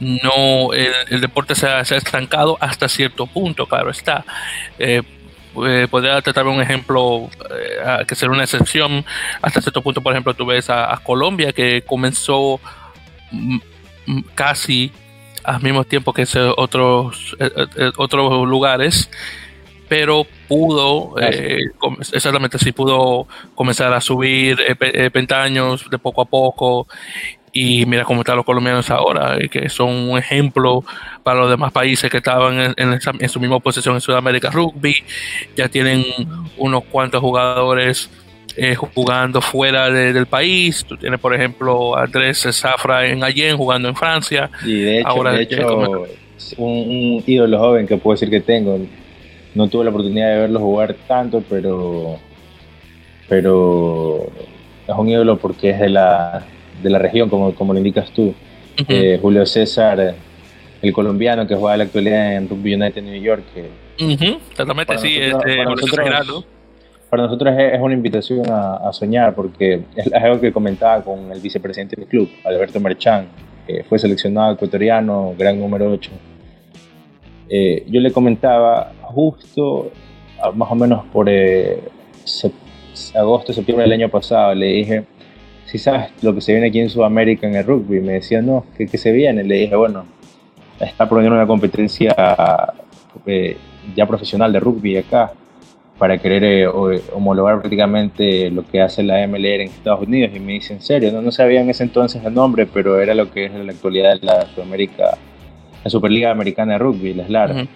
no 0.00 0.72
el, 0.72 1.20
deporte 1.20 1.54
se 1.54 1.68
ha, 1.68 1.80
estancado 1.82 2.58
hasta 2.60 2.88
cierto 2.88 3.26
punto, 3.26 3.66
claro 3.66 3.90
está. 3.90 4.24
Eh, 4.78 5.02
eh, 5.66 5.86
podría 5.90 6.20
tratar 6.22 6.46
un 6.46 6.60
ejemplo 6.60 7.30
eh, 7.50 8.04
que 8.06 8.14
será 8.14 8.32
una 8.32 8.44
excepción. 8.44 9.04
Hasta 9.42 9.60
cierto 9.60 9.82
punto 9.82 10.00
por 10.00 10.12
ejemplo 10.12 10.34
tú 10.34 10.46
ves 10.46 10.70
a, 10.70 11.00
Colombia 11.02 11.52
que 11.52 11.82
comenzó 11.82 12.60
casi 14.34 14.92
al 15.42 15.62
mismo 15.62 15.84
tiempo 15.84 16.12
que 16.12 16.24
otros 16.56 17.36
otros 17.96 18.48
lugares 18.48 19.10
pero 19.88 20.26
pudo 20.48 21.14
exactamente 21.18 22.58
sí 22.58 22.72
pudo 22.72 23.26
comenzar 23.54 23.92
a 23.92 24.00
subir 24.00 24.58
pentaños 25.12 25.90
de 25.90 25.98
poco 25.98 26.22
a 26.22 26.24
poco 26.26 26.86
y 27.56 27.86
mira 27.86 28.02
cómo 28.04 28.22
están 28.22 28.36
los 28.36 28.44
colombianos 28.44 28.90
ahora, 28.90 29.38
que 29.48 29.68
son 29.68 29.90
un 29.90 30.18
ejemplo 30.18 30.84
para 31.22 31.38
los 31.38 31.48
demás 31.48 31.70
países 31.70 32.10
que 32.10 32.16
estaban 32.16 32.74
en, 32.76 33.28
su 33.28 33.38
misma 33.38 33.60
posición 33.60 33.94
en 33.94 34.00
Sudamérica 34.00 34.50
Rugby. 34.50 34.96
Ya 35.56 35.68
tienen 35.68 36.04
unos 36.58 36.82
cuantos 36.84 37.20
jugadores 37.20 38.10
eh, 38.56 38.74
jugando 38.74 39.40
fuera 39.40 39.88
del 39.88 40.26
país. 40.26 40.84
Tú 40.84 40.96
tienes, 40.96 41.20
por 41.20 41.32
ejemplo, 41.32 41.96
a 41.96 42.02
Andrés 42.02 42.44
Zafra 42.50 43.06
en 43.06 43.22
Allen 43.22 43.56
jugando 43.56 43.88
en 43.88 43.94
Francia. 43.94 44.50
Y 44.64 44.80
de 44.80 44.98
hecho, 44.98 45.08
ahora, 45.08 45.38
un, 46.56 47.22
ídolo 47.24 47.58
joven 47.60 47.86
que 47.86 47.96
puedo 47.96 48.16
decir 48.16 48.30
que 48.30 48.40
tengo. 48.40 48.80
No 49.54 49.68
tuve 49.68 49.84
la 49.84 49.90
oportunidad 49.90 50.34
de 50.34 50.40
verlo 50.40 50.58
jugar 50.58 50.96
tanto, 51.06 51.40
pero, 51.48 52.18
pero 53.28 54.26
es 54.88 54.94
un 54.96 55.08
ídolo 55.08 55.36
porque 55.36 55.70
es 55.70 55.78
de 55.78 55.90
la 55.90 56.44
de 56.84 56.90
la 56.90 56.98
región, 56.98 57.28
como, 57.28 57.54
como 57.54 57.72
lo 57.72 57.78
indicas 57.78 58.10
tú. 58.10 58.34
Eh, 58.88 59.18
Julio 59.20 59.46
César, 59.46 60.14
el 60.82 60.92
colombiano 60.92 61.46
que 61.46 61.54
juega 61.54 61.74
en 61.74 61.78
la 61.78 61.84
actualidad 61.84 62.34
en 62.34 62.48
Rugby 62.48 62.74
United 62.74 63.02
New 63.02 63.20
York. 63.20 63.44
Exactamente, 63.96 64.98
sí, 64.98 65.18
para, 65.32 65.64
nosotros, 65.64 66.44
para 67.08 67.22
nosotros 67.22 67.54
es, 67.56 67.80
una 67.80 67.94
invitación 67.94 68.42
a, 68.50 68.92
soñar, 68.92 69.34
porque 69.34 69.82
es, 69.96 70.12
algo 70.12 70.40
que 70.40 70.52
comentaba 70.52 71.02
con 71.02 71.32
el 71.32 71.40
vicepresidente 71.40 71.96
del 71.96 72.06
club, 72.06 72.28
Alberto 72.44 72.78
Marchán, 72.80 73.28
que 73.66 73.84
fue 73.84 73.98
seleccionado 73.98 74.54
ecuatoriano, 74.54 75.34
gran 75.38 75.58
número 75.58 75.90
8. 75.90 76.10
Eh, 77.48 77.84
yo 77.88 78.00
le 78.00 78.10
comentaba 78.10 78.92
justo, 79.02 79.90
más 80.54 80.70
o 80.70 80.74
menos 80.74 81.04
por 81.06 81.28
eh, 81.28 81.80
agosto, 83.14 83.52
septiembre 83.52 83.84
del 83.84 83.92
año 83.92 84.08
pasado, 84.08 84.54
le 84.54 84.66
dije, 84.66 85.04
si 85.74 85.78
sabes 85.78 86.12
lo 86.22 86.32
que 86.32 86.40
se 86.40 86.52
viene 86.52 86.68
aquí 86.68 86.78
en 86.78 86.88
Sudamérica 86.88 87.48
en 87.48 87.56
el 87.56 87.66
rugby. 87.66 87.98
Me 87.98 88.12
decía, 88.12 88.40
no, 88.40 88.64
¿qué, 88.78 88.86
se 88.96 89.10
viene? 89.10 89.42
Le 89.42 89.56
dije, 89.56 89.74
bueno, 89.74 90.04
está 90.78 91.08
poniendo 91.08 91.34
una 91.34 91.48
competencia 91.48 92.14
eh, 93.26 93.56
ya 93.96 94.06
profesional 94.06 94.52
de 94.52 94.60
rugby 94.60 94.98
acá 94.98 95.32
para 95.98 96.16
querer 96.18 96.44
eh, 96.44 96.68
homologar 97.12 97.58
prácticamente 97.58 98.52
lo 98.52 98.64
que 98.64 98.80
hace 98.80 99.02
la 99.02 99.26
MLR 99.26 99.62
en 99.62 99.68
Estados 99.68 100.06
Unidos. 100.06 100.30
Y 100.32 100.38
me 100.38 100.52
dice, 100.52 100.74
en 100.74 100.80
serio, 100.80 101.10
no, 101.10 101.20
no 101.20 101.32
sabía 101.32 101.60
en 101.60 101.68
ese 101.68 101.82
entonces 101.82 102.24
el 102.24 102.32
nombre, 102.32 102.66
pero 102.66 103.00
era 103.00 103.12
lo 103.12 103.32
que 103.32 103.46
es 103.46 103.52
en 103.52 103.66
la 103.66 103.72
actualidad 103.72 104.16
la 104.22 104.46
Sudamérica, 104.46 105.18
la 105.82 105.90
Superliga 105.90 106.30
Americana 106.30 106.74
de 106.74 106.78
Rugby, 106.78 107.14
la 107.14 107.26
SLAR. 107.26 107.66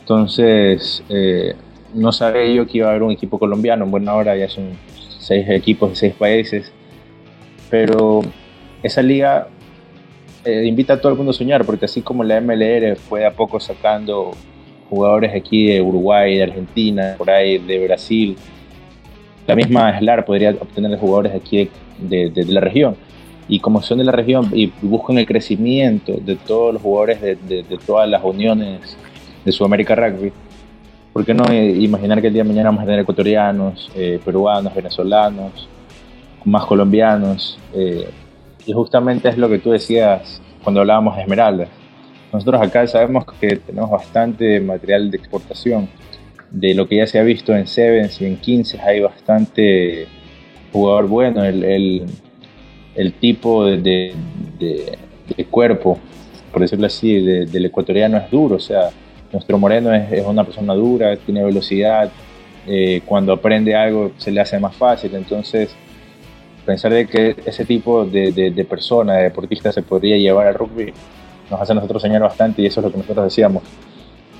Entonces, 0.00 1.02
eh, 1.08 1.54
no 1.94 2.12
sabía 2.12 2.44
yo 2.52 2.66
que 2.66 2.76
iba 2.76 2.88
a 2.88 2.90
haber 2.90 3.04
un 3.04 3.12
equipo 3.12 3.38
colombiano. 3.38 3.86
En 3.86 3.90
buena 3.90 4.12
hora 4.12 4.36
ya 4.36 4.50
son 4.50 4.72
seis 5.18 5.48
equipos 5.48 5.88
de 5.88 5.96
seis 5.96 6.12
países 6.12 6.74
pero 7.70 8.22
esa 8.82 9.02
liga 9.02 9.48
eh, 10.44 10.64
invita 10.66 10.94
a 10.94 11.00
todo 11.00 11.12
el 11.12 11.18
mundo 11.18 11.30
a 11.30 11.34
soñar, 11.34 11.64
porque 11.64 11.84
así 11.84 12.02
como 12.02 12.24
la 12.24 12.40
MLR 12.40 12.96
fue 12.96 13.26
a 13.26 13.32
poco 13.32 13.60
sacando 13.60 14.32
jugadores 14.88 15.34
aquí 15.34 15.66
de 15.66 15.82
Uruguay, 15.82 16.36
de 16.36 16.44
Argentina, 16.44 17.14
por 17.18 17.30
ahí 17.30 17.58
de 17.58 17.84
Brasil, 17.86 18.36
la 19.46 19.54
misma 19.54 19.98
SLAR 19.98 20.24
podría 20.24 20.50
obtener 20.50 20.98
jugadores 20.98 21.34
aquí 21.34 21.68
de, 21.98 22.44
la 22.48 22.60
región. 22.60 22.96
Y 23.48 23.60
como 23.60 23.80
son 23.80 23.98
de 23.98 24.04
la 24.04 24.12
región 24.12 24.50
y 24.52 24.70
buscan 24.82 25.16
el 25.18 25.26
crecimiento 25.26 26.12
de 26.20 26.36
todos 26.36 26.74
los 26.74 26.82
jugadores 26.82 27.20
de, 27.20 27.64
todas 27.86 28.08
las 28.08 28.22
uniones 28.22 28.96
de 29.44 29.52
Sudamérica 29.52 29.94
Rugby, 29.94 30.32
¿por 31.14 31.24
qué 31.24 31.32
no 31.32 31.44
imaginar 31.52 32.20
que 32.20 32.26
el 32.26 32.34
día 32.34 32.42
de 32.42 32.48
mañana 32.48 32.68
vamos 32.68 32.82
a 32.82 32.86
tener 32.86 33.00
ecuatorianos, 33.00 33.90
eh, 33.94 34.20
peruanos, 34.22 34.74
venezolanos, 34.74 35.66
más 36.44 36.64
colombianos. 36.66 37.58
Eh, 37.74 38.08
y 38.66 38.72
justamente 38.72 39.28
es 39.28 39.38
lo 39.38 39.48
que 39.48 39.58
tú 39.58 39.70
decías 39.70 40.40
cuando 40.62 40.80
hablábamos 40.80 41.16
de 41.16 41.22
Esmeraldas. 41.22 41.68
Nosotros 42.32 42.60
acá 42.60 42.86
sabemos 42.86 43.24
que 43.40 43.56
tenemos 43.56 43.90
bastante 43.90 44.60
material 44.60 45.10
de 45.10 45.16
exportación. 45.16 45.88
De 46.50 46.74
lo 46.74 46.88
que 46.88 46.96
ya 46.96 47.06
se 47.06 47.18
ha 47.18 47.22
visto 47.22 47.54
en 47.54 47.66
Sevens 47.66 48.20
y 48.20 48.26
en 48.26 48.36
15 48.36 48.80
hay 48.80 49.00
bastante 49.00 50.06
jugador 50.72 51.08
bueno. 51.08 51.44
El, 51.44 52.04
el, 52.94 53.12
tipo 53.14 53.66
de, 53.66 54.14
de, 54.58 55.44
cuerpo, 55.50 55.98
por 56.52 56.62
decirlo 56.62 56.86
así, 56.86 57.20
del 57.20 57.64
ecuatoriano 57.64 58.16
es 58.18 58.30
duro. 58.30 58.56
O 58.56 58.60
sea, 58.60 58.90
nuestro 59.32 59.58
moreno 59.58 59.92
es, 59.94 60.10
es 60.12 60.26
una 60.26 60.44
persona 60.44 60.74
dura, 60.74 61.16
tiene 61.16 61.44
velocidad. 61.44 62.10
Eh, 62.66 63.00
cuando 63.06 63.32
aprende 63.32 63.74
algo 63.74 64.12
se 64.18 64.30
le 64.30 64.40
hace 64.40 64.58
más 64.58 64.74
fácil. 64.76 65.14
Entonces, 65.14 65.74
pensar 66.68 66.92
de 66.92 67.06
que 67.06 67.34
ese 67.46 67.64
tipo 67.64 68.04
de, 68.04 68.30
de, 68.30 68.50
de 68.50 68.64
persona, 68.66 69.14
de 69.14 69.22
deportista, 69.24 69.72
se 69.72 69.80
podría 69.80 70.18
llevar 70.18 70.48
al 70.48 70.54
rugby, 70.54 70.92
nos 71.50 71.58
hace 71.58 71.72
a 71.72 71.74
nosotros 71.76 72.02
soñar 72.02 72.20
bastante 72.20 72.60
y 72.60 72.66
eso 72.66 72.80
es 72.80 72.84
lo 72.84 72.92
que 72.92 72.98
nosotros 72.98 73.24
decíamos. 73.24 73.62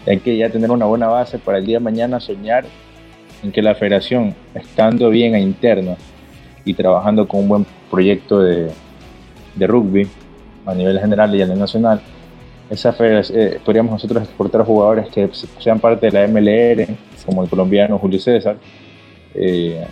Hay 0.06 0.18
que 0.18 0.36
ya 0.36 0.50
tener 0.50 0.70
una 0.70 0.84
buena 0.84 1.06
base 1.06 1.38
para 1.38 1.56
el 1.56 1.64
día 1.64 1.78
de 1.78 1.84
mañana 1.84 2.20
soñar 2.20 2.66
en 3.42 3.50
que 3.50 3.62
la 3.62 3.74
federación, 3.74 4.34
estando 4.54 5.08
bien 5.08 5.34
a 5.34 5.38
interno 5.38 5.96
y 6.66 6.74
trabajando 6.74 7.26
con 7.26 7.40
un 7.40 7.48
buen 7.48 7.66
proyecto 7.90 8.40
de, 8.40 8.70
de 9.54 9.66
rugby 9.66 10.06
a 10.66 10.74
nivel 10.74 11.00
general 11.00 11.34
y 11.34 11.40
a 11.40 11.46
nivel 11.46 11.60
nacional, 11.60 12.02
esa 12.68 12.94
eh, 13.00 13.58
podríamos 13.64 13.92
nosotros 13.92 14.22
exportar 14.22 14.66
jugadores 14.66 15.08
que 15.08 15.30
sean 15.60 15.80
parte 15.80 16.10
de 16.10 16.12
la 16.12 16.26
MLR, 16.28 16.94
como 17.24 17.42
el 17.42 17.48
colombiano 17.48 17.98
Julio 17.98 18.20
César, 18.20 18.58
eh, 19.34 19.86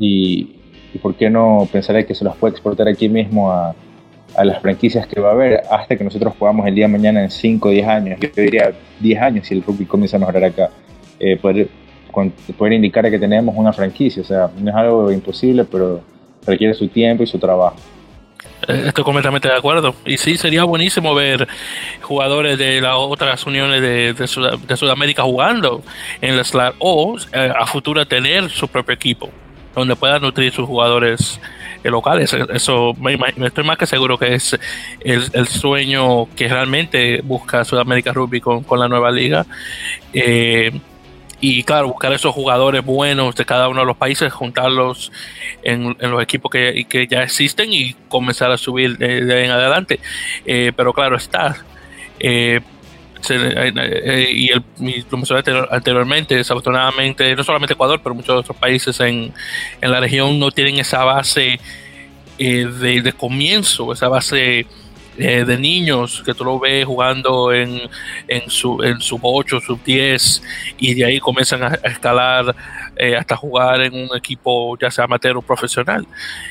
y, 0.00 0.56
y 0.92 0.98
por 0.98 1.14
qué 1.14 1.30
no 1.30 1.68
pensar 1.70 2.04
que 2.06 2.14
se 2.14 2.24
los 2.24 2.36
puede 2.36 2.52
exportar 2.52 2.88
aquí 2.88 3.08
mismo 3.08 3.52
a, 3.52 3.74
las 4.44 4.60
franquicias 4.62 5.08
que 5.08 5.20
va 5.20 5.30
a 5.30 5.32
haber 5.32 5.60
hasta 5.70 5.96
que 5.96 6.04
nosotros 6.04 6.32
podamos 6.36 6.64
el 6.66 6.74
día 6.74 6.86
de 6.86 6.92
mañana 6.92 7.22
en 7.22 7.30
5 7.30 7.68
o 7.68 7.72
10 7.72 7.88
años, 7.88 8.20
yo 8.20 8.28
diría 8.36 8.72
10 9.00 9.20
años 9.20 9.46
si 9.48 9.54
el 9.54 9.62
rugby 9.62 9.84
comienza 9.86 10.16
a 10.16 10.20
mejorar 10.20 10.44
acá, 10.44 10.70
eh, 11.18 11.36
poder, 11.36 11.68
poder 12.56 12.72
indicar 12.74 13.10
que 13.10 13.18
tenemos 13.18 13.54
una 13.56 13.72
franquicia, 13.72 14.22
o 14.22 14.24
sea, 14.24 14.48
no 14.56 14.70
es 14.70 14.76
algo 14.76 15.10
imposible, 15.10 15.64
pero 15.64 16.00
requiere 16.46 16.74
su 16.74 16.86
tiempo 16.86 17.24
y 17.24 17.26
su 17.26 17.40
trabajo. 17.40 17.76
Eh, 18.68 18.84
estoy 18.86 19.04
completamente 19.04 19.48
de 19.48 19.54
acuerdo. 19.54 19.94
Y 20.04 20.16
sí, 20.16 20.36
sería 20.36 20.64
buenísimo 20.64 21.14
ver 21.14 21.48
jugadores 22.02 22.56
de 22.56 22.80
las 22.80 22.94
otras 22.96 23.44
uniones 23.46 23.80
de, 23.80 24.14
de, 24.14 24.76
Sudamérica 24.76 25.22
jugando 25.22 25.82
en 26.20 26.36
la 26.36 26.44
SLAR 26.44 26.74
o 26.78 27.16
eh, 27.32 27.52
a 27.56 27.66
futuro 27.66 28.06
tener 28.06 28.48
su 28.48 28.68
propio 28.68 28.94
equipo 28.94 29.30
donde 29.80 29.96
pueda 29.96 30.18
nutrir 30.18 30.52
sus 30.52 30.66
jugadores 30.66 31.40
eh, 31.82 31.90
locales. 31.90 32.34
Eso 32.52 32.94
me, 32.98 33.18
estoy 33.46 33.64
más 33.64 33.78
que 33.78 33.86
seguro 33.86 34.18
que 34.18 34.34
es 34.34 34.58
el, 35.00 35.46
sueño 35.46 36.26
que 36.36 36.48
realmente 36.48 37.20
busca 37.22 37.64
Sudamérica 37.64 38.12
Rugby 38.12 38.40
con, 38.40 38.64
la 38.78 38.88
nueva 38.88 39.10
liga. 39.10 39.46
Eh, 40.12 40.72
y 41.42 41.62
claro, 41.62 41.88
buscar 41.88 42.12
esos 42.12 42.34
jugadores 42.34 42.84
buenos 42.84 43.34
de 43.34 43.46
cada 43.46 43.68
uno 43.68 43.80
de 43.80 43.86
los 43.86 43.96
países, 43.96 44.30
juntarlos 44.30 45.10
en, 45.62 45.96
los 45.98 46.22
equipos 46.22 46.50
que, 46.50 47.08
ya 47.10 47.22
existen 47.22 47.72
y 47.72 47.94
comenzar 48.08 48.50
a 48.52 48.58
subir 48.58 48.98
de, 48.98 49.44
en 49.44 49.50
adelante. 49.50 50.00
Eh, 50.44 50.72
pero 50.76 50.92
claro 50.92 51.16
está, 51.16 51.56
y, 53.28 54.50
el, 54.50 54.64
mencioné 55.10 55.42
anteriormente, 55.70 56.36
desafortunadamente, 56.36 57.34
no 57.34 57.44
solamente 57.44 57.74
Ecuador, 57.74 58.00
pero 58.02 58.14
muchos 58.14 58.36
otros 58.36 58.56
países 58.56 58.98
en, 59.00 59.32
en 59.80 59.90
la 59.90 60.00
región 60.00 60.38
no 60.38 60.50
tienen 60.50 60.78
esa 60.78 61.04
base 61.04 61.60
de, 62.38 63.02
de, 63.02 63.12
comienzo, 63.12 63.92
esa 63.92 64.08
base 64.08 64.66
eh, 65.18 65.44
de 65.44 65.58
niños 65.58 66.22
que 66.24 66.32
tú 66.32 66.44
lo 66.44 66.58
ves 66.58 66.86
jugando 66.86 67.52
en, 67.52 67.82
en, 68.26 68.48
su, 68.48 68.82
en 68.82 69.00
sub 69.00 69.20
8, 69.22 69.60
sub 69.60 69.82
10 69.84 70.42
y 70.78 70.94
de 70.94 71.04
ahí 71.04 71.20
comienzan 71.20 71.62
a, 71.62 71.74
escalar 71.84 72.56
eh, 72.96 73.16
hasta 73.16 73.36
jugar 73.36 73.82
en 73.82 73.94
un 73.94 74.16
equipo 74.16 74.78
ya 74.78 74.90
sea 74.90 75.04
amateur 75.04 75.36
o 75.36 75.42
profesional. 75.42 76.06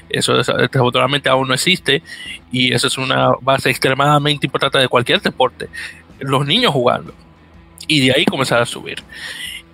Eso 0.08 0.38
desafortunadamente 0.38 1.30
aún 1.30 1.48
no 1.48 1.56
existe 1.56 2.04
y 2.52 2.72
eso 2.72 2.88
es 2.88 2.98
una 3.00 3.32
base 3.42 3.72
extremadamente 3.72 4.46
importante 4.46 4.78
de 4.78 4.88
cualquier 4.88 5.22
deporte. 5.22 5.68
Los 6.20 6.46
niños 6.46 6.72
jugando 6.72 7.14
y 7.88 8.02
de 8.02 8.14
ahí 8.14 8.26
comenzar 8.26 8.62
a 8.62 8.66
subir. 8.66 8.98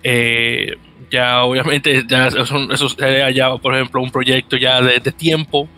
Eh, 0.02 0.76
ya 1.10 1.44
obviamente 1.44 2.04
ya 2.08 2.28
eso, 2.28 2.72
eso 2.72 2.88
sería 2.88 3.30
ya 3.30 3.56
por 3.56 3.74
ejemplo 3.74 4.02
un 4.02 4.10
proyecto 4.10 4.56
ya 4.56 4.80
de, 4.80 5.00
tiempo 5.12 5.68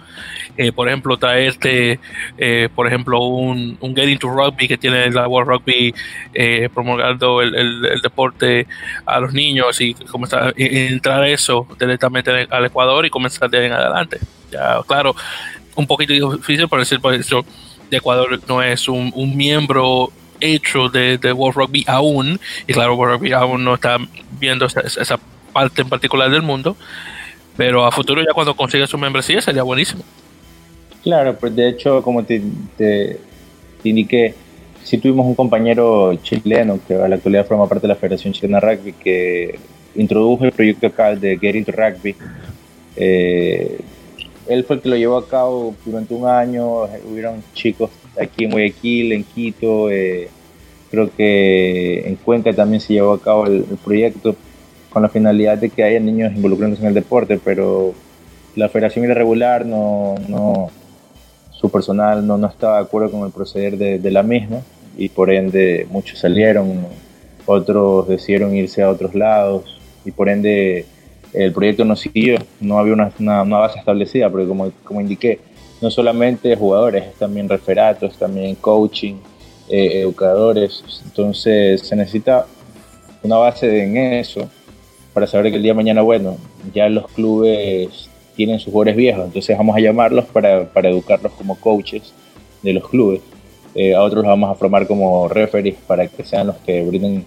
eh, 0.57 0.73
por 0.73 0.89
ejemplo, 0.89 1.17
traerte, 1.17 2.01
eh, 2.37 2.69
por 2.75 2.89
ejemplo, 2.89 3.21
un, 3.21 3.79
un 3.81 3.95
Getting 3.95 4.19
to 4.19 4.29
Rugby 4.29 4.67
que 4.67 4.77
tiene 4.77 5.09
la 5.09 5.29
World 5.29 5.51
Rugby 5.51 5.95
eh, 6.35 6.69
promulgando 6.75 7.41
el, 7.41 8.01
deporte 8.03 8.67
a 9.07 9.21
los 9.21 9.33
niños 9.33 9.81
y 9.81 9.95
comenzar 9.95 10.49
a 10.49 10.53
entrar 10.57 11.25
eso 11.29 11.65
directamente 11.79 12.49
al 12.51 12.65
Ecuador 12.65 13.07
y 13.07 13.11
comenzar 13.11 13.49
de 13.49 13.59
ahí 13.59 13.67
en 13.67 13.73
adelante. 13.73 14.19
Ya, 14.51 14.81
claro, 14.85 15.15
un 15.77 15.87
poquito 15.87 16.13
difícil 16.13 16.67
por 16.67 16.81
decir 16.81 16.99
por 16.99 17.15
eso 17.15 17.45
de 17.89 17.97
Ecuador 17.99 18.41
no 18.49 18.61
es 18.61 18.89
un, 18.89 19.13
miembro 19.37 20.11
hecho 20.41 20.89
de, 20.89 21.19
World 21.33 21.57
Rugby 21.57 21.85
aún, 21.87 22.41
y 22.67 22.73
claro, 22.73 22.95
World 22.95 23.15
Rugby 23.15 23.33
aún 23.33 23.65
no 23.65 23.75
está 23.75 23.99
viendo 24.39 24.67
esa, 24.67 24.81
esa 24.81 25.19
parte 25.53 25.83
en 25.83 25.89
particular 25.89 26.31
del 26.31 26.43
mundo, 26.43 26.77
pero 27.57 27.85
a 27.85 27.91
futuro 27.91 28.23
ya 28.23 28.33
cuando 28.33 28.55
consiga 28.55 28.87
su 28.87 28.99
membresía 28.99 29.41
sería 29.43 29.63
buenísimo. 29.63 30.05
Claro, 31.03 31.37
pues 31.39 31.55
de 31.55 31.69
hecho, 31.69 32.03
como 32.03 32.25
te, 32.25 32.43
te, 32.77 33.19
indiqué, 33.85 34.35
sí 34.85 34.99
tuvimos 34.99 35.27
un 35.27 35.35
compañero 35.35 36.15
chileno 36.23 36.79
que 36.87 36.95
a 36.95 37.09
la 37.09 37.17
actualidad 37.17 37.47
forma 37.47 37.69
parte 37.69 37.87
de 37.87 37.95
la 37.95 37.97
Federación 37.97 38.33
Chilena 38.33 38.61
Rugby 38.61 38.93
que 38.93 39.59
introdujo 39.95 40.45
el 40.45 40.53
proyecto 40.53 40.87
acá 40.87 41.15
de 41.15 41.39
Get 41.39 41.55
Into 41.57 41.73
Rugby. 41.73 42.15
Eh, 42.97 43.81
él 44.49 44.65
fue 44.65 44.77
el 44.77 44.83
que 44.83 44.89
lo 44.89 44.97
llevó 44.97 45.17
a 45.19 45.29
cabo 45.29 45.75
durante 45.85 46.15
un 46.15 46.29
año. 46.29 46.85
Hubieron 47.11 47.43
chicos 47.55 47.91
aquí 48.21 48.45
en 48.45 48.51
Guayaquil, 48.51 49.13
en 49.13 49.25
Quito. 49.25 49.91
Eh, 49.91 50.29
creo 50.91 51.11
que 51.15 52.09
en 52.09 52.17
Cuenca 52.17 52.53
también 52.53 52.81
se 52.81 52.95
llevó 52.95 53.13
a 53.13 53.21
cabo 53.21 53.47
el, 53.47 53.65
proyecto 53.85 54.35
con 54.91 55.03
la 55.03 55.09
finalidad 55.09 55.59
de 55.59 55.69
que 55.69 55.83
haya 55.83 56.01
niños 56.01 56.33
involucrándose 56.35 56.83
en 56.83 56.89
el 56.89 56.95
deporte, 56.95 57.39
pero 57.43 57.93
la 58.57 58.69
federación 58.69 59.05
irregular 59.05 59.67
no, 59.67 60.15
no, 60.29 60.71
su 61.53 61.71
personal 61.71 62.27
no, 62.27 62.39
no 62.39 62.47
estaba 62.47 62.79
de 62.79 62.85
acuerdo 62.85 63.11
con 63.11 63.27
el 63.27 63.33
proceder 63.33 63.77
de, 63.77 64.11
la 64.11 64.23
misma 64.23 64.63
y 64.97 65.11
por 65.11 65.31
ende 65.31 65.87
muchos 65.91 66.19
salieron, 66.19 66.87
otros 67.47 68.09
decidieron 68.09 68.55
irse 68.57 68.83
a 68.83 68.91
otros 68.91 69.15
lados 69.15 69.79
y 70.05 70.11
por 70.11 70.29
ende 70.29 70.87
el 71.35 71.53
proyecto 71.53 71.85
no 71.85 71.95
siguió, 71.95 72.39
no 72.61 72.79
había 72.79 72.95
una, 72.95 73.13
una, 73.19 73.59
base 73.59 73.79
establecida, 73.79 74.31
porque 74.31 74.49
como, 74.49 74.73
como 74.85 75.01
indiqué, 75.01 75.41
no 75.81 75.91
solamente 75.91 76.57
jugadores, 76.57 77.07
es 77.07 77.15
también 77.15 77.49
referatos, 77.49 78.17
también 78.17 78.55
coaching, 78.57 79.17
eh, 79.69 80.01
educadores, 80.01 80.83
entonces 81.05 81.83
se 81.83 81.97
necesita 81.97 82.47
una 83.23 83.37
base 83.37 83.85
en 83.85 83.97
eso 83.97 84.49
para 85.13 85.27
saber 85.27 85.51
que 85.51 85.57
el 85.57 85.63
día 85.63 85.73
de 85.73 85.77
mañana, 85.77 86.03
bueno, 86.03 86.37
ya 86.73 86.89
los 86.89 87.09
clubes 87.09 88.09
tienen 88.37 88.59
sus 88.61 88.73
jugadores 88.73 88.97
viejos, 88.97 89.25
entonces 89.25 89.57
vamos 89.57 89.77
a 89.77 89.81
llamarlos 89.81 90.25
para, 90.27 90.73
para 90.73 90.89
educarlos 90.89 91.33
como 91.33 91.57
coaches 91.57 92.13
de 92.63 92.73
los 92.73 92.89
clubes. 92.89 93.21
Eh, 93.75 93.95
a 93.95 94.03
otros 94.03 94.23
los 94.23 94.31
vamos 94.31 94.51
a 94.51 94.55
formar 94.55 94.87
como 94.87 95.29
referees 95.29 95.77
para 95.87 96.07
que 96.09 96.25
sean 96.25 96.49
los 96.49 96.57
que 96.57 96.83
brinden 96.85 97.25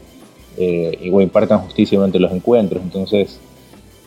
eh, 0.58 0.97
y 1.02 1.08
impartan 1.08 1.60
justicia 1.60 1.97
durante 1.97 2.20
los 2.20 2.32
encuentros. 2.32 2.82
Entonces, 2.82 3.39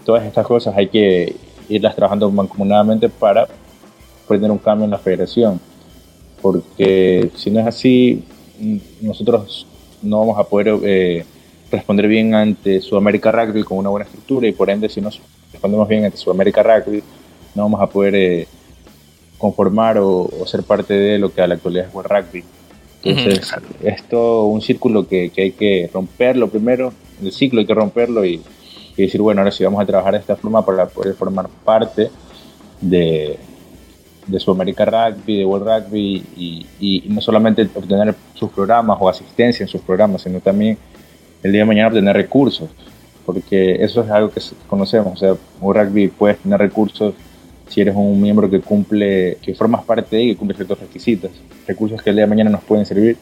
todas 0.05 0.25
estas 0.25 0.47
cosas 0.47 0.77
hay 0.77 0.89
que 0.89 1.37
irlas 1.69 1.95
trabajando 1.95 2.31
mancomunadamente 2.31 3.09
para 3.09 3.49
tener 4.27 4.51
un 4.51 4.59
cambio 4.59 4.85
en 4.85 4.91
la 4.91 4.99
federación. 4.99 5.61
Porque 6.43 7.31
si 7.37 7.51
no 7.51 7.61
es 7.61 7.67
así, 7.67 8.25
nosotros 9.01 9.67
no 10.03 10.21
vamos 10.21 10.39
a 10.39 10.45
poder 10.45 10.79
eh, 10.85 11.25
responder 11.71 12.07
bien 12.07 12.35
ante 12.35 12.81
Sudamérica 12.81 13.33
Rugby 13.33 13.63
con 13.63 13.79
una 13.79 13.91
buena 13.91 14.05
estructura 14.05 14.47
y 14.47 14.53
por 14.53 14.71
ende 14.71 14.89
si 14.89 15.01
no 15.01 15.11
respondemos 15.53 15.89
bien 15.89 16.05
ante 16.05 16.19
Sudamérica 16.19 16.63
Rugby, 16.63 17.03
no 17.55 17.63
vamos 17.63 17.81
a 17.81 17.87
poder 17.87 18.15
eh, 18.15 18.49
conformar 19.39 19.99
o, 19.99 20.29
ser 20.47 20.63
parte 20.63 20.95
de 20.95 21.19
lo 21.19 21.33
que 21.33 21.41
a 21.41 21.47
la 21.47 21.55
actualidad 21.55 21.87
es 21.87 21.95
World 21.95 22.11
Rugby. 22.11 22.45
Entonces, 23.03 23.53
es 23.83 24.03
todo 24.09 24.47
un 24.47 24.63
círculo 24.63 25.07
que, 25.07 25.31
hay 25.37 25.53
que 25.53 25.91
romperlo 25.93 26.49
primero, 26.49 26.93
el 27.23 27.33
ciclo 27.33 27.61
hay 27.61 27.67
que 27.67 27.75
romperlo 27.75 28.25
y, 28.25 28.41
decir, 28.97 29.21
bueno, 29.21 29.41
ahora 29.41 29.51
sí 29.51 29.65
vamos 29.65 29.83
a 29.83 29.87
trabajar 29.87 30.15
de 30.15 30.21
esta 30.21 30.37
forma 30.37 30.65
para 30.65 30.87
poder 30.87 31.15
formar 31.15 31.49
parte 31.65 32.11
de, 32.81 33.39
de 34.27 34.41
Sudamérica 34.41 34.85
Rugby, 34.85 35.39
de 35.39 35.45
World 35.45 35.67
Rugby 35.67 36.67
y, 36.81 37.05
no 37.09 37.21
solamente 37.21 37.69
obtener 37.75 38.15
sus 38.35 38.51
programas 38.51 38.99
o 39.01 39.09
asistencia 39.09 39.65
en 39.65 39.69
sus 39.69 39.81
programas, 39.81 40.23
sino 40.23 40.41
también 40.41 40.79
el 41.43 41.53
día 41.53 41.61
de 41.61 41.67
mañana 41.67 41.89
obtener 41.89 42.17
recursos 42.17 42.71
porque 43.25 43.83
eso 43.83 44.03
es 44.03 44.11
algo 44.11 44.31
que 44.31 44.41
conocemos. 44.67 45.15
O 45.15 45.17
sea, 45.17 45.37
un 45.61 45.75
rugby 45.75 46.09
puedes 46.09 46.39
tener 46.39 46.59
recursos 46.59 47.15
si 47.69 47.81
eres 47.81 47.95
un 47.97 48.21
miembro 48.21 48.51
que 48.51 48.61
cumple, 48.61 49.39
que 49.43 49.55
formas 49.55 49.85
parte 49.85 50.17
de 50.17 50.23
y 50.23 50.35
cumple 50.35 50.57
ciertos 50.57 50.79
requisitos. 50.81 51.31
Recursos 51.67 52.03
que 52.03 52.11
el 52.11 52.17
día 52.17 52.25
de 52.25 52.29
mañana 52.29 52.51
nos 52.51 52.63
pueden 52.63 52.85
servir 52.85 53.17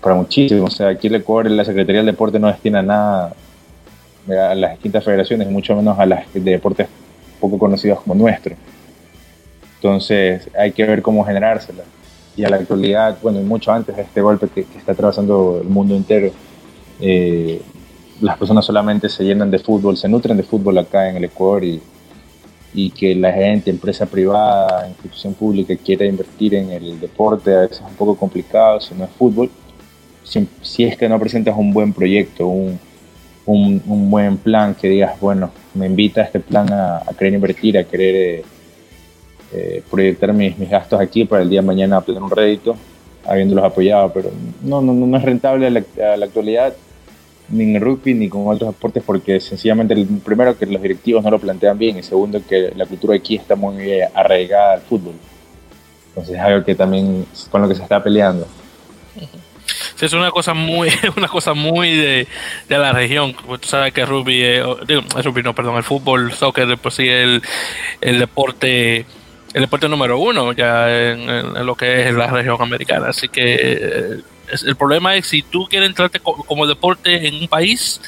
para 0.00 0.14
muchísimo. 0.14 0.64
O 0.64 0.70
sea, 0.70 0.88
aquí 0.88 1.08
en 1.08 1.16
Ecuador 1.16 1.50
la 1.50 1.64
Secretaría 1.64 2.00
del 2.00 2.06
Deporte 2.06 2.38
no 2.38 2.48
destina 2.48 2.82
nada 2.82 3.34
a 4.28 4.54
las 4.54 4.72
distintas 4.72 5.04
federaciones, 5.04 5.48
mucho 5.50 5.74
menos 5.76 5.98
a 5.98 6.06
las 6.06 6.32
de 6.32 6.40
deportes 6.40 6.88
poco 7.40 7.58
conocidos 7.58 8.00
como 8.00 8.14
nuestro. 8.14 8.56
Entonces 9.80 10.48
hay 10.58 10.72
que 10.72 10.84
ver 10.84 11.02
cómo 11.02 11.24
generársela. 11.24 11.84
Y 12.36 12.44
a 12.44 12.50
la 12.50 12.56
actualidad, 12.56 13.18
bueno, 13.22 13.40
y 13.40 13.44
mucho 13.44 13.72
antes 13.72 13.96
de 13.96 14.02
este 14.02 14.20
golpe 14.20 14.48
que, 14.48 14.60
está 14.60 14.92
atravesando 14.92 15.60
el 15.62 15.68
mundo 15.68 15.96
entero, 15.96 16.30
eh, 17.00 17.60
las 18.20 18.36
personas 18.36 18.64
solamente 18.64 19.08
se 19.08 19.24
llenan 19.24 19.50
de 19.50 19.58
fútbol, 19.58 19.96
se 19.96 20.08
nutren 20.08 20.36
de 20.36 20.42
fútbol 20.42 20.78
acá 20.78 21.08
en 21.08 21.16
el 21.16 21.24
Ecuador 21.24 21.64
y, 21.64 21.80
que 22.90 23.14
la 23.14 23.32
gente, 23.32 23.70
empresa 23.70 24.06
privada, 24.06 24.86
institución 24.88 25.34
pública 25.34 25.74
quiera 25.76 26.04
invertir 26.04 26.54
en 26.54 26.70
el 26.70 27.00
deporte, 27.00 27.52
a 27.52 27.60
veces 27.60 27.78
es 27.78 27.84
un 27.84 27.94
poco 27.94 28.16
complicado 28.16 28.80
si 28.80 28.94
no 28.94 29.04
es 29.04 29.10
fútbol, 29.10 29.50
si, 30.22 30.84
es 30.84 30.96
que 30.96 31.08
no 31.08 31.18
presentas 31.18 31.56
un 31.56 31.72
buen 31.72 31.92
proyecto, 31.92 32.46
un, 32.46 32.78
un, 33.46 34.10
buen 34.10 34.36
plan 34.36 34.74
que 34.74 34.88
digas, 34.88 35.18
bueno, 35.20 35.50
me 35.74 35.86
invita 35.86 36.20
a 36.20 36.24
este 36.24 36.38
plan 36.38 36.72
a, 36.72 37.02
querer 37.18 37.34
invertir, 37.34 37.78
a 37.78 37.84
querer 37.84 38.14
eh, 38.14 38.44
eh, 39.52 39.82
proyectar 39.90 40.32
mis, 40.32 40.56
mis, 40.58 40.68
gastos 40.68 41.00
aquí 41.00 41.24
para 41.24 41.42
el 41.42 41.50
día 41.50 41.60
de 41.60 41.66
mañana 41.66 41.98
obtener 41.98 42.22
un 42.22 42.30
rédito, 42.30 42.76
habiéndolos 43.26 43.64
apoyado, 43.64 44.12
pero 44.12 44.30
no, 44.62 44.80
no, 44.80 44.92
no 44.92 45.16
es 45.16 45.22
rentable 45.22 45.66
a 45.66 46.16
la 46.16 46.26
actualidad 46.26 46.74
ni 47.50 47.64
en 47.64 47.76
el 47.76 47.82
rugby 47.82 48.14
ni 48.14 48.28
con 48.28 48.46
otros 48.46 48.74
deportes 48.74 49.02
porque 49.04 49.40
sencillamente 49.40 49.94
el 49.94 50.06
primero 50.24 50.56
que 50.56 50.66
los 50.66 50.82
directivos 50.82 51.24
no 51.24 51.30
lo 51.30 51.38
plantean 51.38 51.78
bien 51.78 51.98
y 51.98 52.02
segundo 52.02 52.40
que 52.46 52.72
la 52.76 52.86
cultura 52.86 53.16
aquí 53.16 53.36
está 53.36 53.56
muy 53.56 54.00
arraigada 54.14 54.74
al 54.74 54.80
fútbol. 54.82 55.14
Entonces 56.08 56.34
es 56.34 56.40
algo 56.40 56.64
que 56.64 56.74
también 56.74 57.26
con 57.50 57.62
lo 57.62 57.68
que 57.68 57.74
se 57.74 57.82
está 57.82 58.02
peleando. 58.02 58.46
es 60.00 60.12
una 60.12 60.30
cosa 60.30 60.52
muy, 60.52 60.90
una 61.16 61.28
cosa 61.28 61.54
muy 61.54 61.96
de, 61.96 62.26
de 62.68 62.78
la 62.78 62.92
región. 62.92 63.34
Tú 63.34 63.68
sabes 63.68 63.92
que 63.92 64.02
el 64.02 64.08
rugby, 64.08 64.42
digo, 64.86 65.02
el 65.16 65.24
rugby 65.24 65.42
perdón, 65.54 65.76
el 65.76 65.84
fútbol, 65.84 66.32
soccer, 66.32 66.76
por 66.76 66.92
sí 66.92 67.08
el, 67.08 67.42
el 68.00 68.18
deporte 68.18 69.06
el 69.54 69.62
deporte 69.62 69.88
número 69.88 70.18
uno 70.18 70.52
ya 70.52 70.90
en, 70.90 71.66
lo 71.66 71.74
que 71.74 72.08
es 72.08 72.14
la 72.14 72.28
región 72.28 72.56
americana. 72.60 73.08
Así 73.08 73.28
que 73.28 73.54
eh, 73.54 74.20
el 74.64 74.76
problema 74.76 75.14
es 75.16 75.26
si 75.26 75.42
tú 75.42 75.66
quieres 75.68 75.88
entrarte 75.88 76.20
como 76.20 76.66
deporte 76.66 77.28
en 77.28 77.36
un 77.36 77.48
país, 77.48 78.00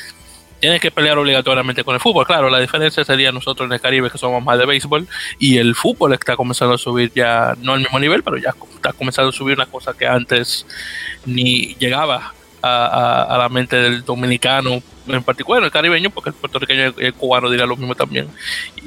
tienes 0.61 0.81
que 0.81 0.91
pelear 0.91 1.19
obligatoriamente 1.19 1.83
con 1.83 1.95
el 1.95 2.01
fútbol. 2.01 2.27
Claro, 2.27 2.51
la 2.51 2.61
diferencia 2.61 3.05
sería 3.05 3.33
nosotros 3.33 3.67
en 3.67 3.73
el 3.73 3.81
Caribe 3.81 4.11
que 4.11 4.19
somos 4.19 4.45
más 4.45 4.59
de 4.59 4.67
béisbol 4.67 5.09
y 5.39 5.57
el 5.57 5.75
fútbol 5.75 6.13
está 6.13 6.37
comenzando 6.37 6.75
a 6.75 6.79
subir 6.79 7.11
ya, 7.15 7.57
no 7.61 7.73
al 7.73 7.81
mismo 7.81 7.99
nivel, 7.99 8.23
pero 8.23 8.37
ya 8.37 8.55
está 8.75 8.93
comenzando 8.93 9.31
a 9.31 9.33
subir 9.33 9.57
una 9.57 9.67
cosa 9.67 9.95
que 9.95 10.07
antes 10.07 10.67
ni 11.25 11.75
llegaba 11.77 12.35
a, 12.63 13.37
la 13.39 13.49
mente 13.49 13.77
del 13.77 14.05
dominicano 14.05 14.83
en 15.15 15.23
particular, 15.23 15.63
el 15.63 15.71
caribeño, 15.71 16.11
porque 16.11 16.31
el 16.31 16.35
puertorriqueño 16.35 16.95
y 16.99 17.07
el 17.07 17.15
cubano 17.15 17.51
diría 17.51 17.67
lo 17.67 17.77
mismo 17.77 17.95
también. 17.95 18.29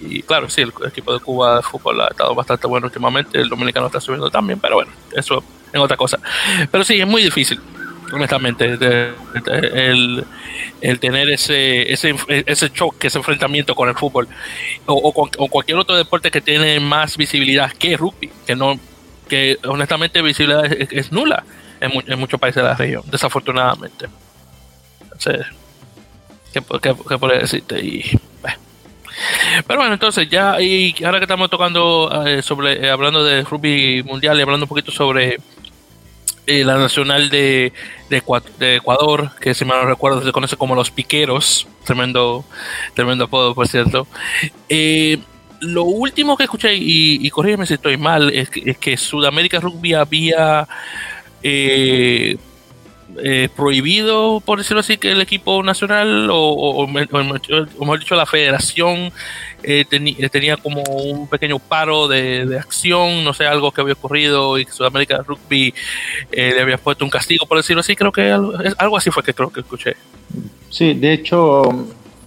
Y 0.01 0.21
claro, 0.23 0.49
sí, 0.49 0.61
el, 0.61 0.73
equipo 0.87 1.13
de 1.13 1.19
Cuba 1.19 1.57
de 1.57 1.61
fútbol 1.63 2.01
ha 2.01 2.07
estado 2.07 2.35
bastante 2.35 2.67
bueno 2.67 2.87
últimamente, 2.87 3.39
el 3.39 3.49
dominicano 3.49 3.87
está 3.87 3.99
subiendo 3.99 4.29
también, 4.29 4.59
pero 4.59 4.75
bueno, 4.75 4.91
eso 5.15 5.43
en 5.73 5.81
otra 5.81 5.97
cosa. 5.97 6.19
Pero 6.71 6.83
sí, 6.83 6.99
es 6.99 7.07
muy 7.07 7.23
difícil. 7.23 7.59
honestamente, 8.11 8.65
el, 8.65 10.25
el, 10.81 10.99
tener 10.99 11.29
ese, 11.29 11.91
ese, 11.91 12.15
ese 12.27 12.71
choque, 12.71 13.07
ese 13.07 13.17
enfrentamiento 13.17 13.73
con 13.73 13.89
el 13.89 13.95
fútbol 13.95 14.27
o, 14.85 15.11
con, 15.11 15.29
cualquier 15.49 15.77
otro 15.77 15.95
deporte 15.95 16.29
que 16.29 16.41
tiene 16.41 16.79
más 16.79 17.17
visibilidad 17.17 17.71
que 17.71 17.97
rugby, 17.97 18.29
que 18.45 18.55
no 18.55 18.79
que 19.27 19.57
honestamente 19.65 20.21
visibilidad 20.21 20.65
es, 20.65 21.11
nula 21.11 21.43
en, 21.79 21.91
en, 22.05 22.19
muchos 22.19 22.39
países 22.39 22.61
de 22.61 22.69
la 22.69 22.75
región, 22.75 23.03
desafortunadamente. 23.09 24.07
Entonces, 25.01 25.47
¿qué, 26.53 26.61
qué, 26.81 26.95
qué 27.09 27.27
decirte? 27.39 27.79
Y, 27.83 28.19
pero 29.67 29.79
bueno, 29.79 29.93
entonces 29.93 30.29
ya, 30.29 30.59
y 30.61 30.95
ahora 31.03 31.19
que 31.19 31.25
estamos 31.25 31.49
tocando 31.49 32.25
eh, 32.25 32.41
sobre, 32.41 32.85
eh, 32.85 32.89
hablando 32.89 33.23
de 33.23 33.43
rugby 33.43 34.03
mundial 34.03 34.37
y 34.37 34.41
hablando 34.41 34.65
un 34.65 34.69
poquito 34.69 34.91
sobre 34.91 35.37
eh, 36.47 36.63
la 36.63 36.77
nacional 36.77 37.29
de, 37.29 37.73
de, 38.09 38.75
Ecuador, 38.75 39.31
que 39.39 39.53
si 39.53 39.65
mal 39.65 39.81
no 39.81 39.87
recuerdo 39.87 40.23
se 40.23 40.31
conoce 40.31 40.57
como 40.57 40.75
los 40.75 40.91
piqueros, 40.91 41.67
tremendo, 41.85 42.43
tremendo 42.95 43.25
apodo, 43.25 43.55
por 43.55 43.67
cierto. 43.67 44.07
lo 45.61 45.83
último 45.83 46.35
que 46.35 46.43
escuché, 46.43 46.75
y, 46.75 47.25
y 47.25 47.29
corrígeme 47.29 47.65
si 47.65 47.75
estoy 47.75 47.97
mal, 47.97 48.33
es 48.33 48.49
que, 48.49 48.71
es 48.71 48.77
que 48.77 48.97
Sudamérica 48.97 49.59
Rugby 49.59 49.93
había 49.93 50.67
eh, 53.21 53.49
prohibido, 53.55 54.41
por 54.41 54.57
decirlo 54.57 54.79
así, 54.79 54.97
que 54.97 55.11
el 55.11 55.21
equipo 55.21 55.61
nacional 55.63 56.29
o, 56.31 56.87
mejor 56.87 57.99
dicho 57.99 58.15
la 58.15 58.25
federación 58.25 59.11
eh, 59.63 59.85
eh, 59.91 60.29
tenía 60.29 60.57
como 60.57 60.81
un 60.83 61.27
pequeño 61.27 61.59
paro 61.59 62.07
de, 62.07 62.57
acción, 62.57 63.23
no 63.23 63.33
sé, 63.33 63.45
algo 63.45 63.71
que 63.71 63.81
había 63.81 63.93
ocurrido 63.93 64.57
y 64.57 64.65
que 64.65 64.71
Sudamérica 64.71 65.23
Rugby 65.25 65.73
le 66.31 66.61
había 66.61 66.77
puesto 66.77 67.05
un 67.05 67.11
castigo, 67.11 67.45
por 67.45 67.57
decirlo 67.57 67.81
así, 67.81 67.95
creo 67.95 68.11
que 68.11 68.31
algo, 68.31 68.53
algo 68.77 68.97
así 68.97 69.11
fue 69.11 69.23
que 69.23 69.33
creo 69.33 69.51
que 69.51 69.59
escuché. 69.59 69.95
Sí, 70.69 70.93
de 70.93 71.13
hecho 71.13 71.63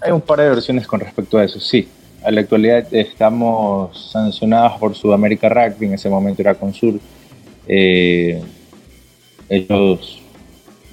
hay 0.01 0.13
un 0.13 0.21
par 0.21 0.41
de 0.41 0.51
versiones 0.51 0.87
con 0.87 1.01
respecto 1.01 1.39
a 1.39 1.45
eso, 1.45 1.59
sí. 1.61 1.89
A 2.23 2.31
la 2.31 2.41
actualidad 2.41 2.93
estamos 2.93 4.11
sancionados 4.11 4.79
por 4.79 4.95
Sudamérica 4.95 5.49
Rugby, 5.49 5.87
en 5.87 5.95
ese 5.95 6.09
momento 6.09 6.43
era 6.43 6.55
Consur. 6.55 6.99
Eh, 7.69 8.41
ellos 9.49 10.23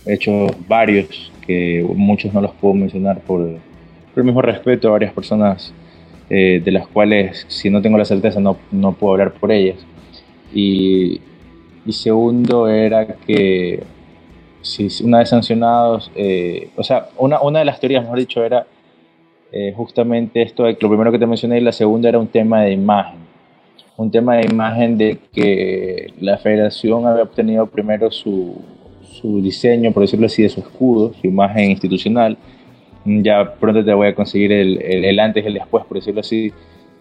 hecho 0.06 0.48
varios, 0.68 1.32
que 1.46 1.86
muchos 1.96 2.34
no 2.34 2.42
los 2.42 2.52
puedo 2.52 2.74
mencionar 2.74 3.20
por, 3.22 3.42
el 3.42 4.24
mismo 4.24 4.42
respeto 4.42 4.90
a 4.90 4.92
varias 4.92 5.14
personas 5.14 5.74
eh, 6.30 6.62
de 6.64 6.72
las 6.72 6.88
cuales 6.88 7.46
si 7.48 7.70
no 7.70 7.82
tengo 7.82 7.98
la 7.98 8.06
certeza 8.06 8.40
no, 8.40 8.58
no 8.72 8.94
puedo 8.94 9.14
hablar 9.14 9.34
por 9.34 9.52
ellas. 9.52 9.78
Y, 10.54 11.20
y 11.86 11.92
segundo 11.92 12.68
era 12.68 13.08
que 13.08 13.84
si 14.62 14.88
una 15.04 15.20
vez 15.20 15.30
sancionados, 15.30 16.12
eh, 16.16 16.70
o 16.76 16.84
sea, 16.84 17.10
una, 17.18 17.42
una, 17.42 17.60
de 17.60 17.66
las 17.66 17.80
teorías, 17.80 18.04
mejor 18.04 18.20
dicho, 18.20 18.44
era 18.44 18.66
eh, 19.52 19.74
justamente 19.76 20.42
esto 20.42 20.64
de 20.64 20.78
lo 20.80 20.90
primero 20.90 21.12
que 21.12 21.20
te 21.20 21.28
mencioné 21.28 21.58
y 21.58 21.62
la 21.62 21.72
segunda 21.72 22.10
era 22.10 22.20
un 22.20 22.28
tema 22.28 22.62
de 22.62 22.72
imagen. 22.72 23.20
Un 23.98 24.10
tema 24.10 24.38
de 24.38 24.48
imagen 24.48 24.98
de 24.98 25.20
que 25.32 26.14
la 26.20 26.38
federación 26.38 27.06
había 27.06 27.24
obtenido 27.24 27.68
primero 27.68 28.10
su, 28.10 28.60
su 29.14 29.42
diseño, 29.42 29.92
por 29.92 30.02
decirlo 30.02 30.26
así, 30.26 30.44
de 30.44 30.50
su 30.50 30.60
escudo, 30.60 31.14
su 31.14 31.28
imagen 31.28 31.72
institucional. 31.72 32.38
Ya 33.06 33.56
pronto 33.56 33.84
te 33.84 33.94
voy 33.94 34.08
a 34.08 34.16
conseguir 34.16 34.52
el, 34.52 34.82
el, 34.82 35.20
antes 35.20 35.44
y 35.44 35.48
el 35.48 35.54
después, 35.56 35.86
por 35.86 35.98
decirlo 35.98 36.22
así, 36.22 36.52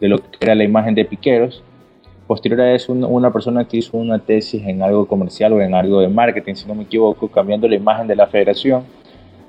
de 0.00 0.08
lo 0.08 0.18
que 0.18 0.38
era 0.40 0.54
la 0.54 0.64
imagen 0.64 0.94
de 0.94 1.04
Piqueros. 1.04 1.62
Posterior 2.26 2.60
a 2.60 2.74
eso, 2.74 2.92
una 2.92 3.32
persona 3.32 3.66
que 3.66 3.78
hizo 3.78 3.96
una 3.96 4.18
tesis 4.18 4.62
en 4.64 4.82
algo 4.82 5.06
comercial 5.06 5.52
o 5.52 5.60
en 5.60 5.74
algo 5.74 6.00
de 6.00 6.08
marketing, 6.08 6.54
si 6.54 6.66
no 6.66 6.74
me 6.74 6.84
equivoco, 6.84 7.28
cambiando 7.28 7.68
la 7.68 7.76
imagen 7.76 8.06
de 8.06 8.16
la 8.16 8.26
federación. 8.26 8.84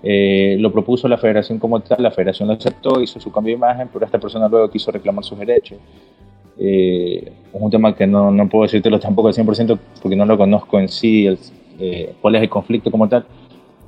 Eh, 0.05 0.57
lo 0.59 0.72
propuso 0.72 1.07
la 1.07 1.18
federación 1.18 1.59
como 1.59 1.80
tal, 1.80 2.03
la 2.03 2.11
federación 2.11 2.49
lo 2.49 2.55
aceptó, 2.55 3.01
hizo 3.01 3.20
su 3.20 3.32
cambio 3.32 3.53
de 3.53 3.57
imagen, 3.57 3.89
pero 3.91 4.05
esta 4.05 4.20
persona 4.20 4.49
luego 4.49 4.70
quiso 4.70 4.91
reclamar 4.91 5.24
sus 5.24 5.39
derechos. 5.39 5.78
Eh, 6.59 7.32
es 7.53 7.61
un 7.61 7.72
tema 7.72 7.95
que 7.95 8.05
no, 8.05 8.30
no 8.30 8.47
puedo 8.49 8.64
decírtelo 8.64 8.99
tampoco 8.99 9.30
al 9.30 9.34
100% 9.34 9.80
porque 10.01 10.16
no 10.16 10.26
lo 10.26 10.38
conozco 10.38 10.80
en 10.80 10.89
sí, 10.89 11.26
el, 11.26 11.38
eh, 11.80 12.13
cuál 12.21 12.36
es 12.36 12.43
el 12.43 12.49
conflicto 12.49 12.91
como 12.91 13.07
tal. 13.07 13.26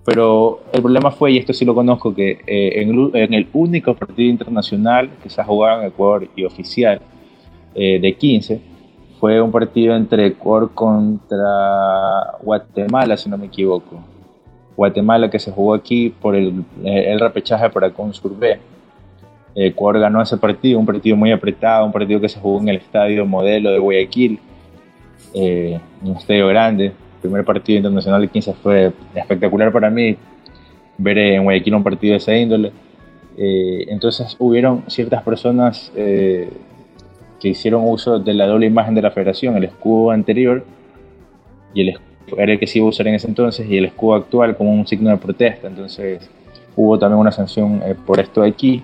Pero 0.04 0.62
el 0.72 0.82
problema 0.82 1.10
fue, 1.12 1.32
y 1.32 1.38
esto 1.38 1.52
sí 1.54 1.66
lo 1.66 1.74
conozco, 1.74 2.14
que 2.14 2.40
eh, 2.46 2.82
en, 2.82 3.34
el 3.34 3.48
único 3.54 3.96
partido 3.96 4.30
internacional 4.30 5.10
que 5.22 5.30
se 5.30 5.42
ha 5.42 5.44
jugado 5.44 5.82
en 5.82 5.88
Ecuador 5.88 6.28
y 6.36 6.44
oficial 6.44 7.02
eh, 7.74 8.00
de 8.00 8.16
15, 8.16 8.62
fue 9.20 9.42
un 9.42 9.52
partido 9.52 9.96
entre 9.96 10.28
Ecuador 10.28 10.72
contra 10.74 12.38
Guatemala, 12.42 13.18
si 13.18 13.30
no 13.30 13.38
me 13.38 13.48
equivoco. 13.48 14.00
Guatemala 14.78 15.30
que 15.30 15.40
se 15.40 15.52
jugó 15.52 15.74
aquí 15.74 16.10
por 16.10 16.36
el, 16.36 16.64
el 16.84 17.20
repechaje 17.20 17.70
para 17.70 17.90
Consur 17.92 18.38
B. 18.38 18.60
Ecuador 19.56 20.02
ganó 20.02 20.22
ese 20.22 20.38
partido, 20.38 20.78
un 20.78 20.86
partido 20.86 21.16
muy 21.16 21.32
apretado, 21.32 21.86
un 21.86 21.94
partido 21.94 22.20
que 22.20 22.28
se 22.28 22.40
jugó 22.40 22.60
en 22.60 22.70
el 22.70 22.76
estadio 22.76 23.26
modelo 23.26 23.72
de 23.72 23.80
Guayaquil, 23.80 24.38
un 25.34 26.18
estadio 26.18 26.48
grande, 26.50 26.92
primer 27.26 27.46
partido 27.46 27.78
internacional 27.78 28.22
de 28.22 28.28
15 28.28 28.54
fue 28.54 28.94
espectacular 29.14 29.72
para 29.72 29.90
mí 29.90 30.18
ver 30.98 31.18
en 31.18 31.44
Guayaquil 31.44 31.76
un 31.76 31.84
partido 31.84 32.12
de 32.12 32.18
esa 32.18 32.36
índole. 32.36 32.72
Eh, 33.38 33.86
entonces 33.90 34.36
hubieron 34.40 34.84
ciertas 34.88 35.22
personas 35.24 35.92
eh, 35.96 36.50
que 37.40 37.50
hicieron 37.50 37.84
uso 37.86 38.20
de 38.20 38.34
la 38.34 38.48
doble 38.48 38.68
imagen 38.68 38.96
de 38.96 39.02
la 39.02 39.12
federación, 39.12 39.58
el 39.58 39.66
escudo 39.66 40.12
anterior 40.12 40.66
y 41.74 41.82
el 41.82 42.00
era 42.38 42.54
el 42.54 42.60
que 42.60 42.66
se 42.66 42.80
iba 42.80 42.88
a 42.88 42.90
usar 42.90 43.08
en 43.08 43.14
ese 43.14 43.28
entonces 43.28 43.70
y 43.70 43.78
el 43.78 43.86
escudo 43.86 44.16
actual 44.16 44.58
como 44.58 44.72
un 44.72 44.88
signo 44.88 45.12
de 45.12 45.18
protesta. 45.18 45.68
Entonces 45.68 46.28
hubo 46.76 46.98
también 46.98 47.20
una 47.20 47.32
sanción 47.32 47.84
eh, 47.86 47.94
por 47.94 48.20
esto 48.20 48.42
de 48.42 48.50
aquí. 48.50 48.82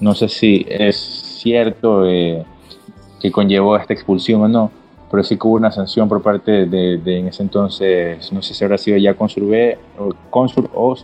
No 0.00 0.14
sé 0.14 0.28
si 0.28 0.66
es 0.68 0.96
cierto 0.96 2.02
que 2.02 3.30
conllevó 3.30 3.76
esta 3.76 3.94
expulsión 3.94 4.42
o 4.42 4.48
no 4.48 4.83
pero 5.14 5.22
sí 5.22 5.36
que 5.36 5.46
hubo 5.46 5.54
una 5.54 5.70
sanción 5.70 6.08
por 6.08 6.20
parte 6.22 6.66
de, 6.66 6.94
en 7.04 7.28
ese 7.28 7.44
entonces, 7.44 8.32
no 8.32 8.42
sé 8.42 8.52
si 8.52 8.64
habrá 8.64 8.76
sido 8.76 8.96
ya 8.96 9.14
Consur 9.14 9.46
B, 9.46 9.78
o 9.96 10.10
Consur 10.28 10.68
o 10.74 10.96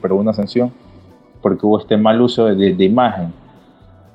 pero 0.00 0.14
hubo 0.14 0.20
una 0.20 0.32
sanción 0.32 0.72
porque 1.42 1.66
hubo 1.66 1.80
este 1.80 1.96
mal 1.96 2.20
uso 2.20 2.44
de, 2.44 2.84
imagen. 2.84 3.32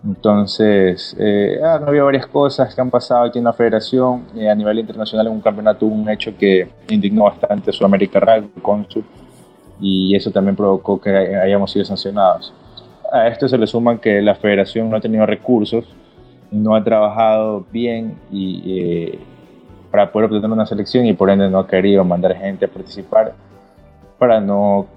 Entonces, 0.06 1.18
eh, 1.20 1.60
ah, 1.62 1.80
no 1.82 1.88
había 1.88 2.04
varias 2.04 2.28
cosas 2.28 2.74
que 2.74 2.80
han 2.80 2.90
pasado 2.90 3.26
aquí 3.26 3.38
en 3.40 3.44
la 3.44 3.52
federación. 3.52 4.24
Eh, 4.38 4.50
a 4.50 4.56
nivel 4.56 4.80
internacional, 4.80 5.28
en 5.28 5.34
un 5.34 5.42
campeonato 5.42 5.86
hubo 5.86 5.96
un 5.96 6.08
hecho 6.08 6.32
que 6.38 6.70
indignó 6.88 7.26
bastante 7.26 7.72
a 7.72 7.74
Sudamérica 7.74 8.22
Rugby, 8.22 8.62
Consur, 8.62 9.04
y 9.82 10.16
eso 10.16 10.32
también 10.32 10.56
provocó 10.56 11.02
que 11.02 11.10
hayamos 11.10 11.74
sido 11.74 11.84
sancionados. 11.84 12.54
A 13.12 13.28
esto 13.28 13.50
se 13.50 13.58
le 13.58 13.68
suma 13.68 14.00
que 14.00 14.22
la 14.22 14.36
federación 14.36 14.90
no 14.90 14.96
ha 14.96 15.02
tenido 15.02 15.26
recursos 15.26 15.84
no 16.52 16.76
ha 16.76 16.84
trabajado 16.84 17.66
bien 17.72 18.16
y, 18.32 18.64
eh, 18.66 19.20
para 19.92 20.12
poder 20.12 20.26
obtener 20.26 20.52
una 20.52 20.66
selección 20.66 21.06
y 21.06 21.14
por 21.14 21.30
ende 21.30 21.50
no 21.50 21.60
ha 21.60 21.68
querido 21.68 22.04
mandar 22.04 22.36
gente 22.36 22.66
a 22.66 22.68
participar 22.68 23.34
para 24.18 24.40
no 24.40 24.88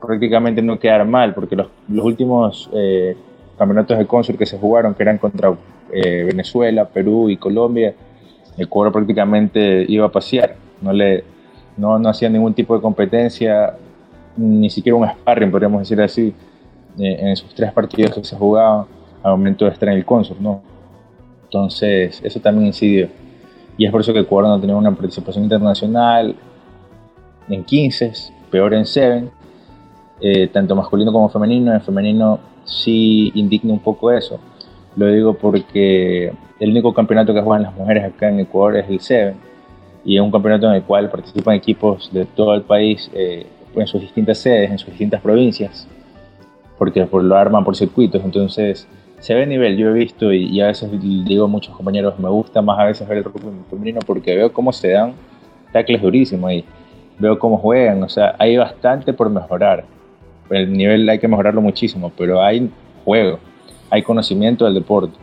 prácticamente 0.00 0.62
no 0.62 0.78
quedar 0.78 1.04
mal, 1.06 1.34
porque 1.34 1.54
los, 1.54 1.68
los 1.88 2.04
últimos 2.04 2.70
eh, 2.72 3.16
campeonatos 3.58 3.98
de 3.98 4.06
cónsul 4.06 4.38
que 4.38 4.46
se 4.46 4.58
jugaron, 4.58 4.94
que 4.94 5.02
eran 5.02 5.18
contra 5.18 5.54
eh, 5.92 6.24
Venezuela, 6.24 6.86
Perú 6.86 7.28
y 7.28 7.36
Colombia, 7.36 7.94
el 8.56 8.68
cuadro 8.68 8.92
prácticamente 8.92 9.84
iba 9.88 10.06
a 10.06 10.08
pasear, 10.10 10.56
no, 10.80 10.92
le, 10.92 11.24
no, 11.76 11.98
no 11.98 12.08
hacía 12.08 12.30
ningún 12.30 12.54
tipo 12.54 12.74
de 12.74 12.80
competencia, 12.80 13.74
ni 14.36 14.70
siquiera 14.70 14.96
un 14.96 15.06
sparring, 15.06 15.50
podríamos 15.50 15.80
decir 15.80 16.00
así, 16.00 16.34
en 16.98 17.28
esos 17.28 17.54
tres 17.54 17.72
partidos 17.72 18.14
que 18.14 18.24
se 18.24 18.36
jugaban 18.36 18.86
al 19.22 19.32
momento 19.32 19.64
de 19.64 19.72
estar 19.72 19.88
en 19.88 19.96
el 19.96 20.04
cónsul, 20.04 20.36
¿no? 20.40 20.62
Entonces, 21.50 22.20
eso 22.22 22.38
también 22.38 22.68
incidió. 22.68 23.08
Y 23.76 23.84
es 23.84 23.90
por 23.90 24.02
eso 24.02 24.12
que 24.12 24.20
Ecuador 24.20 24.50
no 24.50 24.60
tenía 24.60 24.76
una 24.76 24.94
participación 24.94 25.42
internacional 25.42 26.36
en 27.48 27.64
15, 27.64 28.12
peor 28.52 28.72
en 28.74 28.86
7, 28.86 29.28
eh, 30.20 30.46
tanto 30.46 30.76
masculino 30.76 31.12
como 31.12 31.28
femenino. 31.28 31.74
En 31.74 31.80
femenino 31.80 32.38
sí 32.64 33.32
indigna 33.34 33.72
un 33.72 33.80
poco 33.80 34.12
eso. 34.12 34.38
Lo 34.94 35.08
digo 35.08 35.34
porque 35.34 36.32
el 36.60 36.70
único 36.70 36.94
campeonato 36.94 37.34
que 37.34 37.40
juegan 37.42 37.64
las 37.64 37.74
mujeres 37.74 38.04
acá 38.04 38.28
en 38.28 38.38
Ecuador 38.38 38.76
es 38.76 38.88
el 38.88 39.00
7 39.00 39.34
y 40.04 40.16
es 40.16 40.22
un 40.22 40.30
campeonato 40.30 40.68
en 40.68 40.74
el 40.74 40.82
cual 40.84 41.10
participan 41.10 41.56
equipos 41.56 42.12
de 42.12 42.26
todo 42.26 42.54
el 42.54 42.62
país 42.62 43.10
eh, 43.12 43.44
en 43.74 43.86
sus 43.88 44.00
distintas 44.00 44.38
sedes, 44.38 44.70
en 44.70 44.78
sus 44.78 44.90
distintas 44.90 45.20
provincias, 45.20 45.88
porque 46.78 47.04
lo 47.10 47.36
arman 47.36 47.64
por 47.64 47.74
circuitos. 47.74 48.22
Entonces, 48.24 48.86
se 49.20 49.34
ve 49.34 49.46
nivel, 49.46 49.76
yo 49.76 49.90
he 49.90 49.92
visto 49.92 50.32
y, 50.32 50.60
a 50.60 50.66
veces 50.66 50.90
digo 51.00 51.44
a 51.44 51.48
muchos 51.48 51.74
compañeros, 51.76 52.18
me 52.18 52.28
gusta 52.28 52.62
más 52.62 52.78
a 52.78 52.86
veces 52.86 53.06
ver 53.06 53.18
el 53.18 53.24
rugby 53.24 53.50
femenino 53.68 54.00
porque 54.06 54.34
veo 54.34 54.52
cómo 54.52 54.72
se 54.72 54.90
dan 54.90 55.14
tackles 55.72 56.02
durísimos 56.02 56.50
ahí, 56.50 56.64
veo 57.18 57.38
cómo 57.38 57.58
juegan, 57.58 58.02
o 58.02 58.08
sea, 58.08 58.34
hay 58.38 58.56
bastante 58.56 59.12
por 59.12 59.30
mejorar. 59.30 59.84
El 60.48 60.72
nivel 60.72 61.08
hay 61.08 61.18
que 61.20 61.28
mejorarlo 61.28 61.60
muchísimo, 61.60 62.10
pero 62.16 62.42
hay 62.42 62.70
juego, 63.04 63.38
hay 63.88 64.02
conocimiento 64.02 64.64
del 64.64 64.74
deporte, 64.74 65.16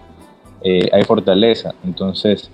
eh, 0.62 0.90
hay 0.94 1.04
fortaleza, 1.04 1.74
entonces 1.84 2.50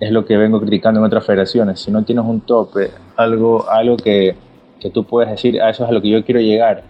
es 0.00 0.10
lo 0.10 0.24
que 0.24 0.36
vengo 0.36 0.60
criticando 0.60 0.98
en 0.98 1.06
otras 1.06 1.24
federaciones. 1.24 1.80
Si 1.80 1.90
no 1.90 2.02
tienes 2.02 2.24
un 2.24 2.40
tope, 2.40 2.90
algo, 3.16 3.68
algo 3.70 3.96
que 3.98 4.34
que 4.80 4.90
tú 4.90 5.04
puedes 5.04 5.30
decir, 5.30 5.60
a 5.60 5.66
ah, 5.66 5.70
eso 5.70 5.84
es 5.84 5.90
a 5.90 5.92
lo 5.92 6.02
que 6.02 6.08
yo 6.08 6.24
quiero 6.24 6.40
llegar, 6.40 6.82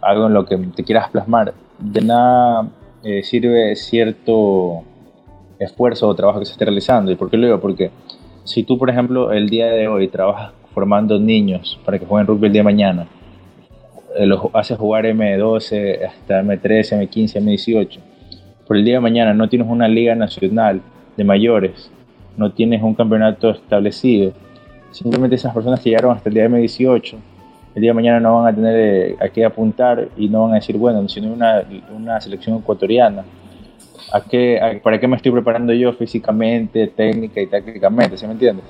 algo 0.00 0.26
en 0.28 0.34
lo 0.34 0.46
que 0.46 0.56
te 0.56 0.84
quieras 0.84 1.10
plasmar. 1.10 1.52
De 1.78 2.00
nada 2.00 2.68
eh, 3.04 3.22
sirve 3.22 3.76
cierto 3.76 4.82
esfuerzo 5.58 6.08
o 6.08 6.14
trabajo 6.14 6.40
que 6.40 6.46
se 6.46 6.52
esté 6.52 6.64
realizando. 6.64 7.12
¿Y 7.12 7.16
por 7.16 7.30
qué 7.30 7.36
lo 7.36 7.46
digo? 7.46 7.60
Porque 7.60 7.90
si 8.44 8.62
tú, 8.62 8.78
por 8.78 8.90
ejemplo, 8.90 9.32
el 9.32 9.48
día 9.48 9.66
de 9.66 9.88
hoy 9.88 10.08
trabajas 10.08 10.52
formando 10.72 11.18
niños 11.18 11.78
para 11.84 11.98
que 11.98 12.06
jueguen 12.06 12.26
rugby 12.26 12.46
el 12.46 12.52
día 12.52 12.60
de 12.60 12.64
mañana, 12.64 13.06
eh, 14.16 14.26
los 14.26 14.40
haces 14.52 14.78
jugar 14.78 15.04
M12 15.04 16.04
hasta 16.06 16.42
M13, 16.42 17.08
M15, 17.08 17.42
M18, 17.42 17.98
por 18.66 18.76
el 18.76 18.84
día 18.84 18.94
de 18.94 19.00
mañana 19.00 19.34
no 19.34 19.48
tienes 19.48 19.68
una 19.68 19.88
liga 19.88 20.14
nacional 20.14 20.80
de 21.16 21.24
mayores, 21.24 21.90
no 22.36 22.52
tienes 22.52 22.82
un 22.82 22.94
campeonato 22.94 23.50
establecido, 23.50 24.32
simplemente 24.90 25.36
esas 25.36 25.52
personas 25.52 25.80
que 25.80 25.90
llegaron 25.90 26.16
hasta 26.16 26.28
el 26.28 26.34
día 26.34 26.48
M18, 26.48 27.16
el 27.74 27.80
día 27.80 27.90
de 27.90 27.94
mañana 27.94 28.20
no 28.20 28.42
van 28.42 28.52
a 28.52 28.54
tener 28.54 28.76
eh, 28.76 29.16
a 29.20 29.28
qué 29.28 29.44
apuntar 29.44 30.08
y 30.16 30.28
no 30.28 30.44
van 30.44 30.52
a 30.52 30.54
decir, 30.56 30.76
bueno, 30.76 31.08
si 31.08 31.20
no 31.20 31.28
hay 31.28 31.32
una, 31.34 31.64
una 31.96 32.20
selección 32.20 32.58
ecuatoriana, 32.58 33.24
¿a 34.12 34.20
qué, 34.20 34.80
¿para 34.82 35.00
qué 35.00 35.08
me 35.08 35.16
estoy 35.16 35.32
preparando 35.32 35.72
yo 35.72 35.92
físicamente, 35.92 36.86
técnica 36.88 37.40
y 37.40 37.46
tácticamente? 37.46 38.16
¿Sí 38.16 38.26
me 38.26 38.32
entiendes? 38.32 38.64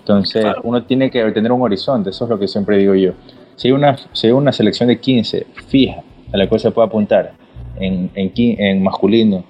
Entonces, 0.00 0.44
uno 0.62 0.82
tiene 0.82 1.10
que 1.10 1.22
tener 1.32 1.52
un 1.52 1.62
horizonte, 1.62 2.10
eso 2.10 2.24
es 2.24 2.30
lo 2.30 2.38
que 2.38 2.48
siempre 2.48 2.78
digo 2.78 2.94
yo. 2.94 3.12
Si 3.56 3.68
hay 3.68 3.72
una, 3.72 3.96
si 4.12 4.26
hay 4.26 4.32
una 4.32 4.52
selección 4.52 4.88
de 4.88 4.98
15 4.98 5.46
fija 5.66 6.02
a 6.32 6.36
la 6.36 6.48
cual 6.48 6.60
se 6.60 6.70
puede 6.70 6.88
apuntar 6.88 7.32
en, 7.78 8.10
en, 8.14 8.32
en 8.34 8.82
masculino 8.82 9.44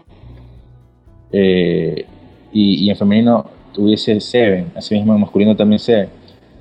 eh, 1.33 2.07
y, 2.53 2.89
en 2.89 2.97
femenino 2.97 3.47
tuviese 3.73 4.21
7, 4.21 4.67
así 4.77 4.95
mismo 4.95 5.15
en 5.15 5.21
masculino 5.21 5.57
también 5.57 5.79
7, 5.79 6.09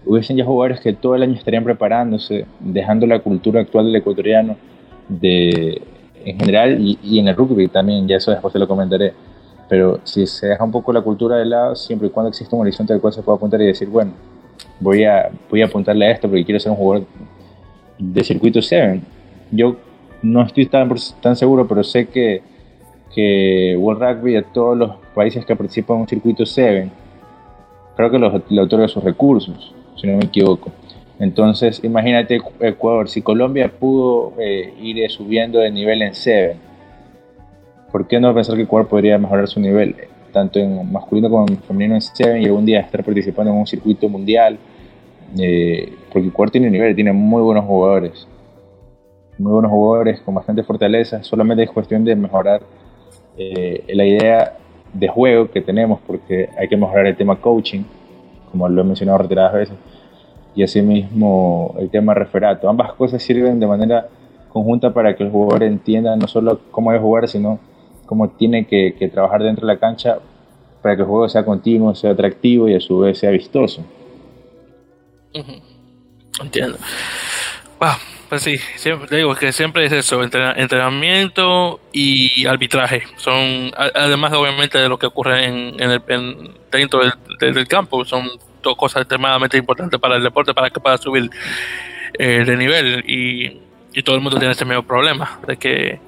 hubiesen 0.06 0.38
ya 0.38 0.46
jugadores 0.46 0.80
que 0.80 0.94
todo 0.94 1.16
el 1.16 1.24
año 1.24 1.34
estarían 1.34 1.64
preparándose, 1.64 2.46
dejando 2.60 3.06
la 3.08 3.20
cultura 3.20 3.62
actual 3.62 3.86
del 3.86 3.96
ecuatoriano 3.96 4.58
de, 5.08 5.82
en 6.26 6.40
general 6.40 6.78
y, 6.80 7.20
en 7.20 7.28
el 7.28 7.36
rugby 7.36 7.68
también, 7.68 8.08
ya 8.08 8.18
eso 8.18 8.32
después 8.32 8.54
te 8.54 8.60
lo 8.60 8.68
comentaré. 8.68 9.14
Pero 9.70 10.00
si 10.04 10.28
se 10.28 10.48
deja 10.48 10.64
un 10.64 10.72
poco 10.72 10.94
la 10.94 11.02
cultura 11.02 11.38
de 11.38 11.46
lado, 11.46 11.76
siempre 11.76 12.08
y 12.08 12.12
cuando 12.12 12.30
existe 12.30 12.54
un 12.56 12.62
horizonte 12.62 12.94
al 12.94 13.02
cual 13.02 13.14
se 13.14 13.22
pueda 13.22 13.38
apuntar 13.38 13.62
y 13.62 13.66
decir, 13.66 13.88
bueno, 13.88 14.12
voy 14.80 15.04
a, 15.04 15.32
voy 15.50 15.62
a 15.62 15.66
apuntarle 15.66 16.08
a 16.08 16.12
esto 16.12 16.28
porque 16.28 16.46
quiero 16.46 16.60
ser 16.60 16.72
un 16.72 16.78
jugador 16.78 17.06
de 17.98 18.24
circuito 18.24 18.62
7. 18.62 19.02
Yo 19.52 19.78
no 20.22 20.42
estoy 20.42 20.66
tan, 20.68 20.94
tan 21.22 21.36
seguro, 21.36 21.68
pero 21.68 21.84
sé 21.84 22.08
que, 22.08 22.42
que 23.14 23.76
World 23.80 24.02
Rugby 24.02 24.36
a 24.36 24.44
todos 24.44 24.78
los 24.78 24.96
países 25.14 25.46
que 25.46 25.56
participan 25.56 25.98
en 25.98 26.02
un 26.02 26.08
circuito 26.08 26.46
7, 26.46 26.90
creo 27.96 28.12
que 28.12 28.20
los, 28.20 28.42
le 28.50 28.62
otorga 28.62 28.88
sus 28.88 29.04
recursos, 29.04 29.74
si 29.96 30.08
no 30.08 30.18
me 30.18 30.26
equivoco. 30.26 30.72
Entonces, 31.20 31.82
imagínate 31.84 32.40
Ecuador, 32.60 33.08
si 33.08 33.22
Colombia 33.22 33.72
pudo 33.72 34.34
eh, 34.40 34.74
ir 34.82 35.10
subiendo 35.10 35.60
de 35.60 35.72
nivel 35.72 36.02
en 36.02 36.14
7, 36.14 36.56
¿por 37.92 38.08
qué 38.08 38.20
no 38.20 38.34
pensar 38.34 38.56
que 38.56 38.64
Ecuador 38.64 38.90
podría 38.90 39.18
mejorar 39.18 39.48
su 39.48 39.60
nivel, 39.60 39.96
tanto 40.32 40.60
en 40.60 40.92
masculino 40.92 41.30
como 41.30 41.46
en 41.48 41.58
femenino 41.60 41.96
en 41.96 42.02
7 42.02 42.42
y 42.42 42.46
algún 42.46 42.66
día 42.66 42.80
estar 42.80 43.04
participando 43.04 43.52
en 43.52 43.58
un 43.60 43.68
circuito 43.68 44.10
mundial? 44.10 44.58
Eh, 45.40 45.94
porque 46.12 46.28
Ecuador 46.28 46.52
tiene 46.52 46.70
nivel, 46.70 46.96
tiene 46.96 47.14
muy 47.14 47.42
buenos 47.42 47.66
jugadores, 47.66 48.28
muy 49.38 49.54
buenos 49.54 49.72
jugadores 49.72 50.20
con 50.22 50.36
bastante 50.36 50.64
fortaleza, 50.64 51.24
solamente 51.24 51.64
es 51.64 51.72
cuestión 51.72 52.04
de 52.04 52.16
mejorar 52.16 52.62
eh, 53.38 53.84
la 53.94 54.06
idea 54.06 54.58
de 54.94 55.08
juego 55.08 55.50
que 55.50 55.62
tenemos, 55.62 56.00
porque 56.06 56.50
hay 56.58 56.68
que 56.68 56.78
mejorar 56.78 57.08
el 57.08 57.16
tema 57.16 57.36
coaching, 57.36 57.84
como 58.54 58.70
lo 58.70 58.82
he 58.82 58.84
mencionado 58.84 59.18
retiradas 59.18 59.54
veces 59.54 59.76
y 60.56 60.62
asimismo 60.62 61.74
el 61.80 61.90
tema 61.90 62.14
referato. 62.14 62.70
Ambas 62.70 62.94
cosas 62.94 63.24
sirven 63.24 63.60
de 63.60 63.66
manera 63.66 64.08
conjunta 64.50 64.94
para 64.94 65.16
que 65.16 65.24
el 65.24 65.32
jugador 65.32 65.64
entienda 65.64 66.16
no 66.16 66.28
solo 66.28 66.60
cómo 66.70 66.92
debe 66.92 67.02
jugar, 67.02 67.28
sino 67.28 67.58
cómo 68.06 68.30
tiene 68.30 68.68
que, 68.68 69.10
trabajar 69.12 69.42
dentro 69.42 69.66
de 69.66 69.74
la 69.74 69.80
cancha 69.80 70.20
para 70.84 70.96
que 70.96 71.02
el 71.02 71.08
juego 71.08 71.28
sea 71.28 71.44
continuo, 71.44 71.96
sea 71.96 72.12
atractivo 72.12 72.70
y 72.70 72.76
a 72.76 72.80
su 72.80 73.00
vez 73.00 73.18
sea 73.18 73.32
vistoso. 73.32 73.84
Entiendo. 76.40 76.78
Pues 78.34 78.42
sí, 78.42 78.58
siempre 78.78 79.18
digo 79.18 79.36
que 79.36 79.52
siempre 79.52 79.86
es 79.86 79.92
eso, 79.92 80.24
entrenamiento 80.24 81.80
y 81.92 82.48
arbitraje. 82.48 83.04
Son, 83.18 83.72
además 83.78 84.34
obviamente 84.34 84.80
de 84.80 84.90
lo 84.90 84.98
que 84.98 85.06
ocurre 85.06 85.46
en, 85.46 85.80
el, 85.80 86.02
dentro 86.72 87.02
del 87.40 87.68
campo, 87.68 88.04
son 88.06 88.32
dos 88.64 88.76
cosas 88.76 89.04
extremadamente 89.04 89.56
importantes 89.56 90.00
para 90.00 90.16
el 90.16 90.24
deporte 90.24 90.52
para 90.56 90.72
que 90.72 90.80
pueda 90.80 90.98
subir 90.98 91.30
eh, 92.18 92.44
de 92.44 92.58
nivel 92.58 93.04
y, 93.08 93.62
todo 94.02 94.16
el 94.16 94.22
mundo 94.24 94.40
tiene 94.40 94.54
ese 94.54 94.66
mismo 94.66 94.82
problema 94.82 95.40
de 95.46 95.56
que 95.56 96.00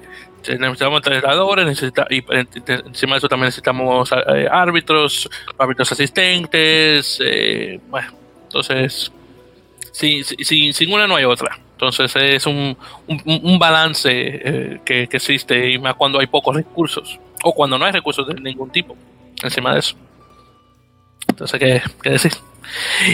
necesitamos 0.48 0.96
entrenadores 1.06 1.64
necesita, 1.64 2.08
y 2.10 2.24
encima 2.66 3.12
de 3.12 3.18
eso 3.18 3.28
también 3.28 3.46
necesitamos 3.46 4.10
eh, 4.10 4.48
árbitros 4.50 5.30
árbitros 5.56 5.92
asistentes 5.92 7.20
eh, 7.24 7.78
bueno 7.86 8.08
entonces 8.42 9.12
sin, 9.92 10.24
sin, 10.24 10.74
sin, 10.74 10.92
una 10.92 11.06
no 11.06 11.14
hay 11.14 11.24
otra 11.24 11.56
entonces 11.76 12.16
es 12.16 12.46
un, 12.46 12.76
un, 13.06 13.58
balance 13.58 14.80
que, 14.84 15.06
que 15.08 15.16
existe 15.16 15.70
y 15.70 15.78
más 15.78 15.94
cuando 15.94 16.18
hay 16.18 16.26
pocos 16.26 16.56
recursos 16.56 17.20
o 17.42 17.54
cuando 17.54 17.78
no 17.78 17.84
hay 17.84 17.92
recursos 17.92 18.26
de 18.26 18.34
ningún 18.40 18.70
tipo 18.70 18.96
encima 19.42 19.74
de 19.74 19.80
eso 19.80 19.96
entonces, 21.28 21.60
¿qué, 21.60 21.82
qué 22.02 22.10
decir? 22.10 22.32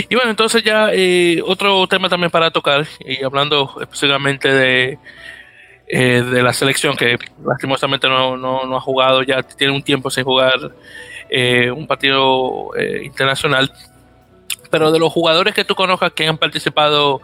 Y 0.09 0.15
bueno, 0.15 0.31
entonces 0.31 0.63
ya 0.63 0.91
eh, 0.93 1.43
otro 1.45 1.87
tema 1.87 2.09
también 2.09 2.31
para 2.31 2.51
tocar, 2.51 2.87
y 3.01 3.23
hablando 3.23 3.75
específicamente 3.81 4.49
de, 4.49 4.99
eh, 5.89 6.23
de 6.23 6.43
la 6.43 6.53
selección, 6.53 6.97
que 6.97 7.19
lastimosamente 7.45 8.09
no, 8.09 8.37
no, 8.37 8.77
ha 8.77 8.81
jugado, 8.81 9.23
ya 9.23 9.43
tiene 9.43 9.73
un 9.73 9.83
tiempo 9.83 10.09
sin 10.11 10.25
jugar 10.25 10.55
eh, 11.29 11.71
un 11.71 11.87
partido 11.87 12.71
internacional 13.03 13.73
pero 14.73 14.91
de 14.91 14.99
los 14.99 15.13
jugadores 15.13 15.55
que 15.55 15.67
tú 15.67 15.75
conozcas 15.75 16.13
que 16.13 16.27
han 16.27 16.39
participado 16.39 17.21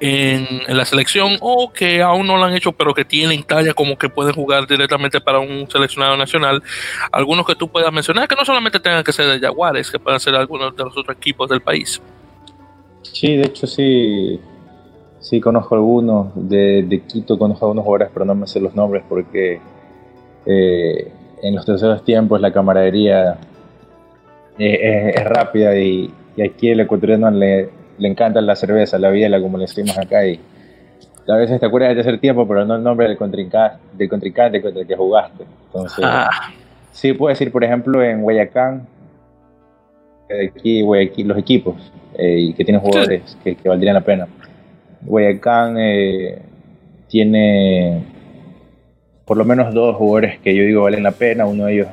en, 0.00 0.62
la 0.68 0.86
selección 0.86 1.36
o 1.40 1.70
que 1.70 2.00
aún 2.00 2.26
no 2.26 2.38
lo 2.38 2.44
han 2.44 2.54
hecho, 2.54 2.72
pero 2.72 2.94
que 2.94 3.04
tienen 3.04 3.42
talla 3.42 3.74
como 3.74 3.98
que 3.98 4.08
pueden 4.08 4.32
jugar 4.32 4.66
directamente 4.66 5.20
para 5.20 5.38
un 5.38 5.70
seleccionado 5.70 6.16
nacional, 6.16 6.62
algunos 7.12 7.46
que 7.46 7.54
tú 7.54 7.68
puedas 7.68 7.92
mencionar, 7.92 8.26
que 8.26 8.34
no 8.34 8.44
solamente 8.44 8.80
tengan 8.80 9.04
que 9.04 9.12
ser 9.12 9.26
de 9.26 9.38
Jaguares, 9.38 9.90
que 9.90 9.98
puedan 9.98 10.18
ser 10.18 10.34
algunos 10.34 10.74
de 10.74 10.82
los 10.82 10.96
otros 10.96 11.14
equipos 11.14 11.50
del 11.50 11.60
país. 11.60 12.00
Sí, 13.02 13.36
de 13.36 13.48
hecho 13.48 13.66
sí, 13.66 14.40
sí 15.20 15.42
conozco 15.42 15.74
algunos, 15.74 16.28
de, 16.34 17.02
Quito 17.06 17.38
conozco 17.38 17.66
algunos 17.66 17.84
jugadores, 17.84 18.08
pero 18.14 18.24
no 18.24 18.34
me 18.34 18.46
sé 18.46 18.60
los 18.60 18.74
nombres 18.74 19.02
porque 19.06 19.60
eh, 20.46 21.12
en 21.42 21.54
los 21.54 21.66
terceros 21.66 22.02
tiempos 22.02 22.40
la 22.40 22.50
camaradería 22.50 23.36
es 24.58 25.24
rápida 25.24 25.78
y, 25.78 26.10
y 26.38 26.42
aquí 26.42 26.70
el 26.70 26.78
ecuatoriano 26.78 27.28
le, 27.32 27.68
le 27.98 28.08
encanta 28.08 28.40
la 28.40 28.54
cerveza, 28.54 28.96
la 28.96 29.10
biela, 29.10 29.40
como 29.40 29.58
le 29.58 29.62
decimos 29.62 29.98
acá. 29.98 30.24
Y 30.24 30.38
a 31.26 31.34
veces 31.34 31.58
te 31.58 31.66
acuerdas 31.66 31.88
de 31.90 31.96
tercer 31.96 32.20
tiempo, 32.20 32.46
pero 32.46 32.64
no 32.64 32.76
el 32.76 32.82
nombre 32.84 33.08
del 33.08 33.16
contrincante, 33.16 33.78
del 33.94 34.08
contrincante 34.08 34.62
contra 34.62 34.82
el 34.82 34.86
que 34.86 34.94
jugaste. 34.94 35.42
Entonces, 35.66 36.04
ah. 36.06 36.30
sí, 36.92 37.12
puedo 37.12 37.30
decir, 37.30 37.50
por 37.50 37.64
ejemplo, 37.64 38.04
en 38.04 38.22
Guayacán, 38.22 38.86
aquí 40.48 40.80
Guayaquil, 40.80 41.26
los 41.26 41.38
equipos 41.38 41.74
eh, 42.16 42.38
y 42.38 42.52
que 42.52 42.64
tienen 42.64 42.82
jugadores 42.82 43.36
que, 43.42 43.56
valdrían 43.64 43.94
la 43.94 44.02
pena. 44.02 44.28
Guayacán 45.02 45.74
eh, 45.76 46.38
tiene 47.08 48.04
por 49.24 49.36
lo 49.36 49.44
menos 49.44 49.74
dos 49.74 49.96
jugadores 49.96 50.38
que 50.38 50.54
yo 50.54 50.62
digo 50.62 50.84
valen 50.84 51.02
la 51.02 51.10
pena. 51.10 51.46
Uno 51.46 51.64
de 51.64 51.74
ellos 51.74 51.88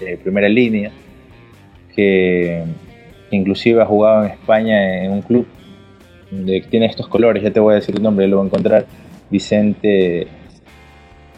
de 0.00 0.16
primera 0.16 0.48
línea, 0.48 0.90
que 1.94 2.64
inclusive 3.30 3.82
ha 3.82 3.86
jugado 3.86 4.24
en 4.24 4.30
España 4.32 5.04
en 5.04 5.12
un 5.12 5.22
club 5.22 5.46
que 6.30 6.64
tiene 6.68 6.86
estos 6.86 7.08
colores, 7.08 7.42
ya 7.42 7.52
te 7.52 7.60
voy 7.60 7.72
a 7.72 7.76
decir 7.76 7.94
el 7.94 8.02
nombre, 8.02 8.26
lo 8.26 8.36
voy 8.38 8.44
a 8.44 8.48
encontrar, 8.48 8.86
Vicente 9.30 10.26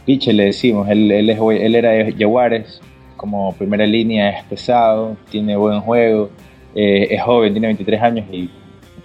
Piche 0.04 0.32
le 0.32 0.46
decimos, 0.46 0.88
él, 0.88 1.10
es, 1.10 1.38
era 1.38 1.90
de 1.90 2.14
Jaguares, 2.18 2.80
como 3.16 3.52
primera 3.52 3.84
línea 3.86 4.30
es 4.30 4.44
pesado, 4.44 5.16
tiene 5.30 5.56
buen 5.56 5.80
juego, 5.80 6.30
eh, 6.74 7.08
es 7.10 7.22
joven, 7.22 7.52
tiene 7.52 7.66
23 7.66 8.02
años 8.02 8.26
y 8.32 8.48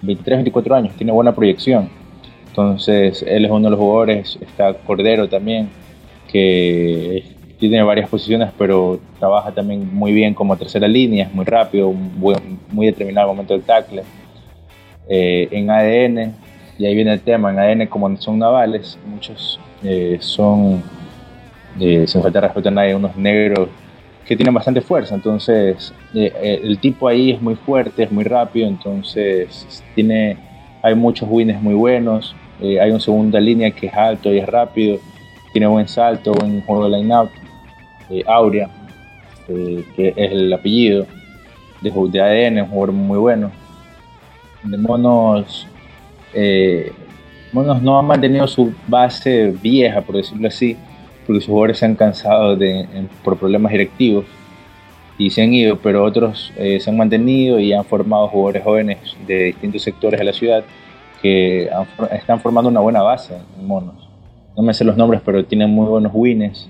23, 0.00 0.38
24 0.38 0.74
años, 0.74 0.94
tiene 0.96 1.12
buena 1.12 1.34
proyección. 1.34 1.90
Entonces, 2.48 3.22
él 3.28 3.44
es 3.44 3.50
uno 3.50 3.64
de 3.64 3.70
los 3.70 3.78
jugadores, 3.78 4.38
está 4.40 4.72
Cordero 4.72 5.28
también, 5.28 5.68
que 6.30 7.33
tiene 7.58 7.82
varias 7.82 8.08
posiciones, 8.08 8.50
pero 8.58 8.98
trabaja 9.18 9.52
también 9.52 9.94
muy 9.94 10.12
bien 10.12 10.34
como 10.34 10.56
tercera 10.56 10.88
línea, 10.88 11.26
es 11.26 11.34
muy 11.34 11.44
rápido, 11.44 11.92
muy 11.92 12.86
determinado 12.86 13.28
momento 13.28 13.54
del 13.54 13.62
tackle. 13.62 14.02
Eh, 15.08 15.48
en 15.50 15.70
ADN, 15.70 16.34
y 16.78 16.86
ahí 16.86 16.94
viene 16.94 17.12
el 17.12 17.20
tema, 17.20 17.50
en 17.50 17.58
ADN 17.58 17.86
como 17.88 18.16
son 18.16 18.38
navales, 18.38 18.98
muchos 19.06 19.60
eh, 19.82 20.16
son, 20.20 20.82
eh, 21.78 22.04
sin 22.06 22.22
falta 22.22 22.40
de 22.40 22.46
respeto 22.46 22.68
a 22.68 22.72
nadie, 22.72 22.94
unos 22.94 23.14
negros 23.16 23.68
que 24.26 24.34
tienen 24.34 24.54
bastante 24.54 24.80
fuerza, 24.80 25.14
entonces 25.14 25.92
el 26.14 26.78
tipo 26.78 27.06
ahí 27.06 27.32
es 27.32 27.42
muy 27.42 27.56
fuerte, 27.56 28.04
es 28.04 28.10
muy 28.10 28.24
rápido, 28.24 28.66
entonces 28.66 29.84
tiene 29.94 30.38
hay 30.84 30.94
muchos 30.94 31.26
wins 31.30 31.60
muy 31.62 31.72
buenos, 31.72 32.36
eh, 32.60 32.78
hay 32.78 32.90
un 32.90 33.00
segunda 33.00 33.40
línea 33.40 33.70
que 33.70 33.86
es 33.86 33.94
alto 33.94 34.30
y 34.30 34.38
es 34.38 34.46
rápido, 34.46 34.98
tiene 35.50 35.66
buen 35.66 35.88
salto, 35.88 36.34
buen 36.34 36.60
juego 36.60 36.90
de 36.90 36.98
line-out, 36.98 37.30
eh, 38.10 38.22
Aurea, 38.26 38.68
que 39.46 39.84
es 40.16 40.32
el 40.32 40.52
apellido, 40.52 41.06
de, 41.80 41.90
de 41.90 42.20
ADN, 42.20 42.62
un 42.62 42.68
jugador 42.68 42.92
muy 42.92 43.18
bueno. 43.18 43.50
De 44.62 44.78
Monos, 44.78 45.66
Monos 47.52 47.82
no 47.82 47.98
ha 47.98 48.02
mantenido 48.02 48.46
su 48.46 48.72
base 48.88 49.54
vieja, 49.62 50.00
por 50.00 50.16
decirlo 50.16 50.48
así, 50.48 50.76
porque 51.26 51.40
sus 51.40 51.48
jugadores 51.48 51.78
se 51.78 51.86
han 51.86 51.94
cansado 51.94 52.58
por 53.22 53.36
problemas 53.38 53.72
directivos 53.72 54.24
y 55.18 55.30
se 55.30 55.42
han 55.42 55.54
ido, 55.54 55.78
pero 55.78 56.04
otros 56.04 56.52
eh, 56.56 56.80
se 56.80 56.90
han 56.90 56.96
mantenido 56.96 57.60
y 57.60 57.72
han 57.72 57.84
formado 57.84 58.28
jugadores 58.28 58.64
jóvenes 58.64 58.98
de 59.26 59.44
distintos 59.44 59.82
sectores 59.82 60.18
de 60.18 60.24
la 60.24 60.32
ciudad 60.32 60.64
que 61.22 61.70
están 62.12 62.40
formando 62.40 62.68
una 62.68 62.80
buena 62.80 63.02
base 63.02 63.34
en 63.58 63.66
monos. 63.66 64.08
No 64.56 64.62
me 64.62 64.74
sé 64.74 64.84
los 64.84 64.96
nombres, 64.96 65.20
pero 65.24 65.44
tienen 65.44 65.70
muy 65.70 65.86
buenos 65.86 66.12
wins. 66.14 66.68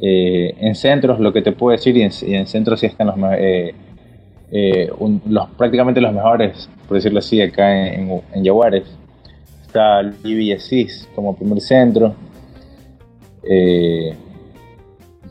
Eh, 0.00 0.54
en 0.58 0.74
centros, 0.74 1.20
lo 1.20 1.32
que 1.32 1.42
te 1.42 1.52
puedo 1.52 1.76
decir, 1.76 1.96
y 1.96 2.02
en, 2.02 2.46
centros 2.46 2.80
sí 2.80 2.86
están 2.86 3.08
los, 3.08 3.16
eh, 3.38 3.74
los, 5.26 5.48
prácticamente 5.50 6.00
los 6.00 6.12
mejores, 6.12 6.70
por 6.88 6.96
decirlo 6.96 7.18
así, 7.18 7.40
acá 7.40 7.86
en, 7.86 8.22
en, 8.32 8.44
Yaguares. 8.44 8.84
Está 9.62 10.00
Asís 10.00 11.08
como 11.14 11.36
primer 11.36 11.60
centro. 11.60 12.14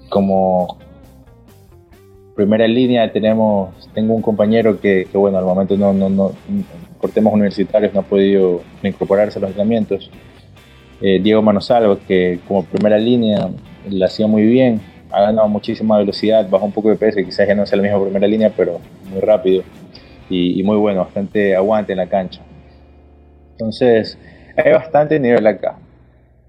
como 0.10 0.78
primera 2.40 2.68
línea 2.68 3.12
tenemos, 3.12 3.90
tengo 3.94 4.14
un 4.14 4.22
compañero 4.22 4.80
que, 4.80 5.06
bueno, 5.14 5.38
al 5.38 5.44
momento 5.44 5.76
no, 5.76 5.92
no, 5.92 6.10
no, 6.10 6.32
por 7.02 7.12
universitarios 7.34 7.94
no 7.94 8.00
ha 8.00 8.04
podido 8.04 8.62
incorporarse 8.82 9.40
a 9.40 9.42
los 9.42 9.50
entrenamientos. 9.50 10.10
Eh, 11.02 11.20
Diego 11.22 11.42
Manosalva, 11.42 11.98
que 12.08 12.40
como 12.48 12.64
primera 12.64 12.98
línea 12.98 13.50
la 13.90 14.08
hacía 14.08 14.28
muy 14.28 14.44
bien, 14.44 14.82
ha 15.12 15.22
ganado 15.22 15.48
muchísima 15.48 15.98
velocidad, 15.98 16.48
bajó 16.50 16.66
un 16.66 16.72
poco 16.72 16.90
de 16.90 16.96
peso, 16.96 17.20
quizás 17.24 17.48
ya 17.48 17.56
no 17.56 17.66
sea 17.66 17.78
la 17.78 17.84
misma 17.84 18.02
primera 18.02 18.28
línea, 18.28 18.52
pero 18.56 18.80
muy 19.10 19.22
rápido 19.22 19.64
y, 20.30 20.62
muy 20.64 20.78
bueno, 20.78 21.04
bastante 21.04 21.56
aguante 21.56 21.94
en 21.94 21.98
la 21.98 22.08
cancha. 22.08 22.42
Entonces, 23.52 24.18
hay 24.56 24.72
bastante 24.72 25.20
nivel 25.20 25.46
acá, 25.48 25.78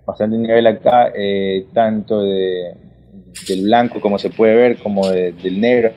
bastante 0.06 0.36
nivel 0.36 0.66
acá, 0.66 1.10
eh, 1.14 1.66
tanto 1.72 2.22
de, 2.22 2.74
del 3.48 3.62
blanco, 3.64 4.00
como 4.00 4.18
se 4.18 4.30
puede 4.30 4.54
ver, 4.54 4.78
como 4.78 5.08
del 5.08 5.60
negro. 5.60 5.92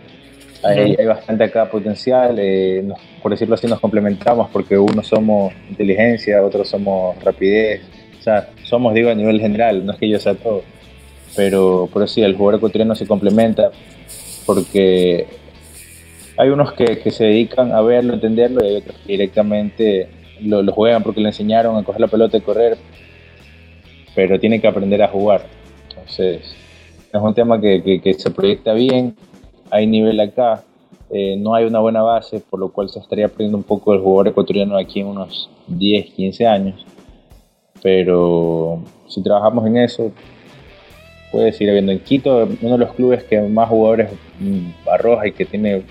Hay, 0.63 0.95
bastante 1.05 1.43
acá 1.43 1.69
potencial, 1.69 2.37
eh, 2.39 2.87
por 3.21 3.31
decirlo 3.31 3.55
así, 3.55 3.67
nos 3.67 3.81
complementamos 3.81 4.49
porque 4.49 4.77
unos 4.77 5.07
somos 5.07 5.53
inteligencia, 5.69 6.41
otros 6.41 6.69
somos 6.69 7.21
rapidez, 7.21 7.81
o 8.17 8.23
sea, 8.23 8.47
somos, 8.63 8.93
digo, 8.93 9.09
a 9.09 9.15
nivel 9.15 9.41
general, 9.41 9.85
no 9.85 9.91
es 9.91 9.99
que 9.99 10.07
yo 10.07 10.17
sea 10.19 10.35
todo, 10.35 10.63
pero, 11.35 11.89
pero 11.93 12.07
sí, 12.07 12.21
el 12.21 12.35
jugador 12.35 12.59
ecuatoriano 12.59 12.95
se 12.95 13.07
complementa 13.07 13.71
porque 14.45 15.27
hay 16.37 16.49
unos 16.49 16.73
que, 16.73 17.11
se 17.11 17.25
dedican 17.25 17.71
a 17.71 17.81
verlo, 17.81 18.13
entenderlo, 18.13 18.63
y 18.63 18.67
hay 18.67 18.75
otros 18.77 18.97
que 18.97 19.11
directamente 19.13 20.09
lo, 20.41 20.61
lo 20.61 20.71
juegan 20.73 21.03
porque 21.03 21.21
le 21.21 21.29
enseñaron 21.29 21.77
a 21.77 21.83
coger 21.83 22.01
la 22.01 22.07
pelota 22.07 22.37
y 22.37 22.41
correr, 22.41 22.77
pero 24.15 24.39
tienen 24.39 24.61
que 24.61 24.67
aprender 24.67 25.01
a 25.01 25.07
jugar. 25.07 25.45
Entonces, 25.89 26.55
es 27.13 27.21
un 27.21 27.33
tema 27.33 27.61
que, 27.61 28.15
se 28.17 28.31
proyecta 28.31 28.73
bien, 28.73 29.15
hay 29.69 29.85
nivel 29.85 30.19
acá, 30.19 30.63
eh, 31.11 31.35
no 31.37 31.53
hay 31.53 31.65
una 31.65 31.79
buena 31.79 32.01
base, 32.01 32.39
por 32.39 32.59
lo 32.59 32.71
cual 32.71 32.89
se 32.89 32.99
estaría 32.99 33.27
perdiendo 33.27 33.57
un 33.57 33.63
poco 33.63 33.93
el 33.93 33.99
jugador 33.99 34.29
ecuatoriano 34.29 34.77
aquí 34.77 34.99
en 34.99 35.07
unos 35.07 35.49
10, 35.67 36.11
15 36.13 36.47
años. 36.47 36.85
Pero 37.83 38.79
si 39.07 39.21
trabajamos 39.21 39.67
en 39.67 39.77
eso, 39.77 40.11
puede 41.33 41.51
seguir 41.51 41.71
habiendo. 41.71 41.91
En 41.91 41.99
Quito, 41.99 42.47
uno 42.61 42.77
de 42.77 42.85
los 42.85 42.93
clubes 42.93 43.23
que 43.23 43.41
más 43.41 43.67
jugadores 43.67 44.11
mm, 44.39 44.87
arroja 44.89 45.27
y 45.27 45.31
que 45.31 45.45
tiene 45.45 45.81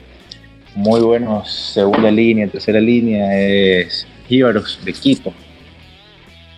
muy 0.77 1.01
buenos 1.01 1.51
segunda 1.51 2.11
línea, 2.11 2.47
tercera 2.47 2.81
línea, 2.81 3.39
es 3.39 4.07
Jíbaros 4.29 4.79
de 4.85 4.93
Quito. 4.93 5.33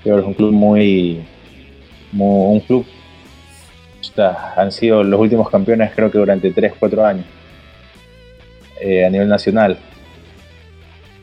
Jíbaros 0.02 0.24
es 0.24 0.28
un 0.28 0.34
club 0.34 0.52
muy, 0.52 1.24
muy 2.12 2.56
un 2.56 2.60
club 2.60 2.86
han 4.56 4.70
sido 4.70 5.02
los 5.02 5.18
últimos 5.18 5.50
campeones 5.50 5.90
creo 5.94 6.10
que 6.10 6.18
durante 6.18 6.50
3, 6.50 6.74
4 6.78 7.04
años 7.04 7.26
eh, 8.80 9.04
a 9.04 9.10
nivel 9.10 9.28
nacional. 9.28 9.78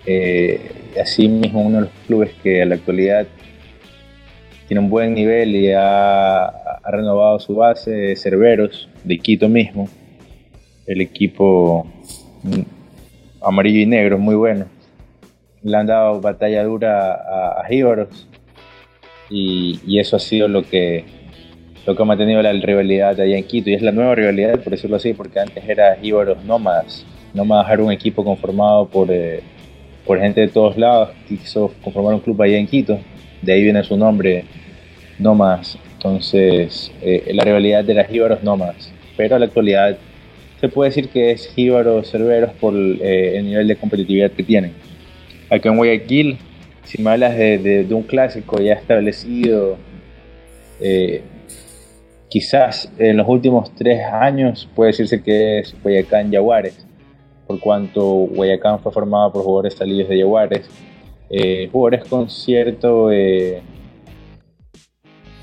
Eh, 0.06 0.72
así 1.02 1.28
mismo 1.28 1.62
uno 1.62 1.78
de 1.78 1.82
los 1.84 1.92
clubes 2.08 2.32
que 2.42 2.62
a 2.62 2.66
la 2.66 2.76
actualidad 2.76 3.28
tiene 4.68 4.82
un 4.82 4.90
buen 4.90 5.14
nivel 5.14 5.56
y 5.56 5.72
ha, 5.72 6.52
renovado 6.90 7.40
su 7.40 7.56
base, 7.56 8.16
Cerveros, 8.16 8.90
de 9.04 9.20
Quito 9.20 9.48
mismo. 9.48 9.88
El 10.88 11.02
equipo 11.02 11.86
mm, 12.44 12.62
amarillo 13.44 13.80
y 13.80 13.86
negro, 13.86 14.18
muy 14.18 14.36
bueno. 14.36 14.66
Le 15.64 15.78
han 15.78 15.86
dado 15.86 16.20
batalla 16.22 16.64
dura 16.64 17.14
a, 17.14 17.62
a 17.62 17.74
y, 19.30 19.80
y, 19.86 20.00
eso 20.00 20.16
ha 20.16 20.20
sido 20.20 20.48
lo 20.48 20.64
que 20.64 21.06
lo 21.86 21.96
que 21.96 22.02
ha 22.02 22.06
mantenido 22.06 22.42
la 22.42 22.52
rivalidad 22.54 23.20
allá 23.20 23.38
en 23.38 23.44
Quito 23.44 23.70
y 23.70 23.74
es 23.74 23.82
la 23.82 23.92
nueva 23.92 24.16
rivalidad, 24.16 24.60
por 24.60 24.72
decirlo 24.72 24.98
así, 24.98 25.14
porque 25.14 25.40
antes 25.40 25.68
era 25.68 25.98
Íbaros 26.02 26.44
Nómadas. 26.44 27.06
Nómadas 27.34 27.72
era 27.72 27.84
un 27.84 27.92
equipo 27.92 28.24
conformado 28.24 28.88
por, 28.88 29.10
eh, 29.10 29.42
por 30.06 30.20
gente 30.20 30.42
de 30.42 30.48
todos 30.50 30.78
lados 30.78 31.10
quiso 31.28 31.74
conformar 31.84 32.14
un 32.16 32.20
club 32.20 32.42
allá 32.42 32.58
en 32.58 32.68
Quito, 32.68 33.00
de 33.42 33.54
ahí 33.54 33.64
viene 33.64 33.84
su 33.84 33.98
nombre, 33.98 34.46
Nómadas. 35.18 35.78
Entonces, 36.04 36.92
eh, 37.04 37.32
la 37.32 37.44
rivalidad 37.44 37.84
de 37.84 37.94
las 37.94 38.12
Íbaros 38.12 38.42
Nómadas, 38.42 38.92
pero 39.16 39.36
en 39.36 39.42
la 39.42 39.46
actualidad 39.46 39.98
se 40.60 40.68
puede 40.68 40.90
decir 40.90 41.10
que 41.10 41.30
es 41.30 41.54
Íbaros 41.56 42.10
Cerveros 42.10 42.54
por 42.54 42.74
eh, 42.74 43.38
el 43.38 43.46
nivel 43.46 43.68
de 43.68 43.76
competitividad 43.76 44.32
que 44.32 44.42
tienen. 44.42 44.74
Acá 45.50 45.70
en 45.70 45.78
Guayaquil, 45.78 46.40
si 46.86 47.02
me 47.02 47.12
hablas 47.12 47.38
de, 47.38 47.86
un 47.92 48.04
clásico 48.04 48.60
ya 48.60 48.74
establecido, 48.74 49.78
quizás 52.30 52.92
en 52.98 53.18
los 53.18 53.28
últimos 53.28 53.70
tres 53.76 54.02
años 54.06 54.68
puede 54.74 54.92
decirse 54.92 55.22
que 55.22 55.60
es 55.60 55.76
Guayacán 55.84 56.32
Yaguares, 56.32 56.84
por 57.46 57.60
cuanto 57.60 58.02
Guayacán 58.04 58.80
fue 58.80 58.92
formado 58.92 59.34
por 59.34 59.44
jugadores 59.44 59.76
salidos 59.76 60.10
de 60.10 60.18
Yaguares, 60.18 60.70
eh, 61.30 61.70
jugadores 61.72 62.10
con 62.10 62.30
cierto 62.30 63.12
eh, 63.12 63.62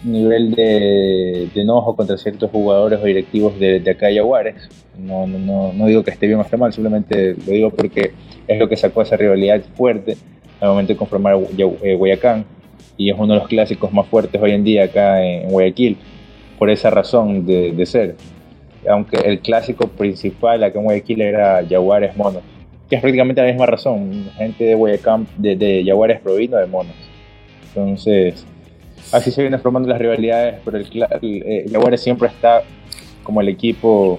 nivel 0.05 0.53
de, 0.53 1.49
enojo 1.55 1.97
contra 1.97 2.17
ciertos 2.17 2.51
jugadores 2.51 3.01
o 3.03 3.05
directivos 3.05 3.59
de, 3.59 3.83
acá 3.91 4.07
de 4.07 4.15
Yaguares. 4.15 4.69
No, 4.99 5.27
no, 5.27 5.73
no, 5.73 5.87
digo 5.87 6.03
que 6.03 6.11
esté 6.11 6.27
bien 6.27 6.39
o 6.39 6.43
esté 6.43 6.57
mal, 6.57 6.73
simplemente 6.73 7.37
lo 7.47 7.53
digo 7.53 7.71
porque 7.71 8.13
es 8.47 8.59
lo 8.59 8.69
que 8.69 8.77
sacó 8.77 9.03
esa 9.03 9.17
rivalidad 9.17 9.61
fuerte 9.77 10.17
al 10.61 10.71
momento 10.71 10.93
de 10.93 10.97
conformar 10.97 11.39
eh, 11.57 11.95
Guayacán 11.95 12.45
y 12.97 13.11
es 13.11 13.17
uno 13.17 13.35
de 13.35 13.39
los 13.39 13.49
clásicos 13.49 13.93
más 13.93 14.07
fuertes 14.09 14.43
hoy 14.43 14.53
en 14.53 14.65
día 14.65 14.85
acá 14.85 15.25
en 15.25 15.51
Guayaquil 15.51 15.97
por 16.59 16.69
esa 16.69 16.91
razón 16.91 17.47
de, 17.47 17.87
ser. 17.87 18.17
Aunque 18.89 19.17
el 19.19 19.41
clásico 19.41 19.87
principal 19.87 20.65
acá 20.65 20.79
en 20.79 20.85
Guayaquil 20.85 21.21
era 21.21 21.65
Jaguares 21.69 22.17
Monos, 22.17 22.43
que 22.91 22.97
es 22.97 23.01
prácticamente 23.01 23.41
la 23.41 23.49
misma 23.49 23.67
razón. 23.67 24.25
Gente 24.37 24.65
de 24.65 24.75
Guayacán, 24.75 25.29
de, 25.37 25.55
de 25.55 25.85
Jaguares 25.87 26.21
provino 26.21 26.57
de 26.57 26.67
Monos. 26.67 26.97
Entonces, 27.69 28.45
así 29.13 29.31
se 29.31 29.43
vienen 29.43 29.61
formando 29.61 29.89
las 29.89 29.99
rivalidades, 29.99 30.61
pero 30.65 30.79
el, 30.79 30.89
eh, 31.23 31.67
Jaguares 31.71 32.01
siempre 32.01 32.29
está 32.29 32.63
como 33.23 33.41
el 33.41 33.49
equipo 33.49 34.19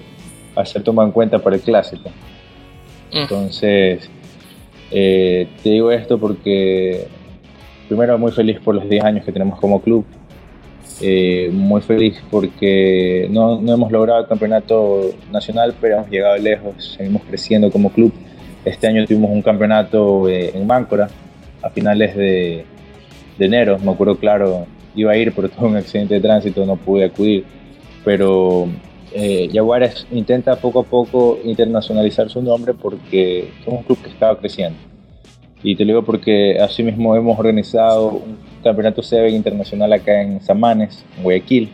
a 0.54 0.64
ser 0.64 0.82
tomado 0.82 1.06
en 1.08 1.12
cuenta 1.12 1.38
por 1.38 1.54
el 1.54 1.60
clásico. 1.60 2.08
Mm. 3.12 3.16
Entonces, 3.16 4.10
eh, 4.90 5.48
te 5.62 5.70
digo 5.70 5.90
esto 5.90 6.18
porque 6.18 7.06
primero 7.88 8.18
muy 8.18 8.32
feliz 8.32 8.58
por 8.60 8.74
los 8.74 8.88
10 8.88 9.04
años 9.04 9.24
que 9.24 9.32
tenemos 9.32 9.58
como 9.58 9.80
club 9.80 10.04
eh, 11.02 11.48
muy 11.50 11.80
feliz 11.80 12.22
porque 12.30 13.26
no, 13.30 13.58
no, 13.58 13.72
hemos 13.72 13.90
logrado 13.90 14.20
el 14.20 14.26
campeonato 14.26 15.12
nacional, 15.32 15.74
pero 15.80 15.96
hemos 15.96 16.10
llegado 16.10 16.36
lejos, 16.36 16.94
seguimos 16.96 17.22
creciendo 17.22 17.70
como 17.70 17.90
club. 17.90 18.12
Este 18.66 18.86
año 18.86 19.06
tuvimos 19.06 19.30
un 19.30 19.40
campeonato 19.40 20.28
eh, 20.28 20.50
en 20.54 20.66
Máncora 20.66 21.08
a 21.62 21.70
finales 21.70 22.14
de, 22.14 22.66
de, 23.38 23.46
enero, 23.46 23.78
me 23.78 23.92
acuerdo 23.92 24.16
claro, 24.16 24.66
iba 24.94 25.12
a 25.12 25.16
ir, 25.16 25.32
pero 25.34 25.48
tuve 25.48 25.68
un 25.68 25.76
accidente 25.76 26.14
de 26.14 26.20
tránsito, 26.20 26.64
no 26.66 26.76
pude 26.76 27.04
acudir. 27.04 27.44
Pero 28.04 28.68
eh, 29.12 29.48
Jaguares 29.52 30.06
intenta 30.10 30.56
poco 30.56 30.80
a 30.80 30.84
poco 30.84 31.38
internacionalizar 31.44 32.30
su 32.30 32.42
nombre 32.42 32.74
porque 32.74 33.50
es 33.60 33.66
un 33.66 33.82
club 33.82 33.98
que 34.02 34.10
estaba 34.10 34.38
creciendo. 34.38 34.78
Y 35.62 35.76
te 35.76 35.84
lo 35.84 35.88
digo 35.88 36.04
porque 36.04 36.58
así 36.58 36.82
mismo 36.82 37.14
hemos 37.14 37.38
organizado 37.38 38.08
un 38.08 38.38
campeonato 38.62 39.02
Seven 39.02 39.34
internacional 39.34 39.92
acá 39.92 40.22
en 40.22 40.40
Samanes, 40.40 41.04
en 41.18 41.22
Guayaquil, 41.22 41.68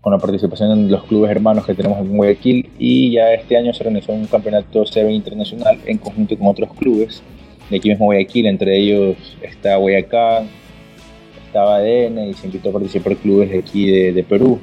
con 0.00 0.12
la 0.12 0.18
participación 0.18 0.86
de 0.86 0.92
los 0.92 1.02
clubes 1.04 1.30
hermanos 1.32 1.66
que 1.66 1.74
tenemos 1.74 1.98
en 1.98 2.16
Guayaquil. 2.16 2.70
Y 2.78 3.12
ya 3.12 3.32
este 3.32 3.56
año 3.56 3.74
se 3.74 3.82
organizó 3.82 4.12
un 4.12 4.26
campeonato 4.26 4.86
Seven 4.86 5.12
internacional 5.12 5.78
en 5.86 5.98
conjunto 5.98 6.38
con 6.38 6.46
otros 6.46 6.72
clubes 6.74 7.22
de 7.70 7.76
aquí 7.76 7.88
mismo 7.88 8.06
Guayaquil, 8.06 8.46
entre 8.46 8.78
ellos 8.78 9.16
está 9.42 9.76
Guayacán, 9.76 10.48
estaba 11.56 11.76
ADN 11.76 12.28
y 12.28 12.34
se 12.34 12.46
invitó 12.46 12.68
a 12.68 12.72
participar 12.72 13.16
clubes 13.16 13.50
de 13.50 13.58
aquí 13.58 13.90
de, 14.12 14.22
Perú. 14.24 14.60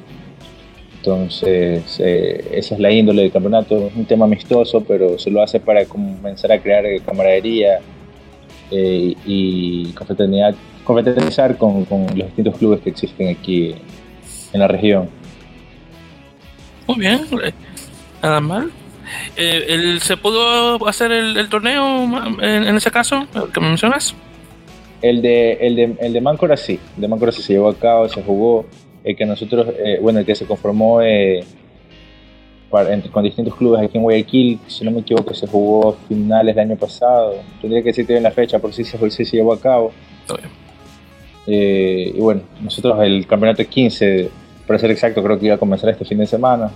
Entonces, 0.98 1.98
eh, 1.98 2.52
esa 2.52 2.74
es 2.74 2.80
la 2.80 2.90
índole 2.92 3.22
del 3.22 3.32
campeonato. 3.32 3.88
Es 3.88 3.96
un 3.96 4.04
tema 4.04 4.26
amistoso, 4.26 4.82
pero 4.84 5.18
se 5.18 5.28
lo 5.30 5.42
hace 5.42 5.58
para 5.58 5.84
comenzar 5.86 6.52
a 6.52 6.60
crear 6.60 6.84
camaradería 7.04 7.80
eh, 8.70 9.14
y 9.26 9.92
confraternidad, 9.92 10.54
confraternizar 10.84 11.58
con, 11.58 11.84
los 11.90 12.26
distintos 12.26 12.56
clubes 12.58 12.80
que 12.80 12.90
existen 12.90 13.28
aquí 13.28 13.74
en 14.52 14.60
la 14.60 14.68
región. 14.68 15.08
Muy 16.86 16.98
bien, 17.00 17.22
nada 18.22 18.40
mal. 18.40 18.70
Eh, 19.36 19.98
¿Se 20.00 20.16
pudo 20.16 20.86
hacer 20.86 21.10
el, 21.10 21.48
torneo 21.48 22.04
en, 22.40 22.76
ese 22.76 22.90
caso, 22.92 23.26
que 23.52 23.60
me 23.60 23.68
mencionas? 23.68 24.14
El 25.04 25.20
de, 25.20 25.52
el 25.60 25.76
de, 25.76 25.96
el 26.00 26.14
de 26.14 26.20
Máncora 26.22 26.56
sí, 26.56 26.80
el 26.94 27.02
de 27.02 27.08
Máncora 27.08 27.30
sí 27.30 27.42
se 27.42 27.52
llevó 27.52 27.68
a 27.68 27.74
cabo, 27.74 28.08
se 28.08 28.22
jugó. 28.22 28.64
El 29.04 29.14
que 29.14 29.26
nosotros, 29.26 29.66
eh, 29.78 29.98
bueno, 30.00 30.20
el 30.20 30.24
que 30.24 30.34
se 30.34 30.46
conformó 30.46 31.02
eh, 31.02 31.44
con 33.12 33.22
distintos 33.22 33.54
clubes 33.54 33.82
aquí 33.82 33.98
en 33.98 34.02
Guayaquil, 34.02 34.60
si 34.66 34.82
no 34.82 34.90
me 34.90 35.00
equivoco, 35.00 35.34
se 35.34 35.46
jugó 35.46 35.94
finales 36.08 36.56
del 36.56 36.70
año 36.70 36.78
pasado. 36.78 37.34
Tendría 37.60 37.82
que 37.82 37.90
decirte 37.90 38.14
bien 38.14 38.22
la 38.22 38.30
fecha, 38.30 38.58
por 38.58 38.72
si 38.72 38.82
se, 38.82 38.96
se, 39.10 39.24
se 39.26 39.36
llevó 39.36 39.52
a 39.52 39.60
cabo. 39.60 39.92
y 41.46 42.18
bueno, 42.18 42.40
nosotros 42.62 42.98
el 43.02 43.26
campeonato 43.26 43.62
15, 43.62 44.30
para 44.66 44.78
ser 44.78 44.90
exacto, 44.90 45.22
creo 45.22 45.38
que 45.38 45.44
iba 45.44 45.56
a 45.56 45.58
comenzar 45.58 45.90
este 45.90 46.06
fin 46.06 46.16
de 46.16 46.26
semana. 46.26 46.70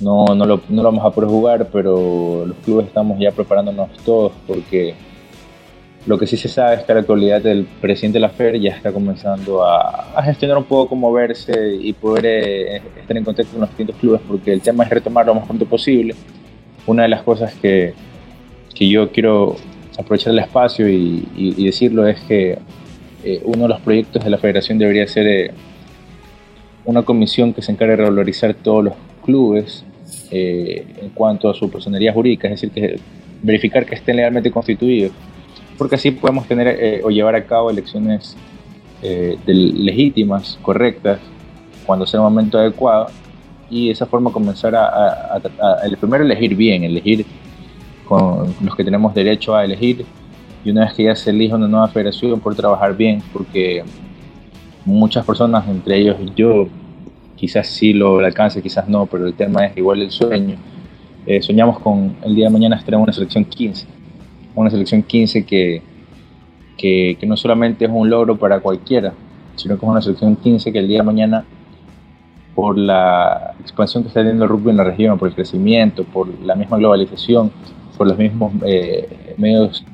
No, 0.00 0.24
no, 0.34 0.44
lo, 0.44 0.60
no 0.68 0.82
lo 0.82 0.90
vamos 0.90 1.06
a 1.06 1.10
poder 1.14 1.30
jugar, 1.30 1.68
pero 1.72 2.44
los 2.46 2.56
clubes 2.64 2.88
estamos 2.88 3.16
ya 3.20 3.30
preparándonos 3.30 3.90
todos 4.04 4.32
porque 4.44 4.96
lo 6.08 6.18
que 6.18 6.26
sí 6.26 6.38
se 6.38 6.48
sabe 6.48 6.76
es 6.76 6.82
que 6.84 6.94
la 6.94 7.00
actualidad 7.00 7.42
del 7.42 7.66
presidente 7.82 8.16
de 8.16 8.20
la 8.20 8.30
FER 8.30 8.58
ya 8.58 8.70
está 8.70 8.90
comenzando 8.92 9.62
a, 9.62 10.22
gestionar 10.24 10.56
un 10.56 10.64
poco 10.64 10.88
cómo 10.88 11.12
verse 11.12 11.76
y 11.78 11.92
poder 11.92 12.24
eh, 12.24 12.82
estar 12.98 13.14
en 13.14 13.24
contacto 13.24 13.52
con 13.52 13.60
los 13.60 13.68
distintos 13.68 13.96
clubes 13.96 14.22
porque 14.26 14.54
el 14.54 14.62
tema 14.62 14.84
es 14.84 14.90
retomar 14.90 15.26
lo 15.26 15.34
más 15.34 15.44
pronto 15.44 15.66
posible. 15.66 16.14
Una 16.86 17.02
de 17.02 17.10
las 17.10 17.22
cosas 17.22 17.54
que, 17.56 17.92
que 18.74 18.88
yo 18.88 19.12
quiero 19.12 19.56
aprovechar 19.98 20.32
el 20.32 20.38
espacio 20.38 20.88
y, 20.88 21.64
decirlo 21.64 22.06
es 22.06 22.18
que 22.20 22.58
eh, 23.22 23.42
uno 23.44 23.64
de 23.64 23.68
los 23.68 23.80
proyectos 23.80 24.24
de 24.24 24.30
la 24.30 24.38
federación 24.38 24.78
debería 24.78 25.06
ser 25.06 25.26
eh, 25.26 25.50
una 26.86 27.02
comisión 27.02 27.52
que 27.52 27.60
se 27.60 27.70
encargue 27.70 27.96
de 27.96 27.96
revalorizar 27.96 28.54
todos 28.54 28.82
los 28.82 28.94
clubes 29.22 29.84
eh, 30.30 30.86
en 31.02 31.10
cuanto 31.10 31.50
a 31.50 31.54
su 31.54 31.70
personería 31.70 32.14
jurídica, 32.14 32.48
es 32.48 32.62
decir, 32.62 32.70
que 32.70 32.98
verificar 33.42 33.84
que 33.84 33.94
estén 33.94 34.16
legalmente 34.16 34.50
constituidos, 34.50 35.12
porque 35.78 35.94
así 35.94 36.10
podemos 36.10 36.46
tener 36.46 36.66
eh, 36.68 37.00
o 37.04 37.10
llevar 37.10 37.36
a 37.36 37.46
cabo 37.46 37.70
elecciones 37.70 38.36
eh, 39.00 39.38
legítimas, 39.46 40.58
correctas, 40.60 41.20
cuando 41.86 42.04
sea 42.04 42.18
el 42.18 42.24
momento 42.24 42.58
adecuado, 42.58 43.06
y 43.70 43.86
de 43.86 43.92
esa 43.92 44.06
forma 44.06 44.32
comenzar 44.32 44.74
a, 44.74 45.40
el 45.84 45.96
primero 45.96 46.24
elegir 46.24 46.56
bien, 46.56 46.82
elegir 46.82 47.24
con 48.06 48.54
los 48.60 48.74
que 48.74 48.84
tenemos 48.84 49.14
derecho 49.14 49.54
a 49.54 49.64
elegir, 49.64 50.04
y 50.64 50.70
una 50.70 50.84
vez 50.84 50.94
que 50.94 51.04
ya 51.04 51.14
se 51.14 51.30
elija 51.30 51.54
una 51.54 51.68
nueva 51.68 51.88
federación, 51.88 52.40
por 52.40 52.56
trabajar 52.56 52.96
bien, 52.96 53.22
porque 53.32 53.84
muchas 54.84 55.24
personas, 55.24 55.68
entre 55.68 55.98
ellos 55.98 56.16
yo, 56.34 56.66
quizás 57.36 57.68
sí 57.68 57.92
lo 57.92 58.18
alcance, 58.18 58.60
quizás 58.60 58.88
no, 58.88 59.06
pero 59.06 59.26
el 59.26 59.34
tema 59.34 59.66
es 59.66 59.76
igual 59.76 60.02
el 60.02 60.10
sueño. 60.10 60.56
Eh, 61.24 61.40
soñamos 61.40 61.78
con 61.78 62.16
el 62.22 62.34
día 62.34 62.46
de 62.46 62.50
mañana 62.50 62.76
estar 62.76 62.94
en 62.94 63.00
una 63.00 63.12
selección 63.12 63.44
15, 63.44 63.86
una 64.58 64.70
selección 64.70 65.02
15 65.02 65.44
que, 65.46 65.82
que, 66.76 67.18
no 67.26 67.36
solamente 67.36 67.84
es 67.84 67.90
un 67.92 68.10
logro 68.10 68.36
para 68.36 68.60
cualquiera, 68.60 69.12
sino 69.56 69.78
que 69.78 69.86
es 69.86 69.90
una 69.90 70.02
selección 70.02 70.36
15 70.36 70.72
que 70.72 70.78
el 70.78 70.88
día 70.88 70.98
de 70.98 71.04
mañana, 71.04 71.44
por 72.54 72.76
la 72.76 73.54
expansión 73.60 74.02
que 74.02 74.08
está 74.08 74.20
teniendo 74.20 74.44
el 74.44 74.50
rugby 74.50 74.70
en 74.70 74.76
la 74.76 74.84
región, 74.84 75.18
por 75.18 75.28
el 75.28 75.34
crecimiento, 75.34 76.04
por 76.04 76.28
la 76.40 76.56
misma 76.56 76.76
globalización, 76.76 77.52
por 77.96 78.08
los 78.08 78.18
mismos 78.18 78.52
eh, 78.66 79.34
medios, 79.36 79.84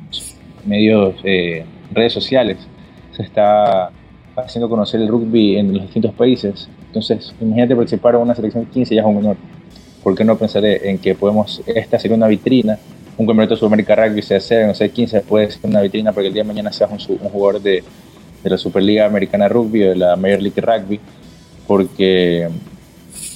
medios 0.64 1.14
eh, 1.24 1.64
redes 1.92 2.12
sociales, 2.12 2.66
se 3.12 3.22
está 3.22 3.90
haciendo 4.36 4.68
conocer 4.68 5.00
el 5.00 5.08
rugby 5.08 5.56
en 5.56 5.74
los 5.74 5.82
distintos 5.82 6.14
países. 6.14 6.70
Entonces, 6.86 7.34
imagínate 7.40 7.76
participar 7.76 8.14
en 8.14 8.22
una 8.22 8.34
selección 8.34 8.64
15 8.64 8.94
ya 8.94 9.02
es 9.02 9.06
un 9.06 9.18
honor. 9.18 9.36
¿Por 10.02 10.14
qué 10.14 10.24
no 10.24 10.36
pensar 10.36 10.64
en 10.64 10.98
que 10.98 11.14
podemos, 11.14 11.62
esta 11.66 11.98
sería 11.98 12.16
una 12.16 12.28
vitrina, 12.28 12.78
un 13.16 13.26
campeonato 13.26 13.54
de 13.54 13.60
Sudamérica 13.60 13.94
Rugby, 13.94 14.22
sea 14.22 14.40
C, 14.40 14.66
no 14.66 14.74
sé, 14.74 14.90
15 14.90 15.20
puede 15.20 15.50
ser 15.50 15.60
una 15.64 15.80
vitrina 15.80 16.12
para 16.12 16.22
que 16.22 16.28
el 16.28 16.34
día 16.34 16.42
de 16.42 16.48
mañana 16.48 16.72
seas 16.72 16.90
un, 16.90 17.18
jugador 17.18 17.62
de, 17.62 17.84
de, 18.42 18.50
la 18.50 18.58
Superliga 18.58 19.06
Americana 19.06 19.48
Rugby 19.48 19.84
o 19.84 19.88
de 19.90 19.96
la 19.96 20.16
Major 20.16 20.42
League 20.42 20.60
Rugby, 20.60 21.00
porque 21.66 22.48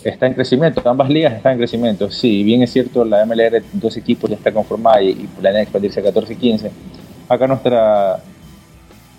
está 0.05 0.27
en 0.27 0.35
crecimiento, 0.35 0.83
ambas 0.89 1.09
ligas 1.09 1.35
están 1.35 1.53
en 1.53 1.59
crecimiento. 1.59 2.11
Sí, 2.11 2.43
bien 2.43 2.63
es 2.63 2.73
cierto, 2.73 3.05
la 3.05 3.25
MLR, 3.25 3.63
dos 3.73 3.97
equipos 3.97 4.31
ya 4.31 4.37
está 4.37 4.53
conformada 4.53 5.03
y, 5.03 5.15
planea 5.41 5.63
expandirse 5.63 6.01
a 6.01 6.05
14 6.05 6.33
y 6.33 6.37
15. 6.37 6.71
Acá 7.29 7.47
nuestra 7.47 8.21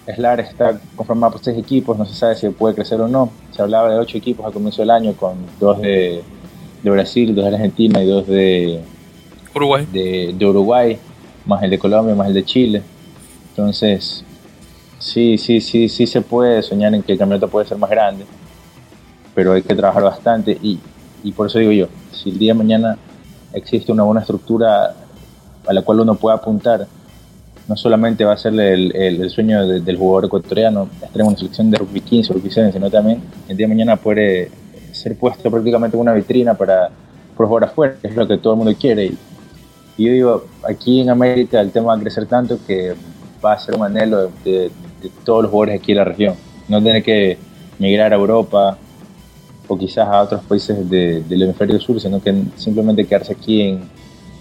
SLAR 0.08 0.40
está 0.40 0.80
conformado 0.96 1.34
por 1.34 1.44
seis 1.44 1.58
equipos, 1.58 1.98
no 1.98 2.06
se 2.06 2.14
sabe 2.14 2.36
si 2.36 2.50
puede 2.50 2.76
crecer 2.76 3.00
o 3.02 3.08
no. 3.08 3.32
Se 3.52 3.62
hablaba 3.62 3.92
de 3.92 4.00
ocho 4.00 4.18
equipos 4.18 4.46
al 4.46 4.54
comienzo 4.54 4.82
del 4.82 4.92
año, 4.92 5.14
con 5.14 5.36
dos 5.60 5.82
de, 5.82 6.22
Brasil, 6.84 7.36
dos 7.36 7.46
de 7.46 7.56
Argentina 7.56 8.02
y 8.02 8.08
dos 8.08 8.28
de 8.28 8.82
Uruguay. 9.56 9.88
De, 9.92 10.46
Uruguay, 10.46 10.98
más 11.46 11.64
el 11.64 11.70
de 11.70 11.80
Colombia, 11.80 12.16
más 12.16 12.28
el 12.28 12.34
de 12.34 12.46
Chile. 12.46 12.82
Entonces, 13.50 14.24
sí, 15.00 15.38
sí, 15.38 15.62
sí, 15.62 15.90
sí 15.90 16.08
se 16.08 16.22
puede 16.22 16.62
soñar 16.64 16.94
en 16.94 17.04
que 17.04 17.14
el 17.14 17.18
campeonato 17.18 17.48
puede 17.48 17.66
ser 17.66 17.78
más 17.78 17.90
grande, 17.90 18.26
pero 19.36 19.54
hay 19.54 19.62
que 19.62 19.76
trabajar 19.76 20.04
bastante 20.04 20.58
y, 20.62 20.80
y 21.24 21.32
por 21.32 21.48
eso 21.48 21.60
digo 21.60 21.72
yo, 21.72 21.88
si 22.12 22.30
el 22.30 22.40
día 22.40 22.54
de 22.54 22.60
mañana 22.60 22.98
existe 23.54 23.92
una 23.92 24.04
buena 24.04 24.22
estructura 24.22 24.96
a 25.68 25.74
la 25.74 25.82
cual 25.82 26.02
uno 26.02 26.16
pueda 26.16 26.36
apuntar, 26.36 26.88
no 27.68 27.76
solamente 27.76 28.26
va 28.26 28.34
a 28.34 28.38
ser 28.38 28.60
el, 28.60 29.30
sueño 29.30 29.68
del 29.68 29.98
jugador 29.98 30.26
ecuatoriano 30.26 30.90
estar 31.04 31.22
en 31.22 31.28
una 31.28 31.38
selección 31.38 31.70
de 31.70 31.78
rugby 31.78 32.02
15 32.02 32.32
o 32.32 32.36
rugby 32.36 32.50
7, 32.50 32.72
sino 32.72 32.90
también 32.90 33.22
el 33.48 33.56
día 33.56 33.68
de 33.68 33.74
mañana 33.76 33.96
puede 33.96 34.50
ser 34.92 35.16
puesto 35.16 35.52
prácticamente 35.52 35.96
en 35.96 36.02
una 36.02 36.14
vitrina 36.14 36.56
para 36.56 36.90
jugar 37.38 37.66
afuera, 37.66 37.96
que 38.02 38.08
es 38.08 38.16
lo 38.16 38.28
que 38.28 38.40
todo 38.40 38.54
el 38.54 38.58
mundo 38.58 38.74
quiere. 38.78 39.06
Y, 39.06 39.18
yo 40.06 40.12
digo, 40.14 40.46
aquí 40.68 41.02
en 41.02 41.10
América 41.10 41.60
el 41.60 41.72
tema 41.72 41.88
va 41.88 41.96
a 41.96 42.00
crecer 42.00 42.26
tanto 42.26 42.60
que 42.66 42.94
va 43.44 43.54
a 43.54 43.60
ser 43.60 43.76
un 43.76 43.84
anhelo 43.84 44.32
de, 44.44 44.72
todos 45.24 45.44
los 45.44 45.52
jugadores 45.52 45.82
aquí 45.82 45.92
en 45.92 45.98
la 45.98 46.04
región. 46.04 46.36
No 46.68 46.82
tener 46.82 47.04
que 47.04 47.38
migrar 47.80 48.14
a 48.14 48.16
Europa 48.16 48.78
o 49.68 49.78
quizás 49.78 50.08
a 50.08 50.22
otros 50.22 50.44
países 50.44 50.90
del 50.90 51.42
hemisferio 51.42 51.80
sur, 51.80 52.00
sino 52.00 52.22
que 52.22 52.44
simplemente 52.56 53.06
quedarse 53.06 53.34
aquí 53.34 53.62
en, 53.62 53.82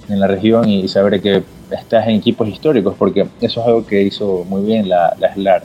en 0.09 0.21
la 0.21 0.27
región 0.27 0.69
y 0.69 0.89
saber 0.89 1.21
que 1.21 1.43
estás 1.71 2.07
en 2.09 2.15
equipos 2.17 2.49
históricos, 2.49 2.95
porque 2.99 3.27
eso 3.41 3.61
es 3.61 3.67
algo 3.67 3.87
que 3.87 4.03
hizo 4.03 4.45
muy 4.49 4.63
bien 4.63 4.89
la, 4.89 5.15
la 5.19 5.35
SLAR. 5.35 5.65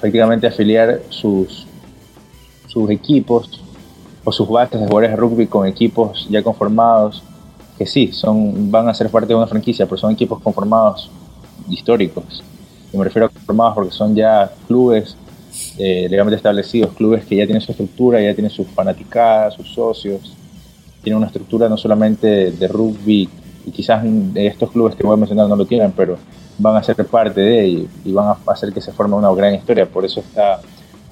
prácticamente 0.00 0.46
afiliar 0.46 1.00
sus, 1.08 1.66
sus 2.66 2.90
equipos 2.90 3.62
o 4.24 4.32
sus 4.32 4.48
bases 4.48 4.80
de 4.80 4.86
jugadores 4.86 5.10
de 5.10 5.16
rugby 5.16 5.46
con 5.46 5.66
equipos 5.66 6.28
ya 6.30 6.42
conformados, 6.42 7.22
que 7.78 7.86
sí, 7.86 8.10
son, 8.12 8.70
van 8.70 8.88
a 8.88 8.94
ser 8.94 9.08
parte 9.08 9.28
de 9.28 9.36
una 9.36 9.46
franquicia, 9.46 9.86
pero 9.86 9.96
son 9.96 10.12
equipos 10.12 10.42
conformados 10.42 11.10
históricos. 11.70 12.42
Y 12.92 12.96
me 12.96 13.04
refiero 13.04 13.26
a 13.26 13.28
conformados 13.28 13.74
porque 13.74 13.92
son 13.92 14.14
ya 14.14 14.50
clubes 14.66 15.16
eh, 15.78 16.08
legalmente 16.10 16.36
establecidos, 16.36 16.92
clubes 16.94 17.24
que 17.24 17.36
ya 17.36 17.46
tienen 17.46 17.60
su 17.60 17.70
estructura, 17.72 18.20
ya 18.20 18.34
tienen 18.34 18.50
sus 18.50 18.66
fanaticadas, 18.68 19.54
sus 19.54 19.68
socios, 19.68 20.34
tienen 21.02 21.18
una 21.18 21.26
estructura 21.26 21.68
no 21.68 21.76
solamente 21.76 22.50
de 22.50 22.68
rugby 22.68 23.28
y 23.66 23.70
quizás 23.70 24.04
estos 24.34 24.70
clubes 24.70 24.96
que 24.96 25.04
voy 25.04 25.14
a 25.14 25.16
mencionar 25.16 25.48
no 25.48 25.56
lo 25.56 25.66
tienen, 25.66 25.92
pero 25.92 26.16
van 26.58 26.76
a 26.76 26.82
ser 26.82 26.96
parte 27.06 27.40
de 27.40 27.68
y, 27.68 27.88
y 28.04 28.12
van 28.12 28.28
a 28.28 28.52
hacer 28.52 28.72
que 28.72 28.80
se 28.80 28.92
forme 28.92 29.14
una 29.14 29.32
gran 29.32 29.54
historia. 29.54 29.86
Por 29.86 30.04
eso 30.04 30.20
está 30.20 30.60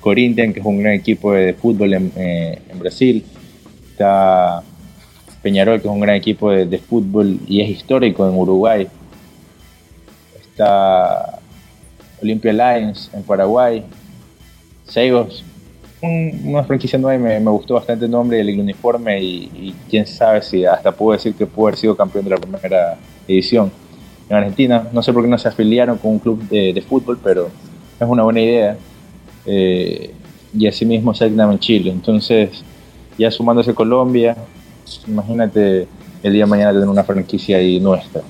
Corinthians, 0.06 0.54
que 0.54 0.60
es 0.60 0.66
un 0.66 0.78
gran 0.78 0.94
equipo 0.94 1.32
de 1.32 1.52
fútbol 1.54 1.94
en, 1.94 2.12
eh, 2.16 2.60
Brasil. 2.78 3.24
Está 3.90 4.62
Peñarol, 5.46 5.80
que 5.80 5.86
es 5.86 5.94
un 5.94 6.00
gran 6.00 6.16
equipo 6.16 6.50
de, 6.50 6.78
fútbol 6.78 7.38
y 7.46 7.60
es 7.60 7.70
histórico 7.70 8.28
en 8.28 8.36
Uruguay. 8.36 8.88
Está 10.40 11.38
Olympia 12.20 12.52
Lions 12.52 13.08
en 13.14 13.22
Paraguay. 13.22 13.84
Seigos, 14.88 15.44
una 16.02 16.64
franquicia 16.64 16.98
nueva 16.98 17.36
y 17.36 17.40
me, 17.40 17.50
gustó 17.52 17.74
bastante 17.74 18.06
el 18.06 18.10
nombre 18.10 18.38
y 18.38 18.40
el 18.40 18.58
uniforme 18.58 19.22
y, 19.22 19.72
quién 19.88 20.04
sabe 20.04 20.42
si 20.42 20.64
hasta 20.64 20.90
puedo 20.90 21.12
decir 21.12 21.32
que 21.32 21.46
pudo 21.46 21.68
haber 21.68 21.78
sido 21.78 21.96
campeón 21.96 22.24
de 22.24 22.30
la 22.30 22.38
primera 22.38 22.98
edición 23.28 23.70
en 24.28 24.36
Argentina. 24.36 24.88
No 24.92 25.00
sé 25.00 25.12
por 25.12 25.22
qué 25.22 25.28
no 25.28 25.38
se 25.38 25.46
afiliaron 25.46 25.96
con 25.98 26.10
un 26.10 26.18
club 26.18 26.42
de, 26.48 26.82
fútbol, 26.88 27.20
pero 27.22 27.50
es 28.00 28.08
una 28.08 28.24
buena 28.24 28.40
idea. 28.40 28.76
Eh, 29.46 30.12
y 30.58 30.66
asimismo 30.66 31.14
Segnam 31.14 31.52
en 31.52 31.60
Chile. 31.60 31.92
Entonces, 31.92 32.64
ya 33.16 33.30
sumándose 33.30 33.74
Colombia, 33.74 34.36
imagínate 35.06 35.88
el 36.22 36.32
día 36.32 36.44
de 36.44 36.50
mañana 36.50 36.72
tener 36.72 36.88
una 36.88 37.04
franquicia 37.04 37.58
ahí 37.58 37.80
nuestra. 37.80 38.22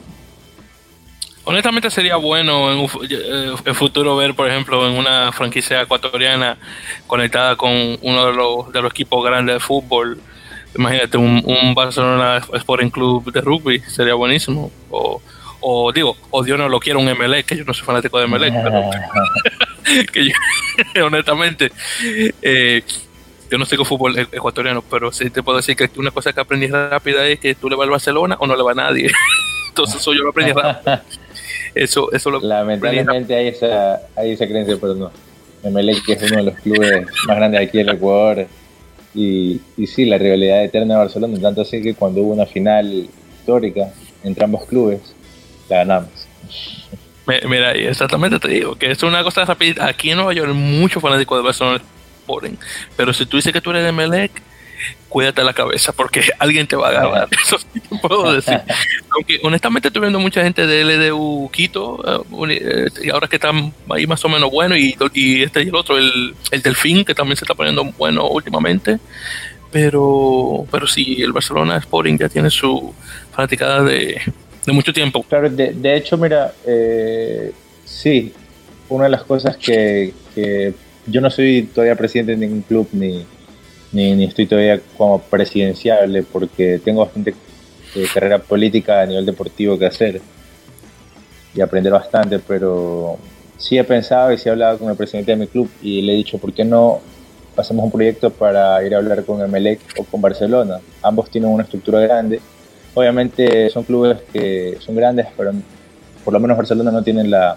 Honestamente 1.44 1.90
sería 1.90 2.16
bueno 2.16 2.72
en 2.72 2.90
el 3.09 3.54
eh, 3.64 3.74
futuro 3.74 4.16
ver, 4.16 4.34
por 4.34 4.48
ejemplo, 4.48 4.86
en 4.88 4.96
una 4.96 5.30
franquicia 5.30 5.82
ecuatoriana 5.82 6.59
conectada 7.07 7.54
con 7.54 7.70
uno 8.02 8.26
de 8.26 8.32
los, 8.32 8.72
de 8.72 8.82
los 8.82 8.90
equipos 8.90 9.24
grandes 9.24 9.54
de 9.54 9.61
fútbol. 9.61 10.18
Imagínate 10.76 11.16
un, 11.16 11.42
un 11.46 11.74
Barcelona 11.74 12.38
Sporting 12.52 12.90
Club 12.90 13.32
de 13.32 13.40
rugby, 13.40 13.80
sería 13.80 14.14
buenísimo. 14.14 14.72
O, 14.90 15.22
o 15.61 15.92
digo, 15.92 16.16
o 16.30 16.42
Dios 16.42 16.59
no 16.59 16.68
lo 16.68 16.80
quiera 16.80 16.98
un 16.98 17.07
MLE, 17.07 17.44
que 17.44 17.57
yo 17.57 17.64
no 17.64 17.72
soy 17.72 17.86
fanático 17.86 18.18
de 18.18 18.26
MLE, 18.26 18.50
pero 18.50 18.90
que 20.12 20.24
yo, 20.26 20.32
honestamente, 21.07 21.72
eh, 22.42 22.82
yo 23.51 23.59
no 23.59 23.64
sé 23.64 23.76
fútbol 23.76 24.18
e-, 24.18 24.28
ecuatoriano, 24.32 24.82
pero 24.82 25.12
sí 25.12 25.30
te 25.30 25.42
puedo 25.42 25.59
decir 25.59 25.76
que 25.76 25.88
una 25.97 26.11
cosa 26.11 26.32
que 26.32 26.40
aprendí 26.40 26.66
rápida 26.66 27.26
es 27.26 27.38
que 27.38 27.55
tú 27.55 27.68
le 27.68 27.76
vas 27.76 27.84
al 27.84 27.90
Barcelona 27.90 28.36
o 28.38 28.47
no 28.47 28.57
le 28.57 28.62
va 28.62 28.72
a 28.72 28.74
nadie. 28.74 29.11
Entonces 29.68 30.01
eso 30.01 30.12
yo 30.14 30.22
lo 30.22 30.30
aprendí 30.30 30.53
rápido. 30.53 31.01
Eso, 31.74 32.11
eso 32.11 32.30
lo 32.30 32.40
Lamentablemente 32.40 33.34
hay 33.34 33.49
esa, 33.49 34.01
hay 34.16 34.30
esa 34.30 34.47
creencia, 34.47 34.78
pero 34.80 34.94
no. 34.94 35.11
Emelec 35.62 36.07
que 36.07 36.14
es 36.14 36.22
uno 36.22 36.38
de 36.38 36.42
los 36.44 36.55
clubes 36.55 37.07
más 37.26 37.36
grandes 37.36 37.61
aquí 37.61 37.80
en 37.80 37.90
Ecuador. 37.90 38.47
Y, 39.14 39.61
y 39.76 39.86
sí, 39.86 40.07
la 40.07 40.16
rivalidad 40.16 40.64
eterna 40.64 40.94
de 40.94 41.01
Barcelona, 41.01 41.38
tanto 41.38 41.61
así 41.61 41.82
que 41.82 41.92
cuando 41.92 42.22
hubo 42.22 42.32
una 42.32 42.47
final 42.47 43.11
histórica 43.38 43.92
entre 44.24 44.44
ambos 44.44 44.64
clubes, 44.64 45.14
la 45.68 45.76
ganamos. 45.78 46.26
Mira, 47.26 47.72
exactamente 47.72 48.38
te 48.38 48.49
digo 48.49 48.76
que 48.76 48.90
es 48.90 49.03
una 49.03 49.22
cosa 49.22 49.44
rápida. 49.44 49.86
Aquí 49.86 50.11
en 50.11 50.16
Nueva 50.16 50.32
York 50.32 50.49
hay 50.49 50.55
muchos 50.55 51.03
fanáticos 51.03 51.38
de 51.38 51.44
Barcelona, 51.44 51.82
pero 52.97 53.12
si 53.12 53.27
tú 53.27 53.37
dices 53.37 53.53
que 53.53 53.61
tú 53.61 53.70
eres 53.70 53.85
de 53.85 53.93
Melec, 53.93 54.31
cuídate 55.09 55.43
la 55.45 55.53
cabeza 55.53 55.93
porque 55.93 56.22
alguien 56.39 56.66
te 56.66 56.77
va 56.77 56.89
a 56.89 56.91
agarrar. 56.91 57.29
Eso 57.43 57.59
sí 57.59 57.81
te 57.81 57.97
puedo 57.97 58.33
decir. 58.33 58.61
Aunque 59.11 59.41
honestamente 59.43 59.89
estoy 59.89 60.01
viendo 60.01 60.18
mucha 60.18 60.43
gente 60.43 60.66
de 60.66 60.85
LDU 60.85 61.51
Quito, 61.53 62.24
eh, 62.49 62.87
y 63.03 63.11
ahora 63.11 63.29
que 63.29 63.37
están 63.37 63.72
ahí 63.91 64.07
más 64.07 64.24
o 64.24 64.29
menos 64.29 64.51
bueno, 64.51 64.77
y, 64.77 64.97
y 65.14 65.43
este 65.43 65.62
y 65.62 65.68
el 65.68 65.74
otro, 65.74 65.97
el, 65.97 66.35
el 66.51 66.62
Delfín, 66.62 67.05
que 67.05 67.14
también 67.14 67.37
se 67.37 67.45
está 67.45 67.55
poniendo 67.55 67.85
bueno 67.85 68.27
últimamente. 68.29 68.99
Pero, 69.72 70.66
pero 70.70 70.87
sí, 70.87 71.20
el 71.20 71.33
Barcelona 71.33 71.77
Sporting 71.79 72.16
ya 72.16 72.29
tiene 72.29 72.51
su 72.51 72.95
fanaticada 73.33 73.83
de, 73.83 74.20
de 74.64 74.72
mucho 74.72 74.93
tiempo. 74.93 75.22
Claro, 75.24 75.51
de, 75.51 75.72
de 75.72 75.97
hecho, 75.97 76.16
mira, 76.16 76.55
eh, 76.66 77.53
sí, 77.85 78.33
una 78.89 79.05
de 79.05 79.11
las 79.11 79.24
cosas 79.24 79.57
que, 79.57 80.14
que 80.35 80.72
yo 81.07 81.20
no 81.20 81.30
soy 81.30 81.68
todavía 81.72 81.96
presidente 81.96 82.32
de 82.32 82.38
ningún 82.38 82.62
club 82.62 82.88
ni 82.92 83.24
ni, 83.92 84.24
estoy 84.24 84.46
todavía 84.46 84.80
como 84.96 85.20
presidenciable 85.20 86.22
porque 86.22 86.80
tengo 86.84 87.04
bastante 87.04 87.34
eh, 87.94 88.07
carrera 88.12 88.38
política 88.38 89.00
a 89.00 89.07
nivel 89.07 89.24
deportivo 89.24 89.78
que 89.78 89.86
hacer 89.86 90.20
y 91.54 91.61
aprender 91.61 91.92
bastante, 91.92 92.38
pero 92.38 93.16
sí 93.57 93.78
he 93.78 93.84
pensado 93.84 94.32
y 94.32 94.38
sí 94.38 94.48
he 94.48 94.52
hablado 94.52 94.78
con 94.78 94.90
el 94.90 94.96
presidente 94.96 95.32
de 95.32 95.36
mi 95.36 95.46
club 95.46 95.70
y 95.80 96.02
le 96.02 96.12
he 96.12 96.16
dicho, 96.16 96.36
¿por 96.38 96.52
qué 96.52 96.64
no 96.64 97.00
hacemos 97.57 97.84
un 97.84 97.90
proyecto 97.90 98.30
para 98.30 98.84
ir 98.84 98.94
a 98.94 98.98
hablar 98.98 99.24
con 99.24 99.40
Emelec 99.40 99.80
o 99.98 100.04
con 100.04 100.20
Barcelona? 100.20 100.80
Ambos 101.02 101.30
tienen 101.30 101.50
una 101.50 101.62
estructura 101.62 102.00
grande. 102.00 102.40
Obviamente 102.92 103.70
son 103.70 103.84
clubes 103.84 104.18
que 104.32 104.76
son 104.80 104.96
grandes, 104.96 105.26
pero 105.36 105.52
por 106.24 106.34
lo 106.34 106.40
menos 106.40 106.59
Barcelona 106.59 106.90
no 106.90 107.02
tiene 107.02 107.24
la, 107.24 107.57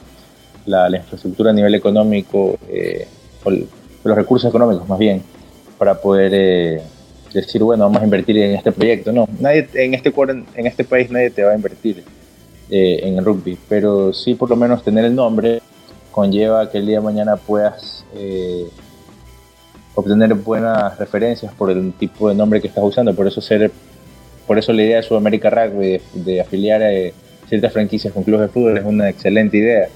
la, 0.65 0.89
infraestructura 0.95 1.49
a 1.49 1.53
nivel 1.53 1.75
económico, 1.75 2.57
eh, 2.69 3.07
o 3.43 3.51
los 3.51 4.17
recursos 4.17 4.49
económicos 4.49 4.87
más 4.87 4.99
bien, 4.99 5.21
para 5.77 5.95
poder 5.95 6.31
eh, 6.33 6.81
decir, 7.33 7.63
bueno, 7.63 7.85
vamos 7.85 8.01
a 8.01 8.05
invertir 8.05 8.37
en 8.37 8.55
este 8.55 8.71
proyecto. 8.71 9.11
No, 9.11 9.27
nadie 9.39 9.67
en 9.73 9.93
este, 9.93 10.13
en 10.55 10.67
este 10.67 10.83
país 10.83 11.09
nadie 11.09 11.29
te 11.29 11.43
va 11.43 11.51
a 11.51 11.55
invertir 11.55 12.03
eh, 12.69 12.99
en 13.03 13.17
el 13.17 13.25
rugby, 13.25 13.57
pero 13.67 14.13
sí 14.13 14.35
por 14.35 14.49
lo 14.49 14.55
menos 14.55 14.83
tener 14.83 15.05
el 15.05 15.15
nombre 15.15 15.61
conlleva 16.11 16.69
que 16.69 16.79
el 16.79 16.85
día 16.85 16.97
de 16.97 17.03
mañana 17.03 17.35
puedas 17.35 18.05
eh, 18.15 18.67
obtener 19.95 20.33
buenas 20.33 20.97
referencias 20.97 21.53
por 21.53 21.71
el 21.71 21.93
tipo 21.93 22.29
de 22.29 22.35
nombre 22.35 22.61
que 22.61 22.67
estás 22.67 22.83
usando. 22.83 23.13
Por 23.13 23.27
eso 23.27 23.41
ser, 23.41 23.71
por 24.47 24.57
eso 24.57 24.73
la 24.73 24.83
idea 24.83 24.97
de 24.97 25.03
Sudamérica 25.03 25.49
Rugby 25.49 26.01
de, 26.13 26.41
afiliar 26.41 26.83
a 26.83 26.89
ciertas 27.47 27.73
franquicias 27.73 28.13
con 28.13 28.23
clubes 28.23 28.47
de 28.47 28.53
fútbol 28.53 28.77
es 28.77 28.85
una 28.85 29.09
excelente 29.09 29.57
idea, 29.57 29.89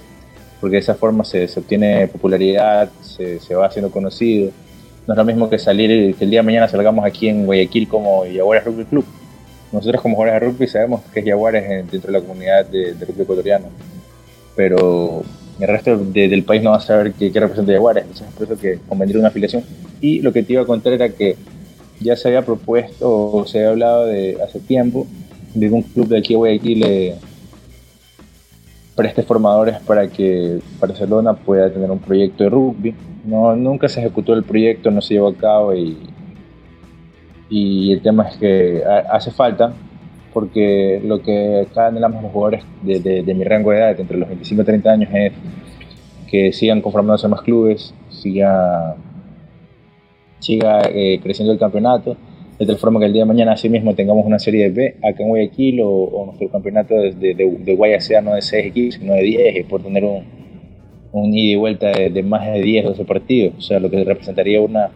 porque 0.63 0.77
de 0.77 0.81
esa 0.81 0.95
forma 0.95 1.25
se, 1.25 1.43
obtiene 1.57 2.07
popularidad, 2.07 2.89
se, 3.01 3.41
se 3.41 3.53
va 3.53 3.65
haciendo 3.67 3.91
conocido 3.91 4.51
no 5.07 5.13
es 5.13 5.17
lo 5.17 5.25
mismo 5.25 5.49
que 5.49 5.59
salir, 5.59 6.15
que 6.15 6.23
el 6.23 6.29
día 6.29 6.39
de 6.39 6.45
mañana 6.45 6.67
salgamos 6.67 7.05
aquí 7.05 7.27
en 7.27 7.45
Guayaquil 7.45 7.87
como 7.87 8.23
Jaguares 8.23 8.63
Rugby 8.63 8.85
Club. 8.85 9.05
Nosotros 9.71 10.01
como 10.01 10.15
jugadores 10.15 10.41
de 10.41 10.47
rugby 10.47 10.67
sabemos 10.67 11.01
que 11.13 11.19
es 11.19 11.25
Jaguares 11.25 11.67
dentro 11.91 12.11
de 12.11 12.19
la 12.19 12.21
comunidad 12.21 12.65
de, 12.67 12.93
rugby 12.93 13.23
ecuatoriano, 13.23 13.65
pero 14.55 15.23
el 15.59 15.67
resto 15.67 15.97
del 15.97 16.43
país 16.43 16.61
no 16.61 16.71
va 16.71 16.77
a 16.77 16.81
saber 16.81 17.13
qué, 17.13 17.31
representa 17.33 17.73
Jaguares, 17.73 18.03
entonces 18.03 18.27
es 18.27 18.33
por 18.33 18.43
eso 18.45 18.61
que 18.61 18.79
convendría 18.87 19.19
una 19.19 19.29
afiliación. 19.29 19.63
Y 19.99 20.21
lo 20.21 20.31
que 20.31 20.43
te 20.43 20.53
iba 20.53 20.61
a 20.61 20.65
contar 20.65 20.93
era 20.93 21.09
que 21.09 21.35
ya 21.99 22.15
se 22.15 22.27
había 22.27 22.43
propuesto 22.43 23.09
o 23.09 23.45
se 23.45 23.57
había 23.59 23.71
hablado 23.71 24.05
de 24.05 24.37
hace 24.41 24.59
tiempo 24.59 25.07
de 25.53 25.69
un 25.69 25.81
club 25.81 26.07
de 26.07 26.19
aquí 26.19 26.35
a 26.35 26.37
Guayaquil 26.37 26.83
eh, 26.83 27.15
preste 28.95 29.23
formadores 29.23 29.79
para 29.79 30.07
que 30.07 30.59
Barcelona 30.79 31.33
pueda 31.33 31.71
tener 31.71 31.89
un 31.89 31.99
proyecto 31.99 32.43
de 32.43 32.49
rugby. 32.49 32.95
No, 33.25 33.55
nunca 33.55 33.87
se 33.87 33.99
ejecutó 33.99 34.33
el 34.33 34.43
proyecto, 34.43 34.91
no 34.91 35.01
se 35.01 35.15
llevó 35.15 35.29
a 35.29 35.35
cabo 35.35 35.73
y, 35.73 35.97
y 37.49 37.93
el 37.93 38.01
tema 38.01 38.27
es 38.27 38.37
que 38.37 38.83
hace 39.09 39.31
falta 39.31 39.73
porque 40.33 40.99
lo 41.05 41.21
que 41.21 41.67
acá 41.69 41.87
anhelamos 41.87 42.23
los 42.23 42.31
jugadores 42.31 42.63
de, 42.81 43.33
mi 43.35 43.43
rango 43.43 43.71
de 43.71 43.77
edad, 43.77 43.99
entre 43.99 44.17
los 44.17 44.27
25 44.27 44.63
y 44.63 44.65
30 44.65 44.91
años, 44.91 45.09
es 45.13 45.33
que 46.27 46.51
sigan 46.51 46.81
conformándose 46.81 47.27
más 47.27 47.41
clubes, 47.41 47.93
siga, 48.09 48.95
siga 50.39 50.81
eh, 50.89 51.19
creciendo 51.21 51.53
el 51.53 51.59
campeonato, 51.59 52.17
de 52.63 52.67
tal 52.67 52.77
forma 52.77 52.99
que 52.99 53.07
el 53.07 53.13
día 53.13 53.23
de 53.23 53.27
mañana 53.27 53.51
así 53.51 53.67
mismo 53.67 53.93
tengamos 53.93 54.25
una 54.25 54.39
serie 54.39 54.69
de 54.69 54.69
B 54.69 54.95
acá 55.03 55.21
en 55.21 55.29
Guayaquil 55.29 55.81
o, 55.81 55.89
o 55.89 56.25
nuestro 56.27 56.49
campeonato 56.49 56.95
de, 56.95 57.11
de, 57.11 57.33
de, 57.35 57.99
sea 57.99 58.21
no 58.21 58.35
de 58.35 58.41
6 58.41 58.65
equipos, 58.65 58.95
sino 58.95 59.13
de 59.13 59.21
10, 59.21 59.65
por 59.65 59.83
tener 59.83 60.05
un, 60.05 60.23
un 61.11 61.33
ida 61.33 61.51
y 61.51 61.55
vuelta 61.55 61.91
de, 61.91 62.23
más 62.23 62.45
de 62.45 62.61
10 62.61 62.85
o 62.85 62.89
12 62.89 63.05
partidos, 63.05 63.53
o 63.57 63.61
sea, 63.61 63.79
lo 63.79 63.89
que 63.89 64.03
representaría 64.03 64.61
una 64.61 64.91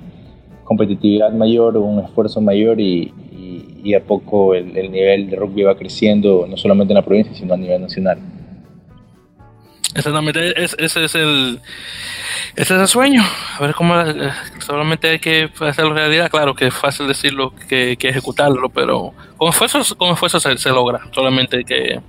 competitividad 0.64 1.32
mayor, 1.34 1.78
un 1.78 2.00
esfuerzo 2.00 2.42
mayor 2.42 2.80
y, 2.80 3.12
y, 3.84 3.94
a 3.94 4.02
poco 4.02 4.54
el, 4.54 4.74
nivel 4.92 5.30
de 5.30 5.36
rugby 5.38 5.64
va 5.64 5.78
creciendo, 5.78 6.46
no 6.50 6.58
solamente 6.58 6.92
en 6.94 6.96
la 6.96 7.06
provincia, 7.06 7.34
sino 7.34 7.54
a 7.54 7.58
nivel 7.58 7.82
nacional. 7.82 8.18
Exactamente, 9.98 10.54
ese 10.64 11.04
es 11.06 11.16
el 11.16 11.60
ese 12.56 12.82
es 12.82 12.90
sueño, 12.90 13.24
a 13.58 13.62
ver 13.62 13.74
cómo 13.74 13.96
solamente 14.60 15.10
hay 15.10 15.20
que 15.20 15.50
hacerlo 15.60 15.94
realidad, 15.94 16.30
claro 16.30 16.56
que 16.56 16.68
es 16.68 16.74
fácil 16.74 17.08
decirlo 17.08 17.52
que, 17.68 17.98
que 17.98 18.10
ejecutarlo, 18.10 18.70
pero 18.70 19.14
con 19.38 19.50
esfuerzo, 19.50 19.96
con 19.96 20.12
esfuerzo 20.12 20.40
se, 20.40 20.70
logra, 20.70 21.02
solamente 21.12 21.64
que 21.64 22.00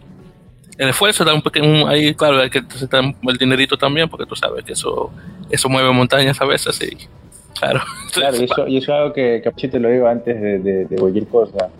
el 0.76 0.88
esfuerzo 0.88 1.24
da 1.24 1.32
un 1.32 1.42
pequeño, 1.42 1.88
ahí 1.88 2.14
claro 2.14 2.40
hay 2.40 2.50
que 2.50 2.58
el 2.58 3.36
dinerito 3.38 3.76
también 3.78 4.08
porque 4.08 4.26
tú 4.26 4.36
sabes 4.36 4.64
que 4.64 4.74
eso 4.74 5.10
eso 5.50 5.68
mueve 5.68 5.90
montañas 5.90 6.40
a 6.40 6.44
veces 6.44 6.80
y 6.82 7.08
claro. 7.58 7.80
Claro 8.12 8.36
y 8.36 8.44
eso, 8.44 8.68
y 8.68 8.76
eso 8.76 8.92
es 8.92 8.98
algo 8.98 9.12
que 9.14 9.40
capaz 9.42 9.68
te 9.68 9.80
lo 9.80 9.88
digo 9.88 10.06
antes 10.06 10.40
de, 10.40 10.84
de, 10.84 10.96
cualquier 10.96 11.26
cosa 11.26 11.70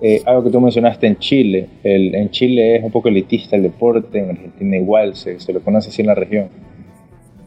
eh, 0.00 0.22
algo 0.26 0.44
que 0.44 0.50
tú 0.50 0.60
mencionaste 0.60 1.06
en 1.06 1.16
Chile 1.18 1.68
el, 1.82 2.14
en 2.14 2.30
Chile 2.30 2.76
es 2.76 2.84
un 2.84 2.90
poco 2.90 3.08
elitista 3.08 3.56
el 3.56 3.62
deporte 3.62 4.18
en 4.18 4.30
Argentina 4.30 4.76
igual 4.76 5.16
se, 5.16 5.40
se 5.40 5.52
lo 5.52 5.60
conoce 5.60 5.88
así 5.88 6.02
en 6.02 6.08
la 6.08 6.14
región. 6.14 6.48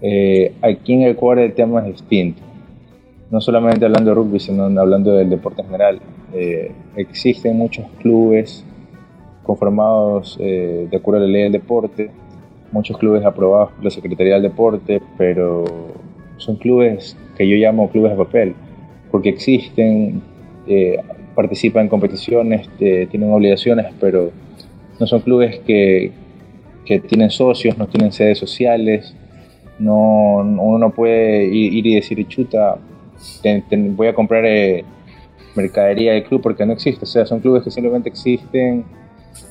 Eh, 0.02 0.54
aquí 0.62 0.94
en 0.94 1.04
Ecuador 1.04 1.40
el 1.40 1.54
tema 1.54 1.82
es 1.82 1.94
distinto. 1.94 2.42
No 3.30 3.40
solamente 3.40 3.86
hablando 3.86 4.10
de 4.10 4.16
rugby 4.16 4.40
sino 4.40 4.64
hablando 4.64 5.14
del 5.14 5.30
deporte 5.30 5.62
en 5.62 5.68
general. 5.68 6.00
Eh, 6.34 6.72
existen 6.96 7.58
muchos 7.58 7.86
clubes 8.02 8.66
conformados 9.44 10.38
eh, 10.40 10.88
de 10.90 10.98
acuerdo 10.98 11.24
a 11.24 11.26
la 11.26 11.32
ley 11.32 11.44
del 11.44 11.52
deporte, 11.54 12.10
muchos 12.72 12.98
clubes 12.98 13.26
aprobados 13.26 13.72
por 13.72 13.84
la 13.84 13.90
Secretaría 13.90 14.36
del 14.36 14.44
Deporte, 14.44 15.02
pero 15.18 15.66
son 16.38 16.56
clubes 16.56 17.18
que 17.38 17.48
yo 17.48 17.56
llamo 17.58 17.90
clubes 17.90 18.12
de 18.12 18.18
papel, 18.18 18.56
porque 19.12 19.30
existen, 19.30 20.22
eh, 20.68 20.98
participan 21.36 21.84
en 21.84 21.90
competiciones, 21.90 22.70
eh, 22.80 23.08
tienen 23.10 23.32
obligaciones, 23.32 23.88
pero 24.00 24.32
no 25.00 25.08
son 25.08 25.22
clubes 25.22 25.60
que, 25.60 26.12
que, 26.86 27.00
tienen 27.00 27.30
socios, 27.30 27.78
no 27.78 27.88
tienen 27.88 28.12
sedes 28.12 28.38
sociales, 28.38 29.16
no, 29.80 30.38
uno 30.38 30.78
no 30.78 30.92
puede 30.92 31.46
ir, 31.46 31.86
y 31.86 31.96
decir, 31.96 32.26
chuta, 32.28 32.78
voy 33.96 34.08
a 34.08 34.14
comprar 34.14 34.46
mercadería 35.56 36.14
del 36.14 36.24
club 36.24 36.42
porque 36.42 36.66
no 36.66 36.74
existe, 36.74 37.04
o 37.04 37.08
sea, 37.08 37.26
son 37.26 37.40
clubes 37.40 37.64
que 37.64 37.72
simplemente 37.72 38.10
existen 38.10 38.86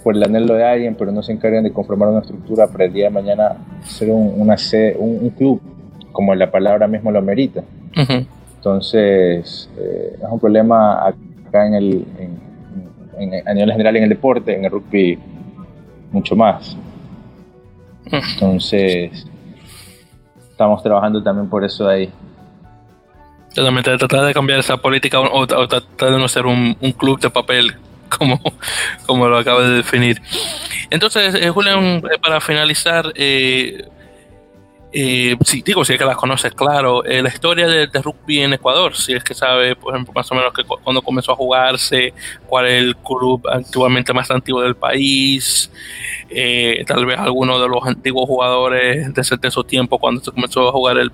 por 0.02 0.16
el 0.16 0.23
anhelo 0.23 0.55
de 0.55 0.65
alguien, 0.65 0.94
pero 0.94 1.12
no 1.12 1.23
se 1.23 1.32
encargan 1.32 1.65
de 1.65 1.73
conformar 1.73 2.09
una 2.09 2.20
estructura 2.20 2.66
para 2.69 2.85
el 2.85 2.93
día 2.93 3.05
de 3.05 3.11
mañana 3.11 3.57
ser 3.85 4.11
un, 4.11 4.35
una 4.36 4.57
un, 4.98 5.31
club, 5.31 5.61
como 6.12 6.35
la 6.35 6.51
palabra 6.51 6.86
mismo 6.86 7.11
lo 7.11 7.23
merita. 7.23 7.62
Entonces, 8.57 9.70
eh, 9.78 10.16
es 10.16 10.28
un 10.31 10.39
problema 10.39 11.15
acá 11.51 11.67
en 11.67 11.75
el, 11.75 12.07
a 13.47 13.55
nivel 13.55 13.73
general 13.73 13.97
en 13.97 14.05
el 14.05 14.09
deporte, 14.09 14.57
en 14.57 14.65
el 14.65 14.71
rugby, 14.71 15.19
mucho 16.13 16.35
más. 16.37 16.77
Entonces, 18.11 19.27
estamos 20.51 20.83
trabajando 20.83 21.23
también 21.23 21.49
por 21.49 21.65
eso 21.65 21.89
ahí. 21.89 22.11
Totalmente, 23.55 23.97
tratar 23.99 24.25
de 24.25 24.33
cambiar 24.33 24.61
esa 24.61 24.77
política 24.77 25.21
o, 25.21 25.47
tratar 25.47 26.13
de 26.13 26.19
no 26.19 26.29
ser 26.29 26.47
un, 26.47 26.75
club 26.97 27.21
de 27.21 27.31
papel 27.31 27.75
como, 28.19 28.41
como 29.07 29.29
lo 29.29 29.39
acaba 29.39 29.63
de 29.63 29.77
definir. 29.77 30.23
Entonces, 30.89 31.35
eh, 31.35 31.51
Julián, 31.51 32.03
eh, 32.11 32.19
para 32.21 32.41
finalizar, 32.41 33.13
eh, 33.17 33.89
eh, 34.93 35.37
sí, 35.45 35.62
digo, 35.65 35.85
si 35.85 35.93
es 35.93 35.99
que 35.99 36.05
las 36.05 36.17
conoces, 36.17 36.53
claro. 36.53 37.05
Eh, 37.05 37.23
la 37.23 37.29
historia 37.29 37.69
de, 37.69 37.87
rugby 37.87 38.41
en 38.41 38.55
Ecuador, 38.55 38.97
si 38.97 39.12
es 39.12 39.23
que 39.23 39.35
sabe, 39.35 39.77
por 39.77 39.95
ejemplo, 39.95 40.12
más 40.15 40.31
o 40.33 40.35
menos 40.35 40.53
que 40.53 40.65
cuando 40.65 41.01
comenzó 41.01 41.33
a 41.33 41.37
jugarse, 41.37 42.12
cuál 42.47 42.67
es 42.67 42.83
el 42.83 42.97
club 42.97 43.47
actualmente 43.49 44.12
más 44.12 44.31
antiguo 44.33 44.62
del 44.62 44.75
país, 44.75 45.71
eh, 46.29 46.85
tal 46.87 47.07
vez 47.07 47.19
alguno 47.19 47.61
de 47.61 47.69
los 47.69 47.87
antiguos 47.87 48.27
jugadores 48.27 49.15
de 49.15 49.21
de 49.21 49.65
tiempo 49.65 49.99
cuando 49.99 50.21
se 50.23 50.33
comenzó 50.33 50.69
a 50.69 50.73
jugar 50.73 50.99
el, 50.99 51.12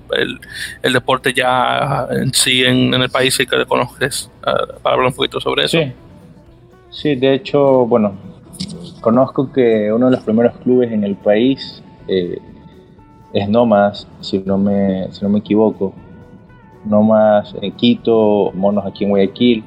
el, 0.82 0.92
deporte 0.92 1.34
ya 1.34 2.06
en 2.10 2.32
sí 2.32 2.64
en, 2.64 2.94
el 2.94 3.10
país 3.10 3.38
y 3.40 3.46
que 3.46 3.56
le 3.56 3.66
conoces, 3.66 4.30
ah, 4.44 4.54
para 4.82 4.94
hablar 4.94 5.10
un 5.10 5.14
poquito 5.14 5.38
sobre 5.38 5.64
eso. 5.64 5.78
Sí. 5.78 5.92
sí, 6.90 7.14
de 7.14 7.34
hecho, 7.34 7.84
bueno, 7.86 8.16
conozco 9.02 9.52
que 9.52 9.92
uno 9.92 10.06
de 10.06 10.12
los 10.12 10.24
primeros 10.24 10.56
clubes 10.58 10.90
en 10.92 11.04
el 11.04 11.16
país 11.16 11.82
eh, 12.08 12.38
es 13.36 13.50
Nomas, 13.50 14.08
si 14.20 14.38
no 14.38 14.56
me, 14.56 15.12
si 15.12 15.22
no 15.22 15.28
me 15.28 15.40
equivoco. 15.40 15.92
Nomas 16.86 17.54
en 17.60 17.70
Quito, 17.72 18.50
Monos 18.54 18.86
aquí 18.86 19.04
en 19.04 19.10
Guayaquil. 19.10 19.62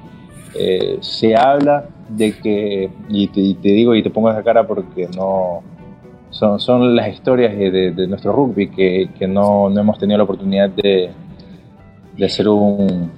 Eh, 0.56 0.98
se 1.02 1.36
habla 1.36 1.86
de 2.10 2.36
que, 2.36 2.90
y 3.10 3.28
te, 3.28 3.70
digo 3.70 3.94
y 3.94 4.02
te 4.02 4.10
pongo 4.10 4.32
esa 4.32 4.42
cara 4.42 4.66
porque 4.66 5.08
no 5.16 5.62
son, 6.32 6.60
son 6.60 6.96
las 6.96 7.10
historias 7.10 7.56
de, 7.56 8.08
nuestro 8.08 8.34
rugby 8.34 8.70
que, 8.72 9.28
no, 9.28 9.70
hemos 9.70 10.00
tenido 10.00 10.18
la 10.18 10.24
oportunidad 10.24 10.72
de, 10.72 11.12
de 12.18 12.26
hacer 12.26 12.48
un, 12.48 13.12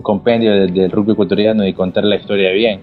compendio 0.00 0.52
del, 0.52 0.90
rugby 0.90 1.12
ecuatoriano 1.12 1.66
y 1.66 1.74
contar 1.74 2.04
la 2.04 2.16
historia 2.16 2.52
bien, 2.52 2.80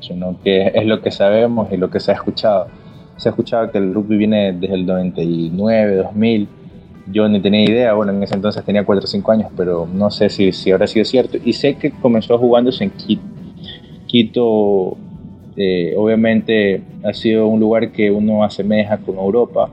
sino 0.00 0.40
que 0.42 0.72
es 0.74 0.86
lo 0.86 1.02
que 1.02 1.10
sabemos 1.10 1.70
y 1.70 1.76
lo 1.76 1.90
que 1.90 2.00
se 2.00 2.12
ha 2.12 2.14
escuchado 2.14 2.68
se 3.16 3.28
ha 3.28 3.30
escuchado 3.30 3.70
que 3.70 3.78
el 3.78 3.94
rugby 3.94 4.16
viene 4.16 4.52
desde 4.52 4.74
el 4.74 4.86
99, 4.86 5.96
2000. 5.96 6.48
Yo 7.12 7.28
ni 7.28 7.40
tenía 7.40 7.64
idea, 7.64 7.94
bueno, 7.94 8.12
en 8.12 8.22
ese 8.22 8.34
entonces 8.34 8.64
tenía 8.64 8.84
4 8.84 9.04
o 9.04 9.06
5 9.06 9.32
años, 9.32 9.50
pero 9.56 9.86
no 9.92 10.10
sé 10.10 10.28
si, 10.28 10.52
si 10.52 10.72
habrá 10.72 10.86
sido 10.86 11.04
cierto. 11.04 11.38
Y 11.44 11.52
sé 11.52 11.76
que 11.76 11.90
comenzó 11.90 12.36
jugándose 12.38 12.84
en 12.84 12.90
Quito. 12.90 13.22
Quito, 14.06 14.96
eh, 15.56 15.94
obviamente, 15.96 16.82
ha 17.04 17.12
sido 17.12 17.46
un 17.46 17.60
lugar 17.60 17.92
que 17.92 18.10
uno 18.10 18.44
asemeja 18.44 18.98
con 18.98 19.16
Europa 19.16 19.70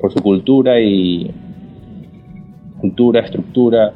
por 0.00 0.12
su 0.12 0.20
cultura 0.20 0.80
y 0.80 1.30
cultura, 2.80 3.20
estructura, 3.20 3.92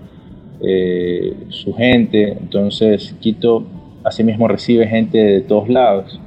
eh, 0.61 1.35
su 1.51 1.75
gente. 1.75 2.33
Entonces, 2.33 3.15
Quito 3.21 3.65
asimismo 4.05 4.49
recibe 4.49 4.87
gente 4.87 5.19
de 5.19 5.41
todos 5.43 5.69
lados. 5.69 6.21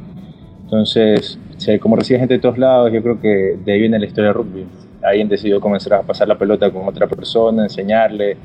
Entonces, 0.63 1.39
como 1.79 1.95
recibe 1.95 2.19
gente 2.19 2.35
de 2.35 2.39
todos 2.39 2.57
lados, 2.57 2.91
yo 2.91 3.01
creo 3.01 3.19
que 3.19 3.57
de 3.63 3.71
ahí 3.71 3.79
viene 3.79 3.99
la 3.99 4.05
historia 4.05 4.29
del 4.29 4.35
rugby. 4.35 4.65
Alguien 5.03 5.27
decidió 5.27 5.59
comenzar 5.59 5.93
a 5.93 6.01
pasar 6.01 6.27
la 6.27 6.38
pelota 6.38 6.71
con 6.71 6.88
otra 6.88 7.07
persona, 7.07 7.63
enseñarle, 7.63 8.38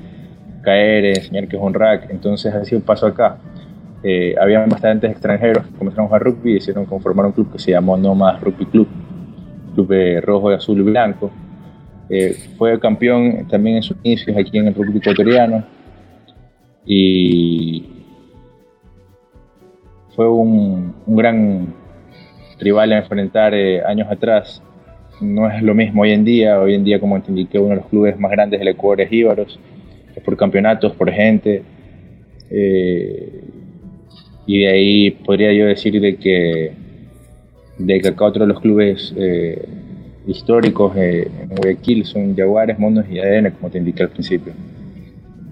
caer, 0.63 1.05
enseñar 1.07 1.49
que 1.49 1.57
es 1.57 1.63
un 1.63 1.73
rack. 1.73 2.11
Entonces 2.11 2.53
sido 2.67 2.79
un 2.79 2.85
paso 2.85 3.07
acá. 3.07 3.39
Eh, 4.03 4.35
había 4.41 4.65
bastantes 4.67 5.11
extranjeros 5.11 5.67
que 5.67 5.73
comenzaron 5.79 6.05
a 6.05 6.09
jugar 6.09 6.23
rugby 6.25 6.51
y 6.51 6.55
decidieron 6.55 6.85
conformar 6.85 7.27
un 7.27 7.33
club 7.33 7.53
que 7.53 7.59
se 7.59 7.73
llamó 7.73 7.97
No 7.97 8.15
Más 8.15 8.41
Rugby 8.41 8.67
Club, 8.67 8.89
club 9.75 9.89
de 9.89 10.21
rojo, 10.21 10.51
azul 10.51 10.79
y 10.79 10.83
blanco. 10.83 11.31
Eh, 12.09 12.37
fue 12.57 12.79
campeón 12.79 13.49
también 13.49 13.77
en 13.77 13.83
sus 13.83 13.97
inicios 14.03 14.37
aquí 14.37 14.59
en 14.59 14.69
el 14.69 14.75
rugby 14.75 14.99
ecuatoriano 14.99 15.65
y 16.85 17.85
fue 20.15 20.29
un 20.31 20.95
gran 21.07 21.75
rival 22.59 22.93
a 22.93 22.99
enfrentar 22.99 23.55
eh, 23.55 23.83
años 23.83 24.09
atrás. 24.11 24.63
No 25.21 25.51
es 25.51 25.63
lo 25.63 25.75
mismo 25.75 26.03
hoy 26.03 26.13
en 26.13 26.25
día. 26.25 26.61
Hoy 26.61 26.75
en 26.75 26.85
día, 26.85 27.01
como 27.01 27.21
te 27.21 27.31
indiqué, 27.31 27.59
uno 27.59 27.71
de 27.71 27.77
los 27.77 27.87
clubes 27.87 28.19
más 28.19 28.31
grandes 28.31 28.59
del 28.61 28.69
Ecuador 28.69 29.01
es 29.01 29.13
Íbaros, 29.13 29.59
es 30.15 30.23
por 30.23 30.37
campeonatos, 30.37 30.93
por 30.93 31.11
gente. 31.11 31.63
Eh, 32.51 33.41
y 34.47 34.61
de 34.61 34.69
ahí 34.69 35.11
podría 35.11 35.53
yo 35.53 35.67
decir 35.67 36.01
de 36.01 36.17
que, 36.17 36.73
de 37.79 38.01
que 38.01 38.09
acá 38.09 38.27
otro 38.27 38.43
de 38.43 38.53
los 38.53 38.61
clubes 38.61 39.13
eh, 39.17 39.67
históricos 40.27 40.97
en 40.97 41.49
Guayaquil 41.49 42.05
son 42.05 42.37
Jaguares, 42.37 42.79
Monos 42.79 43.07
y 43.11 43.19
ADN, 43.19 43.51
como 43.53 43.71
te 43.71 43.79
indiqué 43.79 44.05
al 44.05 44.11
principio. 44.11 44.53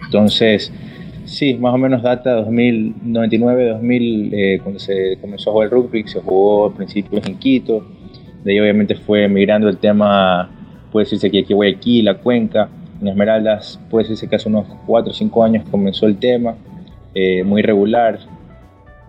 Entonces, 0.05 0.73
Sí, 1.25 1.55
más 1.55 1.75
o 1.75 1.79
menos 1.79 2.03
data 2.03 2.35
2099, 2.35 3.69
2000, 3.71 4.35
eh, 4.35 4.59
cuando 4.63 4.79
se 4.79 5.17
comenzó 5.21 5.51
a 5.51 5.53
jugar 5.55 5.67
el 5.67 5.71
rugby, 5.71 6.07
se 6.07 6.21
jugó 6.21 6.67
al 6.67 6.75
principio 6.75 7.19
en 7.25 7.39
Quito, 7.39 7.87
de 8.45 8.53
ahí 8.53 8.61
obviamente 8.61 8.95
fue 8.95 9.27
migrando 9.27 9.71
el 9.71 9.79
tema, 9.79 10.51
puede 10.93 11.05
decirse 11.07 11.31
que 11.31 11.41
aquí 11.41 11.55
Guayaquil, 11.55 12.05
la 12.05 12.19
cuenca, 12.19 12.69
en 13.01 13.09
Esmeraldas, 13.09 13.81
puede 13.89 14.05
decirse 14.05 14.29
que 14.29 14.37
hace 14.37 14.51
unos 14.51 14.67
4 14.87 15.11
o 15.11 15.15
5 15.15 15.45
años 15.45 15.65
comenzó 15.71 16.07
el 16.07 16.19
tema, 16.19 16.57
eh, 17.15 17.43
muy 17.43 17.63
regular, 17.63 18.19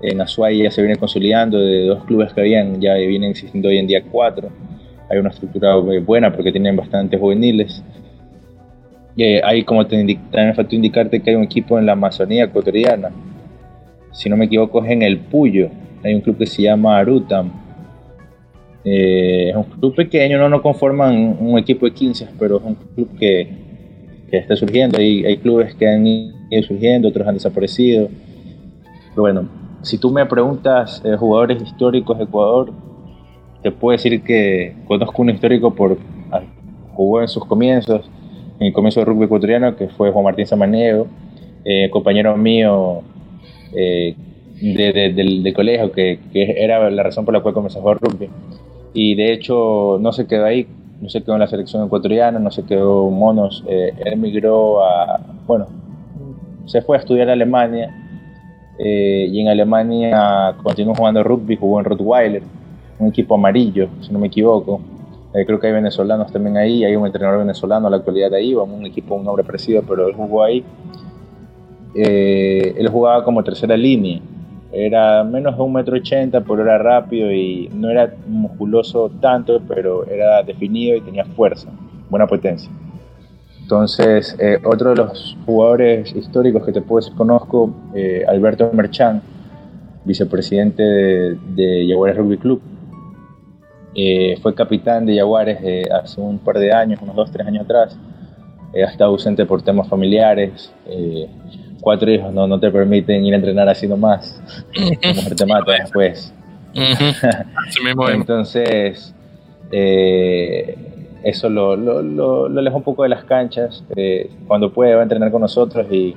en 0.02 0.22
Azuay 0.22 0.64
ya 0.64 0.72
se 0.72 0.82
viene 0.82 0.98
consolidando, 0.98 1.60
de 1.60 1.86
dos 1.86 2.06
clubes 2.06 2.32
que 2.32 2.42
habían, 2.42 2.80
ya 2.80 2.94
vienen 2.94 3.32
existiendo 3.32 3.68
hoy 3.68 3.78
en 3.78 3.88
día 3.88 4.04
cuatro, 4.10 4.50
hay 5.10 5.18
una 5.18 5.30
estructura 5.30 5.76
buena 5.76 6.32
porque 6.34 6.52
tienen 6.52 6.78
bastantes 6.78 7.20
juveniles, 7.20 7.84
eh, 9.18 9.42
hay 9.44 9.64
como 9.64 9.86
te 9.88 9.96
también 9.98 10.48
me 10.48 10.54
faltó 10.54 10.76
indicarte 10.76 11.22
que 11.22 11.30
hay 11.30 11.36
un 11.36 11.44
equipo 11.44 11.80
en 11.80 11.86
la 11.86 11.94
Amazonía 11.94 12.46
ecuatoriana. 12.46 13.12
Si 14.12 14.30
no 14.30 14.38
me 14.38 14.46
equivoco 14.46 14.84
es 14.84 14.92
en 14.92 15.02
el 15.02 15.20
Puyo. 15.20 15.70
Hay 16.04 16.14
un 16.14 16.22
club 16.22 16.38
que 16.38 16.46
se 16.46 16.64
llama 16.64 16.98
Arutam. 16.98 17.52
Eh, 18.84 19.50
es 19.50 19.56
un 19.56 19.64
club 19.64 19.96
pequeño, 19.96 20.38
no, 20.38 20.48
no 20.50 20.62
conforman 20.62 21.38
un 21.40 21.58
equipo 21.58 21.86
de 21.86 21.94
15, 21.94 22.28
pero 22.38 22.58
es 22.58 22.64
un 22.64 22.76
club 22.76 23.18
que, 23.18 23.48
que 24.30 24.38
está 24.38 24.56
surgiendo. 24.56 24.98
Hay, 25.00 25.26
hay 25.26 25.38
clubes 25.38 25.74
que 25.76 25.88
han 25.88 26.06
ido 26.06 26.64
surgiendo, 26.68 27.08
otros 27.08 27.28
han 27.28 27.36
desaparecido. 27.36 28.10
Pero 29.10 29.22
bueno, 29.22 29.50
si 29.82 29.98
tú 29.98 30.12
me 30.12 30.26
preguntas 30.26 31.02
eh, 31.06 31.16
jugadores 31.18 31.64
históricos 31.64 32.18
de 32.18 32.26
Ecuador, 32.26 32.74
te 33.64 33.72
puedo 33.72 33.98
decir 33.98 34.22
que 34.22 34.76
conozco 34.88 35.22
un 35.22 35.30
histórico 35.32 35.74
por 35.74 35.98
ah, 36.32 36.42
jugó 36.94 37.22
en 37.22 37.28
sus 37.28 37.46
comienzos 37.46 38.10
en 38.60 38.68
el 38.68 38.74
comienzo 38.74 39.00
del 39.00 39.08
rugby 39.08 39.26
ecuatoriano, 39.26 39.76
que 39.76 39.88
fue 39.90 40.12
Juan 40.12 40.26
Martín 40.26 40.48
Samaniego, 40.48 41.08
eh, 41.64 41.90
compañero 41.90 42.38
mío 42.38 43.02
eh, 43.74 44.16
del, 44.62 45.54
colegio, 45.54 45.92
que, 45.92 46.20
era 46.34 46.90
la 46.90 47.04
razón 47.04 47.26
por 47.26 47.34
la 47.34 47.42
cual 47.42 47.54
comenzó 47.54 47.80
a 47.80 47.82
jugar 47.82 47.98
rugby. 48.00 48.30
Y 48.94 49.16
de 49.16 49.34
hecho 49.34 49.98
no 50.00 50.14
se 50.14 50.28
quedó 50.28 50.46
ahí, 50.46 50.68
no 51.02 51.10
se 51.10 51.22
quedó 51.22 51.34
en 51.34 51.42
la 51.42 51.48
selección 51.48 51.86
ecuatoriana, 51.86 52.40
no 52.40 52.52
se 52.52 52.64
quedó 52.64 53.10
monos, 53.10 53.64
eh, 53.68 53.94
él 54.06 54.18
migró 54.18 54.86
a, 54.86 55.20
bueno, 55.46 55.68
se 56.66 56.82
fue 56.82 56.98
a 56.98 57.00
estudiar 57.00 57.30
a 57.30 57.34
Alemania 57.34 57.94
y 58.78 59.40
en 59.40 59.48
Alemania 59.48 60.54
continuó 60.62 60.96
jugando 60.96 61.24
rugby, 61.24 61.56
jugó 61.56 61.80
en 61.80 61.86
Rottweiler, 61.86 62.44
un 63.00 63.08
equipo 63.08 63.36
amarillo, 63.36 63.88
si 64.02 64.12
no 64.12 64.20
me 64.20 64.28
equivoco. 64.28 64.82
Eh, 65.36 65.46
creo 65.46 65.60
que 65.60 65.68
hay 65.68 65.74
venezolanos 65.74 66.32
también 66.32 66.56
ahí, 66.56 66.86
hay 66.86 66.96
un 66.96 67.06
entrenador 67.06 67.40
venezolano 67.40 67.88
a 67.88 67.90
la 67.90 67.98
actualidad 67.98 68.34
ahí, 68.34 68.56
un 68.56 68.86
equipo, 68.86 69.16
un 69.16 69.26
nombre 69.26 69.44
parecido, 69.44 69.84
pero 69.86 70.08
él 70.08 70.14
jugó 70.16 70.44
ahí. 70.44 70.64
Eh, 71.94 72.74
él 72.78 72.88
jugaba 72.88 73.22
como 73.26 73.44
tercera 73.44 73.76
línea, 73.76 74.22
era 74.72 75.26
menos 75.26 75.58
de 75.58 75.62
un 75.62 75.74
metro 75.74 75.98
ochenta, 75.98 76.40
pero 76.40 76.62
era 76.62 76.78
rápido 76.78 77.32
y 77.34 77.70
no 77.74 77.90
era 77.90 78.14
musculoso 78.28 79.12
tanto, 79.20 79.62
pero 79.68 80.06
era 80.06 80.42
definido 80.42 80.96
y 80.96 81.02
tenía 81.02 81.26
fuerza, 81.26 81.68
buena 82.10 82.28
potencia. 82.28 82.72
Entonces, 83.62 84.38
eh, 84.40 84.60
otro 84.64 84.92
de 84.92 84.96
los 84.96 85.38
jugadores 85.46 86.16
históricos 86.16 86.64
que 86.64 86.72
te 86.72 86.82
puedo 86.82 87.02
decir 87.02 87.18
conozco, 87.18 87.74
Alberto 88.28 88.70
Merchan, 88.72 89.22
vicepresidente 90.06 90.84
de, 90.84 91.38
de 91.56 91.88
Jaguares 91.90 92.16
Rugby 92.18 92.38
Club, 92.38 92.62
eh, 93.96 94.38
fue 94.42 94.54
capitán 94.54 95.06
de 95.06 95.16
Jaguares 95.16 95.58
eh, 95.64 95.84
hace 95.90 96.20
un 96.20 96.38
par 96.38 96.60
de 96.60 96.74
años, 96.74 97.00
unos 97.02 97.16
dos, 97.16 97.32
tres 97.32 97.48
años 97.48 97.64
atrás. 97.64 97.98
Eh, 98.74 98.84
ha 98.84 98.88
estado 98.88 99.12
ausente 99.12 99.46
por 99.46 99.62
temas 99.62 99.88
familiares. 99.88 100.74
cuatro 101.80 102.12
hijos 102.12 102.34
no, 102.34 102.46
no 102.46 102.60
te 102.60 102.70
permiten 102.70 103.26
ir 103.26 103.34
a 103.34 103.38
entrenar 103.38 103.70
así 103.70 103.88
nomás. 103.88 104.42
La 105.02 105.14
mujer 105.14 105.36
te 105.36 105.46
mata 105.46 105.72
después. 105.72 106.34
Entonces, 108.12 109.16
eso 111.24 111.50
lo, 111.50 111.78
lo, 111.78 112.02
lo, 112.02 112.50
lo 112.50 112.76
un 112.76 112.84
poco 112.84 113.04
de 113.04 113.10
las 113.10 113.24
canchas. 113.24 113.82
cuando 114.46 114.74
puede 114.74 114.94
va 114.94 115.00
a 115.00 115.04
entrenar 115.04 115.32
con 115.32 115.42
nosotros 115.42 115.88
y 115.90 116.14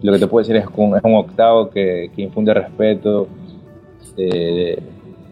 lo 0.00 0.12
que 0.12 0.18
te 0.18 0.26
puedo 0.26 0.42
decir 0.42 0.56
es, 0.56 0.66
un, 0.74 0.96
es 0.96 1.04
un 1.04 1.14
octavo 1.14 1.68
que, 1.68 2.10
que 2.16 2.22
infunde 2.22 2.54
respeto 2.54 3.28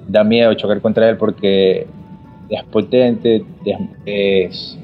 da 0.08 0.24
miedo 0.24 0.52
chocar 0.54 0.80
contra 0.80 1.08
él 1.08 1.16
porque 1.16 1.86
es 2.48 2.64
potente, 2.64 3.44
es, 4.04 4.78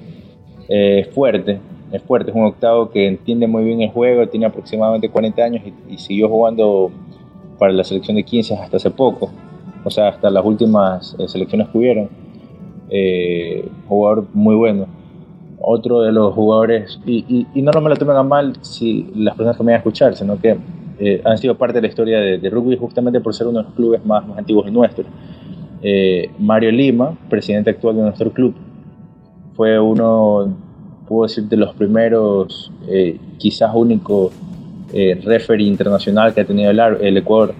fuerte, 1.12 1.58
es 1.92 2.02
fuerte, 2.02 2.30
es 2.30 2.36
un 2.36 2.44
octavo 2.44 2.90
que 2.90 3.06
entiende 3.06 3.46
muy 3.46 3.64
bien 3.64 3.80
el 3.82 3.90
juego, 3.90 4.28
tiene 4.28 4.46
aproximadamente 4.46 5.08
40 5.08 5.42
años 5.42 5.62
y, 5.88 5.98
siguió 5.98 6.28
jugando 6.28 6.90
para 7.58 7.72
la 7.72 7.84
selección 7.84 8.16
de 8.16 8.22
15 8.22 8.54
hasta 8.54 8.76
hace 8.76 8.90
poco, 8.90 9.30
o 9.84 9.90
sea, 9.90 10.08
hasta 10.08 10.30
las 10.30 10.44
últimas 10.44 11.16
eh, 11.18 11.28
selecciones 11.28 11.68
que 11.68 11.78
hubieron. 11.78 12.26
Eh, 12.88 13.68
jugador 13.88 14.26
muy 14.32 14.54
bueno. 14.54 14.86
Otro 15.58 16.02
de 16.02 16.12
los 16.12 16.34
jugadores, 16.34 17.00
y, 17.06 17.46
no, 17.54 17.80
me 17.80 17.88
lo 17.88 17.96
tomen 17.96 18.16
a 18.16 18.22
mal 18.22 18.52
si 18.60 19.10
las 19.16 19.34
personas 19.34 19.56
que 19.56 19.62
me 19.64 19.72
van 19.72 19.76
a 19.76 19.78
escuchar, 19.78 20.14
sino 20.14 20.38
que 20.38 20.56
eh, 20.98 21.20
han 21.24 21.36
sido 21.36 21.56
parte 21.56 21.74
de 21.74 21.82
la 21.82 21.88
historia 21.88 22.18
de, 22.18 22.50
rugby 22.50 22.76
justamente 22.76 23.20
por 23.20 23.34
ser 23.34 23.46
uno 23.46 23.58
de 23.58 23.64
los 23.64 23.74
clubes 23.74 24.04
más, 24.04 24.26
más 24.26 24.38
antiguos 24.38 24.70
nuestros. 24.72 25.06
Eh, 25.82 26.30
Mario 26.38 26.72
Lima, 26.72 27.16
presidente 27.28 27.70
actual 27.70 27.96
de 27.96 28.02
nuestro 28.02 28.32
club, 28.32 28.54
fue 29.54 29.78
uno, 29.78 30.56
puedo 31.06 31.24
decir, 31.24 31.44
de 31.44 31.56
los 31.56 31.74
primeros, 31.74 32.72
eh, 32.88 33.18
quizás 33.38 33.70
único 33.74 34.30
eh, 34.92 35.20
referee 35.22 35.66
internacional 35.66 36.32
que 36.32 36.40
ha 36.40 36.44
tenido 36.44 36.70
el, 36.70 37.16
Ecuador. 37.16 37.54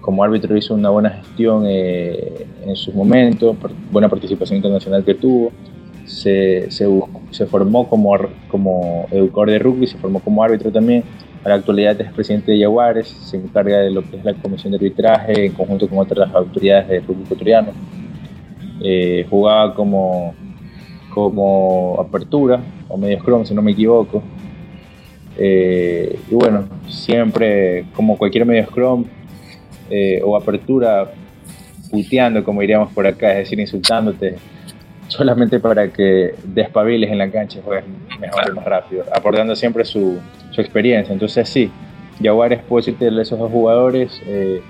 Como 0.00 0.22
árbitro 0.22 0.56
hizo 0.56 0.74
una 0.74 0.90
buena 0.90 1.10
gestión 1.10 1.64
en 1.66 2.76
sus 2.76 2.94
momentos, 2.94 3.56
buena 3.90 4.08
participación 4.08 4.58
internacional 4.58 5.02
que 5.02 5.14
tuvo. 5.14 5.50
Se, 6.04 6.70
se, 6.70 7.46
formó 7.46 7.88
como, 7.88 8.14
como 8.48 9.06
educador 9.10 9.50
de 9.50 9.58
rugby, 9.58 9.86
se 9.86 9.96
formó 9.96 10.20
como 10.20 10.42
árbitro 10.42 10.70
también 10.70 11.04
a 11.44 11.48
la 11.50 11.56
actualidad 11.56 12.00
es 12.00 12.10
presidente 12.12 12.52
de 12.52 12.60
Jaguares, 12.60 13.06
se 13.08 13.36
encarga 13.36 13.78
de 13.78 13.90
lo 13.90 14.02
que 14.02 14.16
es 14.16 14.24
la 14.24 14.32
comisión 14.32 14.72
de 14.72 14.78
arbitraje 14.78 15.46
en 15.46 15.52
conjunto 15.52 15.86
con 15.86 15.98
otras 15.98 16.34
autoridades 16.34 16.88
del 16.88 17.02
fútbol 17.02 17.24
ecuatoriano. 17.24 17.72
Eh, 18.82 19.26
jugaba 19.28 19.74
como, 19.74 20.34
como 21.10 22.00
apertura 22.00 22.60
o 22.88 22.96
medio 22.96 23.20
scrum, 23.20 23.44
si 23.44 23.54
no 23.54 23.60
me 23.60 23.72
equivoco. 23.72 24.22
Eh, 25.36 26.18
y 26.30 26.34
bueno, 26.34 26.64
siempre 26.88 27.86
como 27.94 28.16
cualquier 28.16 28.46
medio 28.46 28.64
scrum 28.64 29.04
eh, 29.90 30.22
o 30.24 30.36
apertura, 30.36 31.12
puteando, 31.90 32.42
como 32.42 32.62
diríamos 32.62 32.90
por 32.92 33.06
acá, 33.06 33.32
es 33.32 33.38
decir, 33.38 33.60
insultándote, 33.60 34.36
solamente 35.08 35.60
para 35.60 35.88
que 35.88 36.34
despabiles 36.42 37.10
en 37.10 37.18
la 37.18 37.30
cancha 37.30 37.58
y 37.58 37.62
juegues 37.62 37.84
mejor 38.18 38.44
y 38.48 38.52
más 38.52 38.64
rápido, 38.64 39.04
aportando 39.14 39.54
siempre 39.54 39.84
su, 39.84 40.18
su 40.54 40.60
experiencia. 40.60 41.12
Entonces 41.12 41.48
sí, 41.48 41.70
Jaguares 42.22 42.62
puedo 42.62 42.80
decirte 42.80 43.10
de 43.10 43.22
esos 43.22 43.38
dos 43.38 43.50
jugadores, 43.50 44.22
eh, 44.26 44.62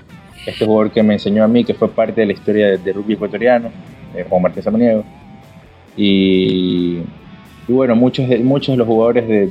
este 0.45 0.65
jugador 0.65 0.91
que 0.91 1.03
me 1.03 1.13
enseñó 1.13 1.43
a 1.43 1.47
mí, 1.47 1.63
que 1.63 1.73
fue 1.73 1.89
parte 1.89 2.21
de 2.21 2.27
la 2.27 2.33
historia 2.33 2.77
de, 2.77 2.93
rugby 2.93 3.13
ecuatoriano, 3.13 3.69
eh, 4.15 4.25
Juan 4.27 4.41
Martín 4.41 4.63
Samaniego, 4.63 5.03
y, 5.97 6.99
y, 7.67 7.71
bueno, 7.71 7.95
muchos 7.95 8.27
de, 8.27 8.39
muchos 8.39 8.73
de 8.73 8.77
los 8.77 8.87
jugadores 8.87 9.27
de, 9.27 9.47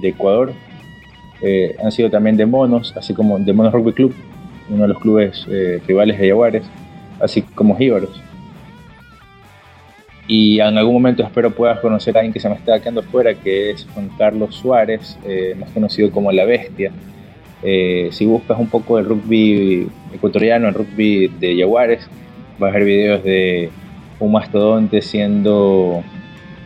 de, 0.00 0.08
Ecuador 0.08 0.52
eh, 1.42 1.74
han 1.82 1.90
sido 1.90 2.10
también 2.10 2.36
de 2.36 2.46
Monos, 2.46 2.94
así 2.96 3.12
como 3.12 3.38
de 3.38 3.52
Monos 3.52 3.72
Rugby 3.72 3.92
Club, 3.92 4.14
uno 4.70 4.82
de 4.82 4.88
los 4.88 4.98
clubes 4.98 5.46
rivales 5.86 6.18
de 6.18 6.28
Jaguares, 6.28 6.64
así 7.20 7.42
como 7.42 7.76
Jíbaros 7.76 8.22
y 10.26 10.58
en 10.60 10.78
algún 10.78 10.94
momento 10.94 11.22
espero 11.22 11.50
puedas 11.50 11.80
conocer 11.80 12.16
a 12.16 12.20
alguien 12.20 12.32
que 12.32 12.40
se 12.40 12.48
me 12.48 12.54
está 12.54 12.80
quedando 12.80 13.02
fuera, 13.02 13.34
que 13.34 13.70
es 13.70 13.86
Juan 13.92 14.08
Carlos 14.16 14.54
Suárez, 14.54 15.18
eh, 15.26 15.54
más 15.58 15.70
conocido 15.70 16.10
como 16.10 16.32
La 16.32 16.44
Bestia. 16.44 16.92
Eh, 17.62 18.08
si 18.12 18.24
buscas 18.26 18.58
un 18.58 18.68
poco 18.68 18.98
el 18.98 19.04
rugby 19.04 19.88
ecuatoriano, 20.14 20.68
el 20.68 20.74
rugby 20.74 21.28
de 21.28 21.58
Jaguares, 21.58 22.08
vas 22.58 22.70
a 22.70 22.78
ver 22.78 22.84
videos 22.84 23.24
de 23.24 23.70
un 24.18 24.32
mastodonte 24.32 25.02
siendo, 25.02 26.02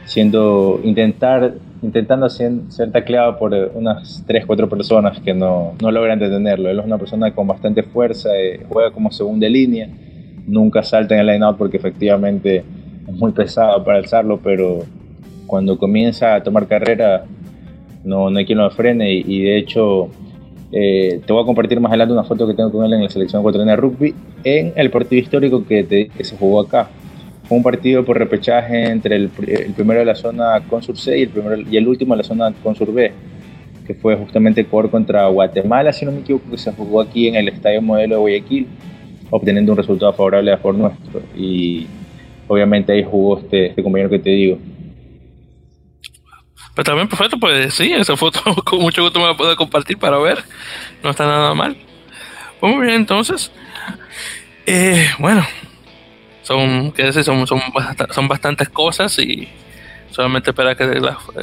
siendo 0.04 0.80
intentar, 0.84 1.54
intentando 1.82 2.28
ser, 2.28 2.52
tacleado 2.92 3.38
por 3.38 3.52
unas 3.74 4.24
3, 4.26 4.46
4 4.46 4.68
personas 4.68 5.20
que 5.20 5.34
no, 5.34 5.74
no 5.82 5.90
logran 5.90 6.20
detenerlo. 6.20 6.68
Él 6.68 6.78
es 6.78 6.84
una 6.84 6.98
persona 6.98 7.32
con 7.34 7.48
bastante 7.48 7.82
fuerza, 7.82 8.30
eh, 8.36 8.64
juega 8.68 8.92
como 8.92 9.10
segunda 9.10 9.48
línea, 9.48 9.88
nunca 10.46 10.84
salta 10.84 11.14
en 11.14 11.20
el 11.20 11.26
line-out 11.26 11.56
porque 11.56 11.76
efectivamente 11.76 12.64
muy 13.12 13.32
pesado 13.32 13.82
para 13.84 13.98
alzarlo, 13.98 14.38
pero 14.42 14.80
cuando 15.46 15.78
comienza 15.78 16.34
a 16.34 16.42
tomar 16.42 16.66
carrera 16.66 17.24
no, 18.04 18.30
no 18.30 18.38
hay 18.38 18.46
quien 18.46 18.58
lo 18.58 18.70
frene 18.70 19.12
y, 19.12 19.42
de 19.42 19.58
hecho 19.58 20.08
eh, 20.70 21.20
te 21.26 21.32
voy 21.32 21.42
a 21.42 21.46
compartir 21.46 21.80
más 21.80 21.90
adelante 21.90 22.12
una 22.12 22.24
foto 22.24 22.46
que 22.46 22.54
tengo 22.54 22.70
con 22.70 22.84
él 22.84 22.92
en 22.92 23.04
la 23.04 23.10
selección 23.10 23.40
ecuatoriana 23.40 23.72
de 23.72 23.76
rugby 23.76 24.14
en 24.44 24.72
el 24.76 24.90
partido 24.90 25.22
histórico 25.22 25.64
que, 25.66 26.10
que 26.14 26.24
se 26.24 26.36
jugó 26.36 26.60
acá. 26.60 26.88
Fue 27.48 27.56
un 27.56 27.62
partido 27.62 28.04
por 28.04 28.18
repechaje 28.18 28.90
entre 28.90 29.16
el, 29.16 29.30
primero 29.74 30.00
de 30.00 30.04
la 30.04 30.14
zona 30.14 30.60
Consur 30.68 30.98
C 30.98 31.18
y 31.18 31.22
el, 31.22 31.28
primero, 31.30 31.56
y 31.58 31.78
el 31.78 31.88
último 31.88 32.12
de 32.12 32.18
la 32.18 32.24
zona 32.24 32.52
Consur 32.62 32.92
B, 32.92 33.10
que 33.86 33.94
fue 33.94 34.16
justamente 34.16 34.60
Ecuador 34.60 34.90
contra 34.90 35.26
Guatemala, 35.28 35.94
si 35.94 36.04
no 36.04 36.12
me 36.12 36.20
equivoco, 36.20 36.50
que 36.50 36.58
se 36.58 36.72
jugó 36.72 37.00
aquí 37.00 37.26
en 37.26 37.36
el 37.36 37.48
Estadio 37.48 37.80
Modelo 37.80 38.16
de 38.16 38.20
Guayaquil, 38.20 38.66
obteniendo 39.30 39.72
un 39.72 39.78
resultado 39.78 40.12
favorable 40.12 40.52
a 40.52 40.58
favor 40.58 40.74
nuestro. 40.74 41.22
Y 41.34 41.86
obviamente 42.48 42.92
ahí 42.92 43.04
jugó 43.04 43.38
este, 43.38 43.66
este 43.66 43.82
compañero 43.82 44.10
que 44.10 44.18
te 44.18 44.30
digo. 44.30 44.58
Pero 46.74 46.84
también 46.84 47.08
perfecto, 47.08 47.38
pues 47.38 47.74
sí, 47.74 47.92
esa 47.92 48.16
foto 48.16 48.40
con 48.64 48.80
mucho 48.80 49.02
gusto 49.02 49.20
me 49.20 49.26
la 49.26 49.36
puedo 49.36 49.54
compartir 49.56 49.98
para 49.98 50.18
ver. 50.18 50.38
No 51.02 51.10
está 51.10 51.26
nada 51.26 51.54
mal. 51.54 51.76
Pues 52.60 52.74
muy 52.74 52.86
bien, 52.86 52.96
entonces. 52.96 53.52
Eh, 54.66 55.08
bueno, 55.18 55.46
son, 56.42 56.92
¿qué 56.92 57.04
decir? 57.04 57.24
Son, 57.24 57.46
son, 57.46 57.60
son 58.10 58.28
bastantes 58.28 58.68
cosas 58.68 59.18
y 59.18 59.48
solamente 60.10 60.50
espera 60.50 60.74
que, 60.74 61.00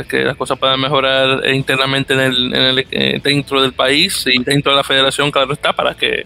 que 0.09 0.23
las 0.23 0.35
cosas 0.35 0.57
puedan 0.57 0.79
mejorar 0.79 1.47
internamente 1.53 2.13
en 2.13 2.19
el, 2.19 2.53
en 2.53 2.61
el, 2.61 2.87
eh, 2.91 3.19
dentro 3.23 3.61
del 3.61 3.73
país 3.73 4.25
y 4.27 4.43
dentro 4.43 4.71
de 4.71 4.77
la 4.77 4.83
federación, 4.83 5.31
claro 5.31 5.53
está, 5.53 5.73
para 5.73 5.95
que 5.95 6.25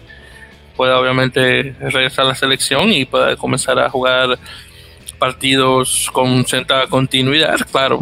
pueda 0.76 0.98
obviamente 0.98 1.74
regresar 1.80 2.24
a 2.24 2.28
la 2.28 2.34
selección 2.34 2.92
y 2.92 3.04
pueda 3.04 3.36
comenzar 3.36 3.78
a 3.78 3.90
jugar 3.90 4.38
partidos 5.18 6.08
con 6.12 6.44
cierta 6.44 6.86
continuidad, 6.86 7.56
claro, 7.70 8.00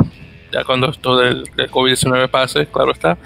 ya 0.52 0.64
cuando 0.64 0.90
esto 0.90 1.16
del, 1.16 1.44
COVID-19 1.70 2.28
pase, 2.28 2.66
claro 2.66 2.92
está. 2.92 3.18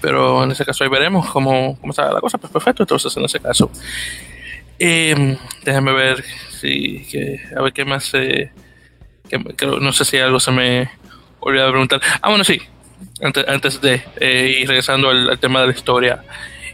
Pero 0.00 0.44
en 0.44 0.52
ese 0.52 0.64
caso 0.64 0.84
ahí 0.84 0.90
veremos 0.90 1.28
cómo, 1.28 1.76
cómo 1.80 1.92
sale 1.92 2.12
la 2.12 2.20
cosa. 2.20 2.38
Pues 2.38 2.52
perfecto, 2.52 2.84
entonces 2.84 3.16
en 3.16 3.24
ese 3.24 3.40
caso. 3.40 3.70
Eh, 4.78 5.36
déjame 5.64 5.92
ver 5.92 6.22
si 6.50 7.04
a 7.56 7.62
ver 7.62 7.72
qué 7.72 7.84
más 7.84 8.12
no 9.80 9.92
sé 9.92 10.04
si 10.04 10.18
algo 10.18 10.40
se 10.40 10.52
me 10.52 10.90
olvidó 11.40 11.70
preguntar. 11.70 12.00
Ah, 12.22 12.28
bueno, 12.28 12.44
sí. 12.44 12.60
Antes, 13.22 13.46
antes 13.48 13.80
de 13.80 14.02
eh, 14.20 14.60
ir 14.60 14.68
regresando 14.68 15.10
al, 15.10 15.38
tema 15.38 15.60
de 15.60 15.66
la 15.68 15.72
historia. 15.72 16.22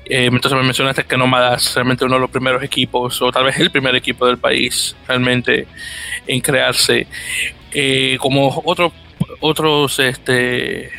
Eh, 0.06 0.26
entonces 0.26 0.52
me 0.52 0.64
mencionaste 0.64 1.04
que 1.04 1.16
Nómadas 1.16 1.74
realmente 1.74 2.04
uno 2.04 2.16
de 2.16 2.20
los 2.20 2.30
primeros 2.30 2.62
equipos, 2.62 3.20
o 3.22 3.32
tal 3.32 3.44
vez 3.44 3.58
el 3.58 3.70
primer 3.70 3.94
equipo 3.94 4.26
del 4.26 4.38
país 4.38 4.94
realmente 5.08 5.66
en 6.26 6.40
crearse. 6.40 7.06
Eh, 7.72 8.18
como 8.20 8.62
otros 8.64 8.92
otros 9.40 9.98
este 9.98 10.90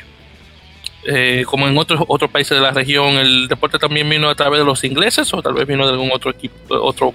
eh, 1.06 1.44
como 1.45 1.68
en 1.68 1.77
otros 1.77 2.03
otros 2.07 2.30
países 2.32 2.57
de 2.57 2.61
la 2.61 2.72
región 2.72 3.14
el 3.14 3.48
deporte 3.48 3.77
también 3.77 4.10
vino 4.10 4.30
a 4.30 4.36
través 4.36 4.60
de 4.60 4.65
los 4.65 4.84
ingleses 4.84 5.32
o 5.34 5.41
tal 5.41 5.53
vez 5.53 5.68
vino 5.68 5.86
de 5.86 5.94
algún 5.94 6.11
otro 6.11 6.32
equipo 6.32 6.76
otro 6.76 7.14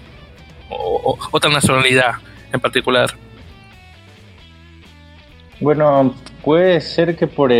otra 1.33 1.51
nacionalidad 1.51 2.13
en 2.53 2.61
particular 2.61 3.11
bueno 5.59 6.15
puede 6.43 6.81
ser 6.81 7.17
que 7.17 7.27
por 7.27 7.53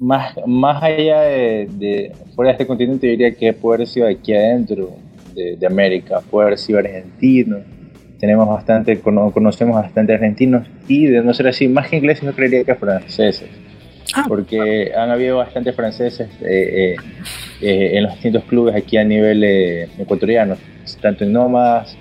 más, 0.00 0.34
más 0.46 0.82
allá 0.82 1.20
de, 1.20 2.12
fuera 2.34 2.48
de 2.48 2.52
este 2.52 2.66
continente, 2.66 3.06
yo 3.06 3.10
diría 3.10 3.32
que 3.32 3.52
puede 3.52 3.76
haber 3.76 3.86
sido 3.86 4.08
aquí 4.08 4.32
adentro 4.32 4.96
de, 5.34 5.66
América, 5.66 6.20
puede 6.28 6.48
haber 6.48 6.58
sido 6.58 6.78
argentino. 6.78 7.58
Tenemos 8.18 8.48
bastante, 8.48 8.98
conocemos 9.00 9.76
bastante 9.76 10.12
argentinos 10.12 10.66
y 10.88 11.06
de 11.06 11.22
no 11.22 11.32
ser 11.32 11.48
así, 11.48 11.68
más 11.68 11.88
que 11.88 11.96
ingleses, 11.96 12.24
yo 12.24 12.34
creería 12.34 12.64
que 12.64 12.74
franceses. 12.74 13.48
Ah. 14.14 14.24
Porque 14.26 14.92
han 14.96 15.10
habido 15.10 15.36
bastantes 15.36 15.74
franceses 15.76 16.28
eh, 16.40 16.94
eh, 16.94 16.96
eh, 17.60 17.90
en 17.94 18.02
los 18.02 18.12
distintos 18.14 18.44
clubes 18.44 18.74
aquí 18.74 18.96
a 18.96 19.04
nivel 19.04 19.44
ecuatoriano, 19.44 20.56
tanto 21.00 21.24
en 21.24 21.32
Nómadas 21.32 21.96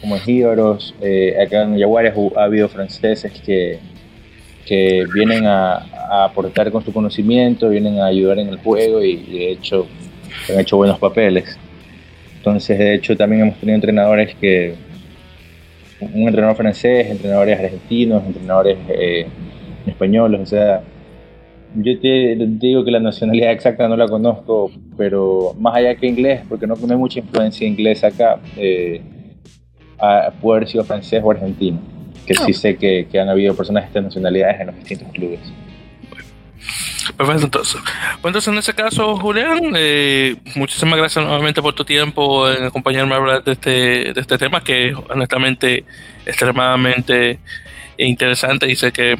como 0.00 0.16
en 0.16 0.22
Jíbaros. 0.22 0.94
acá 1.42 1.62
en 1.62 1.78
Yaguares 1.78 2.14
ha 2.36 2.44
habido 2.44 2.68
franceses 2.68 3.32
que, 3.40 3.78
que 4.68 5.06
vienen 5.14 5.46
a, 5.46 6.24
aportar 6.24 6.70
con 6.70 6.84
su 6.84 6.92
conocimiento, 6.92 7.70
vienen 7.70 8.00
a 8.00 8.06
ayudar 8.06 8.38
en 8.38 8.48
el 8.48 8.58
juego 8.58 9.02
y, 9.02 9.16
de 9.16 9.52
hecho 9.52 9.86
han 10.50 10.60
hecho 10.60 10.76
buenos 10.76 10.98
papeles. 10.98 11.58
Entonces, 12.36 12.78
de 12.78 12.94
hecho, 12.94 13.16
también 13.16 13.42
hemos 13.42 13.56
tenido 13.58 13.76
entrenadores 13.76 14.34
que, 14.36 14.74
un 16.00 16.28
entrenador 16.28 16.56
francés, 16.56 17.10
entrenadores 17.10 17.58
argentinos, 17.58 18.24
entrenadores 18.24 18.78
eh, 18.88 19.26
españoles, 19.86 20.40
o 20.40 20.46
sea, 20.46 20.82
yo 21.74 21.98
te, 22.00 22.36
digo 22.38 22.84
que 22.84 22.90
la 22.90 23.00
nacionalidad 23.00 23.52
exacta 23.52 23.88
no 23.88 23.96
la 23.96 24.06
conozco, 24.06 24.70
pero 24.96 25.54
más 25.58 25.74
allá 25.76 25.94
que 25.96 26.06
inglés, 26.06 26.42
porque 26.48 26.66
no, 26.66 26.74
hay 26.74 26.96
mucha 26.96 27.18
influencia 27.20 27.66
inglesa 27.66 28.08
acá, 28.08 28.38
eh, 28.56 29.00
a 29.98 30.30
poder 30.40 30.68
ser 30.68 30.84
francés 30.84 31.20
o 31.24 31.30
argentino, 31.30 31.78
que 32.28 32.34
sí 32.34 32.52
sé 32.52 32.76
que, 32.76 33.08
que 33.10 33.18
han 33.18 33.28
habido 33.28 33.56
personas 33.56 33.84
de 33.84 33.86
estas 33.88 34.04
nacionalidades 34.04 34.60
en 34.60 34.66
los 34.66 34.76
distintos 34.76 35.08
clubes. 35.12 35.40
Perfecto, 37.16 37.44
entonces. 37.44 37.80
Pues 38.20 38.30
entonces, 38.30 38.52
en 38.52 38.58
ese 38.58 38.74
caso, 38.74 39.16
Julián, 39.16 39.72
eh, 39.76 40.36
muchísimas 40.54 40.98
gracias 40.98 41.24
nuevamente 41.24 41.62
por 41.62 41.74
tu 41.74 41.84
tiempo 41.84 42.50
en 42.50 42.64
acompañarme 42.64 43.14
a 43.14 43.16
hablar 43.16 43.44
de 43.44 43.52
este, 43.52 43.70
de 44.12 44.20
este 44.20 44.36
tema 44.36 44.62
que 44.62 44.94
honestamente 45.08 45.84
extremadamente 46.26 47.38
interesante 47.96 48.70
y 48.70 48.76
sé 48.76 48.92
que 48.92 49.16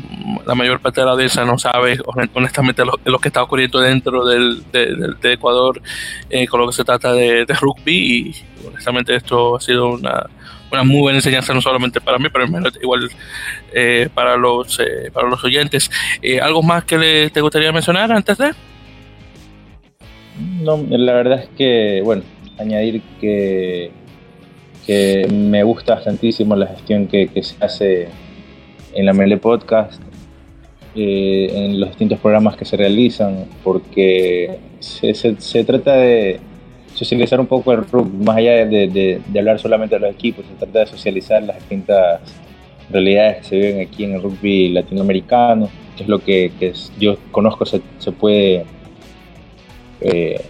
la 0.47 0.55
mayor 0.55 0.81
parte 0.81 1.01
de 1.01 1.07
la 1.07 1.13
audiencia 1.13 1.45
no 1.45 1.59
sabe 1.59 1.99
honestamente 2.35 2.85
lo, 2.85 3.19
que 3.19 3.29
está 3.29 3.43
ocurriendo 3.43 3.81
dentro 3.81 4.25
del, 4.25 4.63
de, 4.71 5.33
Ecuador 5.33 5.83
eh, 6.31 6.47
con 6.47 6.61
lo 6.61 6.69
que 6.69 6.75
se 6.75 6.85
trata 6.85 7.13
de, 7.13 7.45
rugby 7.61 7.93
y 7.93 8.67
honestamente 8.69 9.17
esto 9.17 9.57
ha 9.57 9.61
sido 9.61 9.89
una, 9.89 10.27
una 10.71 10.85
muy 10.85 11.01
buena 11.01 11.19
enseñanza 11.19 11.55
no 11.55 11.61
solamente 11.61 12.01
para 12.01 12.19
mí 12.19 12.29
pero 12.33 12.47
igual 12.83 13.09
eh, 13.73 14.09
para 14.13 14.37
los 14.37 14.79
eh, 14.81 15.11
para 15.13 15.29
los 15.29 15.43
oyentes. 15.45 15.91
Algo 16.43 16.63
más 16.63 16.85
que 16.85 16.99
le, 16.99 17.31
te 17.31 17.41
gustaría 17.41 17.73
mencionar 17.73 18.13
antes 18.13 18.39
de 18.39 18.53
no 20.61 20.77
la 20.89 21.15
verdad 21.15 21.41
es 21.43 21.49
que 21.57 22.01
bueno 22.05 22.23
añadir 22.59 23.03
que 23.21 23.91
que 24.89 25.29
me 25.31 25.63
gusta 25.65 25.97
bastantísimo 25.97 26.57
la 26.57 26.67
gestión 26.69 27.09
que, 27.09 27.29
que 27.29 27.43
se 27.43 27.63
hace 27.63 28.09
en 28.95 29.05
la 29.05 29.13
ML 29.13 29.39
Podcast, 29.39 30.01
eh, 30.95 31.51
en 31.53 31.79
los 31.79 31.91
distintos 31.91 32.19
programas 32.21 32.57
que 32.57 32.65
se 32.65 32.77
realizan, 32.79 33.45
porque 33.63 34.59
se, 34.81 35.13
se, 35.15 35.65
trata 35.65 35.93
de 35.97 36.41
socializar 36.95 37.41
un 37.41 37.47
poco 37.47 37.73
el 37.73 37.85
rugby, 37.85 38.25
más 38.25 38.37
allá 38.37 38.67
de, 38.67 38.89
de, 39.27 39.39
hablar 39.39 39.59
solamente 39.59 39.95
de 39.95 40.01
los 40.01 40.11
equipos, 40.11 40.45
se 40.47 40.55
trata 40.55 40.81
de 40.81 40.87
socializar 40.87 41.43
las 41.43 41.57
distintas 41.57 42.21
realidades 42.91 43.39
que 43.39 43.45
se 43.45 43.57
viven 43.57 43.81
aquí 43.87 44.05
en 44.05 44.15
el 44.15 44.23
rugby 44.23 44.71
latinoamericano, 44.71 45.69
que 45.97 46.03
es 46.03 46.09
lo 46.09 46.19
que, 46.19 46.53
que 46.59 46.73
yo 46.99 47.17
conozco, 47.31 47.67
se, 47.67 47.81
se 47.99 48.13
puede 48.13 48.65
eh, 50.01 50.41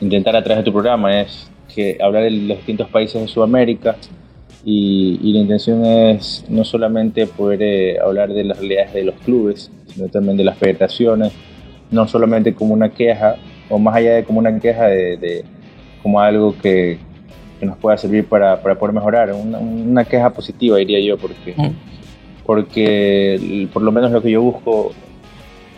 intentar 0.00 0.36
a 0.36 0.42
través 0.42 0.64
de 0.64 0.64
tu 0.64 0.72
programa, 0.72 1.20
es 1.20 1.50
que 1.74 1.98
hablar 2.02 2.24
de 2.24 2.30
los 2.30 2.56
distintos 2.58 2.88
países 2.88 3.20
de 3.20 3.28
Sudamérica, 3.28 3.96
y, 4.64 5.32
la 5.32 5.40
intención 5.40 5.84
es 5.84 6.44
no 6.48 6.64
solamente 6.64 7.26
poder 7.26 7.62
eh, 7.62 7.98
hablar 7.98 8.32
de 8.32 8.44
las 8.44 8.58
realidades 8.58 8.92
de 8.92 9.04
los 9.04 9.16
clubes, 9.16 9.70
sino 9.86 10.08
también 10.08 10.36
de 10.36 10.44
las 10.44 10.56
federaciones, 10.56 11.32
no 11.90 12.06
solamente 12.06 12.54
como 12.54 12.72
una 12.74 12.90
queja, 12.90 13.36
o 13.68 13.78
más 13.78 13.96
allá 13.96 14.14
de 14.14 14.24
como 14.24 14.38
una 14.38 14.58
queja, 14.58 14.86
de, 14.86 15.44
como 16.02 16.20
algo 16.20 16.54
que, 16.60 16.98
que, 17.58 17.66
nos 17.66 17.76
pueda 17.78 17.96
servir 17.96 18.26
para, 18.26 18.60
para 18.60 18.74
poder 18.78 18.94
mejorar, 18.94 19.32
una, 19.32 19.58
una, 19.58 20.04
queja 20.04 20.30
positiva 20.30 20.78
diría 20.78 21.00
yo, 21.00 21.16
porque, 21.16 21.54
mm. 21.56 21.70
porque 22.44 23.68
por 23.72 23.82
lo 23.82 23.92
menos 23.92 24.10
lo 24.10 24.22
que 24.22 24.30
yo 24.30 24.42
busco 24.42 24.92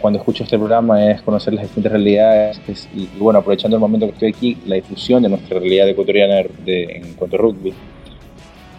cuando 0.00 0.18
escucho 0.18 0.44
este 0.44 0.58
programa 0.58 1.10
es 1.10 1.22
conocer 1.22 1.54
las 1.54 1.64
distintas 1.64 1.92
realidades 1.92 2.60
y, 2.94 3.08
bueno, 3.18 3.38
aprovechando 3.38 3.78
el 3.78 3.80
momento 3.80 4.04
que 4.06 4.12
estoy 4.12 4.28
aquí, 4.28 4.58
la 4.66 4.74
difusión 4.76 5.22
de 5.22 5.30
nuestra 5.30 5.58
realidad 5.58 5.88
ecuatoriana 5.88 6.42
de, 6.64 6.82
en 6.82 7.14
cuanto 7.14 7.36
a 7.36 7.38
rugby 7.38 7.72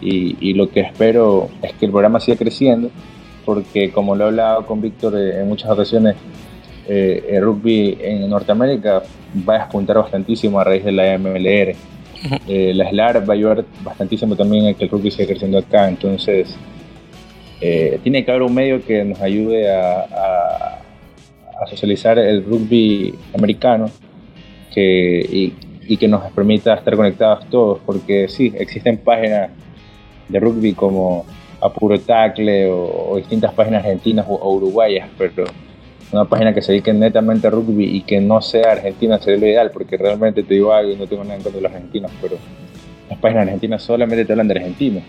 y, 0.00 0.54
lo 0.54 0.70
que 0.70 0.80
espero 0.80 1.48
es 1.62 1.72
que 1.72 1.86
el 1.86 1.90
programa 1.90 2.20
siga 2.20 2.36
creciendo, 2.36 2.90
porque 3.44 3.90
como 3.90 4.14
lo 4.14 4.24
he 4.24 4.28
hablado 4.28 4.66
con 4.66 4.80
Víctor 4.80 5.16
eh, 5.16 5.40
en 5.40 5.48
muchas 5.48 5.70
ocasiones, 5.70 6.16
eh, 6.88 7.24
el 7.30 7.42
rugby 7.42 7.98
en 8.00 8.28
Norteamérica 8.28 9.02
va 9.48 9.54
a 9.56 9.58
despuntar 9.58 9.96
bastantísimo 9.96 10.60
a 10.60 10.64
raíz 10.64 10.84
de 10.84 10.92
la 10.92 11.18
MLR. 11.18 11.74
Eh, 12.48 12.72
la 12.74 12.88
SLAR 12.90 13.28
va 13.28 13.34
a 13.34 13.36
ayudar 13.36 13.64
bastantísimo 13.84 14.34
también 14.34 14.66
a 14.66 14.74
que 14.74 14.84
el 14.84 14.90
rugby 14.90 15.10
siga 15.10 15.28
creciendo 15.28 15.58
acá, 15.58 15.88
entonces 15.88 16.56
tiene 18.02 18.24
que 18.24 18.30
haber 18.30 18.42
un 18.42 18.54
medio 18.54 18.84
que 18.84 19.02
nos 19.02 19.20
ayude 19.20 19.70
a, 19.74 20.78
socializar 21.70 22.18
el 22.18 22.44
rugby 22.44 23.14
americano 23.34 23.90
que, 24.72 25.52
y, 25.88 25.96
que 25.96 26.06
nos 26.06 26.30
permita 26.32 26.74
estar 26.74 26.94
conectados 26.94 27.48
todos, 27.48 27.80
porque 27.84 28.28
sí, 28.28 28.52
existen 28.58 28.98
páginas 28.98 29.50
de 30.28 30.40
rugby 30.40 30.74
como 30.74 31.24
Apuro 31.60 31.98
Tacle 31.98 32.68
o, 32.70 33.16
distintas 33.16 33.52
páginas 33.54 33.84
argentinas 33.84 34.26
o, 34.28 34.52
uruguayas, 34.52 35.08
pero 35.16 35.44
una 36.12 36.24
página 36.24 36.54
que 36.54 36.62
se 36.62 36.72
dedique 36.72 36.92
netamente 36.92 37.46
a 37.46 37.50
rugby 37.50 37.84
y 37.84 38.02
que 38.02 38.20
no 38.20 38.40
sea 38.40 38.72
argentina 38.72 39.18
sería 39.18 39.40
lo 39.40 39.46
ideal, 39.46 39.70
porque 39.72 39.96
realmente 39.96 40.42
te 40.42 40.54
digo 40.54 40.72
algo 40.72 40.92
y 40.92 40.96
no 40.96 41.06
tengo 41.06 41.24
nada 41.24 41.36
en 41.36 41.42
contra 41.42 41.58
de 41.58 41.62
los 41.62 41.72
argentinos, 41.72 42.10
pero 42.20 42.36
las 43.10 43.18
páginas 43.18 43.46
argentinas 43.46 43.82
solamente 43.82 44.24
te 44.24 44.32
hablan 44.32 44.48
de 44.48 44.54
argentinos, 44.54 45.02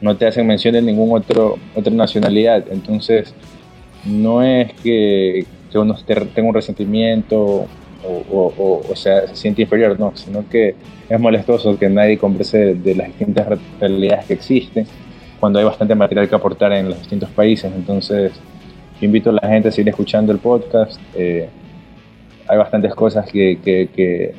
no 0.00 0.16
te 0.16 0.26
hacen 0.26 0.46
mención 0.46 0.74
de 0.74 0.82
ningún 0.82 1.16
otro 1.16 1.58
otra 1.74 1.92
nacionalidad, 1.92 2.64
entonces 2.70 3.34
no 4.04 4.42
es 4.42 4.72
que, 4.82 5.44
que 5.70 5.78
uno 5.78 5.94
tenga 6.06 6.48
un 6.48 6.54
resentimiento 6.54 7.66
o, 8.02 8.82
o, 8.88 8.96
se 8.96 9.34
siente 9.34 9.62
inferior, 9.62 9.98
no, 10.00 10.12
sino 10.16 10.48
que 10.48 10.74
es 11.08 11.20
molestoso 11.20 11.78
que 11.78 11.88
nadie 11.88 12.16
converse 12.16 12.74
de 12.74 12.94
las 12.94 13.08
distintas 13.08 13.46
realidades 13.78 14.26
que 14.26 14.34
existen 14.34 14.86
cuando 15.38 15.58
hay 15.58 15.64
bastante 15.64 15.94
material 15.94 16.28
que 16.28 16.34
aportar 16.34 16.72
en 16.72 16.88
los 16.88 16.98
distintos 16.98 17.28
países. 17.30 17.70
Entonces, 17.74 18.32
invito 19.06 19.30
a 19.30 19.34
la 19.34 19.48
gente 19.48 19.68
a 19.68 19.72
seguir 19.72 19.88
escuchando 19.88 20.32
el 20.32 20.38
podcast. 20.38 21.00
Eh, 21.14 21.48
hay 22.48 22.58
bastantes 22.58 22.94
cosas 22.94 23.30
que, 23.30 23.58
que, 23.62 24.34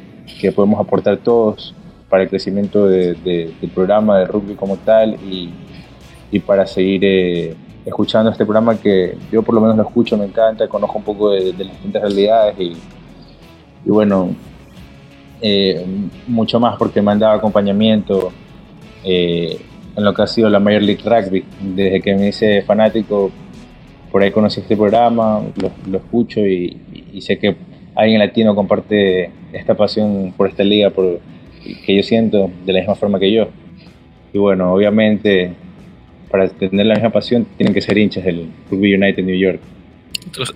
podemos 0.51 0.79
aportar 0.79 1.17
todos 1.17 1.75
para 2.09 2.23
el 2.23 2.29
crecimiento 2.29 2.88
de, 2.88 3.13
del 3.13 3.69
programa 3.73 4.19
de 4.19 4.25
rugby 4.25 4.55
como 4.55 4.77
tal 4.77 5.13
y, 5.15 5.51
y 6.31 6.39
para 6.39 6.65
seguir 6.65 7.01
eh, 7.03 7.55
escuchando 7.85 8.31
este 8.31 8.43
programa 8.43 8.77
que 8.77 9.17
yo 9.31 9.43
por 9.43 9.55
lo 9.55 9.61
menos 9.61 9.77
lo 9.77 9.83
escucho, 9.83 10.17
me 10.17 10.25
encanta, 10.25 10.67
conozco 10.67 10.97
un 10.97 11.03
poco 11.03 11.31
de, 11.31 11.53
las 11.53 11.71
distintas 11.71 12.01
realidades 12.01 12.59
y 12.59 12.73
y 13.83 13.89
bueno, 13.89 14.35
eh, 15.41 15.83
mucho 16.27 16.59
más 16.59 16.77
porque 16.77 17.01
me 17.01 17.11
han 17.11 17.19
dado 17.19 17.33
acompañamiento 17.33 18.31
en 19.03 20.03
lo 20.03 20.13
que 20.13 20.21
ha 20.21 20.27
sido 20.27 20.49
la 20.49 20.59
Major 20.59 20.81
League 20.81 21.01
Rugby. 21.03 21.43
Desde 21.59 22.01
que 22.01 22.15
me 22.15 22.29
hice 22.29 22.61
fanático, 22.61 23.31
por 24.11 24.21
ahí 24.21 24.31
conocí 24.31 24.59
este 24.59 24.75
programa, 24.75 25.41
lo, 25.88 25.97
escucho 25.97 26.45
y, 26.45 26.77
sé 27.21 27.38
que 27.38 27.55
alguien 27.95 28.19
latino 28.19 28.55
comparte 28.55 29.29
esta 29.53 29.75
pasión 29.75 30.33
por 30.35 30.49
esta 30.49 30.63
liga 30.63 30.89
por, 30.89 31.19
que 31.85 31.95
yo 31.95 32.03
siento 32.03 32.49
de 32.65 32.73
la 32.73 32.79
misma 32.79 32.95
forma 32.95 33.19
que 33.19 33.31
yo. 33.31 33.47
Y 34.33 34.38
bueno, 34.38 34.73
obviamente 34.73 35.51
para 36.29 36.47
tener 36.47 36.85
la 36.85 36.95
misma 36.95 37.09
pasión 37.09 37.45
tienen 37.57 37.73
que 37.73 37.81
ser 37.81 37.97
hinchas 37.97 38.23
del 38.23 38.47
Rugby 38.69 38.95
United 38.95 39.23
New 39.23 39.35
York. 39.35 39.59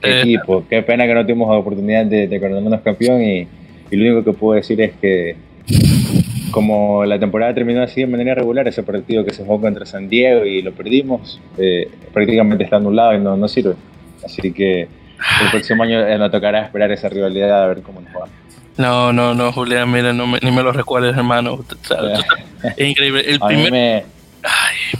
Eh, 0.04 0.22
equipo. 0.22 0.64
Qué 0.70 0.82
pena 0.82 1.06
que 1.06 1.14
no 1.14 1.26
tuvimos 1.26 1.50
la 1.50 1.58
oportunidad 1.58 2.06
de, 2.06 2.28
de 2.28 2.40
coronarnos 2.40 2.82
campeón 2.82 3.22
y, 3.22 3.48
lo 3.92 4.04
único 4.04 4.32
que 4.32 4.38
puedo 4.38 4.56
decir 4.56 4.82
es 4.82 4.94
que 5.00 5.36
como 6.56 7.04
la 7.04 7.20
temporada 7.20 7.54
terminó 7.54 7.84
así 7.84 8.00
de 8.00 8.08
manera 8.08 8.34
regular, 8.34 8.66
ese 8.66 8.82
partido 8.82 9.26
que 9.26 9.34
se 9.34 9.44
jugó 9.44 9.60
contra 9.60 9.86
San 9.86 10.08
Diego 10.08 10.46
y 10.46 10.62
lo 10.62 10.72
perdimos, 10.72 11.42
eh, 11.58 11.92
prácticamente 12.14 12.64
está 12.64 12.78
anulado 12.78 13.14
y 13.14 13.20
no, 13.20 13.36
no 13.36 13.50
sirve. 13.50 13.76
Así 14.24 14.54
que 14.54 14.84
el 14.84 15.52
próximo 15.52 15.84
año 15.84 16.00
eh, 16.08 16.18
nos 16.18 16.32
tocará 16.32 16.64
esperar 16.64 16.90
esa 16.94 17.10
rivalidad 17.10 17.62
a 17.62 17.68
ver 17.68 17.82
cómo 17.82 18.00
nos 18.00 18.10
va. 18.14 18.30
No, 18.78 19.12
no, 19.12 19.36
no, 19.36 19.52
Julián, 19.52 19.92
mira, 19.92 20.14
no 20.14 20.28
me, 20.28 20.40
ni 20.42 20.50
me 20.50 20.64
lo 20.64 20.72
recuerdes, 20.72 21.18
hermano. 21.18 21.60
es 22.78 22.88
increíble. 22.88 23.26
El 23.28 23.40
primer... 23.48 23.72
me, 23.74 24.06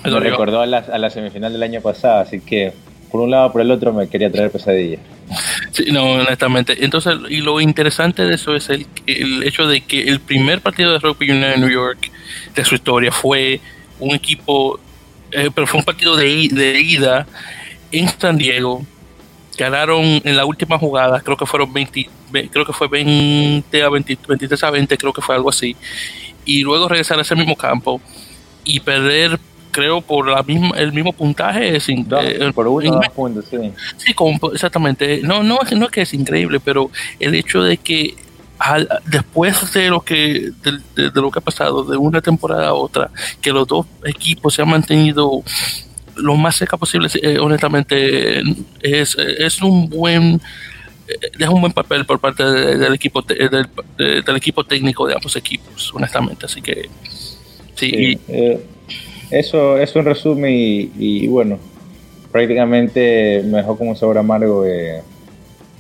me, 0.04 0.20
recordó 0.20 0.60
a 0.60 0.66
la, 0.66 0.80
a 0.80 0.98
la 0.98 1.10
semifinal 1.10 1.54
del 1.54 1.64
año 1.64 1.80
pasado, 1.80 2.20
así 2.20 2.42
que 2.42 2.74
por 3.10 3.22
un 3.22 3.32
lado 3.32 3.54
por 3.54 3.62
el 3.62 3.72
otro 3.72 3.94
me 3.94 4.10
quería 4.10 4.30
traer 4.30 4.52
pesadilla. 4.52 4.98
Sí, 5.76 5.92
no, 5.92 6.14
honestamente. 6.14 6.86
Entonces, 6.86 7.18
y 7.30 7.42
lo 7.42 7.60
interesante 7.60 8.24
de 8.24 8.36
eso 8.36 8.56
es 8.56 8.70
el, 8.70 8.88
el 9.08 9.44
hecho 9.44 9.68
de 9.68 9.82
que 9.82 10.04
el 10.04 10.22
primer 10.22 10.62
partido 10.62 10.94
de 10.94 11.00
Rugby 11.00 11.30
United 11.30 11.56
en 11.56 11.62
New 11.62 11.70
York 11.70 12.10
de 12.56 12.64
su 12.64 12.76
historia 12.76 13.12
fue 13.12 13.60
un 14.00 14.16
equipo, 14.16 14.80
eh, 15.32 15.50
pero 15.54 15.68
fue 15.68 15.80
un 15.82 15.86
partido 15.86 16.16
de, 16.16 16.48
de 16.50 16.80
ida 16.80 17.28
en 17.92 18.08
San 18.08 18.38
Diego. 18.38 18.86
Ganaron 19.58 20.22
en 20.24 20.38
la 20.38 20.46
última 20.46 20.78
jugada, 20.80 21.20
creo 21.20 21.36
que 21.36 21.46
fueron 21.46 21.74
20, 21.74 22.10
creo 22.52 22.66
que 22.66 22.74
fue 22.74 22.88
20 22.88 23.84
a 23.84 23.90
20, 23.90 24.18
23 24.30 24.64
a 24.64 24.72
20, 24.72 24.98
creo 24.98 25.12
que 25.12 25.22
fue 25.22 25.36
algo 25.36 25.50
así. 25.50 25.76
Y 26.46 26.62
luego 26.62 26.88
regresar 26.88 27.20
a 27.20 27.24
ese 27.24 27.36
mismo 27.36 27.58
campo 27.58 28.00
y 28.64 28.80
perder 28.80 29.38
creo 29.76 30.00
por 30.00 30.26
la 30.30 30.42
misma, 30.42 30.70
el 30.78 30.94
mismo 30.94 31.12
puntaje. 31.12 31.76
Es 31.76 31.90
eh, 31.90 32.06
por 32.56 32.66
uno, 32.66 33.02
puntos, 33.14 33.44
sí. 33.52 33.58
Sí, 33.98 34.16
exactamente. 34.54 35.20
No, 35.22 35.44
no, 35.44 35.60
no 35.76 35.86
es 35.86 35.92
que 35.92 36.02
es 36.04 36.14
increíble, 36.14 36.62
pero 36.62 36.90
el 37.20 37.36
hecho 37.36 37.62
de 37.62 37.76
que 37.76 38.16
después 39.06 39.74
de 39.74 39.90
lo 39.90 40.00
que 40.00 40.52
de, 40.64 41.12
lo 41.14 41.30
que 41.30 41.40
ha 41.40 41.42
pasado 41.42 41.84
de 41.84 41.98
una 41.98 42.22
temporada 42.22 42.70
a 42.70 42.74
otra, 42.74 43.12
que 43.42 43.52
los 43.52 43.68
dos 43.68 43.86
equipos 44.06 44.54
se 44.54 44.62
han 44.62 44.70
mantenido 44.70 45.44
lo 46.16 46.36
más 46.36 46.56
cerca 46.56 46.78
posible, 46.78 47.10
eh, 47.22 47.38
honestamente, 47.38 48.40
es, 48.82 49.18
es 49.18 49.62
un 49.62 49.90
buen 49.90 50.42
es 51.38 51.50
un 51.50 51.60
buen 51.60 51.74
papel 51.74 52.06
por 52.06 52.20
parte 52.20 52.44
del 52.46 52.94
equipo 52.94 53.22
del, 53.22 53.68
del, 53.98 54.36
equipo 54.38 54.64
técnico 54.64 55.06
de 55.06 55.16
ambos 55.16 55.36
equipos, 55.36 55.94
honestamente. 55.94 56.46
Así 56.46 56.62
que 56.62 56.90
sí. 57.76 58.18
Eh, 58.30 58.66
eso, 59.32 59.78
eso 59.78 60.00
en 60.00 60.06
resumen 60.06 60.52
y, 60.54 61.28
bueno, 61.28 61.58
prácticamente 62.32 63.42
me 63.46 63.58
dejó 63.58 63.78
como 63.78 63.96
sabor 63.96 64.18
amargo 64.18 64.64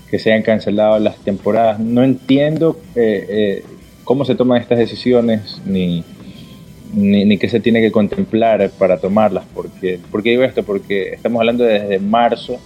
que 0.10 0.20
se 0.20 0.32
hayan 0.32 0.44
cancelado 0.44 1.00
las 1.00 1.18
temporadas. 1.18 1.80
No 1.80 2.04
entiendo 2.04 2.80
eh, 2.96 3.26
eh, 3.30 3.64
cómo 4.04 4.26
se 4.26 4.36
toman 4.36 4.62
estas 4.62 4.78
decisiones 4.78 5.62
ni, 5.66 6.04
ni, 6.94 7.38
qué 7.38 7.50
se 7.50 7.60
tiene 7.60 7.82
que 7.82 7.92
contemplar 7.92 8.70
para 8.78 8.98
tomarlas. 8.98 9.46
Porque, 9.54 10.00
¿Por 10.12 10.24
qué 10.24 10.32
digo 10.32 10.44
esto? 10.44 10.64
Porque 10.64 11.14
estamos 11.14 11.40
hablando 11.40 11.64
desde 11.64 12.00
marzo, 12.00 12.60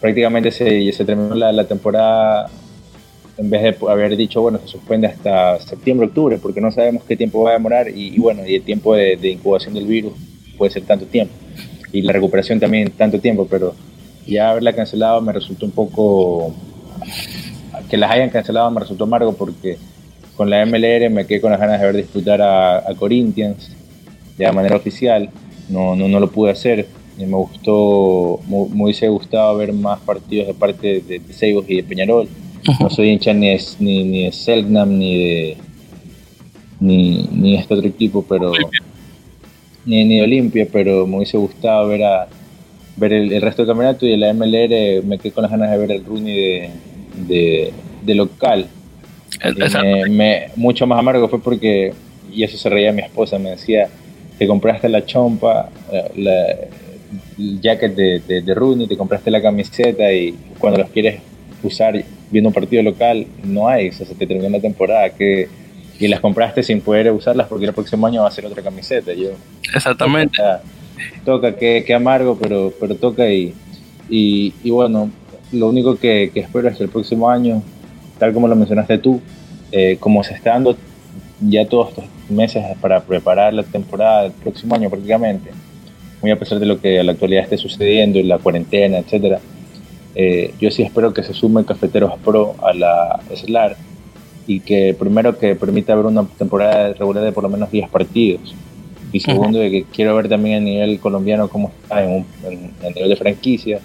prácticamente 0.00 0.50
se, 0.50 1.04
terminó 1.04 1.34
la 1.34 1.66
temporada 1.66 2.50
en 3.36 3.50
vez 3.50 3.62
de 3.62 3.90
haber 3.90 4.16
dicho, 4.16 4.40
bueno, 4.40 4.58
se 4.58 4.68
suspende 4.68 5.08
hasta 5.08 5.58
septiembre, 5.58 6.06
octubre, 6.06 6.38
porque 6.38 6.60
no 6.60 6.70
sabemos 6.70 7.02
qué 7.04 7.16
tiempo 7.16 7.42
va 7.42 7.50
a 7.50 7.54
demorar 7.54 7.88
y, 7.88 8.16
bueno, 8.18 8.46
y 8.46 8.54
el 8.54 8.62
tiempo 8.62 8.94
de, 8.94 9.18
incubación 9.28 9.74
del 9.74 9.86
virus 9.86 10.12
puede 10.56 10.70
ser 10.70 10.84
tanto 10.84 11.06
tiempo 11.06 11.34
y 11.92 12.02
la 12.02 12.12
recuperación 12.12 12.60
también 12.60 12.90
tanto 12.90 13.20
tiempo, 13.20 13.46
pero 13.48 13.74
ya 14.26 14.50
haberla 14.50 14.72
cancelado 14.72 15.20
me 15.20 15.32
resultó 15.32 15.66
un 15.66 15.72
poco, 15.72 16.54
que 17.90 17.96
las 17.96 18.10
hayan 18.10 18.30
cancelado 18.30 18.70
me 18.70 18.80
resultó 18.80 19.04
amargo 19.04 19.32
porque 19.32 19.78
con 20.36 20.50
la 20.50 20.64
MLR 20.64 21.10
me 21.10 21.26
quedé 21.26 21.40
con 21.40 21.50
las 21.50 21.60
ganas 21.60 21.80
de 21.80 21.86
ver 21.86 21.96
disputar 21.96 22.40
a, 22.40 22.82
Corinthians 22.98 23.72
de 24.36 24.50
manera 24.52 24.76
oficial, 24.76 25.30
no, 25.68 25.94
no, 25.94 26.08
no 26.08 26.20
lo 26.20 26.30
pude 26.30 26.50
hacer, 26.50 26.86
y 27.16 27.24
me 27.26 27.36
gustó, 27.36 28.40
me, 28.48 28.84
hubiese 28.84 29.08
gustado 29.08 29.56
ver 29.56 29.72
más 29.72 30.00
partidos 30.00 30.48
de 30.48 30.54
parte 30.54 31.00
de, 31.00 31.20
de 31.20 31.64
y 31.68 31.76
de 31.76 31.84
Peñarol 31.84 32.28
no 32.80 32.90
soy 32.90 33.10
hincha 33.10 33.32
ni 33.32 33.48
de, 33.48 33.60
ni, 33.78 34.04
ni 34.04 34.24
de 34.24 34.32
Selknam 34.32 34.98
ni 34.98 35.18
de 35.18 35.56
ni, 36.80 37.28
ni 37.32 37.56
este 37.56 37.74
otro 37.74 37.88
equipo, 37.88 38.24
pero 38.28 38.52
ni, 39.84 40.04
ni 40.04 40.16
de 40.16 40.22
Olimpia, 40.22 40.66
pero 40.70 41.06
me 41.06 41.16
hubiese 41.16 41.36
gustado 41.36 41.88
ver 41.88 42.04
a 42.04 42.28
ver 42.96 43.12
el, 43.12 43.42
resto 43.42 43.62
del 43.62 43.68
campeonato 43.68 44.06
y 44.06 44.10
de 44.10 44.16
la 44.16 44.32
MLR 44.32 45.04
me 45.04 45.18
quedé 45.18 45.32
con 45.32 45.42
las 45.42 45.50
ganas 45.50 45.70
de 45.70 45.78
ver 45.78 45.92
el 45.92 46.04
Rooney 46.04 46.70
de, 47.26 47.72
de, 48.02 48.14
local. 48.14 48.66
Me, 50.08 50.48
mucho 50.56 50.86
más 50.86 50.98
amargo 50.98 51.28
fue 51.28 51.40
porque, 51.40 51.92
y 52.32 52.44
eso 52.44 52.56
se 52.56 52.68
reía 52.68 52.92
mi 52.92 53.02
esposa, 53.02 53.38
me 53.38 53.50
decía, 53.50 53.88
te 54.38 54.46
compraste 54.46 54.88
la 54.88 55.04
chompa, 55.04 55.70
la, 56.16 56.46
el 57.38 57.60
jacket 57.60 57.94
de, 57.94 58.20
de, 58.20 58.42
de 58.42 58.54
Rooney, 58.54 58.86
te 58.86 58.96
compraste 58.96 59.30
la 59.30 59.42
camiseta 59.42 60.12
y 60.12 60.34
cuando 60.58 60.78
los 60.78 60.90
quieres 60.90 61.20
usar 61.62 62.04
viendo 62.34 62.48
un 62.48 62.54
partido 62.54 62.82
local, 62.82 63.28
no 63.44 63.68
hay, 63.68 63.90
o 63.90 63.92
sea, 63.92 64.04
se 64.04 64.14
te 64.16 64.26
terminó 64.26 64.48
la 64.50 64.60
temporada 64.60 65.08
que, 65.10 65.48
y 66.00 66.08
las 66.08 66.18
compraste 66.18 66.64
sin 66.64 66.80
poder 66.80 67.12
usarlas 67.12 67.46
porque 67.46 67.64
el 67.64 67.72
próximo 67.72 68.08
año 68.08 68.22
va 68.22 68.28
a 68.28 68.32
ser 68.32 68.44
otra 68.44 68.60
camiseta. 68.60 69.14
Yo, 69.14 69.30
Exactamente. 69.72 70.42
Toca, 71.24 71.54
que, 71.54 71.84
que, 71.86 71.94
amargo, 71.94 72.36
pero, 72.36 72.72
pero 72.80 72.96
toca 72.96 73.30
y, 73.30 73.54
y, 74.08 74.70
bueno, 74.70 75.10
lo 75.52 75.68
único 75.68 75.96
que, 75.96 76.32
que, 76.34 76.40
espero 76.40 76.68
es 76.68 76.76
que 76.76 76.82
el 76.82 76.90
próximo 76.90 77.30
año, 77.30 77.62
tal 78.18 78.32
como 78.32 78.48
lo 78.48 78.56
mencionaste 78.56 78.98
tú, 78.98 79.20
eh, 79.70 79.96
como 80.00 80.24
se 80.24 80.34
está 80.34 80.50
dando 80.50 80.76
ya 81.40 81.66
todos 81.66 81.90
estos 81.90 82.04
meses 82.28 82.64
para 82.80 83.00
preparar 83.00 83.54
la 83.54 83.62
temporada 83.62 84.24
del 84.24 84.32
próximo 84.32 84.74
año 84.74 84.90
prácticamente, 84.90 85.50
muy 86.20 86.32
a 86.32 86.38
pesar 86.38 86.58
de 86.58 86.66
lo 86.66 86.80
que 86.80 86.98
a 86.98 87.04
la 87.04 87.12
actualidad 87.12 87.44
esté 87.44 87.58
sucediendo 87.58 88.18
y 88.18 88.24
la 88.24 88.38
cuarentena, 88.38 88.98
etcétera, 88.98 89.40
eh, 90.14 90.54
yo 90.60 90.70
sí 90.70 90.82
espero 90.82 91.12
que 91.12 91.22
se 91.22 91.34
sume 91.34 91.64
Cafeteros 91.64 92.12
Pro 92.24 92.54
a 92.62 92.72
la 92.72 93.20
SLAR 93.34 93.76
y 94.46 94.60
que 94.60 94.94
primero 94.98 95.38
que 95.38 95.56
permita 95.56 95.94
ver 95.94 96.06
una 96.06 96.24
temporada 96.38 96.92
regular 96.92 97.24
de 97.24 97.32
por 97.32 97.42
lo 97.42 97.50
menos 97.50 97.70
10 97.70 97.88
partidos. 97.88 98.54
Y 99.12 99.20
segundo, 99.20 99.60
que 99.60 99.84
quiero 99.92 100.14
ver 100.16 100.28
también 100.28 100.62
a 100.62 100.64
nivel 100.64 100.98
colombiano 100.98 101.48
cómo 101.48 101.70
está 101.82 102.04
en, 102.04 102.26
el 102.44 102.94
nivel 102.94 103.10
de 103.10 103.16
franquicia. 103.16 103.80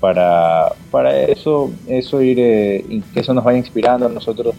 Para, 0.00 0.72
para 0.90 1.22
eso, 1.22 1.70
eso 1.86 2.20
ir, 2.20 2.38
eh, 2.38 2.84
que 3.14 3.20
eso 3.20 3.32
nos 3.32 3.44
vaya 3.44 3.58
inspirando 3.58 4.06
a 4.06 4.08
nosotros, 4.10 4.54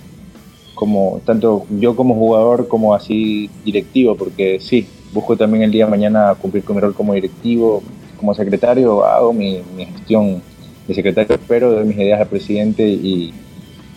como 0.73 1.21
tanto 1.25 1.65
yo 1.79 1.95
como 1.95 2.15
jugador 2.15 2.67
como 2.67 2.93
así 2.93 3.49
directivo, 3.63 4.15
porque 4.15 4.59
sí, 4.59 4.87
busco 5.13 5.37
también 5.37 5.63
el 5.63 5.71
día 5.71 5.85
de 5.85 5.91
mañana 5.91 6.35
cumplir 6.35 6.63
con 6.63 6.75
mi 6.75 6.81
rol 6.81 6.95
como 6.95 7.13
directivo, 7.13 7.83
como 8.17 8.33
secretario, 8.33 9.05
hago 9.05 9.31
mi, 9.31 9.61
mi 9.75 9.85
gestión 9.85 10.41
de 10.87 10.93
secretario, 10.93 11.35
espero 11.35 11.73
de 11.73 11.83
mis 11.83 11.97
ideas 11.97 12.21
al 12.21 12.27
presidente 12.27 12.87
y, 12.87 13.33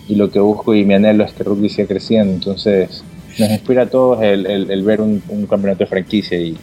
y, 0.08 0.14
lo 0.16 0.30
que 0.30 0.40
busco 0.40 0.74
y 0.74 0.84
mi 0.84 0.94
anhelo 0.94 1.24
es 1.24 1.32
que 1.32 1.44
rugby 1.44 1.68
siga 1.68 1.86
creciendo. 1.86 2.32
Entonces, 2.32 3.04
nos 3.38 3.50
inspira 3.50 3.82
a 3.82 3.86
todos 3.86 4.22
el, 4.22 4.46
el, 4.46 4.82
ver 4.82 5.00
un, 5.00 5.22
un, 5.28 5.46
campeonato 5.46 5.84
de 5.84 5.86
franquicia 5.86 6.38
y, 6.38 6.56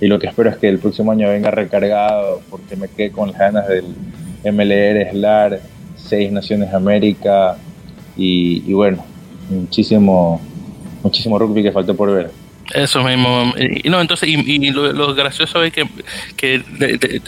y, 0.00 0.06
lo 0.06 0.18
que 0.18 0.26
espero 0.26 0.48
es 0.48 0.56
que 0.56 0.68
el 0.68 0.78
próximo 0.78 1.12
año 1.12 1.28
venga 1.28 1.50
recargado 1.50 2.40
porque 2.48 2.76
me 2.76 2.88
quedé 2.88 3.10
con 3.10 3.30
las 3.30 3.38
ganas 3.38 3.68
del 3.68 3.84
MLR, 4.44 5.10
SLAR, 5.12 5.60
Seis 5.96 6.32
Naciones 6.32 6.72
América 6.72 7.58
y, 8.16 8.64
y 8.66 8.72
bueno, 8.72 9.04
muchísimo, 9.50 10.40
muchísimo 11.02 11.38
rugby 11.38 11.62
que 11.62 11.72
faltó 11.72 11.94
por 11.94 12.10
ver. 12.12 12.30
Eso 12.74 13.02
mismo. 13.02 13.52
Y, 13.56 13.88
no, 13.88 14.00
entonces, 14.00 14.28
y, 14.28 14.70
lo, 14.70 15.14
gracioso 15.14 15.62
es 15.62 15.72
que, 15.72 15.88
que 16.36 16.62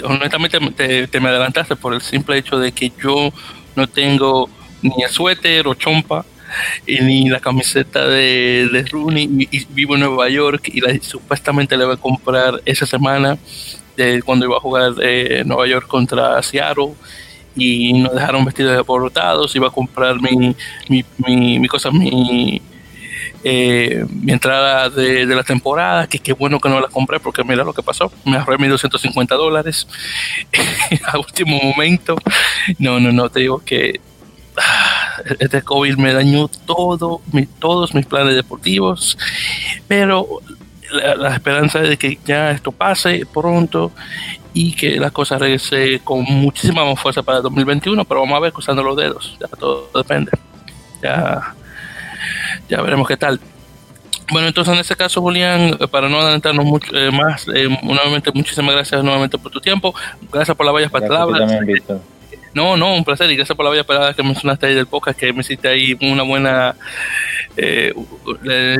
honestamente 0.03 1.07
te, 1.07 1.21
me 1.21 1.29
adelantaste 1.29 1.77
por 1.77 1.95
el 1.95 2.03
simple 2.03 2.39
hecho 2.39 2.59
de 2.59 2.73
que 2.73 2.93
yo 3.03 3.33
no 3.75 3.87
tengo 3.89 4.51
ni 4.83 5.03
el 5.03 5.11
suéter 5.11 5.67
o 5.67 5.75
chompa, 5.75 6.25
ni 6.87 7.29
la 7.29 7.41
camiseta 7.41 8.07
de, 8.07 8.69
de 8.71 8.83
Rooney, 8.83 9.49
y, 9.51 9.65
vivo 9.71 9.95
en 9.95 10.01
Nueva 10.01 10.29
York 10.29 10.69
y 10.69 10.81
supuestamente 11.01 11.77
le 11.77 11.85
voy 11.85 11.95
a 11.95 11.97
comprar 11.97 12.61
esa 12.65 12.87
semana 12.87 13.39
de 13.97 14.23
cuando 14.23 14.47
iba 14.47 14.57
a 14.57 14.61
jugar 14.61 14.95
de 14.95 15.43
Nueva 15.45 15.67
York 15.67 15.87
contra 15.87 16.43
Seattle 16.43 16.95
y 17.57 17.93
nos 17.95 18.15
dejaron 18.15 18.45
vestidos 18.45 18.73
de 18.73 19.59
iba 19.59 19.69
a 19.69 19.71
comprar 19.71 20.21
mi, 20.21 20.55
mi, 20.89 21.05
mi, 21.19 21.59
mi 21.59 21.69
cosa, 21.69 21.91
mi 21.91 22.61
eh, 23.43 24.05
mi 24.11 24.33
entrada 24.33 24.91
de, 24.91 25.25
la 25.27 25.43
temporada, 25.43 26.07
que 26.07 26.19
qué 26.19 26.33
bueno 26.33 26.61
que 26.61 26.69
no 26.69 26.81
la 26.81 26.89
compré 26.89 27.21
porque 27.21 27.43
mira 27.43 27.65
lo 27.65 27.73
que 27.73 27.83
pasó, 27.83 28.13
me 28.25 28.37
ahorré 28.37 28.59
mis 28.59 28.69
250 28.69 29.35
dólares 29.35 29.87
a 31.07 31.19
último 31.19 31.59
momento. 31.63 32.17
No, 32.79 33.01
no, 33.01 33.13
no, 33.13 33.31
te 33.31 33.41
digo 33.41 33.63
que 33.65 34.01
ah, 34.59 35.23
este 35.39 35.63
COVID 35.63 35.97
me 35.97 36.13
dañó 36.13 36.49
todo, 36.49 37.23
todos 37.59 37.95
mis 37.95 38.07
planes 38.07 38.35
deportivos, 38.35 39.17
pero 39.89 40.29
la, 40.93 41.35
esperanza 41.35 41.83
es 41.83 41.89
de 41.89 41.97
que 41.97 42.19
ya 42.25 42.51
esto 42.51 42.73
pase 42.73 43.25
pronto 43.33 43.93
y 44.53 44.75
que 44.75 44.97
las 44.97 45.13
cosas 45.13 45.41
regrese 45.41 46.01
con 46.05 46.25
muchísima 46.25 46.85
más 46.85 47.01
fuerza 47.01 47.23
para 47.23 47.39
el 47.39 47.45
2021, 47.45 48.05
pero 48.05 48.21
vamos 48.21 48.37
a 48.37 48.41
ver 48.41 48.53
cruzando 48.53 48.83
los 48.83 48.97
dedos, 48.97 49.37
ya 49.41 49.47
todo 49.57 49.89
depende. 49.95 50.33
Ya 51.03 51.55
ya 52.69 52.81
veremos 52.83 53.07
qué 53.07 53.17
tal. 53.17 53.41
Bueno, 54.31 54.49
entonces 54.49 54.73
en 54.75 54.81
este 54.81 54.95
caso, 54.95 55.21
Julián, 55.21 55.77
eh, 55.81 55.89
para 55.89 56.09
no 56.09 56.21
adelantarnos 56.21 56.65
mucho 56.65 56.97
eh, 56.97 57.11
más, 57.11 57.47
eh, 57.53 57.69
nuevamente 57.83 58.31
muchísimas 58.33 58.75
gracias 58.75 59.03
nuevamente 59.03 59.39
por 59.39 59.51
tu 59.51 59.61
tiempo, 59.61 59.95
gracias 60.33 60.57
por 60.57 60.67
las 60.67 60.75
bellas 60.75 60.91
palabras. 60.91 61.51
No, 62.53 62.77
no, 62.77 62.97
un 62.97 63.05
placer 63.05 63.31
y 63.31 63.37
gracias 63.37 63.55
por 63.55 63.65
la 63.65 63.71
bella 63.71 63.85
palabra 63.85 64.13
que 64.13 64.25
mencionaste 64.25 64.67
ahí 64.67 64.75
del 64.75 64.87
podcast, 64.87 65.19
que 65.19 65.33
me 65.33 65.41
hiciste 65.41 65.69
ahí 65.69 65.97
una 66.01 66.25
buena, 66.25 66.75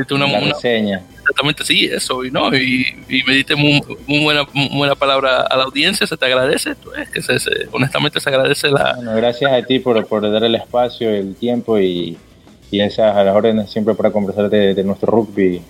una, 0.09 0.25
una, 0.25 0.39
reseña. 0.39 1.01
Exactamente, 1.19 1.63
sí, 1.63 1.85
eso, 1.85 2.25
y 2.25 2.31
no, 2.31 2.53
y, 2.53 2.85
me 3.25 3.33
diste 3.33 3.55
muy, 3.55 3.81
buena, 4.07 4.45
buena 4.73 4.95
palabra 4.95 5.43
a 5.43 5.55
la 5.55 5.63
audiencia, 5.63 6.05
se 6.05 6.17
te 6.17 6.25
agradece, 6.25 6.75
que 7.13 7.21
se, 7.21 7.37
honestamente 7.71 8.19
se 8.19 8.29
agradece 8.29 8.69
la... 8.69 8.95
Bueno, 8.95 9.15
gracias 9.15 9.51
a 9.53 9.61
ti 9.65 9.79
por, 9.79 10.05
por 10.05 10.29
dar 10.29 10.43
el 10.43 10.55
espacio, 10.55 11.09
el 11.09 11.35
tiempo 11.35 11.79
y 11.79 12.17
y 12.71 12.79
esas 12.79 13.15
a 13.15 13.23
las 13.23 13.35
órdenes 13.35 13.69
siempre 13.69 13.93
para 13.93 14.11
conversar 14.11 14.49
de, 14.49 14.83
nuestro 14.83 15.11
rugby, 15.11 15.61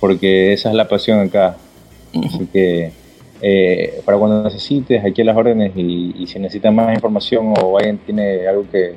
porque 0.00 0.54
esa 0.54 0.70
es 0.70 0.74
la 0.74 0.88
pasión 0.88 1.20
acá. 1.20 1.56
Así 2.14 2.46
que 2.52 2.92
eh, 3.42 4.00
para 4.06 4.16
cuando 4.16 4.42
necesites, 4.42 5.04
aquí 5.04 5.20
a 5.20 5.24
las 5.26 5.36
órdenes 5.36 5.72
y, 5.76 6.26
si 6.26 6.38
necesitas 6.38 6.72
más 6.72 6.94
información 6.94 7.52
o 7.60 7.76
alguien 7.76 7.98
tiene 7.98 8.46
algo 8.48 8.64
que 8.72 8.94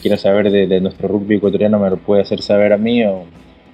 quiera 0.00 0.16
saber 0.16 0.50
de, 0.50 0.80
nuestro 0.80 1.06
rugby 1.06 1.36
ecuatoriano, 1.36 1.78
me 1.78 1.90
lo 1.90 1.98
puede 1.98 2.22
hacer 2.22 2.40
saber 2.40 2.72
a 2.72 2.78
mí 2.78 3.04
o, 3.04 3.24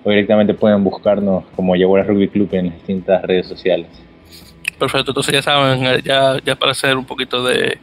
directamente 0.05 0.55
pueden 0.55 0.83
buscarnos 0.83 1.45
como 1.55 1.77
Yaguara 1.77 2.05
Rugby 2.05 2.29
Club 2.29 2.49
en 2.53 2.67
las 2.67 2.75
distintas 2.75 3.23
redes 3.23 3.47
sociales. 3.47 3.87
Perfecto, 4.79 5.11
entonces 5.11 5.35
ya 5.35 5.43
saben, 5.43 6.03
ya, 6.03 6.39
ya 6.45 6.57
para 6.57 6.73
hacer 6.73 6.97
un 6.97 7.05
poquito 7.05 7.45
de 7.45 7.79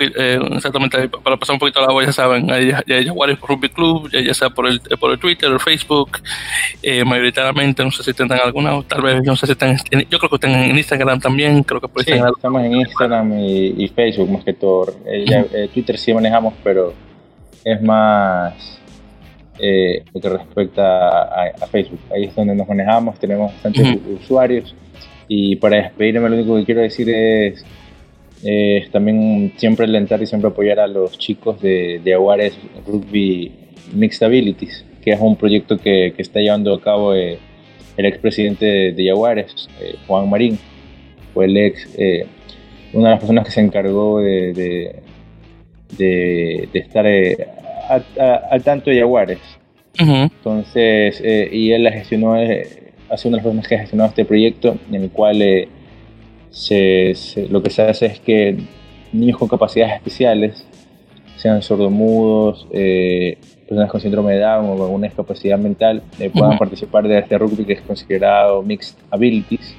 eh, 0.00 0.38
exactamente 0.52 1.08
para 1.08 1.36
pasar 1.36 1.54
un 1.54 1.60
poquito 1.60 1.80
la 1.80 1.92
voz, 1.92 2.06
ya 2.06 2.12
saben, 2.12 2.46
ya, 2.46 2.84
ya 2.86 3.12
por 3.14 3.50
Rugby 3.50 3.68
Club, 3.68 4.10
ya, 4.10 4.34
sea 4.34 4.50
por 4.50 4.66
el, 4.66 4.80
por 4.98 5.12
el 5.12 5.18
Twitter, 5.18 5.50
el 5.50 5.60
Facebook, 5.60 6.18
eh, 6.82 7.04
mayoritariamente, 7.04 7.84
no 7.84 7.90
sé 7.90 8.02
si 8.02 8.14
tendrán 8.14 8.40
alguna, 8.44 8.82
tal 8.82 9.02
vez, 9.02 9.22
no 9.22 9.36
sé 9.36 9.46
si 9.46 9.52
están, 9.52 9.76
yo 10.10 10.18
creo 10.18 10.30
que 10.30 10.36
están 10.36 10.52
en 10.52 10.76
Instagram 10.76 11.20
también, 11.20 11.62
creo 11.62 11.80
que 11.80 11.88
por 11.88 12.04
sí, 12.04 12.12
estamos 12.12 12.62
en 12.62 12.76
Instagram 12.76 13.38
y, 13.38 13.88
Facebook 13.88 14.30
más 14.30 14.44
que 14.44 14.54
todo. 14.54 14.94
Eh, 15.06 15.68
Twitter 15.74 15.98
sí 15.98 16.14
manejamos, 16.14 16.54
pero 16.62 16.94
es 17.64 17.82
más 17.82 18.80
eh, 19.58 20.02
lo 20.12 20.20
que 20.20 20.28
respecta 20.28 21.24
a, 21.24 21.66
Facebook. 21.70 22.00
Ahí 22.12 22.24
es 22.24 22.34
donde 22.34 22.54
nos 22.54 22.66
manejamos, 22.66 23.18
tenemos 23.18 23.52
bastantes 23.52 23.98
usuarios. 24.20 24.74
Y 25.28 25.56
para 25.56 25.76
despedirme, 25.76 26.28
lo 26.28 26.36
único 26.36 26.56
que 26.56 26.64
quiero 26.64 26.80
decir 26.80 27.08
es 27.10 27.64
también 28.90 29.52
siempre 29.56 29.86
alentar 29.86 30.22
y 30.22 30.26
siempre 30.26 30.50
apoyar 30.50 30.80
a 30.80 30.86
los 30.86 31.18
chicos 31.18 31.60
de, 31.60 32.00
de 32.02 32.14
Aguares 32.14 32.58
Rugby 32.86 33.52
Mixed 33.94 34.26
Abilities, 34.26 34.84
que 35.02 35.12
es 35.12 35.20
un 35.20 35.36
proyecto 35.36 35.78
que, 35.78 36.12
que 36.16 36.22
está 36.22 36.40
llevando 36.40 36.74
a 36.74 36.80
cabo 36.80 37.14
el 37.14 37.38
expresidente 37.96 38.66
de, 38.66 38.92
de 38.92 39.06
Jaguares, 39.08 39.68
Juan 40.06 40.28
Marín. 40.28 40.58
Fue 41.34 41.46
el 41.46 41.56
ex, 41.56 41.88
una 42.92 43.08
de 43.08 43.14
las 43.14 43.20
personas 43.20 43.44
que 43.46 43.52
se 43.52 43.60
encargó 43.60 44.20
de, 44.20 45.02
de, 45.96 46.68
estar 46.74 47.06
al 47.88 48.62
tanto 48.62 48.90
de 48.90 48.98
Jaguares. 48.98 49.40
Entonces, 49.98 51.20
eh, 51.22 51.48
y 51.52 51.72
él 51.72 51.84
la 51.84 51.92
gestionó, 51.92 52.36
eh, 52.36 52.92
hace 53.10 53.28
una 53.28 53.36
de 53.36 53.42
las 53.42 53.44
personas 53.44 53.68
que 53.68 53.74
ha 53.74 53.80
gestionado 53.80 54.08
este 54.08 54.24
proyecto, 54.24 54.76
en 54.90 55.02
el 55.02 55.10
cual 55.10 55.42
eh, 56.70 57.12
se, 57.14 57.48
lo 57.48 57.62
que 57.62 57.70
se 57.70 57.82
hace 57.82 58.06
es 58.06 58.20
que 58.20 58.56
niños 59.12 59.38
con 59.38 59.48
capacidades 59.48 59.96
especiales, 59.96 60.66
sean 61.36 61.60
sordomudos, 61.62 62.68
personas 62.70 63.90
con 63.90 64.00
síndrome 64.00 64.34
de 64.34 64.40
Down 64.40 64.66
o 64.66 64.76
con 64.76 64.82
alguna 64.82 65.06
discapacidad 65.08 65.58
mental, 65.58 66.02
puedan 66.32 66.56
participar 66.56 67.08
de 67.08 67.18
este 67.18 67.36
rugby 67.36 67.64
que 67.64 67.72
es 67.72 67.80
considerado 67.80 68.62
Mixed 68.62 68.96
Abilities. 69.10 69.74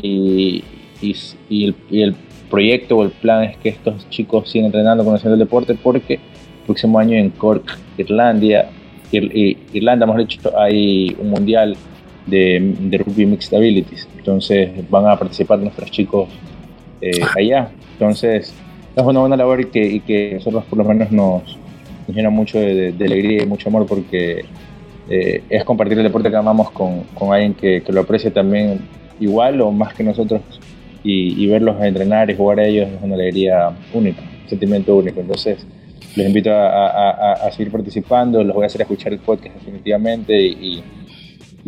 y, 0.00 0.62
y, 1.00 1.64
el, 1.64 1.74
y, 1.90 2.02
el, 2.02 2.14
proyecto 2.50 2.98
o 2.98 3.02
el 3.02 3.10
plan 3.10 3.44
es 3.44 3.56
que 3.56 3.70
estos 3.70 4.08
chicos 4.08 4.48
sigan 4.50 4.66
entrenando, 4.66 5.04
conociendo 5.04 5.34
el 5.34 5.40
deporte, 5.40 5.74
porque 5.74 6.14
el 6.14 6.20
próximo 6.64 6.98
año 6.98 7.16
en 7.16 7.30
Cork, 7.30 7.78
Irlandia, 7.98 8.70
Irlanda, 9.12 10.06
mejor 10.06 10.26
dicho, 10.26 10.58
hay 10.58 11.16
un 11.18 11.30
mundial 11.30 11.76
de, 12.26 12.74
de, 12.80 12.98
rugby 12.98 13.26
mixed 13.26 13.56
abilities. 13.56 14.08
Entonces 14.16 14.70
van 14.90 15.06
a 15.06 15.18
participar 15.18 15.58
nuestros 15.58 15.90
chicos 15.90 16.28
eh, 17.00 17.20
allá. 17.36 17.70
Entonces 17.92 18.54
es 18.94 19.02
una 19.02 19.20
buena 19.20 19.36
labor 19.36 19.60
y 19.60 19.66
que, 19.66 19.86
y 19.86 20.00
que 20.00 20.34
nosotros 20.34 20.64
por 20.64 20.78
lo 20.78 20.84
menos 20.84 21.10
nos, 21.10 21.58
llena 22.08 22.30
mucho 22.30 22.58
de, 22.58 22.94
alegría 23.00 23.42
y 23.42 23.46
mucho 23.46 23.68
amor 23.68 23.86
porque 23.86 24.44
eh, 25.08 25.42
es 25.48 25.64
compartir 25.64 25.98
el 25.98 26.04
deporte 26.04 26.30
que 26.30 26.36
amamos 26.36 26.70
con, 26.70 27.02
con 27.14 27.32
alguien 27.32 27.54
que, 27.54 27.82
que, 27.82 27.92
lo 27.92 28.00
aprecia 28.00 28.32
también 28.32 28.80
igual 29.20 29.60
o 29.60 29.70
más 29.70 29.94
que 29.94 30.02
nosotros 30.02 30.40
y, 31.06 31.46
verlos 31.46 31.80
entrenar 31.82 32.30
y 32.30 32.36
jugar 32.36 32.60
a 32.60 32.66
ellos 32.66 32.88
es 32.88 33.02
una 33.02 33.14
alegría 33.14 33.70
única, 33.94 34.20
un 34.20 34.48
sentimiento 34.48 34.96
único. 34.96 35.20
Entonces, 35.20 35.64
les 36.16 36.26
invito 36.26 36.50
a, 36.52 37.48
seguir 37.52 37.70
participando, 37.70 38.42
los 38.42 38.54
voy 38.54 38.64
a 38.64 38.66
hacer 38.66 38.82
escuchar 38.82 39.12
el 39.12 39.18
podcast 39.20 39.54
definitivamente 39.54 40.34
y, 40.36 40.82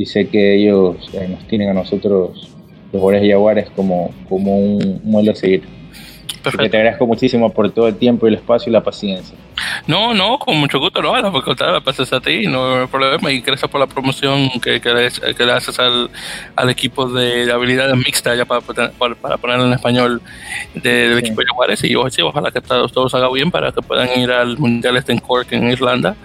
sé 0.06 0.28
que 0.28 0.56
ellos 0.56 0.96
eh, 1.12 1.26
nos 1.28 1.46
tienen 1.48 1.70
a 1.70 1.74
nosotros, 1.74 2.54
los 2.92 3.10
de 3.10 3.30
Jaguares, 3.30 3.68
como, 3.70 4.10
como 4.28 4.58
un 4.58 5.00
modelo 5.04 5.32
a 5.32 5.34
seguir. 5.34 5.62
Perfecto. 6.42 6.70
te 6.70 6.76
agradezco 6.76 7.06
muchísimo 7.06 7.52
por 7.52 7.70
todo 7.72 7.88
el 7.88 7.96
tiempo 7.96 8.26
y 8.26 8.30
el 8.30 8.36
espacio 8.36 8.70
y 8.70 8.72
la 8.72 8.82
paciencia. 8.82 9.36
No, 9.86 10.14
no, 10.14 10.38
con 10.38 10.56
mucho 10.56 10.78
gusto, 10.78 11.02
no, 11.02 11.16
la 11.16 11.32
facultad 11.32 11.72
la 11.72 11.80
pasas 11.80 12.12
a 12.12 12.20
ti, 12.20 12.46
no 12.46 12.82
hay 12.82 12.86
problema. 12.86 13.30
Y 13.32 13.40
gracias 13.40 13.70
por 13.70 13.80
la 13.80 13.86
promoción 13.86 14.48
que, 14.62 14.80
que, 14.80 14.90
le, 14.90 15.34
que 15.34 15.44
le 15.44 15.52
haces 15.52 15.78
al, 15.78 16.10
al, 16.54 16.70
equipo 16.70 17.08
de 17.08 17.50
habilidades 17.50 17.96
mixtas, 17.96 18.36
ya 18.36 18.44
para, 18.44 18.60
para, 18.60 19.36
ponerlo 19.36 19.66
en 19.66 19.72
español 19.72 20.22
del 20.74 21.18
equipo 21.18 21.40
de 21.40 21.48
Juárez. 21.48 21.82
Y 21.84 21.94
ojalá 21.94 22.50
que 22.50 22.60
todos, 22.60 22.92
todos 22.92 23.14
haga 23.14 23.30
bien 23.32 23.50
para 23.50 23.72
que 23.72 23.82
puedan 23.82 24.08
ir 24.18 24.30
al 24.30 24.58
Mundial 24.58 24.96
este 24.96 25.12
en 25.12 25.18
Cork, 25.18 25.52
en 25.52 25.70
Irlanda, 25.70 26.16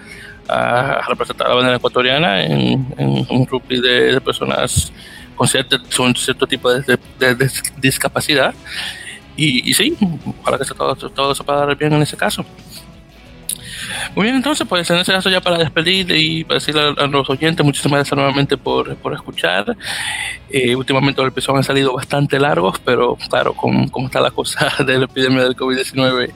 a, 0.48 1.02
representar 1.08 1.46
a 1.46 1.50
la 1.50 1.56
bandera 1.56 1.76
ecuatoriana 1.76 2.44
en, 2.44 2.86
un 2.98 3.46
rugby 3.46 3.80
de, 3.80 4.20
personas 4.20 4.92
con 5.34 5.48
cierto, 5.48 5.78
cierto 6.14 6.46
tipo 6.46 6.72
de, 6.72 6.98
de 7.18 7.50
discapacidad. 7.78 8.54
Y, 9.36 9.68
y 9.68 9.74
sí, 9.74 9.96
ojalá 10.42 10.58
que 10.58 10.64
todo, 10.64 10.94
todo 10.94 11.34
se 11.34 11.42
pueda 11.42 11.66
dar 11.66 11.76
bien 11.76 11.92
en 11.92 12.02
ese 12.02 12.16
caso. 12.16 12.44
Muy 14.14 14.24
bien, 14.24 14.36
entonces, 14.36 14.66
pues 14.66 14.88
en 14.90 14.98
ese 14.98 15.12
caso 15.12 15.28
ya 15.28 15.40
para 15.40 15.58
despedir 15.58 16.10
y 16.10 16.44
para 16.44 16.58
decirle 16.58 16.94
a, 16.96 17.06
los 17.06 17.28
oyentes, 17.28 17.64
muchísimas 17.64 17.98
gracias 17.98 18.16
nuevamente 18.16 18.56
por, 18.56 18.96
por 18.96 19.12
escuchar. 19.12 19.76
Eh, 20.50 20.74
últimamente 20.76 21.20
los 21.20 21.30
episodios 21.30 21.58
han 21.58 21.64
salido 21.64 21.92
bastante 21.92 22.38
largos, 22.38 22.78
pero 22.84 23.16
claro, 23.28 23.54
como 23.54 24.06
está 24.06 24.20
la 24.20 24.30
cosa 24.30 24.72
de 24.84 24.98
la 24.98 25.04
epidemia 25.06 25.42
del 25.42 25.56
COVID-19, 25.56 26.30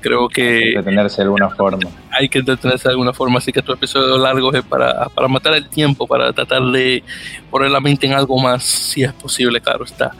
creo 0.00 0.28
que... 0.28 0.54
Hay 0.56 0.60
que 0.60 0.68
entretenerse 0.78 1.16
de 1.16 1.22
alguna 1.22 1.50
forma. 1.50 1.90
Hay 2.10 2.28
que 2.28 2.38
entretenerse 2.38 2.88
de 2.88 2.92
alguna 2.92 3.12
forma, 3.12 3.38
así 3.38 3.52
que 3.52 3.60
estos 3.60 3.76
episodios 3.76 4.18
largos 4.18 4.54
es 4.54 4.62
para, 4.62 5.08
para 5.08 5.28
matar 5.28 5.54
el 5.54 5.68
tiempo, 5.68 6.06
para 6.06 6.32
tratar 6.32 6.62
de 6.62 7.02
poner 7.50 7.70
la 7.70 7.80
mente 7.80 8.06
en 8.06 8.12
algo 8.12 8.38
más, 8.38 8.62
si 8.64 9.02
es 9.02 9.12
posible, 9.12 9.60
claro 9.60 9.84
está. 9.84 10.12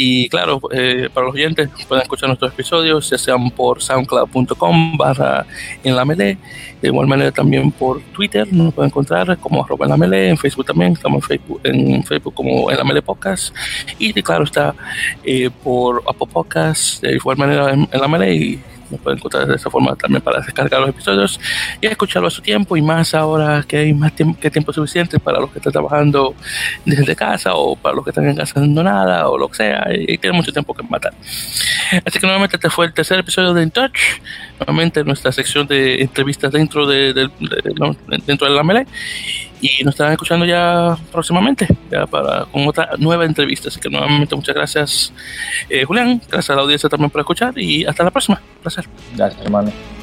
Y 0.00 0.28
claro, 0.28 0.60
eh, 0.70 1.08
para 1.12 1.26
los 1.26 1.34
oyentes 1.34 1.68
pueden 1.88 2.02
escuchar 2.02 2.28
nuestros 2.28 2.52
episodios, 2.52 3.10
ya 3.10 3.18
sean 3.18 3.50
por 3.50 3.82
soundcloud.com 3.82 4.96
barra 4.96 5.44
en 5.82 5.96
la 5.96 6.04
melee, 6.04 6.38
de 6.80 6.88
igual 6.88 7.08
manera 7.08 7.32
también 7.32 7.72
por 7.72 8.00
Twitter, 8.12 8.46
nos 8.52 8.72
pueden 8.72 8.90
encontrar 8.90 9.36
como 9.38 9.64
arroba 9.64 9.86
en 9.86 9.90
la 9.90 9.96
melee, 9.96 10.28
en 10.28 10.36
Facebook 10.36 10.66
también, 10.66 10.92
estamos 10.92 11.24
en 11.24 11.28
Facebook, 11.28 11.60
en 11.64 12.04
Facebook 12.04 12.32
como 12.32 12.70
en 12.70 12.76
la 12.76 12.84
melee 12.84 13.02
podcast, 13.02 13.52
y 13.98 14.12
claro 14.22 14.44
está 14.44 14.72
eh, 15.24 15.50
por 15.64 16.04
Apple 16.08 16.28
Podcast, 16.32 17.02
de 17.02 17.16
igual 17.16 17.36
manera 17.36 17.72
en, 17.72 17.88
en 17.90 18.00
la 18.00 18.06
melee, 18.06 18.34
y 18.36 18.62
nos 18.90 19.00
pueden 19.00 19.18
encontrar 19.18 19.46
de 19.46 19.54
esa 19.54 19.70
forma 19.70 19.94
también 19.96 20.22
para 20.22 20.40
descargar 20.40 20.80
los 20.80 20.90
episodios 20.90 21.40
y 21.80 21.86
escucharlo 21.86 22.28
a 22.28 22.30
su 22.30 22.42
tiempo. 22.42 22.76
Y 22.76 22.82
más 22.82 23.14
ahora 23.14 23.64
que 23.66 23.78
hay 23.78 23.94
más 23.94 24.14
tiempo, 24.14 24.38
que 24.40 24.50
tiempo 24.50 24.72
suficiente 24.72 25.18
para 25.18 25.40
los 25.40 25.50
que 25.50 25.58
están 25.58 25.72
trabajando 25.72 26.34
desde 26.84 27.14
casa 27.16 27.54
o 27.54 27.76
para 27.76 27.94
los 27.94 28.04
que 28.04 28.10
están 28.10 28.28
en 28.28 28.36
casa 28.36 28.52
haciendo 28.58 28.82
nada 28.82 29.28
o 29.28 29.38
lo 29.38 29.48
que 29.48 29.56
sea 29.56 29.86
y, 29.92 30.18
tienen 30.18 30.36
mucho 30.36 30.52
tiempo 30.52 30.74
que 30.74 30.82
matar. 30.82 31.12
Así 32.04 32.18
que 32.18 32.26
nuevamente 32.26 32.56
este 32.56 32.70
fue 32.70 32.86
el 32.86 32.92
tercer 32.92 33.18
episodio 33.18 33.54
de 33.54 33.62
In 33.62 33.70
Touch, 33.70 33.98
nuevamente 34.58 35.04
nuestra 35.04 35.32
sección 35.32 35.66
de 35.66 36.02
entrevistas 36.02 36.52
dentro 36.52 36.86
de, 36.86 37.12
dentro 38.26 38.48
de 38.48 38.54
la 38.54 38.62
melee 38.62 38.86
y 39.60 39.84
nos 39.84 39.94
estarán 39.94 40.12
escuchando 40.12 40.44
ya 40.44 40.96
próximamente 41.10 41.66
ya 41.90 42.06
para 42.06 42.44
con 42.46 42.66
otra 42.66 42.90
nueva 42.98 43.24
entrevista. 43.24 43.68
Así 43.68 43.80
que 43.80 43.88
nuevamente 43.88 44.34
muchas 44.34 44.54
gracias 44.54 45.12
eh, 45.68 45.84
Julián. 45.84 46.20
Gracias 46.28 46.50
a 46.50 46.56
la 46.56 46.62
audiencia 46.62 46.88
también 46.88 47.10
por 47.10 47.20
escuchar 47.20 47.58
y 47.58 47.84
hasta 47.84 48.04
la 48.04 48.10
próxima. 48.10 48.40
Placer. 48.62 48.86
Gracias 49.16 49.42
hermano 49.42 49.97